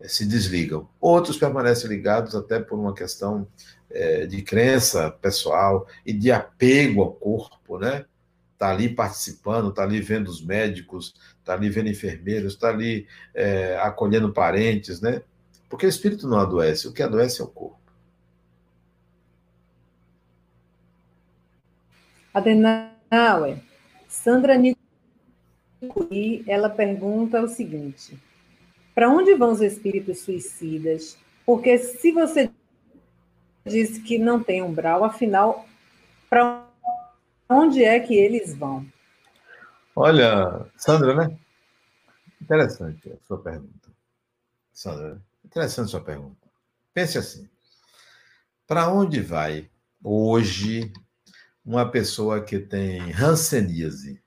é, 0.00 0.08
se 0.08 0.24
desligam. 0.24 0.88
Outros 1.00 1.36
permanecem 1.36 1.88
ligados 1.88 2.34
até 2.34 2.58
por 2.58 2.78
uma 2.78 2.94
questão 2.94 3.46
é, 3.90 4.26
de 4.26 4.42
crença 4.42 5.10
pessoal 5.10 5.86
e 6.04 6.12
de 6.12 6.32
apego 6.32 7.02
ao 7.02 7.12
corpo, 7.12 7.78
né? 7.78 8.06
está 8.64 8.70
ali 8.70 8.88
participando, 8.88 9.68
está 9.68 9.82
ali 9.82 10.00
vendo 10.00 10.28
os 10.28 10.42
médicos, 10.42 11.14
está 11.38 11.52
ali 11.52 11.68
vendo 11.68 11.90
enfermeiros, 11.90 12.54
está 12.54 12.70
ali 12.70 13.06
é, 13.34 13.76
acolhendo 13.78 14.32
parentes, 14.32 15.00
né? 15.00 15.22
Porque 15.68 15.84
o 15.84 15.88
espírito 15.88 16.26
não 16.26 16.38
adoece, 16.38 16.88
o 16.88 16.92
que 16.92 17.02
adoece 17.02 17.40
é 17.40 17.44
o 17.44 17.48
corpo. 17.48 17.83
Adenauer, 22.34 23.62
Sandra 24.08 24.56
Nicoli, 24.56 26.44
ela 26.46 26.68
pergunta 26.68 27.40
o 27.40 27.48
seguinte: 27.48 28.18
para 28.94 29.08
onde 29.08 29.34
vão 29.34 29.52
os 29.52 29.62
espíritos 29.62 30.18
suicidas? 30.20 31.16
Porque 31.46 31.78
se 31.78 32.12
você 32.12 32.50
disse 33.64 34.02
que 34.02 34.18
não 34.18 34.42
tem 34.42 34.60
umbral, 34.60 35.04
afinal, 35.04 35.64
para 36.28 36.64
Onde 37.48 37.84
é 37.84 38.00
que 38.00 38.14
eles 38.14 38.54
vão? 38.54 38.86
Olha, 39.94 40.66
Sandra, 40.76 41.14
né? 41.14 41.38
Interessante 42.40 43.12
a 43.12 43.16
sua 43.26 43.38
pergunta. 43.38 43.90
Sandra, 44.72 45.20
interessante 45.44 45.86
a 45.86 45.90
sua 45.90 46.00
pergunta. 46.00 46.48
Pense 46.92 47.18
assim: 47.18 47.48
para 48.66 48.90
onde 48.90 49.20
vai 49.20 49.70
hoje 50.02 50.92
uma 51.64 51.90
pessoa 51.90 52.44
que 52.44 52.58
tem 52.58 53.12
hanseníase? 53.12 54.22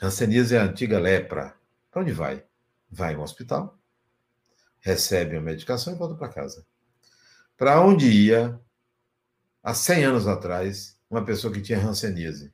Hanseníase 0.00 0.54
é 0.54 0.58
a 0.58 0.64
antiga 0.64 0.98
lepra. 0.98 1.54
Para 1.90 2.02
onde 2.02 2.12
vai? 2.12 2.44
Vai 2.90 3.14
no 3.14 3.22
hospital, 3.22 3.78
recebe 4.80 5.36
a 5.36 5.40
medicação 5.40 5.92
e 5.92 5.96
volta 5.96 6.14
para 6.14 6.32
casa. 6.32 6.66
Para 7.56 7.80
onde 7.80 8.10
ia 8.10 8.58
há 9.62 9.74
100 9.74 10.04
anos 10.04 10.26
atrás 10.26 10.98
uma 11.08 11.24
pessoa 11.24 11.52
que 11.52 11.60
tinha 11.60 11.78
hanseníase 11.78 12.52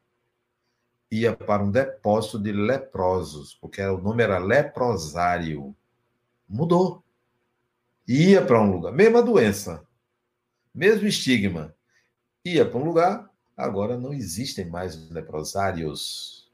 ia 1.11 1.37
para 1.37 1.63
um 1.63 1.71
depósito 1.71 2.39
de 2.39 2.53
leprosos, 2.53 3.55
porque 3.55 3.83
o 3.83 3.99
nome 3.99 4.23
era 4.23 4.39
leprosário. 4.39 5.75
Mudou. 6.49 7.05
Ia 8.07 8.45
para 8.45 8.61
um 8.61 8.71
lugar, 8.71 8.93
mesma 8.93 9.23
doença, 9.23 9.85
mesmo 10.73 11.09
estigma. 11.09 11.75
Ia 12.47 12.65
para 12.65 12.79
um 12.79 12.85
lugar, 12.85 13.29
agora 13.57 13.99
não 13.99 14.15
existem 14.15 14.67
mais 14.67 15.11
leprosários. 15.11 16.49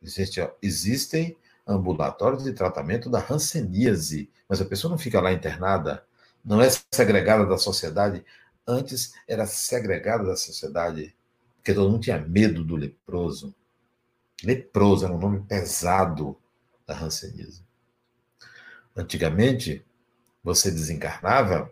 Existe, 0.00 0.40
existem 0.62 1.36
ambulatórios 1.66 2.44
de 2.44 2.52
tratamento 2.52 3.10
da 3.10 3.18
hanseníase, 3.28 4.30
mas 4.48 4.60
a 4.60 4.64
pessoa 4.64 4.88
não 4.88 4.96
fica 4.96 5.20
lá 5.20 5.32
internada, 5.32 6.06
não 6.44 6.60
é 6.62 6.68
segregada 6.92 7.44
da 7.44 7.58
sociedade, 7.58 8.24
antes 8.64 9.12
era 9.26 9.46
segregada 9.46 10.22
da 10.22 10.36
sociedade, 10.36 11.12
porque 11.56 11.74
todo 11.74 11.90
mundo 11.90 12.04
tinha 12.04 12.20
medo 12.20 12.62
do 12.64 12.76
leproso. 12.76 13.52
Leproso 14.44 15.06
era 15.06 15.12
um 15.12 15.18
nome 15.18 15.40
pesado 15.40 16.38
da 16.86 16.94
rancenismo. 16.94 17.66
Antigamente, 18.94 19.84
você 20.40 20.70
desencarnava, 20.70 21.68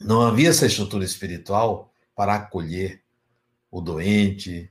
não 0.00 0.22
havia 0.22 0.48
essa 0.48 0.64
estrutura 0.64 1.04
espiritual 1.04 1.93
para 2.14 2.34
acolher 2.34 3.02
o 3.70 3.80
doente, 3.80 4.70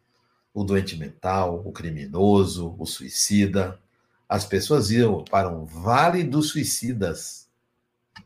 o 0.54 0.64
doente 0.64 0.96
mental, 0.96 1.62
o 1.66 1.72
criminoso, 1.72 2.76
o 2.78 2.86
suicida. 2.86 3.80
As 4.28 4.46
pessoas 4.46 4.92
iam 4.92 5.24
para 5.24 5.50
um 5.50 5.66
vale 5.66 6.24
dos 6.24 6.50
suicidas. 6.50 7.48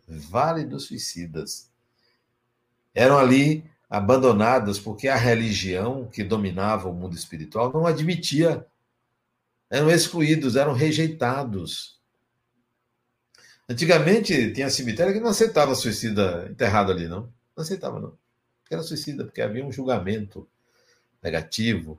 Vale 0.08 0.66
dos 0.66 0.86
suicidas 0.86 1.68
eram 2.98 3.20
ali 3.20 3.64
abandonadas 3.88 4.80
porque 4.80 5.08
a 5.08 5.16
religião 5.16 6.08
que 6.12 6.24
dominava 6.24 6.90
o 6.90 6.94
mundo 6.94 7.16
espiritual 7.16 7.72
não 7.72 7.86
admitia. 7.86 8.66
Eram 9.70 9.92
excluídos, 9.92 10.56
eram 10.56 10.74
rejeitados. 10.74 12.00
Antigamente 13.70 14.52
tinha 14.52 14.70
cemitério 14.70 15.14
que 15.14 15.20
não 15.20 15.30
aceitava 15.30 15.76
suicida 15.76 16.48
enterrado 16.50 16.92
ali, 16.92 17.08
não. 17.08 17.32
Não 17.56 17.64
aceitava, 17.64 18.00
não. 18.00 18.18
Porque 18.68 18.76
era 18.76 18.84
suicida, 18.84 19.24
porque 19.24 19.42
havia 19.42 19.66
um 19.66 19.72
julgamento 19.72 20.46
negativo. 21.24 21.98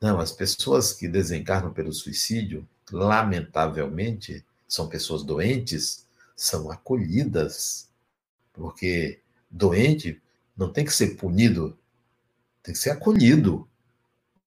Não, 0.00 0.20
as 0.20 0.30
pessoas 0.30 0.92
que 0.92 1.08
desencarnam 1.08 1.72
pelo 1.72 1.92
suicídio, 1.92 2.66
lamentavelmente, 2.92 4.44
são 4.68 4.88
pessoas 4.88 5.24
doentes, 5.24 6.06
são 6.36 6.70
acolhidas, 6.70 7.88
porque 8.52 9.18
doente 9.50 10.22
não 10.56 10.72
tem 10.72 10.84
que 10.84 10.94
ser 10.94 11.16
punido, 11.16 11.76
tem 12.62 12.72
que 12.72 12.78
ser 12.78 12.90
acolhido, 12.90 13.68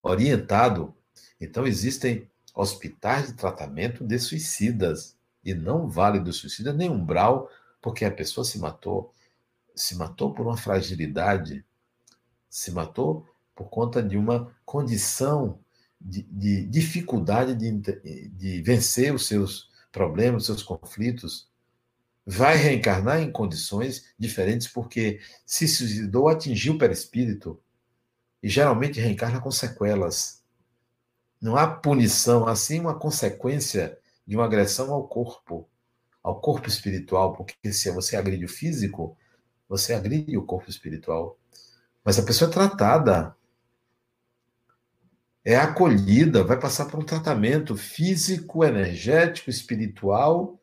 orientado. 0.02 0.96
Então, 1.42 1.68
existem 1.68 2.26
hospitais 2.56 3.28
de 3.28 3.34
tratamento 3.34 4.06
de 4.06 4.18
suicidas. 4.18 5.14
e 5.44 5.56
não 5.56 5.90
vale 5.90 6.20
do 6.20 6.32
suicídio, 6.32 6.72
nem 6.72 6.90
umbral, 6.90 7.50
porque 7.82 8.06
a 8.06 8.12
pessoa 8.12 8.46
se 8.46 8.60
matou, 8.60 9.12
se 9.82 9.96
matou 9.96 10.34
por 10.34 10.46
uma 10.46 10.58
fragilidade, 10.58 11.66
se 12.50 12.72
matou 12.72 13.26
por 13.56 13.70
conta 13.70 14.02
de 14.02 14.16
uma 14.16 14.54
condição 14.64 15.60
de, 16.00 16.22
de 16.24 16.66
dificuldade 16.68 17.56
de, 17.56 18.30
de 18.30 18.62
vencer 18.62 19.14
os 19.14 19.28
seus 19.28 19.70
problemas, 19.92 20.44
os 20.44 20.46
seus 20.48 20.64
conflitos, 20.64 21.50
vai 22.26 22.56
reencarnar 22.56 23.22
em 23.22 23.32
condições 23.32 24.06
diferentes, 24.18 24.68
porque 24.68 25.20
se 25.46 25.68
suicidou, 25.68 26.30
atingiu 26.30 26.74
o 26.74 26.78
perispírito, 26.78 27.60
e 28.42 28.50
geralmente 28.50 29.00
reencarna 29.00 29.42
com 29.42 29.52
sequelas. 29.52 30.44
Não 31.42 31.56
há 31.58 31.68
punição, 31.68 32.48
assim 32.48 32.80
uma 32.80 32.98
consequência 32.98 33.98
de 34.26 34.36
uma 34.36 34.46
agressão 34.46 34.92
ao 34.94 35.08
corpo, 35.08 35.68
ao 36.22 36.40
corpo 36.40 36.68
espiritual, 36.68 37.34
porque 37.34 37.74
se 37.74 37.90
você 37.92 38.16
agride 38.16 38.46
o 38.46 38.50
físico, 38.50 39.18
você 39.72 39.94
agride 39.94 40.36
o 40.36 40.44
corpo 40.44 40.70
espiritual. 40.70 41.40
Mas 42.04 42.20
a 42.20 42.24
pessoa 42.24 42.52
é 42.52 42.54
tratada, 42.54 43.34
é 45.46 45.56
acolhida, 45.56 46.44
vai 46.44 46.60
passar 46.60 46.88
por 46.88 47.00
um 47.00 47.06
tratamento 47.06 47.78
físico, 47.78 48.66
energético, 48.66 49.50
espiritual, 49.50 50.60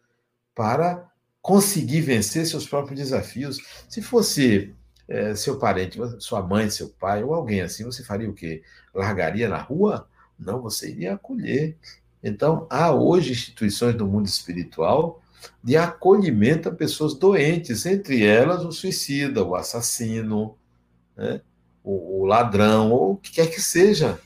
para 0.55 1.11
conseguir 1.41 2.03
vencer 2.03 2.45
seus 2.45 2.69
próprios 2.69 3.01
desafios. 3.01 3.59
Se 3.89 4.03
fosse 4.03 4.77
é, 5.09 5.35
seu 5.35 5.59
parente, 5.59 5.99
sua 6.21 6.43
mãe, 6.43 6.69
seu 6.69 6.91
pai, 6.91 7.25
ou 7.25 7.33
alguém 7.33 7.63
assim, 7.63 7.85
você 7.85 8.05
faria 8.05 8.29
o 8.29 8.35
quê? 8.35 8.63
Largaria 8.93 9.49
na 9.49 9.57
rua? 9.57 10.07
Não, 10.39 10.61
você 10.61 10.91
iria 10.91 11.15
acolher. 11.15 11.79
Então, 12.23 12.67
há 12.69 12.93
hoje 12.93 13.33
instituições 13.33 13.95
no 13.95 14.07
mundo 14.07 14.27
espiritual 14.27 15.23
de 15.63 15.77
acolhimento 15.77 16.69
a 16.69 16.73
pessoas 16.73 17.15
doentes, 17.15 17.87
entre 17.87 18.25
elas 18.25 18.65
o 18.65 18.73
suicida, 18.73 19.43
o 19.43 19.55
assassino, 19.55 20.57
né? 21.17 21.41
o, 21.83 22.23
o, 22.23 22.25
ladrão, 22.25 22.91
ou 22.93 23.13
o 23.13 23.17
que 23.17 23.33
quer 23.33 23.49
que 23.49 23.61
seja. 23.61 24.19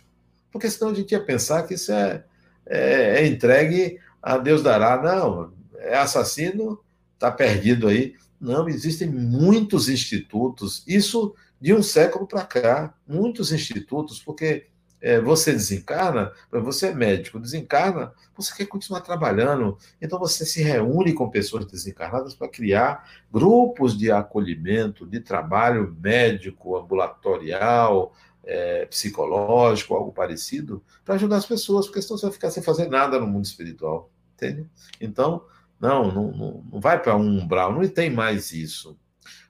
Porque 0.50 0.68
senão 0.68 0.90
a 0.90 0.94
gente 0.94 1.12
ia 1.12 1.24
pensar 1.24 1.62
que 1.64 1.74
isso 1.74 1.92
é, 1.92 2.24
é, 2.66 3.20
é 3.20 3.26
entregue 3.26 3.98
a 4.22 4.36
Deus 4.38 4.62
dará. 4.62 5.00
Não, 5.02 5.52
é 5.78 5.96
assassino, 5.96 6.78
está 7.14 7.30
perdido 7.30 7.88
aí. 7.88 8.14
Não, 8.40 8.68
existem 8.68 9.08
muitos 9.08 9.88
institutos, 9.88 10.82
isso 10.86 11.34
de 11.60 11.72
um 11.72 11.82
século 11.82 12.26
para 12.26 12.44
cá, 12.44 12.94
muitos 13.06 13.52
institutos, 13.52 14.20
porque 14.20 14.66
é, 15.02 15.20
você 15.20 15.52
desencarna, 15.52 16.32
você 16.50 16.86
é 16.86 16.94
médico, 16.94 17.40
desencarna, 17.40 18.12
você 18.36 18.54
quer 18.54 18.66
continuar 18.66 19.00
trabalhando, 19.00 19.76
então 20.00 20.16
você 20.16 20.46
se 20.46 20.62
reúne 20.62 21.12
com 21.12 21.28
pessoas 21.28 21.66
desencarnadas 21.66 22.34
para 22.34 22.48
criar 22.48 23.10
grupos 23.30 23.98
de 23.98 24.12
acolhimento, 24.12 25.04
de 25.04 25.18
trabalho 25.18 25.94
médico, 26.00 26.76
ambulatorial, 26.76 28.14
é, 28.44 28.86
psicológico, 28.86 29.94
algo 29.94 30.12
parecido, 30.12 30.82
para 31.04 31.16
ajudar 31.16 31.36
as 31.38 31.46
pessoas, 31.46 31.86
porque 31.86 32.00
senão 32.00 32.16
você 32.16 32.26
vai 32.26 32.32
ficar 32.32 32.50
sem 32.50 32.62
fazer 32.62 32.88
nada 32.88 33.18
no 33.18 33.26
mundo 33.26 33.44
espiritual, 33.44 34.08
entende? 34.34 34.66
Então, 35.00 35.44
não, 35.80 36.12
não, 36.12 36.30
não, 36.30 36.64
não 36.72 36.80
vai 36.80 37.02
para 37.02 37.16
um 37.16 37.40
umbral, 37.40 37.72
não 37.72 37.86
tem 37.88 38.08
mais 38.08 38.52
isso. 38.52 38.96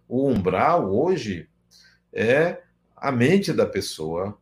O 0.08 0.28
umbral 0.28 0.90
hoje 0.90 1.46
é 2.10 2.62
a 2.96 3.12
mente 3.12 3.52
da 3.52 3.66
pessoa. 3.66 4.38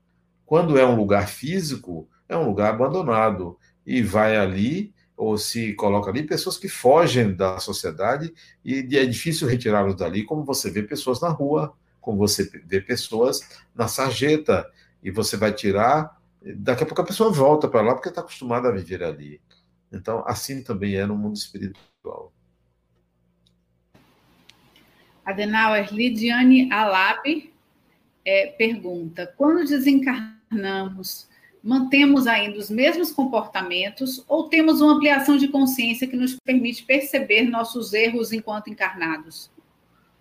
Quando 0.51 0.77
é 0.77 0.85
um 0.85 0.97
lugar 0.97 1.29
físico, 1.29 2.09
é 2.29 2.37
um 2.37 2.45
lugar 2.45 2.75
abandonado. 2.75 3.57
E 3.87 4.03
vai 4.03 4.37
ali, 4.37 4.93
ou 5.17 5.39
se 5.39 5.75
coloca 5.75 6.11
ali, 6.11 6.25
pessoas 6.25 6.59
que 6.59 6.69
fogem 6.69 7.33
da 7.33 7.61
sociedade 7.61 8.35
e 8.65 8.81
é 8.99 9.07
difícil 9.07 9.47
retirá-los 9.47 9.95
dali, 9.95 10.25
como 10.25 10.43
você 10.43 10.69
vê 10.69 10.83
pessoas 10.83 11.21
na 11.21 11.29
rua, 11.29 11.73
como 12.01 12.19
você 12.19 12.51
vê 12.67 12.81
pessoas 12.81 13.61
na 13.73 13.87
sarjeta, 13.87 14.69
e 15.01 15.09
você 15.09 15.37
vai 15.37 15.53
tirar, 15.53 16.21
daqui 16.43 16.83
a 16.83 16.87
pouco 16.87 17.03
a 17.03 17.07
pessoa 17.07 17.31
volta 17.31 17.69
para 17.69 17.83
lá 17.83 17.95
porque 17.95 18.09
está 18.09 18.21
acostumada 18.21 18.71
a 18.71 18.73
viver 18.73 19.05
ali. 19.05 19.41
Então, 19.93 20.25
assim 20.27 20.65
também 20.65 20.97
é 20.97 21.07
no 21.07 21.17
mundo 21.17 21.37
espiritual. 21.37 22.33
Adenauer, 25.25 25.95
Lidiane 25.95 26.73
Alab 26.73 27.53
é, 28.25 28.49
pergunta: 28.49 29.33
quando 29.37 29.65
desencarnamos, 30.51 31.29
mantemos 31.63 32.27
ainda 32.27 32.59
os 32.59 32.69
mesmos 32.69 33.13
comportamentos 33.13 34.25
ou 34.29 34.49
temos 34.49 34.81
uma 34.81 34.95
ampliação 34.95 35.37
de 35.37 35.49
consciência 35.49 36.09
que 36.09 36.17
nos 36.17 36.37
permite 36.45 36.85
perceber 36.85 37.43
nossos 37.43 37.93
erros 37.93 38.33
enquanto 38.33 38.69
encarnados? 38.69 39.51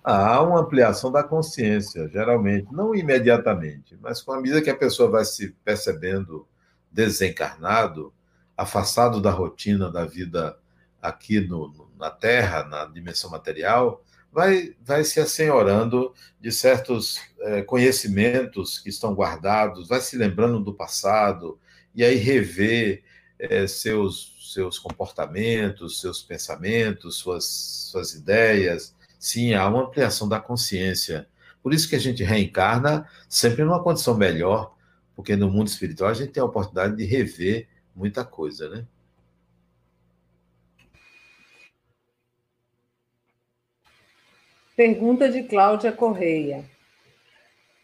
Há 0.03 0.41
uma 0.41 0.61
ampliação 0.61 1.11
da 1.11 1.23
consciência, 1.23 2.07
geralmente, 2.07 2.67
não 2.71 2.95
imediatamente, 2.95 3.97
mas 4.01 4.21
com 4.21 4.31
a 4.31 4.37
medida 4.37 4.61
que 4.61 4.69
a 4.69 4.77
pessoa 4.77 5.09
vai 5.09 5.25
se 5.25 5.51
percebendo 5.63 6.47
desencarnado, 6.91 8.13
afastado 8.55 9.21
da 9.21 9.29
rotina 9.29 9.91
da 9.91 10.05
vida 10.05 10.57
aqui 11.01 11.41
no, 11.41 11.89
na 11.97 12.09
Terra, 12.09 12.63
na 12.63 12.85
dimensão 12.85 13.29
material, 13.29 14.01
vai, 14.31 14.75
vai 14.81 15.03
se 15.03 15.19
assenhorando 15.19 16.13
de 16.39 16.51
certos 16.51 17.19
é, 17.41 17.61
conhecimentos 17.61 18.79
que 18.79 18.89
estão 18.89 19.13
guardados, 19.13 19.87
vai 19.87 20.01
se 20.01 20.17
lembrando 20.17 20.59
do 20.59 20.73
passado, 20.73 21.59
e 21.95 22.03
aí 22.03 22.15
rever 22.15 23.03
é, 23.37 23.65
seus, 23.67 24.53
seus 24.53 24.77
comportamentos, 24.77 25.99
seus 26.01 26.21
pensamentos, 26.21 27.15
suas, 27.15 27.45
suas 27.45 28.13
ideias. 28.13 28.95
Sim, 29.17 29.53
há 29.53 29.67
uma 29.67 29.83
ampliação 29.83 30.27
da 30.27 30.39
consciência. 30.39 31.27
Por 31.61 31.73
isso 31.73 31.89
que 31.89 31.95
a 31.95 31.99
gente 31.99 32.23
reencarna 32.23 33.07
sempre 33.27 33.63
numa 33.63 33.83
condição 33.83 34.15
melhor, 34.15 34.75
porque 35.15 35.35
no 35.35 35.49
mundo 35.49 35.67
espiritual 35.67 36.09
a 36.09 36.13
gente 36.13 36.31
tem 36.31 36.41
a 36.41 36.45
oportunidade 36.45 36.95
de 36.95 37.03
rever 37.03 37.67
muita 37.95 38.23
coisa, 38.23 38.69
né? 38.69 38.85
Pergunta 44.79 45.29
de 45.29 45.43
Cláudia 45.43 45.91
Correia. 45.91 46.63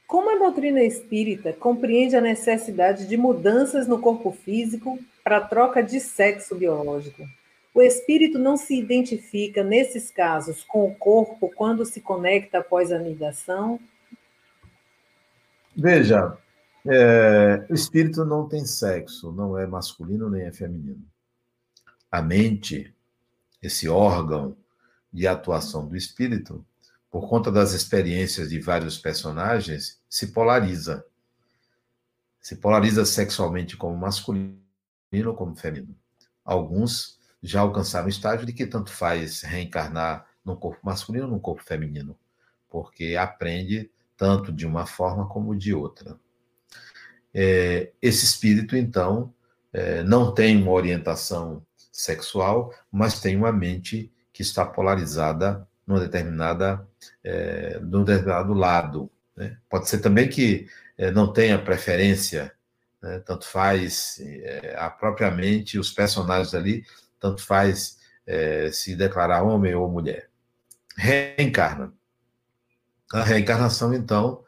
Como 0.08 0.34
a 0.34 0.40
doutrina 0.40 0.82
espírita 0.82 1.52
compreende 1.52 2.16
a 2.16 2.22
necessidade 2.22 3.06
de 3.06 3.18
mudanças 3.18 3.86
no 3.86 4.00
corpo 4.00 4.32
físico 4.32 4.98
para 5.22 5.42
troca 5.42 5.84
de 5.84 6.00
sexo 6.00 6.56
biológico? 6.56 7.28
O 7.74 7.82
espírito 7.82 8.40
não 8.40 8.56
se 8.56 8.80
identifica, 8.80 9.62
nesses 9.62 10.10
casos, 10.10 10.64
com 10.64 10.86
o 10.86 10.96
corpo 10.96 11.52
quando 11.54 11.86
se 11.86 12.00
conecta 12.00 12.60
após 12.60 12.94
a 12.94 12.96
anidação? 12.96 13.78
Veja, 15.76 16.38
é, 16.88 17.66
o 17.70 17.74
espírito 17.74 18.24
não 18.24 18.48
tem 18.48 18.66
sexo, 18.66 19.34
não 19.34 19.60
é 19.60 19.68
masculino 19.68 20.30
nem 20.30 20.44
é 20.44 20.52
feminino. 20.54 21.04
A 22.10 22.22
mente, 22.22 22.96
esse 23.62 23.90
órgão 23.90 24.56
de 25.12 25.28
atuação 25.28 25.86
do 25.86 25.98
espírito, 25.98 26.66
por 27.16 27.30
conta 27.30 27.50
das 27.50 27.72
experiências 27.72 28.50
de 28.50 28.60
vários 28.60 28.98
personagens, 28.98 30.02
se 30.10 30.34
polariza. 30.34 31.06
Se 32.42 32.58
polariza 32.58 33.06
sexualmente 33.06 33.78
como 33.78 33.96
masculino 33.96 34.60
ou 35.26 35.34
como 35.34 35.56
feminino. 35.56 35.96
Alguns 36.44 37.18
já 37.42 37.62
alcançaram 37.62 38.08
o 38.08 38.10
estágio 38.10 38.46
de 38.46 38.52
que 38.52 38.68
tanto 38.68 38.92
faz 38.92 39.44
reencarnar 39.44 40.28
num 40.44 40.58
corpo 40.58 40.82
masculino 40.84 41.24
ou 41.24 41.32
num 41.32 41.40
corpo 41.40 41.64
feminino, 41.64 42.20
porque 42.70 43.16
aprende 43.16 43.90
tanto 44.18 44.52
de 44.52 44.68
uma 44.68 44.86
forma 44.86 45.26
como 45.26 45.56
de 45.56 45.74
outra. 45.74 46.20
É, 47.34 47.94
esse 48.02 48.26
espírito, 48.26 48.76
então, 48.76 49.34
é, 49.72 50.04
não 50.04 50.34
tem 50.34 50.62
uma 50.62 50.74
orientação 50.74 51.66
sexual, 51.94 52.74
mas 52.92 53.22
tem 53.22 53.38
uma 53.38 53.54
mente 53.54 54.12
que 54.34 54.42
está 54.42 54.66
polarizada 54.66 55.66
numa 55.86 56.00
determinada, 56.00 56.86
é, 57.24 57.80
num 57.80 58.04
determinado 58.04 58.54
lado. 58.54 59.12
Né? 59.36 59.58
Pode 59.70 59.90
ser 59.90 60.00
também 60.00 60.28
que 60.28 60.68
é, 60.98 61.12
não 61.12 61.32
tenha 61.32 61.58
preferência, 61.58 62.54
né? 63.02 63.20
tanto 63.20 63.46
faz 63.46 64.20
é, 64.22 64.76
a 64.78 64.90
própria 64.90 65.32
mente, 65.32 65.80
os 65.80 65.92
personagens 65.92 66.54
ali, 66.54 66.86
tanto 67.20 67.42
faz 67.42 68.00
é, 68.26 68.72
se 68.72 68.96
declarar 68.96 69.44
homem 69.44 69.76
ou 69.76 69.90
mulher. 69.90 70.30
Reencarna. 70.98 71.94
A 73.12 73.24
reencarnação, 73.24 73.94
então, 73.94 74.44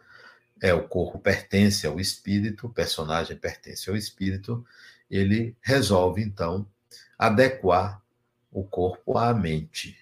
é 0.62 0.74
o 0.74 0.88
corpo 0.88 1.20
pertence 1.20 1.86
ao 1.86 2.00
espírito, 2.00 2.68
o 2.68 2.74
personagem 2.74 3.38
pertence 3.38 3.90
ao 3.90 3.96
espírito, 3.96 4.66
ele 5.10 5.56
resolve 5.62 6.22
então 6.22 6.68
adequar 7.18 8.02
o 8.52 8.64
corpo 8.64 9.18
à 9.18 9.34
mente. 9.34 9.98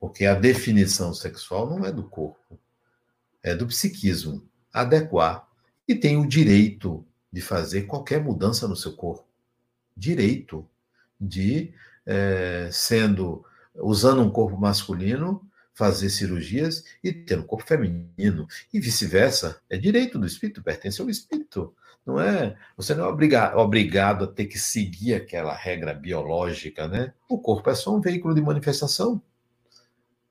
Porque 0.00 0.24
a 0.24 0.34
definição 0.34 1.14
sexual 1.14 1.68
não 1.68 1.84
é 1.84 1.92
do 1.92 2.02
corpo, 2.02 2.58
é 3.42 3.54
do 3.54 3.66
psiquismo. 3.66 4.42
Adequar 4.72 5.46
e 5.86 5.94
tem 5.94 6.16
o 6.16 6.26
direito 6.26 7.04
de 7.32 7.40
fazer 7.40 7.82
qualquer 7.82 8.22
mudança 8.22 8.66
no 8.66 8.74
seu 8.74 8.94
corpo. 8.94 9.28
Direito 9.96 10.66
de 11.20 11.74
é, 12.06 12.70
sendo 12.72 13.44
usando 13.74 14.22
um 14.22 14.30
corpo 14.30 14.56
masculino 14.56 15.46
fazer 15.80 16.10
cirurgias 16.10 16.84
e 17.02 17.12
ter 17.12 17.38
um 17.38 17.42
corpo 17.42 17.66
feminino 17.66 18.46
e 18.72 18.78
vice-versa. 18.78 19.60
É 19.68 19.78
direito 19.78 20.18
do 20.18 20.26
espírito, 20.26 20.62
pertence 20.62 21.00
ao 21.00 21.08
espírito. 21.08 21.74
Não 22.04 22.20
é, 22.20 22.56
você 22.76 22.94
não 22.94 23.04
é 23.04 23.08
obrigado, 23.08 23.56
obrigado 23.56 24.24
a 24.24 24.26
ter 24.26 24.46
que 24.46 24.58
seguir 24.58 25.14
aquela 25.14 25.54
regra 25.54 25.94
biológica, 25.94 26.86
né? 26.88 27.12
O 27.28 27.38
corpo 27.38 27.70
é 27.70 27.74
só 27.74 27.94
um 27.94 28.00
veículo 28.00 28.34
de 28.34 28.42
manifestação. 28.42 29.22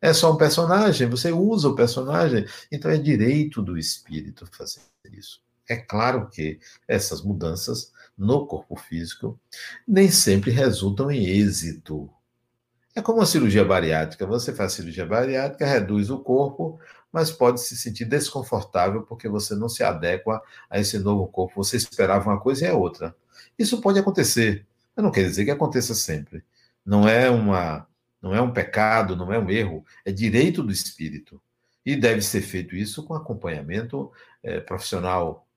É 0.01 0.13
só 0.13 0.31
um 0.31 0.38
personagem, 0.38 1.09
você 1.09 1.31
usa 1.31 1.67
o 1.67 1.76
personagem, 1.76 2.45
então 2.71 2.89
é 2.89 2.97
direito 2.97 3.61
do 3.61 3.77
espírito 3.77 4.47
fazer 4.51 4.81
isso. 5.11 5.41
É 5.67 5.76
claro 5.76 6.30
que 6.30 6.59
essas 6.88 7.21
mudanças 7.21 7.91
no 8.17 8.47
corpo 8.47 8.76
físico 8.76 9.39
nem 9.88 10.09
sempre 10.09 10.51
resultam 10.51 11.11
em 11.11 11.26
êxito. 11.26 12.09
É 12.95 13.01
como 13.01 13.21
a 13.21 13.26
cirurgia 13.26 13.63
bariátrica. 13.63 14.26
Você 14.26 14.53
faz 14.53 14.73
cirurgia 14.73 15.05
bariátrica, 15.05 15.65
reduz 15.65 16.09
o 16.09 16.19
corpo, 16.19 16.80
mas 17.11 17.31
pode 17.31 17.61
se 17.61 17.77
sentir 17.77 18.05
desconfortável 18.05 19.03
porque 19.03 19.30
você 19.30 19.55
não 19.55 19.69
se 19.69 19.84
adequa 19.84 20.41
a 20.69 20.80
esse 20.80 20.97
novo 20.99 21.27
corpo. 21.27 21.63
Você 21.63 21.77
esperava 21.77 22.30
uma 22.30 22.39
coisa 22.39 22.65
e 22.65 22.67
é 22.67 22.73
outra. 22.73 23.15
Isso 23.57 23.80
pode 23.80 23.99
acontecer. 23.99 24.65
Eu 24.97 25.03
não 25.03 25.11
quer 25.11 25.23
dizer 25.23 25.45
que 25.45 25.51
aconteça 25.51 25.93
sempre. 25.93 26.43
Não 26.85 27.07
é 27.07 27.30
uma, 27.30 27.88
não 28.22 28.34
é 28.34 28.41
um 28.41 28.52
pecado, 28.52 29.16
não 29.16 29.32
é 29.32 29.40
um 29.40 29.50
erro. 29.50 29.86
É 30.06 30.12
direito 30.12 30.62
do 30.62 30.72
espírito 30.72 31.41
e 31.86 31.96
deve 31.96 32.22
ser 32.22 32.41
feito 32.41 32.76
isso 32.76 33.04
com 33.04 33.14
acompanhamento 33.14 34.12
é, 34.44 34.60
profissional 34.60 35.48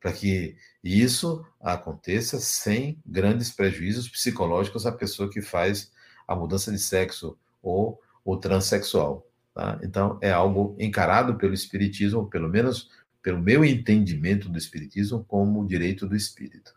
para 0.00 0.12
que 0.12 0.56
isso 0.82 1.46
aconteça 1.60 2.40
sem 2.40 3.00
grandes 3.06 3.50
prejuízos 3.52 4.08
psicológicos 4.08 4.84
à 4.84 4.90
pessoa 4.90 5.30
que 5.30 5.40
faz 5.40 5.92
a 6.26 6.34
mudança 6.34 6.72
de 6.72 6.78
sexo 6.78 7.38
ou 7.62 8.00
o 8.24 8.36
transexual. 8.36 9.26
Tá? 9.54 9.78
Então, 9.82 10.18
é 10.20 10.32
algo 10.32 10.74
encarado 10.78 11.36
pelo 11.36 11.54
Espiritismo, 11.54 12.28
pelo 12.28 12.48
menos 12.48 12.90
pelo 13.22 13.40
meu 13.40 13.64
entendimento 13.64 14.48
do 14.48 14.58
Espiritismo, 14.58 15.24
como 15.24 15.66
direito 15.66 16.08
do 16.08 16.16
espírito. 16.16 16.74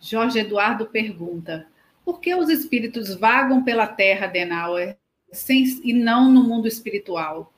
Jorge 0.00 0.38
Eduardo 0.38 0.86
pergunta: 0.86 1.66
por 2.04 2.20
que 2.20 2.34
os 2.34 2.48
espíritos 2.48 3.14
vagam 3.14 3.62
pela 3.62 3.86
terra, 3.86 4.26
Denauer, 4.26 4.96
sem, 5.32 5.64
e 5.84 5.92
não 5.92 6.30
no 6.30 6.42
mundo 6.42 6.66
espiritual? 6.66 7.52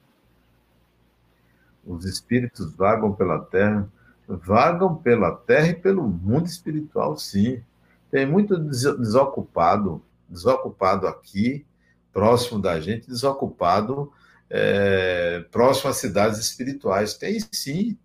Os 1.85 2.05
espíritos 2.05 2.75
vagam 2.75 3.13
pela 3.13 3.41
terra, 3.41 3.89
vagam 4.29 4.97
pela 4.97 5.35
terra 5.35 5.69
e 5.69 5.75
pelo 5.75 6.03
mundo 6.03 6.47
espiritual, 6.47 7.17
sim. 7.17 7.63
Tem 8.11 8.27
muito 8.27 8.59
desocupado, 8.59 10.03
desocupado 10.29 11.07
aqui, 11.07 11.65
próximo 12.13 12.61
da 12.61 12.79
gente, 12.79 13.09
desocupado 13.09 14.13
é, 14.51 15.45
próximo 15.51 15.91
às 15.91 15.97
cidades 15.97 16.39
espirituais. 16.39 17.15
Tem 17.15 17.39
sim, 17.51 17.97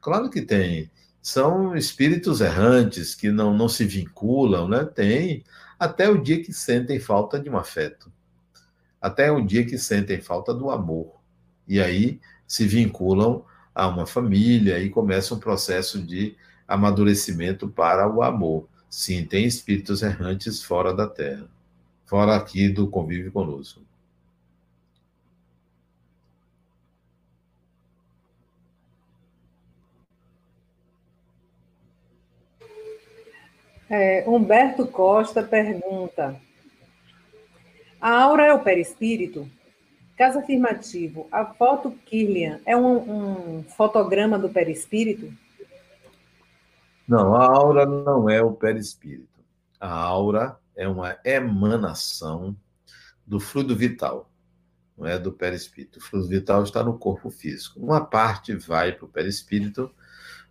claro 0.00 0.28
que 0.28 0.42
tem. 0.42 0.90
São 1.22 1.76
espíritos 1.76 2.40
errantes 2.40 3.14
que 3.14 3.30
não, 3.30 3.56
não 3.56 3.68
se 3.68 3.84
vinculam, 3.84 4.68
né? 4.68 4.84
Tem, 4.84 5.44
até 5.78 6.08
o 6.08 6.20
dia 6.20 6.42
que 6.42 6.52
sentem 6.52 6.98
falta 6.98 7.38
de 7.38 7.48
um 7.48 7.56
afeto, 7.56 8.12
até 9.00 9.30
o 9.30 9.40
dia 9.40 9.64
que 9.64 9.78
sentem 9.78 10.20
falta 10.20 10.52
do 10.52 10.68
amor. 10.68 11.14
E 11.66 11.80
aí 11.80 12.20
se 12.44 12.66
vinculam 12.66 13.44
a 13.72 13.86
uma 13.86 14.04
família 14.04 14.80
e 14.80 14.90
começa 14.90 15.32
um 15.32 15.38
processo 15.38 16.02
de 16.02 16.36
amadurecimento 16.66 17.68
para 17.68 18.12
o 18.12 18.20
amor. 18.22 18.68
Sim, 18.90 19.24
tem 19.24 19.44
espíritos 19.44 20.02
errantes 20.02 20.60
fora 20.62 20.92
da 20.92 21.06
Terra, 21.06 21.48
fora 22.04 22.34
aqui 22.34 22.68
do 22.68 22.88
convívio 22.88 23.30
conosco. 23.30 23.80
É, 33.94 34.24
Humberto 34.26 34.86
Costa 34.86 35.42
pergunta: 35.42 36.40
A 38.00 38.22
aura 38.22 38.46
é 38.46 38.54
o 38.54 38.58
perispírito? 38.58 39.46
Caso 40.16 40.38
afirmativo, 40.38 41.28
a 41.30 41.44
foto 41.44 41.90
Kirlian 42.06 42.58
é 42.64 42.74
um, 42.74 43.58
um 43.58 43.62
fotograma 43.64 44.38
do 44.38 44.48
perispírito? 44.48 45.30
Não, 47.06 47.34
a 47.34 47.44
aura 47.44 47.84
não 47.84 48.30
é 48.30 48.42
o 48.42 48.52
perispírito. 48.52 49.28
A 49.78 49.92
aura 49.92 50.56
é 50.74 50.88
uma 50.88 51.18
emanação 51.22 52.56
do 53.26 53.38
fluido 53.38 53.76
vital, 53.76 54.30
não 54.96 55.06
é 55.06 55.18
do 55.18 55.32
perispírito. 55.32 55.98
O 55.98 56.02
fluido 56.02 56.28
vital 56.28 56.62
está 56.62 56.82
no 56.82 56.98
corpo 56.98 57.28
físico. 57.28 57.78
Uma 57.78 58.02
parte 58.02 58.54
vai 58.54 58.92
para 58.92 59.04
o 59.04 59.08
perispírito, 59.08 59.90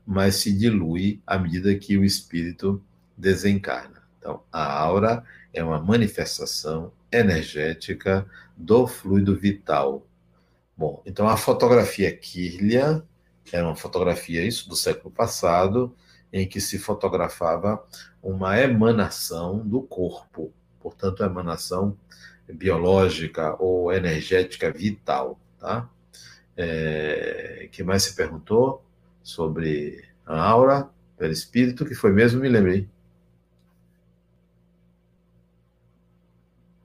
mas 0.06 0.36
se 0.36 0.56
dilui 0.56 1.24
à 1.26 1.40
medida 1.40 1.74
que 1.74 1.98
o 1.98 2.04
espírito 2.04 2.84
desencarna. 3.22 4.02
Então, 4.18 4.44
a 4.52 4.74
aura 4.74 5.24
é 5.54 5.64
uma 5.64 5.80
manifestação 5.80 6.92
energética 7.12 8.26
do 8.58 8.88
fluido 8.88 9.36
vital. 9.36 10.06
Bom, 10.76 11.02
então 11.06 11.28
a 11.28 11.38
fotografia 11.38 12.16
Kirlian 12.16 13.04
era 13.52 13.66
uma 13.66 13.76
fotografia, 13.76 14.44
isso, 14.44 14.68
do 14.68 14.76
século 14.76 15.12
passado, 15.12 15.96
em 16.34 16.48
que 16.48 16.60
se 16.60 16.80
fotografava 16.80 17.84
uma 18.24 18.60
emanação 18.60 19.60
do 19.60 19.82
corpo, 19.82 20.52
portanto, 20.80 21.24
emanação 21.24 21.98
biológica 22.52 23.56
ou 23.62 23.92
energética 23.92 24.72
vital, 24.72 25.40
tá? 25.60 25.90
É, 26.56 27.68
que 27.72 27.84
mais 27.84 28.04
se 28.04 28.16
perguntou 28.16 28.84
sobre 29.24 30.04
a 30.26 30.42
aura, 30.42 30.90
perispírito, 31.18 31.86
que 31.86 31.96
foi 31.96 32.12
mesmo, 32.12 32.42
me 32.42 32.50
lembrei. 32.50 32.88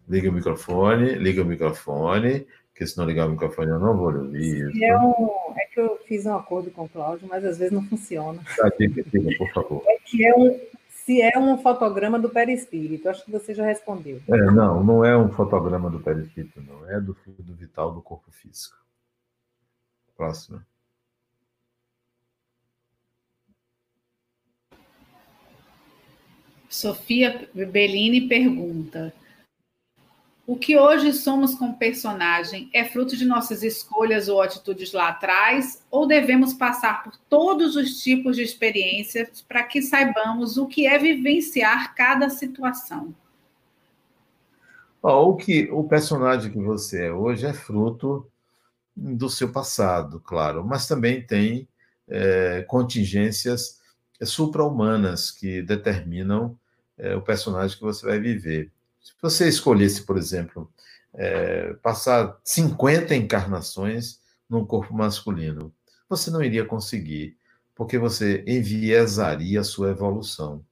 Liga 0.08 0.30
o 0.30 0.32
microfone, 0.32 1.14
liga 1.14 1.42
o 1.42 1.44
microfone, 1.44 2.46
porque 2.68 2.86
se 2.86 2.96
não 2.96 3.04
ligar 3.04 3.26
o 3.26 3.30
microfone 3.30 3.70
eu 3.70 3.78
não 3.78 3.96
vou 3.96 4.14
ouvir. 4.14 4.70
É, 4.82 4.96
um, 4.98 5.30
é 5.56 5.66
que 5.66 5.80
eu 5.80 5.98
fiz 6.06 6.26
um 6.26 6.36
acordo 6.36 6.70
com 6.70 6.84
o 6.84 6.88
Cláudio, 6.88 7.26
mas 7.28 7.44
às 7.44 7.58
vezes 7.58 7.72
não 7.72 7.82
funciona. 7.82 8.40
Tá, 8.56 8.70
diga, 8.78 9.02
diga, 9.02 9.36
por 9.38 9.50
favor. 9.52 9.82
É 9.86 9.96
que 10.04 10.24
é 10.24 10.34
um, 10.36 10.60
se 10.90 11.22
é 11.22 11.38
um 11.38 11.56
fotograma 11.58 12.18
do 12.18 12.28
perispírito, 12.28 13.08
acho 13.08 13.24
que 13.24 13.30
você 13.30 13.54
já 13.54 13.64
respondeu. 13.64 14.20
É, 14.28 14.36
não, 14.46 14.82
não 14.82 15.04
é 15.04 15.16
um 15.16 15.30
fotograma 15.30 15.88
do 15.88 16.00
perispírito, 16.00 16.60
não. 16.60 16.88
É 16.90 17.00
do 17.00 17.14
fluido 17.14 17.54
vital 17.54 17.92
do 17.92 18.02
corpo 18.02 18.30
físico. 18.30 18.76
Próxima. 20.16 20.66
Sofia 26.68 27.48
Bellini 27.54 28.28
pergunta: 28.28 29.14
o 30.46 30.56
que 30.56 30.78
hoje 30.78 31.12
somos 31.12 31.56
como 31.56 31.76
personagem 31.76 32.70
é 32.72 32.84
fruto 32.84 33.16
de 33.16 33.24
nossas 33.24 33.64
escolhas 33.64 34.28
ou 34.28 34.40
atitudes 34.40 34.92
lá 34.92 35.08
atrás, 35.08 35.82
ou 35.90 36.06
devemos 36.06 36.54
passar 36.54 37.02
por 37.02 37.16
todos 37.28 37.74
os 37.74 38.00
tipos 38.00 38.36
de 38.36 38.42
experiências 38.42 39.42
para 39.42 39.64
que 39.64 39.82
saibamos 39.82 40.56
o 40.56 40.66
que 40.66 40.86
é 40.86 40.98
vivenciar 40.98 41.94
cada 41.96 42.30
situação? 42.30 43.12
O 45.02 45.34
que 45.34 45.68
o 45.70 45.84
personagem 45.84 46.52
que 46.52 46.58
você 46.58 47.06
é 47.06 47.12
hoje 47.12 47.46
é 47.46 47.52
fruto 47.52 48.26
do 48.94 49.28
seu 49.28 49.50
passado, 49.52 50.20
claro, 50.20 50.64
mas 50.64 50.86
também 50.86 51.20
tem 51.20 51.68
é, 52.08 52.64
contingências 52.68 53.80
supra-humanas 54.22 55.30
que 55.30 55.60
determinam 55.60 56.56
é, 56.96 57.14
o 57.14 57.20
personagem 57.20 57.76
que 57.76 57.82
você 57.82 58.06
vai 58.06 58.18
viver. 58.18 58.70
Se 59.06 59.14
você 59.22 59.48
escolhesse, 59.48 60.02
por 60.02 60.18
exemplo, 60.18 60.68
é, 61.14 61.74
passar 61.74 62.36
50 62.44 63.14
encarnações 63.14 64.20
num 64.50 64.66
corpo 64.66 64.92
masculino, 64.92 65.72
você 66.08 66.28
não 66.28 66.42
iria 66.42 66.64
conseguir, 66.64 67.36
porque 67.72 67.98
você 67.98 68.42
enviesaria 68.48 69.60
a 69.60 69.64
sua 69.64 69.90
evolução. 69.90 70.64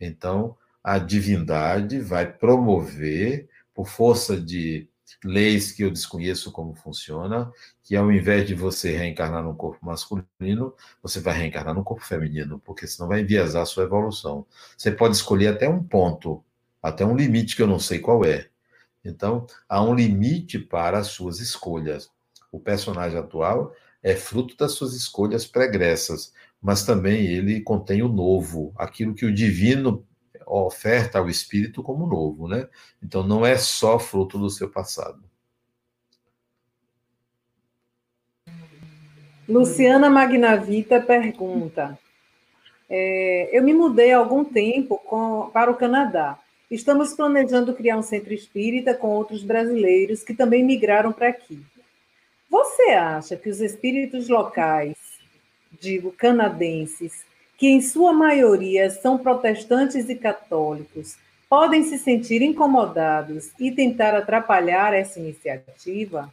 Então, 0.00 0.56
a 0.82 0.96
divindade 0.98 1.98
vai 1.98 2.32
promover, 2.32 3.48
por 3.74 3.88
força 3.88 4.40
de 4.40 4.88
leis 5.24 5.72
que 5.72 5.82
eu 5.82 5.90
desconheço 5.90 6.52
como 6.52 6.74
funciona, 6.74 7.50
que 7.82 7.96
ao 7.96 8.12
invés 8.12 8.46
de 8.46 8.54
você 8.54 8.96
reencarnar 8.96 9.42
num 9.42 9.54
corpo 9.54 9.84
masculino, 9.84 10.72
você 11.02 11.20
vai 11.20 11.36
reencarnar 11.36 11.74
num 11.74 11.82
corpo 11.82 12.04
feminino, 12.04 12.60
porque 12.64 12.86
senão 12.86 13.08
vai 13.08 13.22
enviesar 13.22 13.62
a 13.62 13.66
sua 13.66 13.84
evolução. 13.84 14.46
Você 14.76 14.92
pode 14.92 15.16
escolher 15.16 15.48
até 15.48 15.68
um 15.68 15.82
ponto 15.82 16.44
até 16.82 17.04
um 17.04 17.16
limite 17.16 17.54
que 17.54 17.62
eu 17.62 17.66
não 17.66 17.78
sei 17.78 17.98
qual 17.98 18.24
é. 18.24 18.48
Então, 19.04 19.46
há 19.68 19.82
um 19.82 19.94
limite 19.94 20.58
para 20.58 20.98
as 20.98 21.08
suas 21.08 21.40
escolhas. 21.40 22.10
O 22.50 22.58
personagem 22.58 23.18
atual 23.18 23.72
é 24.02 24.16
fruto 24.16 24.56
das 24.56 24.72
suas 24.72 24.94
escolhas 24.94 25.46
pregressas, 25.46 26.32
mas 26.60 26.84
também 26.84 27.26
ele 27.26 27.60
contém 27.60 28.02
o 28.02 28.08
novo, 28.08 28.72
aquilo 28.76 29.14
que 29.14 29.24
o 29.24 29.34
divino 29.34 30.06
oferta 30.46 31.18
ao 31.18 31.28
espírito 31.28 31.82
como 31.82 32.06
novo, 32.06 32.48
né? 32.48 32.68
Então 33.02 33.22
não 33.22 33.46
é 33.46 33.56
só 33.56 33.98
fruto 33.98 34.38
do 34.38 34.50
seu 34.50 34.68
passado. 34.68 35.22
Luciana 39.48 40.08
Magnavita 40.10 41.00
pergunta: 41.00 41.98
é, 42.88 43.56
Eu 43.56 43.62
me 43.62 43.72
mudei 43.72 44.12
há 44.12 44.18
algum 44.18 44.44
tempo 44.44 44.98
com, 44.98 45.50
para 45.50 45.70
o 45.70 45.76
Canadá. 45.76 46.38
Estamos 46.72 47.12
planejando 47.12 47.74
criar 47.74 47.98
um 47.98 48.02
centro 48.02 48.32
espírita 48.32 48.94
com 48.94 49.08
outros 49.08 49.44
brasileiros 49.44 50.22
que 50.22 50.32
também 50.32 50.64
migraram 50.64 51.12
para 51.12 51.28
aqui. 51.28 51.62
Você 52.48 52.92
acha 52.92 53.36
que 53.36 53.50
os 53.50 53.60
espíritos 53.60 54.30
locais, 54.30 54.96
digo 55.78 56.10
canadenses, 56.12 57.26
que 57.58 57.66
em 57.68 57.82
sua 57.82 58.14
maioria 58.14 58.88
são 58.88 59.18
protestantes 59.18 60.08
e 60.08 60.14
católicos, 60.14 61.18
podem 61.46 61.82
se 61.82 61.98
sentir 61.98 62.40
incomodados 62.40 63.50
e 63.60 63.70
tentar 63.70 64.14
atrapalhar 64.14 64.94
essa 64.94 65.20
iniciativa? 65.20 66.32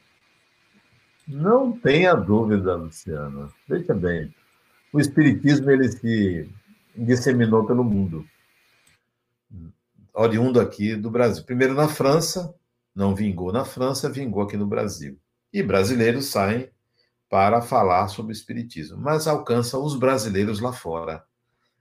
Não 1.28 1.74
tenha 1.74 2.14
dúvida, 2.14 2.78
Luciana. 2.78 3.50
Veja 3.68 3.94
bem, 3.94 4.34
o 4.94 5.02
espiritismo 5.02 5.70
ele 5.70 5.90
se 5.90 6.50
disseminou 6.96 7.66
pelo 7.66 7.84
mundo, 7.84 8.26
oriundo 10.14 10.60
aqui 10.60 10.96
do 10.96 11.10
Brasil. 11.10 11.44
Primeiro 11.44 11.74
na 11.74 11.88
França, 11.88 12.54
não 12.96 13.16
vingou 13.16 13.52
na 13.52 13.66
França, 13.66 14.10
vingou 14.10 14.44
aqui 14.44 14.58
no 14.58 14.68
Brasil. 14.68 15.20
E 15.52 15.64
brasileiros 15.64 16.26
saem 16.28 16.70
para 17.30 17.62
falar 17.62 18.08
sobre 18.08 18.32
o 18.32 18.34
espiritismo, 18.34 18.98
mas 18.98 19.28
alcança 19.28 19.78
os 19.78 19.96
brasileiros 19.96 20.60
lá 20.60 20.74
fora. 20.74 21.24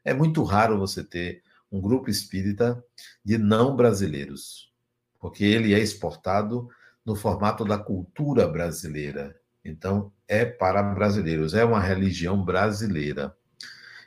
É 0.05 0.13
muito 0.13 0.43
raro 0.43 0.79
você 0.79 1.03
ter 1.03 1.43
um 1.71 1.81
grupo 1.81 2.11
espírita 2.11 2.83
de 3.25 3.39
não 3.39 3.75
brasileiros, 3.77 4.73
porque 5.19 5.45
ele 5.45 5.75
é 5.75 5.79
exportado 5.79 6.69
no 7.05 7.17
formato 7.17 7.65
da 7.65 7.79
cultura 7.79 8.47
brasileira. 8.47 9.37
Então, 9.65 10.13
é 10.27 10.45
para 10.45 10.83
brasileiros, 10.83 11.55
é 11.55 11.65
uma 11.65 11.81
religião 11.81 12.43
brasileira. 12.43 13.35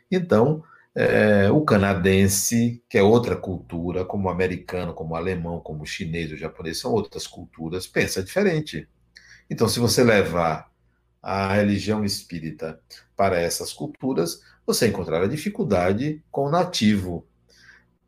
Então, 0.10 0.64
é, 0.96 1.50
o 1.50 1.62
canadense, 1.62 2.84
que 2.90 2.98
é 2.98 3.04
outra 3.04 3.36
cultura, 3.36 4.04
como 4.04 4.28
o 4.28 4.32
americano, 4.32 4.94
como 4.94 5.14
o 5.14 5.16
alemão, 5.16 5.60
como 5.60 5.84
o 5.84 5.86
chinês, 5.86 6.32
o 6.32 6.38
japonês, 6.38 6.80
são 6.80 6.92
outras 6.92 7.26
culturas, 7.28 7.88
pensa 7.88 8.24
diferente. 8.24 8.88
Então, 9.50 9.68
se 9.68 9.80
você 9.80 10.04
levar 10.04 10.70
a 11.22 11.54
religião 11.54 12.04
espírita 12.04 12.80
para 13.16 13.40
essas 13.40 13.72
culturas, 13.72 14.42
você 14.66 14.88
encontrará 14.88 15.28
dificuldade 15.28 16.24
com 16.32 16.48
o 16.48 16.52
nativo. 16.52 17.26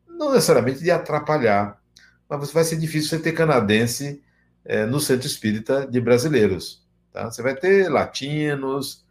Não 0.06 0.32
necessariamente 0.32 0.80
de 0.80 0.90
atrapalhar, 0.90 1.80
mas 2.28 2.52
vai 2.52 2.64
ser 2.64 2.76
difícil 2.76 3.10
você 3.10 3.18
ter 3.18 3.32
canadense 3.32 4.22
é, 4.64 4.86
no 4.86 5.00
centro 5.00 5.26
espírita 5.26 5.86
de 5.86 6.00
brasileiros. 6.00 6.84
Tá? 7.12 7.30
Você 7.30 7.42
vai 7.42 7.54
ter 7.54 7.88
latinos, 7.88 9.04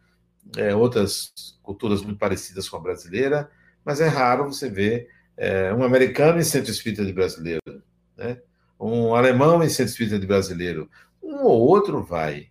é, 0.56 0.74
outras 0.74 1.32
culturas 1.62 2.02
muito 2.02 2.18
parecidas 2.18 2.68
com 2.68 2.76
a 2.76 2.80
brasileira, 2.80 3.50
mas 3.84 4.00
é 4.00 4.08
raro 4.08 4.46
você 4.46 4.68
ver 4.68 5.08
é, 5.36 5.72
um 5.72 5.82
americano 5.82 6.38
em 6.38 6.44
centro 6.44 6.70
espírita 6.70 7.04
de 7.04 7.12
brasileiro, 7.12 7.82
né? 8.16 8.38
um 8.78 9.14
alemão 9.14 9.62
em 9.62 9.68
centro 9.68 9.90
espírita 9.90 10.18
de 10.18 10.26
brasileiro. 10.26 10.90
Um 11.22 11.44
ou 11.44 11.60
outro 11.60 12.02
vai. 12.02 12.48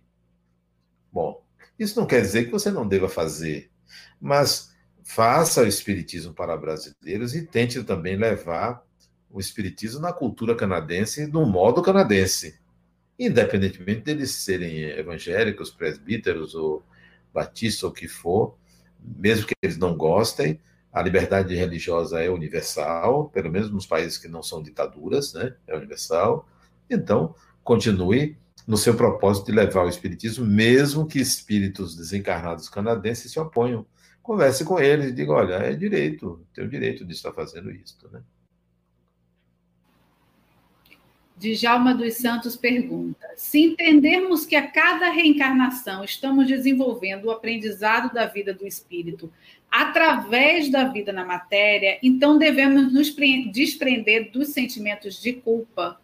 Bom, 1.12 1.42
isso 1.78 1.98
não 1.98 2.06
quer 2.06 2.20
dizer 2.20 2.44
que 2.44 2.50
você 2.50 2.70
não 2.70 2.86
deva 2.86 3.08
fazer, 3.08 3.70
mas 4.20 4.74
faça 5.02 5.62
o 5.62 5.66
espiritismo 5.66 6.32
para 6.32 6.56
brasileiros 6.56 7.34
e 7.34 7.46
tente 7.46 7.82
também 7.84 8.16
levar 8.16 8.82
o 9.30 9.40
espiritismo 9.40 10.00
na 10.00 10.12
cultura 10.12 10.54
canadense, 10.54 11.26
no 11.26 11.44
modo 11.46 11.82
canadense 11.82 12.58
independentemente 13.18 14.00
deles 14.00 14.32
serem 14.32 14.82
evangélicos, 14.82 15.70
presbíteros 15.70 16.54
ou 16.54 16.82
batistas 17.32 17.82
ou 17.84 17.90
o 17.90 17.92
que 17.92 18.08
for, 18.08 18.56
mesmo 19.00 19.46
que 19.46 19.54
eles 19.62 19.76
não 19.76 19.96
gostem, 19.96 20.60
a 20.94 21.02
liberdade 21.02 21.56
religiosa 21.56 22.20
é 22.20 22.30
universal, 22.30 23.28
pelo 23.30 23.50
menos 23.50 23.68
nos 23.68 23.84
países 23.84 24.16
que 24.16 24.28
não 24.28 24.44
são 24.44 24.62
ditaduras, 24.62 25.34
né? 25.34 25.56
É 25.66 25.76
universal. 25.76 26.48
Então, 26.88 27.34
continue 27.64 28.38
no 28.64 28.76
seu 28.76 28.94
propósito 28.94 29.46
de 29.46 29.52
levar 29.52 29.84
o 29.84 29.88
espiritismo, 29.88 30.46
mesmo 30.46 31.04
que 31.04 31.18
espíritos 31.18 31.96
desencarnados 31.96 32.68
canadenses 32.68 33.32
se 33.32 33.40
oponham. 33.40 33.84
Converse 34.22 34.64
com 34.64 34.78
eles 34.78 35.12
diga, 35.12 35.32
olha, 35.32 35.54
é 35.54 35.74
direito, 35.74 36.46
tem 36.54 36.64
o 36.64 36.70
direito 36.70 37.04
de 37.04 37.12
estar 37.12 37.32
fazendo 37.32 37.72
isso, 37.72 37.98
né? 38.12 38.22
Djalma 41.36 41.94
dos 41.94 42.14
Santos 42.14 42.56
pergunta: 42.56 43.26
se 43.36 43.60
entendermos 43.60 44.46
que 44.46 44.54
a 44.54 44.70
cada 44.70 45.10
reencarnação 45.10 46.04
estamos 46.04 46.46
desenvolvendo 46.46 47.24
o 47.24 47.30
aprendizado 47.30 48.12
da 48.12 48.26
vida 48.26 48.54
do 48.54 48.66
espírito 48.66 49.32
através 49.70 50.70
da 50.70 50.84
vida 50.84 51.12
na 51.12 51.24
matéria, 51.24 51.98
então 52.00 52.38
devemos 52.38 52.92
nos 52.92 53.12
desprender 53.52 54.30
dos 54.30 54.48
sentimentos 54.50 55.20
de 55.20 55.32
culpa. 55.32 56.00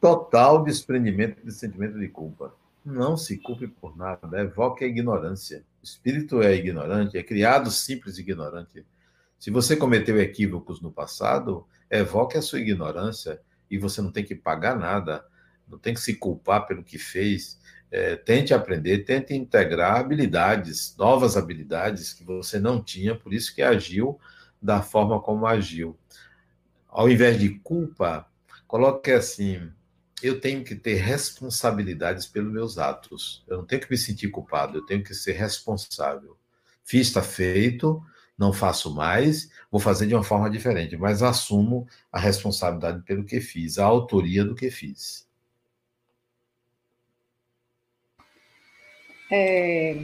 Total 0.00 0.64
desprendimento 0.64 1.44
do 1.44 1.52
sentimento 1.52 1.98
de 1.98 2.08
culpa. 2.08 2.52
Não 2.84 3.16
se 3.16 3.38
culpe 3.38 3.68
por 3.68 3.96
nada, 3.96 4.40
evoque 4.40 4.84
a 4.84 4.88
ignorância. 4.88 5.64
O 5.82 5.84
espírito 5.84 6.42
é 6.42 6.54
ignorante, 6.54 7.16
é 7.16 7.22
criado 7.22 7.70
simples 7.70 8.18
e 8.18 8.20
ignorante. 8.20 8.84
Se 9.38 9.50
você 9.50 9.76
cometeu 9.76 10.20
equívocos 10.20 10.80
no 10.80 10.90
passado, 10.90 11.66
evoque 11.90 12.36
a 12.36 12.42
sua 12.42 12.60
ignorância 12.60 13.40
e 13.70 13.78
você 13.78 14.00
não 14.00 14.12
tem 14.12 14.24
que 14.24 14.34
pagar 14.34 14.76
nada, 14.76 15.24
não 15.68 15.78
tem 15.78 15.94
que 15.94 16.00
se 16.00 16.14
culpar 16.14 16.66
pelo 16.66 16.84
que 16.84 16.98
fez. 16.98 17.58
É, 17.90 18.16
tente 18.16 18.52
aprender, 18.52 19.04
tente 19.04 19.34
integrar 19.34 20.00
habilidades, 20.00 20.94
novas 20.98 21.36
habilidades 21.36 22.12
que 22.12 22.24
você 22.24 22.58
não 22.58 22.82
tinha, 22.82 23.14
por 23.14 23.32
isso 23.32 23.54
que 23.54 23.62
agiu 23.62 24.18
da 24.60 24.82
forma 24.82 25.20
como 25.20 25.46
agiu. 25.46 25.96
Ao 26.88 27.08
invés 27.08 27.38
de 27.38 27.50
culpa, 27.60 28.26
coloque 28.66 29.12
assim: 29.12 29.70
eu 30.22 30.40
tenho 30.40 30.64
que 30.64 30.74
ter 30.74 30.94
responsabilidades 30.94 32.26
pelos 32.26 32.52
meus 32.52 32.78
atos. 32.78 33.44
Eu 33.46 33.58
não 33.58 33.66
tenho 33.66 33.82
que 33.82 33.90
me 33.90 33.98
sentir 33.98 34.28
culpado, 34.28 34.78
eu 34.78 34.86
tenho 34.86 35.02
que 35.02 35.14
ser 35.14 35.32
responsável. 35.32 36.36
Fiz, 36.84 37.08
está 37.08 37.22
feito, 37.22 38.02
não 38.38 38.52
faço 38.52 38.94
mais, 38.94 39.50
vou 39.70 39.80
fazer 39.80 40.06
de 40.06 40.14
uma 40.14 40.24
forma 40.24 40.50
diferente, 40.50 40.96
mas 40.96 41.22
assumo 41.22 41.86
a 42.12 42.18
responsabilidade 42.18 43.02
pelo 43.02 43.24
que 43.24 43.40
fiz, 43.40 43.78
a 43.78 43.84
autoria 43.84 44.44
do 44.44 44.54
que 44.54 44.70
fiz. 44.70 45.26
É... 49.30 49.96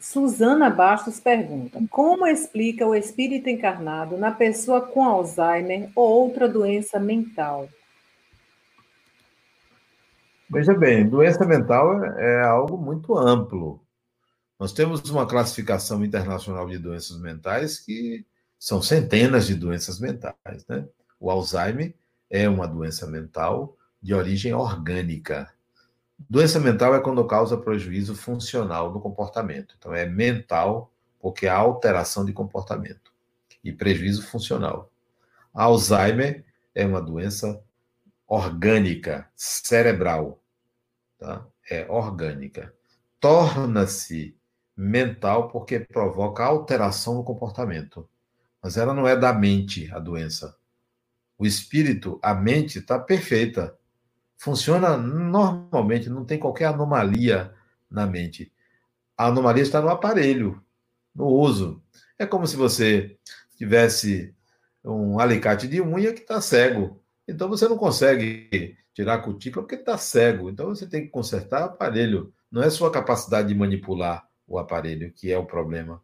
Suzana 0.00 0.70
Bastos 0.70 1.20
pergunta: 1.20 1.78
Como 1.90 2.26
explica 2.26 2.86
o 2.86 2.94
espírito 2.94 3.50
encarnado 3.50 4.16
na 4.16 4.32
pessoa 4.32 4.80
com 4.80 5.04
Alzheimer 5.04 5.90
ou 5.94 6.22
outra 6.22 6.48
doença 6.48 6.98
mental? 6.98 7.68
Veja 10.50 10.72
bem, 10.72 11.06
doença 11.06 11.44
mental 11.44 12.02
é 12.02 12.42
algo 12.42 12.78
muito 12.78 13.16
amplo. 13.18 13.82
Nós 14.58 14.72
temos 14.72 15.02
uma 15.10 15.26
classificação 15.26 16.02
internacional 16.02 16.66
de 16.66 16.78
doenças 16.78 17.20
mentais 17.20 17.78
que 17.78 18.26
são 18.58 18.80
centenas 18.80 19.46
de 19.46 19.54
doenças 19.54 20.00
mentais. 20.00 20.66
Né? 20.66 20.88
O 21.20 21.30
Alzheimer 21.30 21.94
é 22.30 22.48
uma 22.48 22.66
doença 22.66 23.06
mental 23.06 23.76
de 24.00 24.14
origem 24.14 24.54
orgânica. 24.54 25.52
Doença 26.18 26.58
mental 26.58 26.94
é 26.94 27.00
quando 27.00 27.24
causa 27.26 27.56
prejuízo 27.56 28.16
funcional 28.16 28.90
no 28.90 29.00
comportamento. 29.00 29.74
Então, 29.78 29.94
é 29.94 30.06
mental 30.06 30.90
porque 31.20 31.46
há 31.46 31.56
alteração 31.56 32.24
de 32.24 32.32
comportamento 32.32 33.12
e 33.62 33.70
prejuízo 33.70 34.26
funcional. 34.26 34.90
Alzheimer 35.52 36.44
é 36.74 36.86
uma 36.86 37.02
doença 37.02 37.62
orgânica, 38.28 39.26
cerebral, 39.34 40.42
tá? 41.18 41.46
é 41.68 41.86
orgânica. 41.90 42.72
Torna-se 43.18 44.36
mental 44.76 45.48
porque 45.48 45.80
provoca 45.80 46.44
alteração 46.44 47.14
no 47.14 47.24
comportamento. 47.24 48.08
Mas 48.62 48.76
ela 48.76 48.92
não 48.92 49.08
é 49.08 49.16
da 49.16 49.32
mente, 49.32 49.90
a 49.92 49.98
doença. 49.98 50.56
O 51.38 51.46
espírito, 51.46 52.18
a 52.22 52.34
mente 52.34 52.78
está 52.78 52.98
perfeita. 52.98 53.76
Funciona 54.36 54.96
normalmente, 54.96 56.10
não 56.10 56.24
tem 56.24 56.38
qualquer 56.38 56.66
anomalia 56.66 57.54
na 57.90 58.06
mente. 58.06 58.52
A 59.16 59.26
anomalia 59.26 59.62
está 59.62 59.80
no 59.80 59.88
aparelho, 59.88 60.62
no 61.14 61.26
uso. 61.26 61.82
É 62.18 62.26
como 62.26 62.46
se 62.46 62.56
você 62.56 63.16
tivesse 63.56 64.34
um 64.84 65.18
alicate 65.18 65.66
de 65.66 65.80
unha 65.80 66.12
que 66.12 66.20
está 66.20 66.40
cego. 66.40 67.00
Então 67.28 67.48
você 67.48 67.68
não 67.68 67.76
consegue 67.76 68.76
tirar 68.94 69.14
a 69.14 69.18
cutícula 69.18 69.62
porque 69.62 69.76
está 69.76 69.98
cego. 69.98 70.48
Então 70.48 70.68
você 70.68 70.86
tem 70.86 71.02
que 71.02 71.08
consertar 71.08 71.62
o 71.62 71.64
aparelho. 71.66 72.32
Não 72.50 72.62
é 72.62 72.70
sua 72.70 72.90
capacidade 72.90 73.48
de 73.48 73.54
manipular 73.54 74.26
o 74.46 74.58
aparelho, 74.58 75.12
que 75.12 75.30
é 75.30 75.36
o 75.36 75.44
problema. 75.44 76.02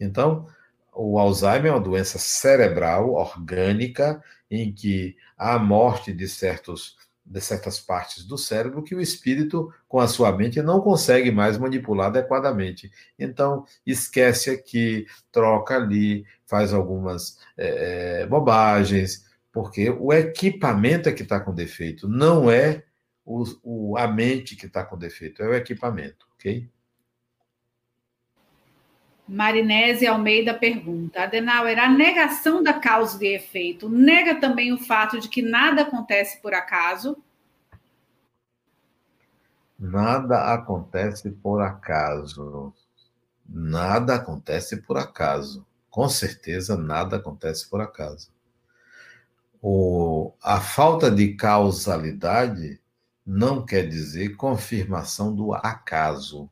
Então, 0.00 0.46
o 0.94 1.18
Alzheimer 1.18 1.66
é 1.66 1.74
uma 1.74 1.80
doença 1.80 2.18
cerebral, 2.18 3.12
orgânica, 3.12 4.22
em 4.50 4.72
que 4.72 5.16
há 5.36 5.58
morte 5.58 6.12
de, 6.12 6.26
certos, 6.28 6.96
de 7.24 7.40
certas 7.40 7.78
partes 7.78 8.24
do 8.24 8.38
cérebro 8.38 8.82
que 8.82 8.94
o 8.94 9.00
espírito, 9.00 9.72
com 9.86 9.98
a 10.00 10.08
sua 10.08 10.32
mente, 10.32 10.62
não 10.62 10.80
consegue 10.80 11.30
mais 11.30 11.58
manipular 11.58 12.06
adequadamente. 12.06 12.90
Então, 13.18 13.66
esquece 13.84 14.50
aqui, 14.50 15.06
troca 15.30 15.76
ali, 15.76 16.24
faz 16.46 16.72
algumas 16.72 17.38
é, 17.56 18.26
bobagens, 18.26 19.24
porque 19.54 19.88
o 19.88 20.12
equipamento 20.12 21.08
é 21.08 21.12
que 21.12 21.22
está 21.22 21.38
com 21.38 21.54
defeito, 21.54 22.08
não 22.08 22.50
é 22.50 22.82
o, 23.24 23.44
o, 23.62 23.96
a 23.96 24.08
mente 24.08 24.56
que 24.56 24.66
está 24.66 24.84
com 24.84 24.98
defeito, 24.98 25.44
é 25.44 25.46
o 25.46 25.54
equipamento, 25.54 26.26
ok? 26.34 26.68
Marinese 29.28 30.08
Almeida 30.08 30.52
pergunta: 30.52 31.22
Adenauer, 31.22 31.78
a 31.78 31.88
negação 31.88 32.64
da 32.64 32.74
causa 32.74 33.24
e 33.24 33.28
efeito 33.28 33.88
nega 33.88 34.34
também 34.34 34.72
o 34.72 34.78
fato 34.78 35.20
de 35.20 35.28
que 35.28 35.40
nada 35.40 35.82
acontece 35.82 36.42
por 36.42 36.52
acaso? 36.52 37.16
Nada 39.78 40.52
acontece 40.52 41.30
por 41.30 41.62
acaso. 41.62 42.74
Nada 43.48 44.16
acontece 44.16 44.78
por 44.78 44.98
acaso. 44.98 45.64
Com 45.88 46.08
certeza, 46.08 46.76
nada 46.76 47.16
acontece 47.16 47.70
por 47.70 47.80
acaso. 47.80 48.33
O, 49.66 50.34
a 50.42 50.60
falta 50.60 51.10
de 51.10 51.36
causalidade 51.36 52.78
não 53.24 53.64
quer 53.64 53.88
dizer 53.88 54.36
confirmação 54.36 55.34
do 55.34 55.54
acaso. 55.54 56.50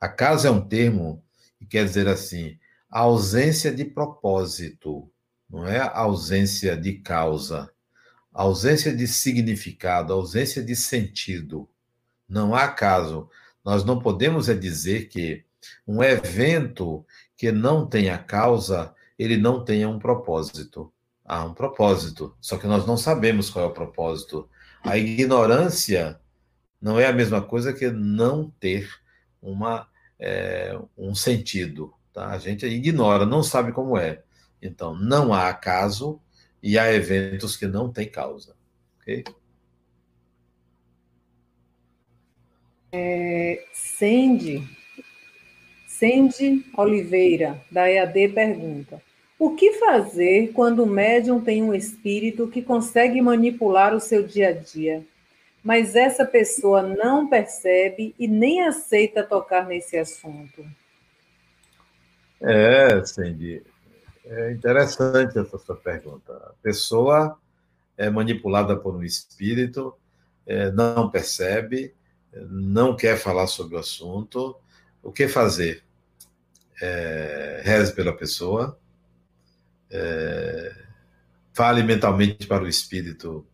Acaso 0.00 0.48
é 0.48 0.50
um 0.50 0.60
termo 0.60 1.22
que 1.56 1.66
quer 1.66 1.84
dizer 1.84 2.08
assim, 2.08 2.58
ausência 2.90 3.72
de 3.72 3.84
propósito, 3.84 5.08
não 5.48 5.64
é 5.64 5.78
ausência 5.78 6.76
de 6.76 6.94
causa, 6.94 7.70
ausência 8.34 8.92
de 8.92 9.06
significado, 9.06 10.12
ausência 10.12 10.64
de 10.64 10.74
sentido. 10.74 11.68
Não 12.28 12.56
há 12.56 12.66
caso. 12.66 13.30
Nós 13.64 13.84
não 13.84 14.00
podemos 14.00 14.48
é 14.48 14.54
dizer 14.54 15.06
que 15.06 15.44
um 15.86 16.02
evento 16.02 17.06
que 17.36 17.52
não 17.52 17.86
tenha 17.86 18.18
causa, 18.18 18.92
ele 19.16 19.36
não 19.36 19.64
tenha 19.64 19.88
um 19.88 20.00
propósito. 20.00 20.92
Há 21.32 21.44
um 21.44 21.54
propósito, 21.54 22.36
só 22.40 22.58
que 22.58 22.66
nós 22.66 22.84
não 22.84 22.96
sabemos 22.96 23.50
qual 23.50 23.66
é 23.66 23.68
o 23.68 23.72
propósito. 23.72 24.50
A 24.82 24.98
ignorância 24.98 26.20
não 26.82 26.98
é 26.98 27.06
a 27.06 27.12
mesma 27.12 27.40
coisa 27.40 27.72
que 27.72 27.88
não 27.88 28.50
ter 28.58 28.90
uma 29.40 29.88
é, 30.18 30.76
um 30.98 31.14
sentido. 31.14 31.94
Tá? 32.12 32.30
A 32.30 32.38
gente 32.38 32.66
ignora, 32.66 33.24
não 33.24 33.44
sabe 33.44 33.70
como 33.70 33.96
é. 33.96 34.24
Então, 34.60 34.92
não 34.96 35.32
há 35.32 35.48
acaso 35.48 36.20
e 36.60 36.76
há 36.76 36.92
eventos 36.92 37.56
que 37.56 37.68
não 37.68 37.92
têm 37.92 38.10
causa. 38.10 38.56
Ok? 38.98 39.22
É, 42.90 43.64
Sandy, 43.72 44.68
Sandy 45.86 46.66
Oliveira, 46.76 47.64
da 47.70 47.88
EAD, 47.88 48.30
pergunta: 48.30 49.00
O 49.40 49.56
que 49.56 49.72
fazer 49.72 50.52
quando 50.52 50.84
o 50.84 50.86
médium 50.86 51.40
tem 51.40 51.64
um 51.64 51.74
espírito 51.74 52.46
que 52.46 52.62
consegue 52.62 53.20
manipular 53.20 53.92
o 53.92 53.98
seu 53.98 54.22
dia 54.24 54.50
a 54.50 54.52
dia? 54.52 55.04
mas 55.62 55.94
essa 55.94 56.24
pessoa 56.24 56.82
não 56.82 57.28
percebe 57.28 58.14
e 58.18 58.26
nem 58.26 58.62
aceita 58.62 59.22
tocar 59.22 59.66
nesse 59.66 59.96
assunto. 59.96 60.64
É, 62.40 63.04
Cindy, 63.04 63.62
é 64.24 64.52
interessante 64.52 65.38
essa 65.38 65.58
sua 65.58 65.76
pergunta. 65.76 66.32
A 66.32 66.52
pessoa 66.62 67.38
é 67.96 68.08
manipulada 68.08 68.74
por 68.74 68.96
um 68.96 69.02
espírito, 69.02 69.94
é, 70.46 70.70
não 70.70 71.10
percebe, 71.10 71.94
não 72.32 72.96
quer 72.96 73.18
falar 73.18 73.46
sobre 73.46 73.76
o 73.76 73.78
assunto. 73.78 74.56
O 75.02 75.12
que 75.12 75.28
fazer? 75.28 75.84
É, 76.80 77.60
reze 77.62 77.94
pela 77.94 78.16
pessoa, 78.16 78.78
é, 79.90 80.74
fale 81.52 81.82
mentalmente 81.82 82.46
para 82.46 82.62
o 82.62 82.68
espírito 82.68 83.46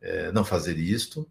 é, 0.00 0.30
não 0.32 0.44
fazer 0.44 0.78
isto, 0.78 1.28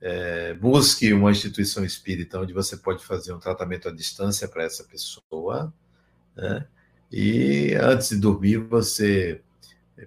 é, 0.00 0.54
busque 0.54 1.12
uma 1.12 1.30
instituição 1.30 1.84
espírita 1.84 2.38
onde 2.40 2.52
você 2.52 2.76
pode 2.76 3.04
fazer 3.04 3.32
um 3.32 3.38
tratamento 3.38 3.88
à 3.88 3.92
distância 3.92 4.46
para 4.46 4.64
essa 4.64 4.84
pessoa, 4.84 5.72
né? 6.36 6.66
e 7.10 7.74
antes 7.74 8.10
de 8.10 8.16
dormir 8.16 8.58
você 8.58 9.40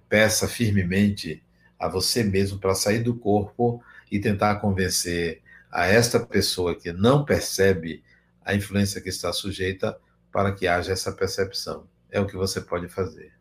peça 0.08 0.48
firmemente 0.48 1.44
a 1.78 1.90
você 1.90 2.24
mesmo 2.24 2.60
para 2.60 2.76
sair 2.76 3.00
do 3.04 3.16
corpo 3.16 3.84
e 4.10 4.20
tentar 4.20 4.56
convencer 4.58 5.42
a 5.72 5.86
esta 5.86 6.20
pessoa 6.20 6.76
que 6.76 6.92
não 6.94 7.26
percebe 7.26 8.04
a 8.46 8.54
influência 8.54 9.02
que 9.02 9.10
está 9.10 9.32
sujeita 9.34 9.98
para 10.32 10.52
que 10.54 10.68
haja 10.68 10.94
essa 10.94 11.12
percepção. 11.12 11.88
É 12.10 12.20
o 12.20 12.28
que 12.28 12.36
você 12.36 12.62
pode 12.62 12.88
fazer. 12.88 13.41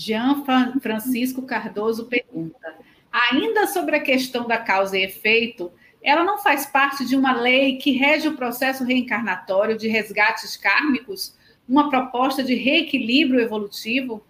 Jean 0.00 0.42
Francisco 0.80 1.42
Cardoso 1.42 2.06
pergunta: 2.06 2.74
ainda 3.12 3.66
sobre 3.66 3.96
a 3.96 4.00
questão 4.00 4.48
da 4.48 4.56
causa 4.56 4.96
e 4.96 5.04
efeito, 5.04 5.70
ela 6.02 6.24
não 6.24 6.38
faz 6.38 6.64
parte 6.64 7.04
de 7.04 7.14
uma 7.14 7.38
lei 7.38 7.76
que 7.76 7.92
rege 7.92 8.26
o 8.26 8.36
processo 8.36 8.82
reencarnatório 8.82 9.76
de 9.76 9.88
resgates 9.88 10.56
kármicos? 10.56 11.38
Uma 11.68 11.90
proposta 11.90 12.42
de 12.42 12.54
reequilíbrio 12.54 13.40
evolutivo? 13.40 14.24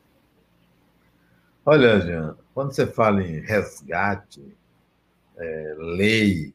Olha, 1.65 2.01
Jean, 2.01 2.37
quando 2.53 2.73
você 2.75 2.87
fala 2.87 3.23
em 3.23 3.41
resgate, 3.41 4.43
é, 5.39 5.75
lei, 5.79 6.53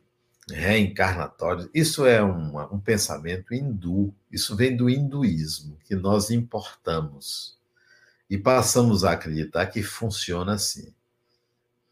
reencarnatório, 0.51 1.69
isso 1.73 2.05
é 2.05 2.21
um, 2.21 2.59
um 2.71 2.79
pensamento 2.79 3.53
hindu, 3.53 4.13
isso 4.29 4.55
vem 4.55 4.75
do 4.75 4.89
hinduísmo, 4.89 5.77
que 5.85 5.95
nós 5.95 6.29
importamos 6.29 7.54
e 8.29 8.37
passamos 8.37 9.03
a 9.03 9.11
acreditar 9.11 9.67
que 9.67 9.83
funciona 9.83 10.53
assim. 10.53 10.93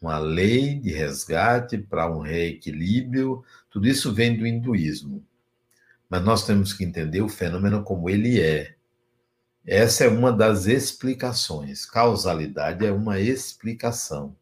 Uma 0.01 0.17
lei 0.17 0.75
de 0.75 0.91
resgate 0.91 1.77
para 1.77 2.11
um 2.11 2.19
reequilíbrio, 2.19 3.43
tudo 3.69 3.87
isso 3.87 4.13
vem 4.13 4.37
do 4.37 4.45
hinduísmo. 4.45 5.25
Mas 6.09 6.23
nós 6.23 6.45
temos 6.45 6.73
que 6.73 6.83
entender 6.83 7.21
o 7.21 7.29
fenômeno 7.29 7.83
como 7.83 8.09
ele 8.09 8.41
é. 8.41 8.75
Essa 9.65 10.03
é 10.03 10.09
uma 10.09 10.31
das 10.31 10.65
explicações. 10.65 11.85
Causalidade 11.85 12.85
é 12.85 12.91
uma 12.91 13.19
explicação, 13.19 14.35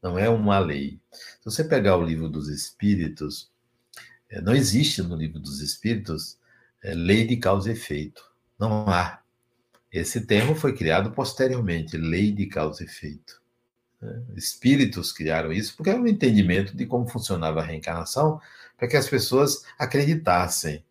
não 0.00 0.16
é 0.16 0.28
uma 0.28 0.58
lei. 0.60 1.00
Se 1.10 1.44
você 1.44 1.64
pegar 1.64 1.96
o 1.96 2.04
livro 2.04 2.28
dos 2.28 2.48
Espíritos, 2.48 3.50
é, 4.30 4.40
não 4.40 4.54
existe 4.54 5.02
no 5.02 5.16
livro 5.16 5.40
dos 5.40 5.60
Espíritos 5.60 6.38
é, 6.82 6.94
lei 6.94 7.26
de 7.26 7.36
causa 7.36 7.70
e 7.70 7.72
efeito. 7.72 8.24
Não 8.58 8.88
há. 8.88 9.21
Esse 9.92 10.24
termo 10.26 10.54
foi 10.54 10.74
criado 10.74 11.10
posteriormente, 11.12 11.96
lei 11.96 12.32
de 12.32 12.46
causa 12.46 12.82
e 12.82 12.86
efeito. 12.86 13.42
Né? 14.00 14.22
Espíritos 14.34 15.12
criaram 15.12 15.52
isso 15.52 15.76
porque 15.76 15.90
era 15.90 16.00
um 16.00 16.06
entendimento 16.06 16.74
de 16.76 16.86
como 16.86 17.08
funcionava 17.08 17.60
a 17.60 17.64
reencarnação, 17.64 18.40
para 18.78 18.88
que 18.88 18.96
as 18.96 19.08
pessoas 19.08 19.62
acreditassem, 19.78 20.82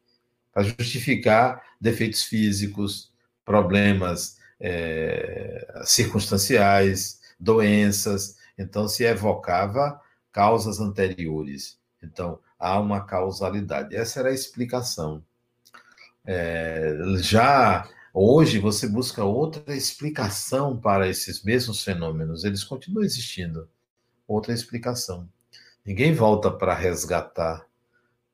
para 0.53 0.63
justificar 0.63 1.63
defeitos 1.79 2.23
físicos, 2.23 3.11
problemas 3.43 4.37
é, 4.59 5.81
circunstanciais, 5.83 7.19
doenças. 7.39 8.37
Então, 8.57 8.87
se 8.87 9.03
evocava 9.03 9.99
causas 10.31 10.79
anteriores. 10.79 11.79
Então, 12.03 12.39
há 12.59 12.79
uma 12.79 13.03
causalidade. 13.03 13.95
Essa 13.95 14.19
era 14.19 14.29
a 14.29 14.33
explicação. 14.33 15.23
É, 16.23 16.95
já 17.17 17.89
Hoje 18.13 18.59
você 18.59 18.89
busca 18.89 19.23
outra 19.23 19.73
explicação 19.73 20.77
para 20.77 21.07
esses 21.07 21.43
mesmos 21.43 21.81
fenômenos, 21.81 22.43
eles 22.43 22.61
continuam 22.61 23.05
existindo. 23.05 23.69
Outra 24.27 24.53
explicação. 24.53 25.29
Ninguém 25.85 26.13
volta 26.13 26.51
para 26.51 26.73
resgatar. 26.73 27.65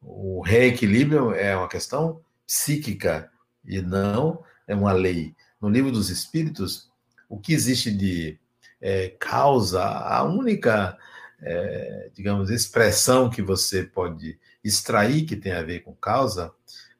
O 0.01 0.41
reequilíbrio 0.41 1.31
é 1.31 1.55
uma 1.55 1.67
questão 1.67 2.21
psíquica 2.45 3.31
e 3.63 3.79
não 3.79 4.43
é 4.67 4.73
uma 4.73 4.93
lei. 4.93 5.35
No 5.61 5.69
livro 5.69 5.91
dos 5.91 6.09
Espíritos, 6.09 6.89
o 7.29 7.37
que 7.37 7.53
existe 7.53 7.91
de 7.91 8.39
é, 8.81 9.09
causa, 9.19 9.83
a 9.83 10.23
única, 10.23 10.97
é, 11.39 12.09
digamos, 12.15 12.49
expressão 12.49 13.29
que 13.29 13.43
você 13.43 13.83
pode 13.83 14.39
extrair 14.63 15.23
que 15.23 15.35
tem 15.35 15.51
a 15.51 15.61
ver 15.61 15.81
com 15.81 15.93
causa 15.93 16.51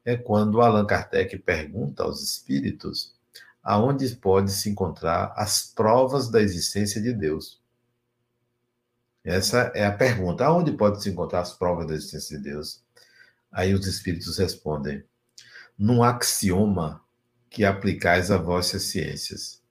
é 0.08 0.16
quando 0.16 0.62
Allan 0.62 0.86
Kardec 0.86 1.36
pergunta 1.40 2.02
aos 2.02 2.22
espíritos 2.22 3.14
aonde 3.62 4.08
pode 4.16 4.50
se 4.50 4.70
encontrar 4.70 5.34
as 5.36 5.70
provas 5.74 6.30
da 6.30 6.40
existência 6.40 6.98
de 6.98 7.12
Deus. 7.12 7.60
Essa 9.22 9.70
é 9.74 9.84
a 9.84 9.92
pergunta. 9.92 10.46
Aonde 10.46 10.72
pode 10.72 11.02
se 11.02 11.10
encontrar 11.10 11.40
as 11.40 11.52
provas 11.52 11.86
da 11.86 11.92
existência 11.92 12.38
de 12.38 12.44
Deus? 12.44 12.82
Aí 13.52 13.74
os 13.74 13.86
espíritos 13.86 14.38
respondem: 14.38 15.04
num 15.78 16.02
axioma 16.02 17.04
que 17.50 17.62
aplicais 17.62 18.30
a 18.30 18.38
vossas 18.38 18.84
ciências. 18.84 19.62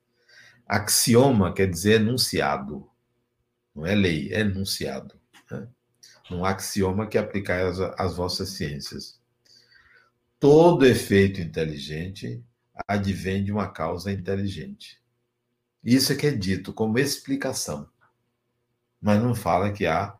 Axioma 0.68 1.52
quer 1.52 1.66
dizer 1.68 2.00
enunciado, 2.00 2.88
não 3.74 3.84
é 3.84 3.96
lei, 3.96 4.32
é 4.32 4.40
enunciado. 4.40 5.18
Né? 5.50 5.66
Num 6.30 6.44
axioma 6.44 7.08
que 7.08 7.18
aplicais 7.18 7.80
às 7.80 8.14
vossas 8.14 8.50
ciências. 8.50 9.17
Todo 10.40 10.86
efeito 10.86 11.40
inteligente 11.40 12.42
advém 12.86 13.42
de 13.42 13.50
uma 13.50 13.68
causa 13.68 14.12
inteligente. 14.12 15.00
Isso 15.82 16.12
é 16.12 16.16
que 16.16 16.26
é 16.26 16.30
dito 16.30 16.72
como 16.72 16.98
explicação, 16.98 17.88
mas 19.00 19.20
não 19.22 19.34
fala 19.34 19.72
que 19.72 19.86
há 19.86 20.16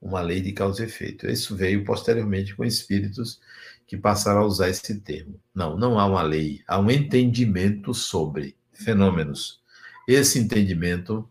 uma 0.00 0.20
lei 0.20 0.40
de 0.40 0.52
causa 0.52 0.82
e 0.82 0.86
efeito. 0.86 1.26
Isso 1.26 1.56
veio 1.56 1.84
posteriormente 1.84 2.54
com 2.54 2.64
espíritos 2.64 3.40
que 3.86 3.96
passaram 3.96 4.40
a 4.40 4.46
usar 4.46 4.68
esse 4.68 5.00
termo. 5.00 5.40
Não, 5.54 5.76
não 5.78 5.98
há 5.98 6.06
uma 6.06 6.22
lei, 6.22 6.62
há 6.66 6.78
um 6.78 6.90
entendimento 6.90 7.94
sobre 7.94 8.56
fenômenos. 8.72 9.62
Esse 10.06 10.38
entendimento 10.38 11.30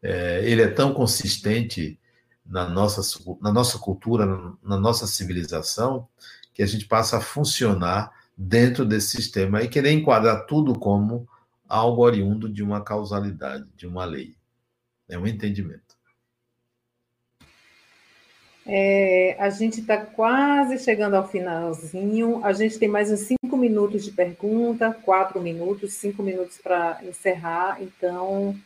é, 0.00 0.40
ele 0.48 0.62
é 0.62 0.68
tão 0.68 0.94
consistente 0.94 1.98
na 2.46 2.68
nossa, 2.68 3.00
na 3.40 3.52
nossa 3.52 3.78
cultura, 3.78 4.26
na 4.62 4.78
nossa 4.78 5.06
civilização, 5.06 6.06
que 6.54 6.62
a 6.62 6.66
gente 6.66 6.86
passa 6.86 7.18
a 7.18 7.20
funcionar 7.20 8.12
dentro 8.36 8.84
desse 8.84 9.08
sistema 9.08 9.62
e 9.62 9.68
querer 9.68 9.90
enquadrar 9.90 10.46
tudo 10.46 10.78
como 10.78 11.28
algo 11.68 12.02
oriundo 12.02 12.48
de 12.48 12.62
uma 12.62 12.82
causalidade, 12.82 13.66
de 13.76 13.86
uma 13.86 14.04
lei. 14.04 14.34
É 15.08 15.18
um 15.18 15.26
entendimento. 15.26 15.82
É, 18.66 19.36
a 19.38 19.50
gente 19.50 19.80
está 19.80 19.98
quase 19.98 20.78
chegando 20.78 21.14
ao 21.14 21.28
finalzinho. 21.28 22.42
A 22.44 22.52
gente 22.52 22.78
tem 22.78 22.88
mais 22.88 23.10
uns 23.10 23.20
cinco 23.20 23.56
minutos 23.56 24.04
de 24.04 24.10
pergunta, 24.10 24.96
quatro 25.02 25.40
minutos, 25.40 25.92
cinco 25.92 26.22
minutos 26.22 26.58
para 26.58 26.98
encerrar. 27.04 27.82
Então, 27.82 28.56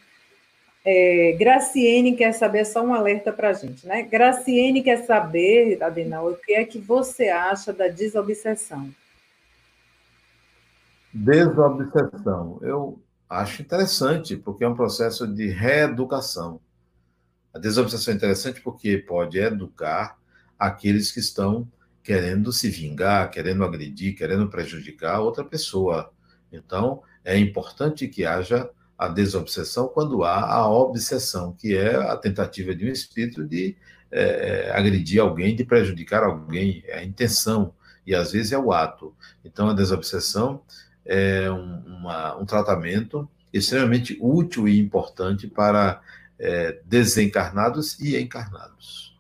é, 0.91 1.33
Graciene 1.33 2.17
quer 2.17 2.33
saber, 2.33 2.65
só 2.65 2.83
um 2.83 2.95
alerta 2.95 3.31
para 3.31 3.51
a 3.51 3.53
gente, 3.53 3.87
né? 3.87 4.05
Graciene 4.05 4.83
quer 4.83 5.05
saber, 5.05 5.83
Adenal, 5.83 6.31
o 6.31 6.37
que 6.37 6.55
é 6.55 6.65
que 6.65 6.79
você 6.79 7.29
acha 7.29 7.75
da 7.75 7.89
desobsessão? 7.89 8.89
Desobsessão. 11.13 12.59
Eu 12.63 12.99
acho 13.29 13.61
interessante, 13.61 14.35
porque 14.35 14.65
é 14.65 14.69
um 14.69 14.75
processo 14.75 15.27
de 15.27 15.49
reeducação. 15.49 16.59
A 17.53 17.59
desobsessão 17.59 18.15
é 18.15 18.17
interessante 18.17 18.63
porque 18.63 18.97
pode 18.97 19.39
educar 19.39 20.17
aqueles 20.59 21.13
que 21.13 21.21
estão 21.21 21.69
querendo 22.03 22.51
se 22.51 22.71
vingar, 22.71 23.31
querendo 23.31 23.63
agredir, 23.63 24.17
querendo 24.17 24.49
prejudicar 24.49 25.21
outra 25.21 25.45
pessoa. 25.45 26.11
Então, 26.51 27.03
é 27.23 27.37
importante 27.37 28.09
que 28.09 28.25
haja 28.25 28.71
a 28.99 29.07
desobsessão 29.07 29.89
quando 29.89 30.25
há 30.25 30.45
a 30.45 30.69
obsessão, 30.69 31.53
que 31.53 31.77
é 31.77 31.95
a 31.95 32.17
tentativa 32.17 32.75
de 32.75 32.85
um 32.85 32.93
espírito 32.93 33.45
de 33.45 33.77
é, 34.11 34.73
agredir 34.75 35.21
alguém, 35.21 35.55
de 35.55 35.65
prejudicar 35.65 36.25
alguém, 36.25 36.83
é 36.87 36.99
a 36.99 37.05
intenção, 37.05 37.73
e 38.05 38.15
às 38.15 38.33
vezes 38.33 38.53
é 38.53 38.59
o 38.59 38.73
ato. 38.73 39.15
Então, 39.45 39.69
a 39.69 39.75
desobsessão 39.75 40.63
é 41.05 41.51
um, 41.51 41.79
uma, 41.87 42.37
um 42.37 42.45
tratamento 42.45 43.29
extremamente 43.53 44.19
útil 44.21 44.67
e 44.67 44.79
importante 44.79 45.47
para 45.47 46.01
é, 46.39 46.81
desencarnados 46.85 47.99
e 48.01 48.17
encarnados. 48.19 49.17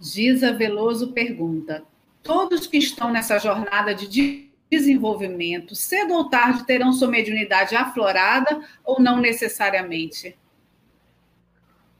Giza 0.00 0.52
Veloso 0.52 1.12
pergunta: 1.12 1.84
todos 2.22 2.66
que 2.66 2.78
estão 2.78 3.12
nessa 3.12 3.38
jornada 3.38 3.94
de 3.94 4.51
desenvolvimento, 4.72 5.74
cedo 5.74 6.14
ou 6.14 6.30
tarde 6.30 6.64
terão 6.64 6.94
sua 6.94 7.06
mediunidade 7.06 7.76
aflorada 7.76 8.58
ou 8.82 8.98
não 8.98 9.20
necessariamente? 9.20 10.34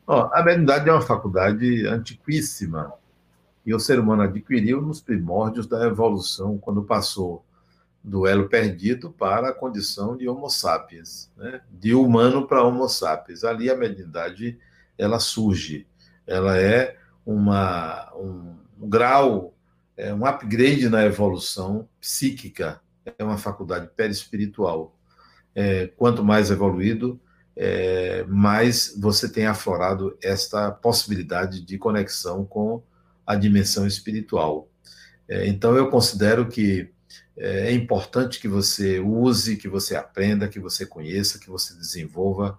Oh, 0.07 0.31
a 0.33 0.43
mediunidade 0.43 0.89
é 0.89 0.93
uma 0.93 1.03
faculdade 1.03 1.87
antiquíssima 1.87 2.95
e 3.67 3.75
o 3.75 3.79
ser 3.79 4.01
humano 4.01 4.23
adquiriu 4.23 4.81
nos 4.81 5.03
primórdios 5.03 5.67
da 5.67 5.87
evolução, 5.87 6.57
quando 6.57 6.83
passou 6.83 7.45
do 8.03 8.27
elo 8.27 8.49
perdido 8.49 9.11
para 9.11 9.51
a 9.51 9.55
condição 9.55 10.17
de 10.17 10.27
Homo 10.27 10.49
sapiens, 10.49 11.31
né? 11.37 11.61
de 11.71 11.95
humano 11.95 12.49
para 12.49 12.65
Homo 12.65 12.89
sapiens. 12.89 13.45
Ali 13.45 13.71
a 13.71 13.77
mediunidade 13.77 14.59
ela 14.97 15.21
surge, 15.21 15.87
ela 16.27 16.59
é 16.59 16.97
uma, 17.25 18.11
um, 18.17 18.57
grau, 18.89 19.52
é 19.97 20.13
um 20.13 20.25
upgrade 20.25 20.89
na 20.89 21.05
evolução 21.05 21.89
psíquica, 22.01 22.81
é 23.19 23.23
uma 23.23 23.39
faculdade 23.39 23.91
perispiritual. 23.97 24.97
É, 25.55 25.87
quanto 25.89 26.25
mais 26.25 26.51
evoluído, 26.51 27.21
é, 27.55 28.25
mais 28.25 28.95
você 28.99 29.29
tem 29.29 29.47
aflorado 29.47 30.17
esta 30.23 30.71
possibilidade 30.71 31.61
de 31.61 31.77
conexão 31.77 32.45
com 32.45 32.83
a 33.27 33.35
dimensão 33.35 33.87
espiritual. 33.87 34.69
É, 35.29 35.47
então, 35.47 35.77
eu 35.77 35.89
considero 35.89 36.49
que 36.49 36.91
é, 37.37 37.69
é 37.69 37.73
importante 37.73 38.41
que 38.41 38.49
você 38.49 38.99
use, 38.99 39.57
que 39.57 39.69
você 39.69 39.95
aprenda, 39.95 40.49
que 40.49 40.59
você 40.61 40.87
conheça, 40.87 41.39
que 41.39 41.49
você 41.49 41.75
desenvolva, 41.75 42.59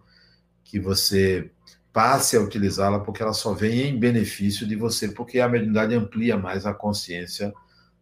que 0.64 0.80
você 0.80 1.52
passe 1.94 2.36
a 2.36 2.42
utilizá-la, 2.42 3.00
porque 3.00 3.22
ela 3.22 3.34
só 3.34 3.54
vem 3.54 3.90
em 3.90 3.98
benefício 3.98 4.68
de 4.68 4.76
você, 4.76 5.10
porque 5.10 5.40
a 5.40 5.48
mediunidade 5.48 5.94
amplia 5.94 6.36
mais 6.36 6.66
a 6.66 6.74
consciência 6.74 7.54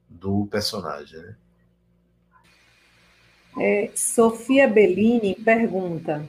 do 0.09 0.47
personagem. 0.47 1.19
Né? 1.19 1.35
É, 3.59 3.91
Sofia 3.93 4.67
Bellini 4.67 5.35
pergunta: 5.35 6.25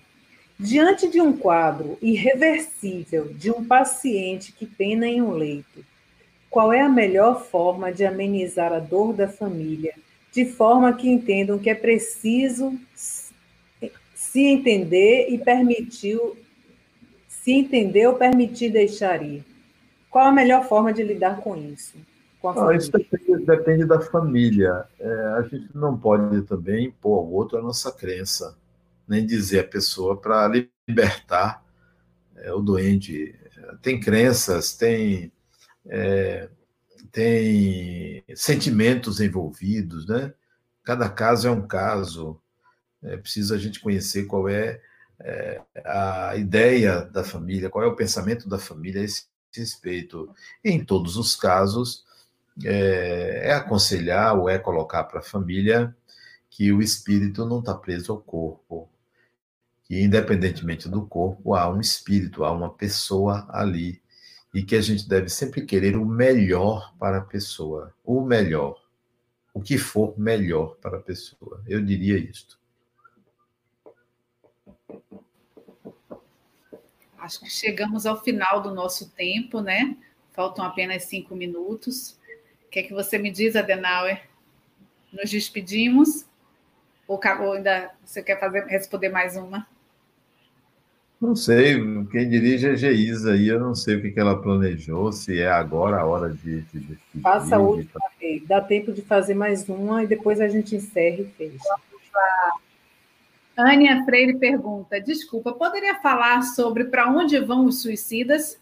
diante 0.59 1.09
de 1.09 1.20
um 1.20 1.36
quadro 1.36 1.97
irreversível 2.02 3.32
de 3.32 3.51
um 3.52 3.64
paciente 3.64 4.52
que 4.52 4.66
pena 4.66 5.06
em 5.06 5.22
um 5.22 5.30
leito, 5.30 5.84
qual 6.51 6.72
é 6.72 6.80
a 6.80 6.89
melhor 6.89 7.47
forma 7.47 7.93
de 7.93 8.05
amenizar 8.05 8.72
a 8.72 8.80
dor 8.80 9.12
da 9.14 9.28
família 9.28 9.94
de 10.32 10.47
forma 10.47 10.94
que 10.94 11.09
entendam 11.09 11.59
que 11.59 11.68
é 11.68 11.74
preciso 11.74 12.76
se 14.14 14.40
entender 14.40 15.26
e 15.28 15.36
permitir, 15.36 16.18
se 17.43 17.52
entender 17.52 18.06
ou 18.06 18.14
permitir 18.14 18.70
deixar 18.70 19.23
ir. 19.23 19.44
Qual 20.10 20.27
a 20.27 20.32
melhor 20.32 20.69
forma 20.69 20.93
de 20.93 21.02
lidar 21.02 21.40
com 21.40 21.56
isso? 21.56 21.94
Com 22.40 22.48
ah, 22.51 22.74
isso 22.74 22.90
depende, 22.90 23.44
depende, 23.44 23.85
da 23.85 24.01
família. 24.01 24.85
É, 24.98 25.12
a 25.39 25.43
gente 25.43 25.69
não 25.74 25.97
pode 25.97 26.43
também 26.43 26.86
impor 26.86 27.19
ao 27.19 27.32
outro 27.32 27.59
a 27.59 27.62
nossa 27.62 27.90
crença, 27.90 28.56
nem 29.06 29.24
dizer 29.24 29.60
a 29.60 29.69
pessoa 29.69 30.16
para 30.16 30.51
libertar 30.89 31.64
é, 32.36 32.52
o 32.52 32.60
doente. 32.60 33.35
Tem 33.81 33.98
crenças, 33.98 34.74
tem 34.74 35.32
é, 35.86 36.48
tem 37.10 38.24
sentimentos 38.35 39.20
envolvidos, 39.20 40.06
né? 40.06 40.32
Cada 40.82 41.09
caso 41.09 41.47
é 41.47 41.51
um 41.51 41.66
caso. 41.66 42.40
É 43.02 43.16
preciso 43.16 43.55
a 43.55 43.59
gente 43.59 43.81
conhecer 43.81 44.24
qual 44.24 44.48
é, 44.48 44.81
é 45.24 45.60
a 45.84 46.36
ideia 46.36 47.02
da 47.02 47.22
família, 47.22 47.70
qual 47.70 47.84
é 47.84 47.88
o 47.88 47.96
pensamento 47.96 48.48
da 48.48 48.58
família 48.58 49.00
a 49.00 49.04
esse 49.04 49.24
respeito. 49.54 50.34
Em 50.64 50.84
todos 50.84 51.16
os 51.16 51.36
casos, 51.36 52.04
é, 52.64 53.42
é 53.44 53.52
aconselhar 53.52 54.36
ou 54.38 54.48
é 54.48 54.58
colocar 54.58 55.04
para 55.04 55.20
a 55.20 55.22
família 55.22 55.94
que 56.50 56.72
o 56.72 56.82
espírito 56.82 57.46
não 57.46 57.60
está 57.60 57.74
preso 57.74 58.12
ao 58.12 58.18
corpo, 58.18 58.88
que 59.84 60.00
independentemente 60.02 60.88
do 60.88 61.06
corpo 61.06 61.54
há 61.54 61.70
um 61.70 61.80
espírito, 61.80 62.44
há 62.44 62.52
uma 62.52 62.70
pessoa 62.70 63.46
ali 63.50 64.02
e 64.54 64.62
que 64.62 64.76
a 64.76 64.82
gente 64.82 65.08
deve 65.08 65.30
sempre 65.30 65.64
querer 65.64 65.96
o 65.96 66.04
melhor 66.04 66.94
para 66.98 67.18
a 67.18 67.22
pessoa, 67.22 67.94
o 68.04 68.20
melhor, 68.20 68.82
o 69.54 69.62
que 69.62 69.78
for 69.78 70.18
melhor 70.18 70.76
para 70.76 70.98
a 70.98 71.00
pessoa. 71.00 71.62
Eu 71.66 71.82
diria 71.82 72.18
isto. 72.18 72.61
Acho 77.22 77.38
que 77.38 77.48
chegamos 77.48 78.04
ao 78.04 78.20
final 78.20 78.60
do 78.60 78.74
nosso 78.74 79.08
tempo, 79.10 79.60
né? 79.60 79.96
Faltam 80.32 80.64
apenas 80.64 81.04
cinco 81.04 81.36
minutos. 81.36 82.18
O 82.66 82.68
que 82.68 82.80
é 82.80 82.82
que 82.82 82.92
você 82.92 83.16
me 83.16 83.30
diz, 83.30 83.54
Adenauer? 83.54 84.22
Nos 85.12 85.30
despedimos? 85.30 86.26
Ou 87.06 87.20
ainda 87.52 87.92
você 88.04 88.24
quer 88.24 88.40
fazer, 88.40 88.64
responder 88.64 89.08
mais 89.08 89.36
uma? 89.36 89.64
Não 91.20 91.36
sei, 91.36 91.76
quem 92.10 92.28
dirige 92.28 92.70
é 92.70 92.74
Geisa 92.74 93.34
aí, 93.34 93.46
eu 93.46 93.60
não 93.60 93.76
sei 93.76 93.94
o 93.94 94.02
que, 94.02 94.10
que 94.10 94.18
ela 94.18 94.42
planejou, 94.42 95.12
se 95.12 95.40
é 95.40 95.48
agora 95.48 96.00
a 96.00 96.04
hora 96.04 96.28
de, 96.28 96.62
de 96.62 96.80
decidir. 96.80 97.22
Faça 97.22 97.54
a 97.54 97.60
última 97.60 98.00
vez, 98.18 98.44
dá 98.48 98.60
tempo 98.60 98.92
de 98.92 99.02
fazer 99.02 99.34
mais 99.34 99.68
uma 99.68 100.02
e 100.02 100.08
depois 100.08 100.40
a 100.40 100.48
gente 100.48 100.74
encerra 100.74 101.20
e 101.20 101.26
fecha. 101.26 101.76
Ania 103.56 104.04
Freire 104.04 104.38
pergunta: 104.38 105.00
desculpa, 105.00 105.52
poderia 105.52 106.00
falar 106.00 106.42
sobre 106.42 106.84
para 106.84 107.10
onde 107.10 107.38
vão 107.38 107.66
os 107.66 107.82
suicidas? 107.82 108.58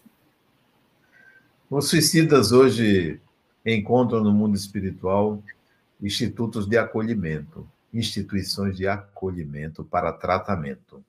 Os 1.69 1.89
suicidas 1.89 2.51
hoje 2.51 3.19
encontram 3.65 4.21
no 4.21 4.33
mundo 4.33 4.55
espiritual 4.55 5.41
institutos 6.01 6.67
de 6.67 6.77
acolhimento, 6.77 7.67
instituições 7.93 8.75
de 8.75 8.87
acolhimento 8.87 9.83
para 9.83 10.11
tratamento. 10.11 11.03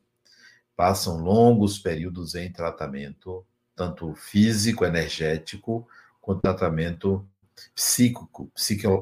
Passam 0.76 1.16
longos 1.16 1.78
períodos 1.78 2.34
em 2.34 2.50
tratamento, 2.52 3.44
tanto 3.74 4.14
físico, 4.14 4.84
energético, 4.84 5.86
quanto 6.20 6.42
tratamento 6.42 7.26
psíquico, 7.74 8.50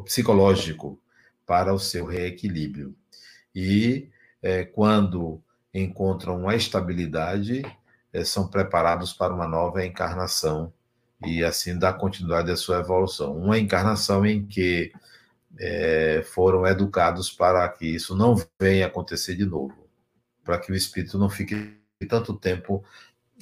psicológico, 0.05 0.99
para 1.45 1.75
o 1.75 1.79
seu 1.79 2.07
reequilíbrio. 2.07 2.95
E 3.55 4.09
é, 4.43 4.65
quando 4.65 5.43
encontram 5.73 6.49
a 6.49 6.57
estabilidade, 6.57 7.63
é, 8.13 8.25
são 8.25 8.49
preparados 8.49 9.13
para 9.13 9.35
uma 9.35 9.47
nova 9.47 9.85
encarnação 9.85 10.73
e 11.25 11.45
assim 11.45 11.79
dá 11.79 11.93
continuidade 11.93 12.51
à 12.51 12.57
sua 12.57 12.81
evolução. 12.81 13.37
Uma 13.37 13.59
encarnação 13.59 14.25
em 14.25 14.47
que 14.47 14.93
é, 15.59 16.23
foram 16.33 16.67
educados 16.67 17.31
para 17.31 17.69
que 17.69 17.87
isso 17.87 18.17
não 18.17 18.35
venha 18.59 18.87
acontecer 18.87 19.37
de 19.37 19.45
novo, 19.45 19.89
para 20.45 20.59
que 20.59 20.73
o 20.73 20.75
espírito 20.75 21.19
não 21.19 21.29
fique 21.29 21.79
tanto 22.09 22.35
tempo 22.35 22.83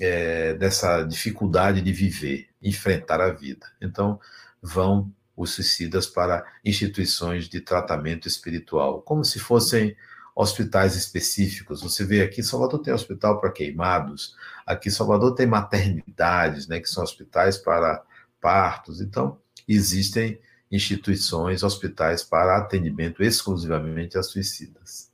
é, 0.00 0.54
dessa 0.54 1.02
dificuldade 1.02 1.80
de 1.80 1.92
viver, 1.92 2.48
enfrentar 2.60 3.20
a 3.20 3.30
vida. 3.30 3.66
Então, 3.80 4.20
vão 4.60 5.12
os 5.36 5.50
suicidas 5.50 6.06
para 6.06 6.44
instituições 6.64 7.48
de 7.48 7.60
tratamento 7.60 8.26
espiritual, 8.26 9.02
como 9.02 9.24
se 9.24 9.38
fossem 9.38 9.96
hospitais 10.38 10.94
específicos. 10.94 11.82
Você 11.82 12.04
vê 12.04 12.22
aqui, 12.22 12.44
Salvador 12.44 12.78
tem 12.78 12.94
hospital 12.94 13.40
para 13.40 13.50
queimados, 13.50 14.36
aqui 14.64 14.88
Salvador 14.88 15.34
tem 15.34 15.48
maternidades, 15.48 16.68
né, 16.68 16.78
que 16.78 16.88
são 16.88 17.02
hospitais 17.02 17.58
para 17.58 18.04
partos. 18.40 19.00
Então, 19.00 19.36
existem 19.66 20.38
instituições, 20.70 21.64
hospitais 21.64 22.22
para 22.22 22.56
atendimento 22.56 23.20
exclusivamente 23.20 24.16
a 24.16 24.22
suicidas. 24.22 25.10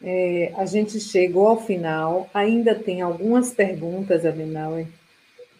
É, 0.00 0.52
a 0.56 0.64
gente 0.66 1.00
chegou 1.00 1.48
ao 1.48 1.60
final, 1.60 2.30
ainda 2.32 2.76
tem 2.76 3.02
algumas 3.02 3.50
perguntas, 3.50 4.24
Adenauer. 4.24 4.86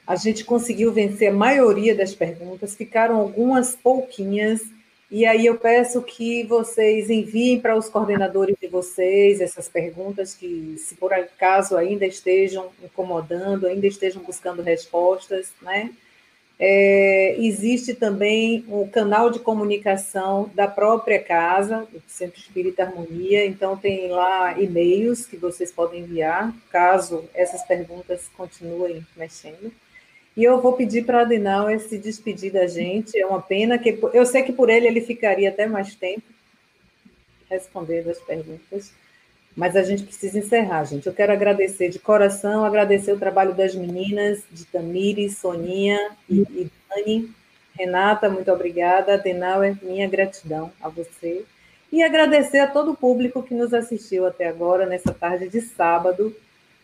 A 0.09 0.17
gente 0.17 0.43
conseguiu 0.43 0.91
vencer 0.91 1.29
a 1.29 1.35
maioria 1.35 1.95
das 1.95 2.15
perguntas, 2.15 2.75
ficaram 2.75 3.17
algumas 3.17 3.77
pouquinhas, 3.77 4.63
e 5.11 5.27
aí 5.27 5.45
eu 5.45 5.59
peço 5.59 6.01
que 6.01 6.45
vocês 6.45 7.11
enviem 7.11 7.61
para 7.61 7.77
os 7.77 7.91
coordenadores 7.91 8.57
de 8.59 8.69
vocês 8.69 9.39
essas 9.39 9.69
perguntas 9.69 10.35
que, 10.35 10.77
se 10.79 10.95
por 10.95 11.13
acaso 11.13 11.77
ainda 11.77 12.07
estejam 12.07 12.71
incomodando, 12.83 13.67
ainda 13.67 13.87
estejam 13.87 14.23
buscando 14.23 14.63
respostas, 14.63 15.53
né? 15.61 15.91
É, 16.59 17.37
existe 17.39 17.93
também 17.93 18.65
o 18.67 18.89
canal 18.89 19.29
de 19.29 19.41
comunicação 19.41 20.51
da 20.55 20.67
própria 20.67 21.23
casa, 21.23 21.87
do 21.93 22.03
Centro 22.07 22.41
Espírita 22.41 22.83
Harmonia, 22.83 23.45
então 23.45 23.77
tem 23.77 24.09
lá 24.09 24.59
e-mails 24.59 25.27
que 25.27 25.37
vocês 25.37 25.71
podem 25.71 26.01
enviar, 26.01 26.51
caso 26.71 27.29
essas 27.35 27.63
perguntas 27.63 28.27
continuem 28.35 29.07
mexendo. 29.15 29.71
E 30.39 30.45
eu 30.45 30.61
vou 30.61 30.75
pedir 30.75 31.05
para 31.05 31.23
Adenauer 31.23 31.81
se 31.81 31.99
despedir 31.99 32.53
da 32.53 32.65
gente. 32.65 33.19
É 33.19 33.27
uma 33.27 33.43
pena 33.43 33.77
que 33.77 33.99
eu 34.13 34.25
sei 34.25 34.45
que 34.45 34.53
por 34.53 34.71
ele 34.71 34.87
ele 34.87 35.01
ficaria 35.01 35.49
até 35.49 35.67
mais 35.67 35.97
tempo 35.97 36.23
respondendo 37.51 38.09
as 38.09 38.21
perguntas, 38.21 38.93
mas 39.57 39.75
a 39.75 39.83
gente 39.83 40.05
precisa 40.05 40.39
encerrar, 40.39 40.85
gente. 40.85 41.09
Eu 41.09 41.13
quero 41.13 41.33
agradecer 41.33 41.89
de 41.89 41.99
coração, 41.99 42.65
agradecer 42.65 43.11
o 43.11 43.19
trabalho 43.19 43.53
das 43.53 43.75
meninas, 43.75 44.45
de 44.53 44.65
Tamires, 44.67 45.39
Soninha 45.39 45.99
e, 46.31 46.43
e 46.43 46.71
Dani. 46.89 47.35
Renata, 47.77 48.29
muito 48.29 48.53
obrigada. 48.53 49.15
Adenauer, 49.15 49.77
minha 49.83 50.09
gratidão 50.09 50.71
a 50.81 50.89
você. 50.89 51.45
E 51.91 52.01
agradecer 52.01 52.61
a 52.61 52.69
todo 52.69 52.93
o 52.93 52.97
público 52.97 53.43
que 53.43 53.55
nos 53.55 53.75
assistiu 53.75 54.25
até 54.25 54.47
agora, 54.47 54.87
nessa 54.87 55.13
tarde 55.13 55.49
de 55.49 55.61
sábado. 55.61 56.33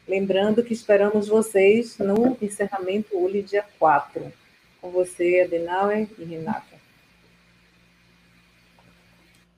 Lembrando 0.06 0.62
que 0.62 0.74
esperamos 0.74 1.28
vocês 1.28 1.96
no 1.98 2.36
encerramento 2.42 3.16
ULI 3.16 3.42
dia 3.42 3.64
4. 3.78 4.30
Com 4.80 4.90
você, 4.90 5.42
Adenauer 5.46 6.08
e 6.18 6.24
Renata. 6.24 6.76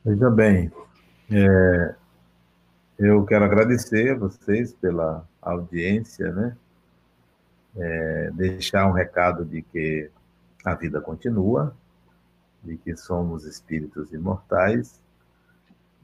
Veja 0.05 0.31
bem, 0.31 0.71
é, 1.33 1.95
eu 2.97 3.25
quero 3.25 3.45
agradecer 3.45 4.13
a 4.13 4.19
vocês 4.19 4.73
pela 4.73 5.29
audiência, 5.43 6.33
né? 6.33 6.57
É, 7.77 8.31
deixar 8.33 8.87
um 8.87 8.93
recado 8.93 9.45
de 9.45 9.63
que 9.63 10.09
a 10.65 10.75
vida 10.75 11.01
continua, 11.01 11.77
de 12.63 12.77
que 12.77 12.97
somos 12.97 13.45
espíritos 13.45 14.13
imortais 14.13 15.01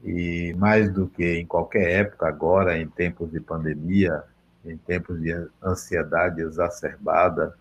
e 0.03 0.53
mais 0.57 0.91
do 0.91 1.07
que 1.07 1.39
em 1.39 1.45
qualquer 1.45 2.01
época 2.01 2.27
agora, 2.27 2.77
em 2.77 2.87
tempos 2.87 3.31
de 3.31 3.39
pandemia, 3.39 4.23
em 4.65 4.77
tempos 4.77 5.21
de 5.21 5.31
ansiedade 5.61 6.41
exacerbada, 6.41 7.55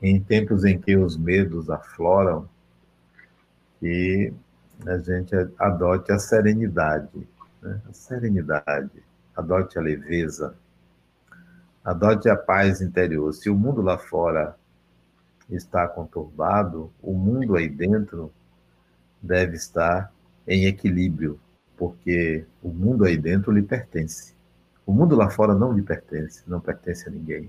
em 0.00 0.20
tempos 0.20 0.64
em 0.64 0.78
que 0.78 0.96
os 0.96 1.16
medos 1.16 1.68
afloram, 1.68 2.48
que 3.78 4.32
a 4.86 4.98
gente 4.98 5.34
adote 5.58 6.12
a 6.12 6.18
serenidade, 6.18 7.28
né? 7.62 7.80
a 7.88 7.92
serenidade, 7.92 9.02
adote 9.36 9.78
a 9.78 9.82
leveza, 9.82 10.54
adote 11.84 12.28
a 12.28 12.36
paz 12.36 12.80
interior. 12.80 13.32
Se 13.32 13.50
o 13.50 13.56
mundo 13.56 13.82
lá 13.82 13.98
fora 13.98 14.56
está 15.50 15.88
conturbado, 15.88 16.92
o 17.02 17.12
mundo 17.12 17.56
aí 17.56 17.68
dentro 17.68 18.32
deve 19.20 19.56
estar 19.56 20.12
em 20.46 20.66
equilíbrio, 20.66 21.38
porque 21.76 22.44
o 22.62 22.68
mundo 22.68 23.04
aí 23.04 23.16
dentro 23.16 23.52
lhe 23.52 23.62
pertence. 23.62 24.34
O 24.90 24.92
mundo 24.92 25.14
lá 25.14 25.30
fora 25.30 25.54
não 25.54 25.72
lhe 25.72 25.82
pertence, 25.82 26.42
não 26.48 26.60
pertence 26.60 27.08
a 27.08 27.12
ninguém. 27.12 27.48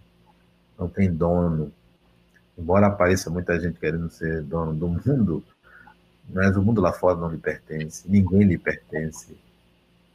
Não 0.77 0.87
tem 0.87 1.11
dono. 1.11 1.73
Embora 2.55 2.85
apareça 2.85 3.31
muita 3.31 3.59
gente 3.59 3.79
querendo 3.79 4.11
ser 4.11 4.43
dono 4.43 4.75
do 4.75 4.87
mundo, 4.87 5.43
mas 6.29 6.55
o 6.55 6.61
mundo 6.61 6.79
lá 6.79 6.93
fora 6.93 7.17
não 7.17 7.31
lhe 7.31 7.39
pertence, 7.39 8.07
ninguém 8.07 8.43
lhe 8.43 8.59
pertence, 8.59 9.35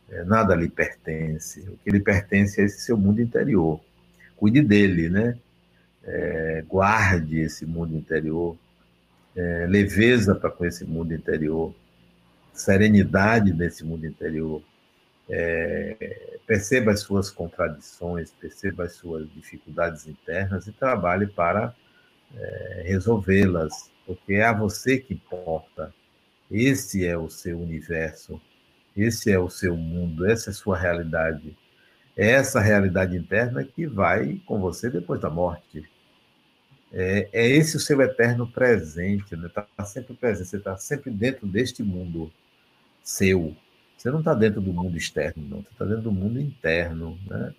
é, 0.08 0.22
nada 0.22 0.54
lhe 0.54 0.68
pertence. 0.68 1.62
O 1.62 1.76
que 1.78 1.90
lhe 1.90 1.98
pertence 1.98 2.60
é 2.60 2.64
esse 2.64 2.82
seu 2.82 2.96
mundo 2.96 3.20
interior. 3.20 3.80
Cuide 4.36 4.62
dele, 4.62 5.10
né? 5.10 5.36
É, 6.04 6.64
guarde 6.68 7.40
esse 7.40 7.66
mundo 7.66 7.96
interior, 7.96 8.56
é, 9.34 9.66
leveza 9.68 10.32
para 10.32 10.48
com 10.48 10.64
esse 10.64 10.84
mundo 10.84 11.12
interior, 11.12 11.74
serenidade 12.54 13.52
nesse 13.52 13.82
mundo 13.84 14.06
interior 14.06 14.62
é, 15.28 16.38
perceba 16.46 16.92
as 16.92 17.00
suas 17.00 17.30
contradições, 17.30 18.32
perceba 18.32 18.84
as 18.84 18.92
suas 18.94 19.28
dificuldades 19.32 20.06
internas 20.06 20.66
e 20.66 20.72
trabalhe 20.72 21.26
para 21.26 21.74
é, 22.34 22.82
resolvê-las, 22.86 23.90
porque 24.06 24.34
é 24.34 24.44
a 24.44 24.52
você 24.52 24.98
que 24.98 25.14
importa. 25.14 25.92
Esse 26.50 27.04
é 27.04 27.18
o 27.18 27.28
seu 27.28 27.60
universo, 27.60 28.40
esse 28.96 29.32
é 29.32 29.38
o 29.38 29.50
seu 29.50 29.76
mundo, 29.76 30.24
essa 30.26 30.50
é 30.50 30.52
a 30.52 30.54
sua 30.54 30.78
realidade. 30.78 31.56
É 32.16 32.30
essa 32.30 32.60
realidade 32.60 33.16
interna 33.16 33.64
que 33.64 33.86
vai 33.86 34.40
com 34.46 34.60
você 34.60 34.88
depois 34.88 35.20
da 35.20 35.28
morte. 35.28 35.84
É, 36.92 37.28
é 37.32 37.48
esse 37.48 37.76
o 37.76 37.80
seu 37.80 38.00
eterno 38.00 38.50
presente, 38.50 39.34
está 39.34 39.36
né? 39.36 39.68
Tá 39.76 39.84
sempre 39.84 40.14
presente, 40.14 40.48
você 40.48 40.56
está 40.56 40.76
sempre 40.76 41.10
dentro 41.10 41.46
deste 41.46 41.82
mundo 41.82 42.32
seu, 43.02 43.54
você 43.96 44.10
não 44.10 44.18
está 44.18 44.34
dentro 44.34 44.60
do 44.60 44.72
mundo 44.72 44.96
externo, 44.96 45.42
não. 45.48 45.62
Você 45.62 45.68
está 45.70 45.84
dentro 45.84 46.02
do 46.02 46.12
mundo 46.12 46.40
interno. 46.40 47.18
Né? 47.26 47.54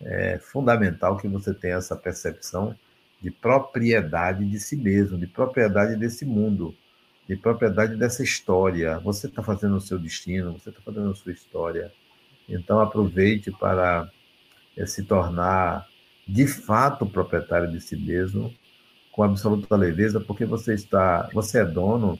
É 0.00 0.38
fundamental 0.38 1.16
que 1.16 1.28
você 1.28 1.52
tenha 1.52 1.76
essa 1.76 1.96
percepção 1.96 2.74
de 3.20 3.30
propriedade 3.30 4.48
de 4.48 4.58
si 4.58 4.76
mesmo, 4.76 5.18
de 5.18 5.26
propriedade 5.26 5.96
desse 5.96 6.24
mundo, 6.24 6.74
de 7.28 7.36
propriedade 7.36 7.96
dessa 7.96 8.22
história. 8.22 8.98
Você 9.00 9.26
está 9.26 9.42
fazendo 9.42 9.76
o 9.76 9.80
seu 9.80 9.98
destino, 9.98 10.52
você 10.52 10.70
está 10.70 10.80
fazendo 10.80 11.10
a 11.10 11.14
sua 11.14 11.32
história. 11.32 11.92
Então, 12.48 12.80
aproveite 12.80 13.50
para 13.50 14.10
é, 14.76 14.86
se 14.86 15.04
tornar 15.04 15.86
de 16.26 16.46
fato 16.46 17.04
proprietário 17.04 17.70
de 17.70 17.80
si 17.80 17.96
mesmo, 17.96 18.54
com 19.12 19.22
absoluta 19.22 19.76
leveza, 19.76 20.20
porque 20.20 20.44
você 20.44 20.72
está, 20.72 21.28
você 21.34 21.58
é 21.60 21.64
dono 21.64 22.18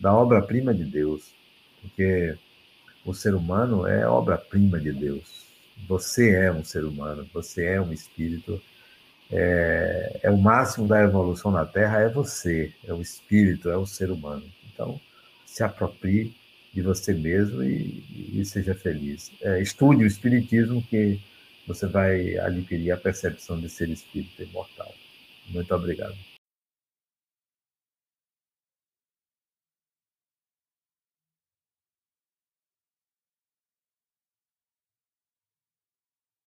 da 0.00 0.12
obra-prima 0.12 0.74
de 0.74 0.84
Deus. 0.84 1.34
Porque 1.80 2.36
o 3.04 3.14
ser 3.14 3.34
humano 3.34 3.86
é 3.86 4.06
obra-prima 4.06 4.78
de 4.78 4.92
Deus. 4.92 5.44
Você 5.88 6.34
é 6.34 6.52
um 6.52 6.64
ser 6.64 6.84
humano, 6.84 7.26
você 7.32 7.64
é 7.64 7.80
um 7.80 7.92
espírito. 7.92 8.60
É, 9.30 10.20
é, 10.22 10.30
o 10.30 10.36
máximo 10.36 10.86
da 10.86 11.02
evolução 11.02 11.50
na 11.50 11.64
Terra, 11.64 12.00
é 12.00 12.08
você, 12.08 12.72
é 12.86 12.92
o 12.92 13.00
espírito, 13.00 13.70
é 13.70 13.76
o 13.76 13.86
ser 13.86 14.10
humano. 14.10 14.44
Então, 14.72 15.00
se 15.46 15.62
aproprie 15.62 16.34
de 16.72 16.82
você 16.82 17.12
mesmo 17.12 17.62
e, 17.62 18.04
e 18.34 18.44
seja 18.44 18.74
feliz. 18.74 19.30
É, 19.40 19.60
estude 19.60 20.04
o 20.04 20.06
Espiritismo, 20.06 20.82
que 20.82 21.20
você 21.66 21.86
vai 21.86 22.36
adquirir 22.38 22.92
a 22.92 22.96
percepção 22.96 23.60
de 23.60 23.68
ser 23.68 23.88
espírito 23.88 24.42
imortal. 24.42 24.92
Muito 25.48 25.74
obrigado. 25.74 26.16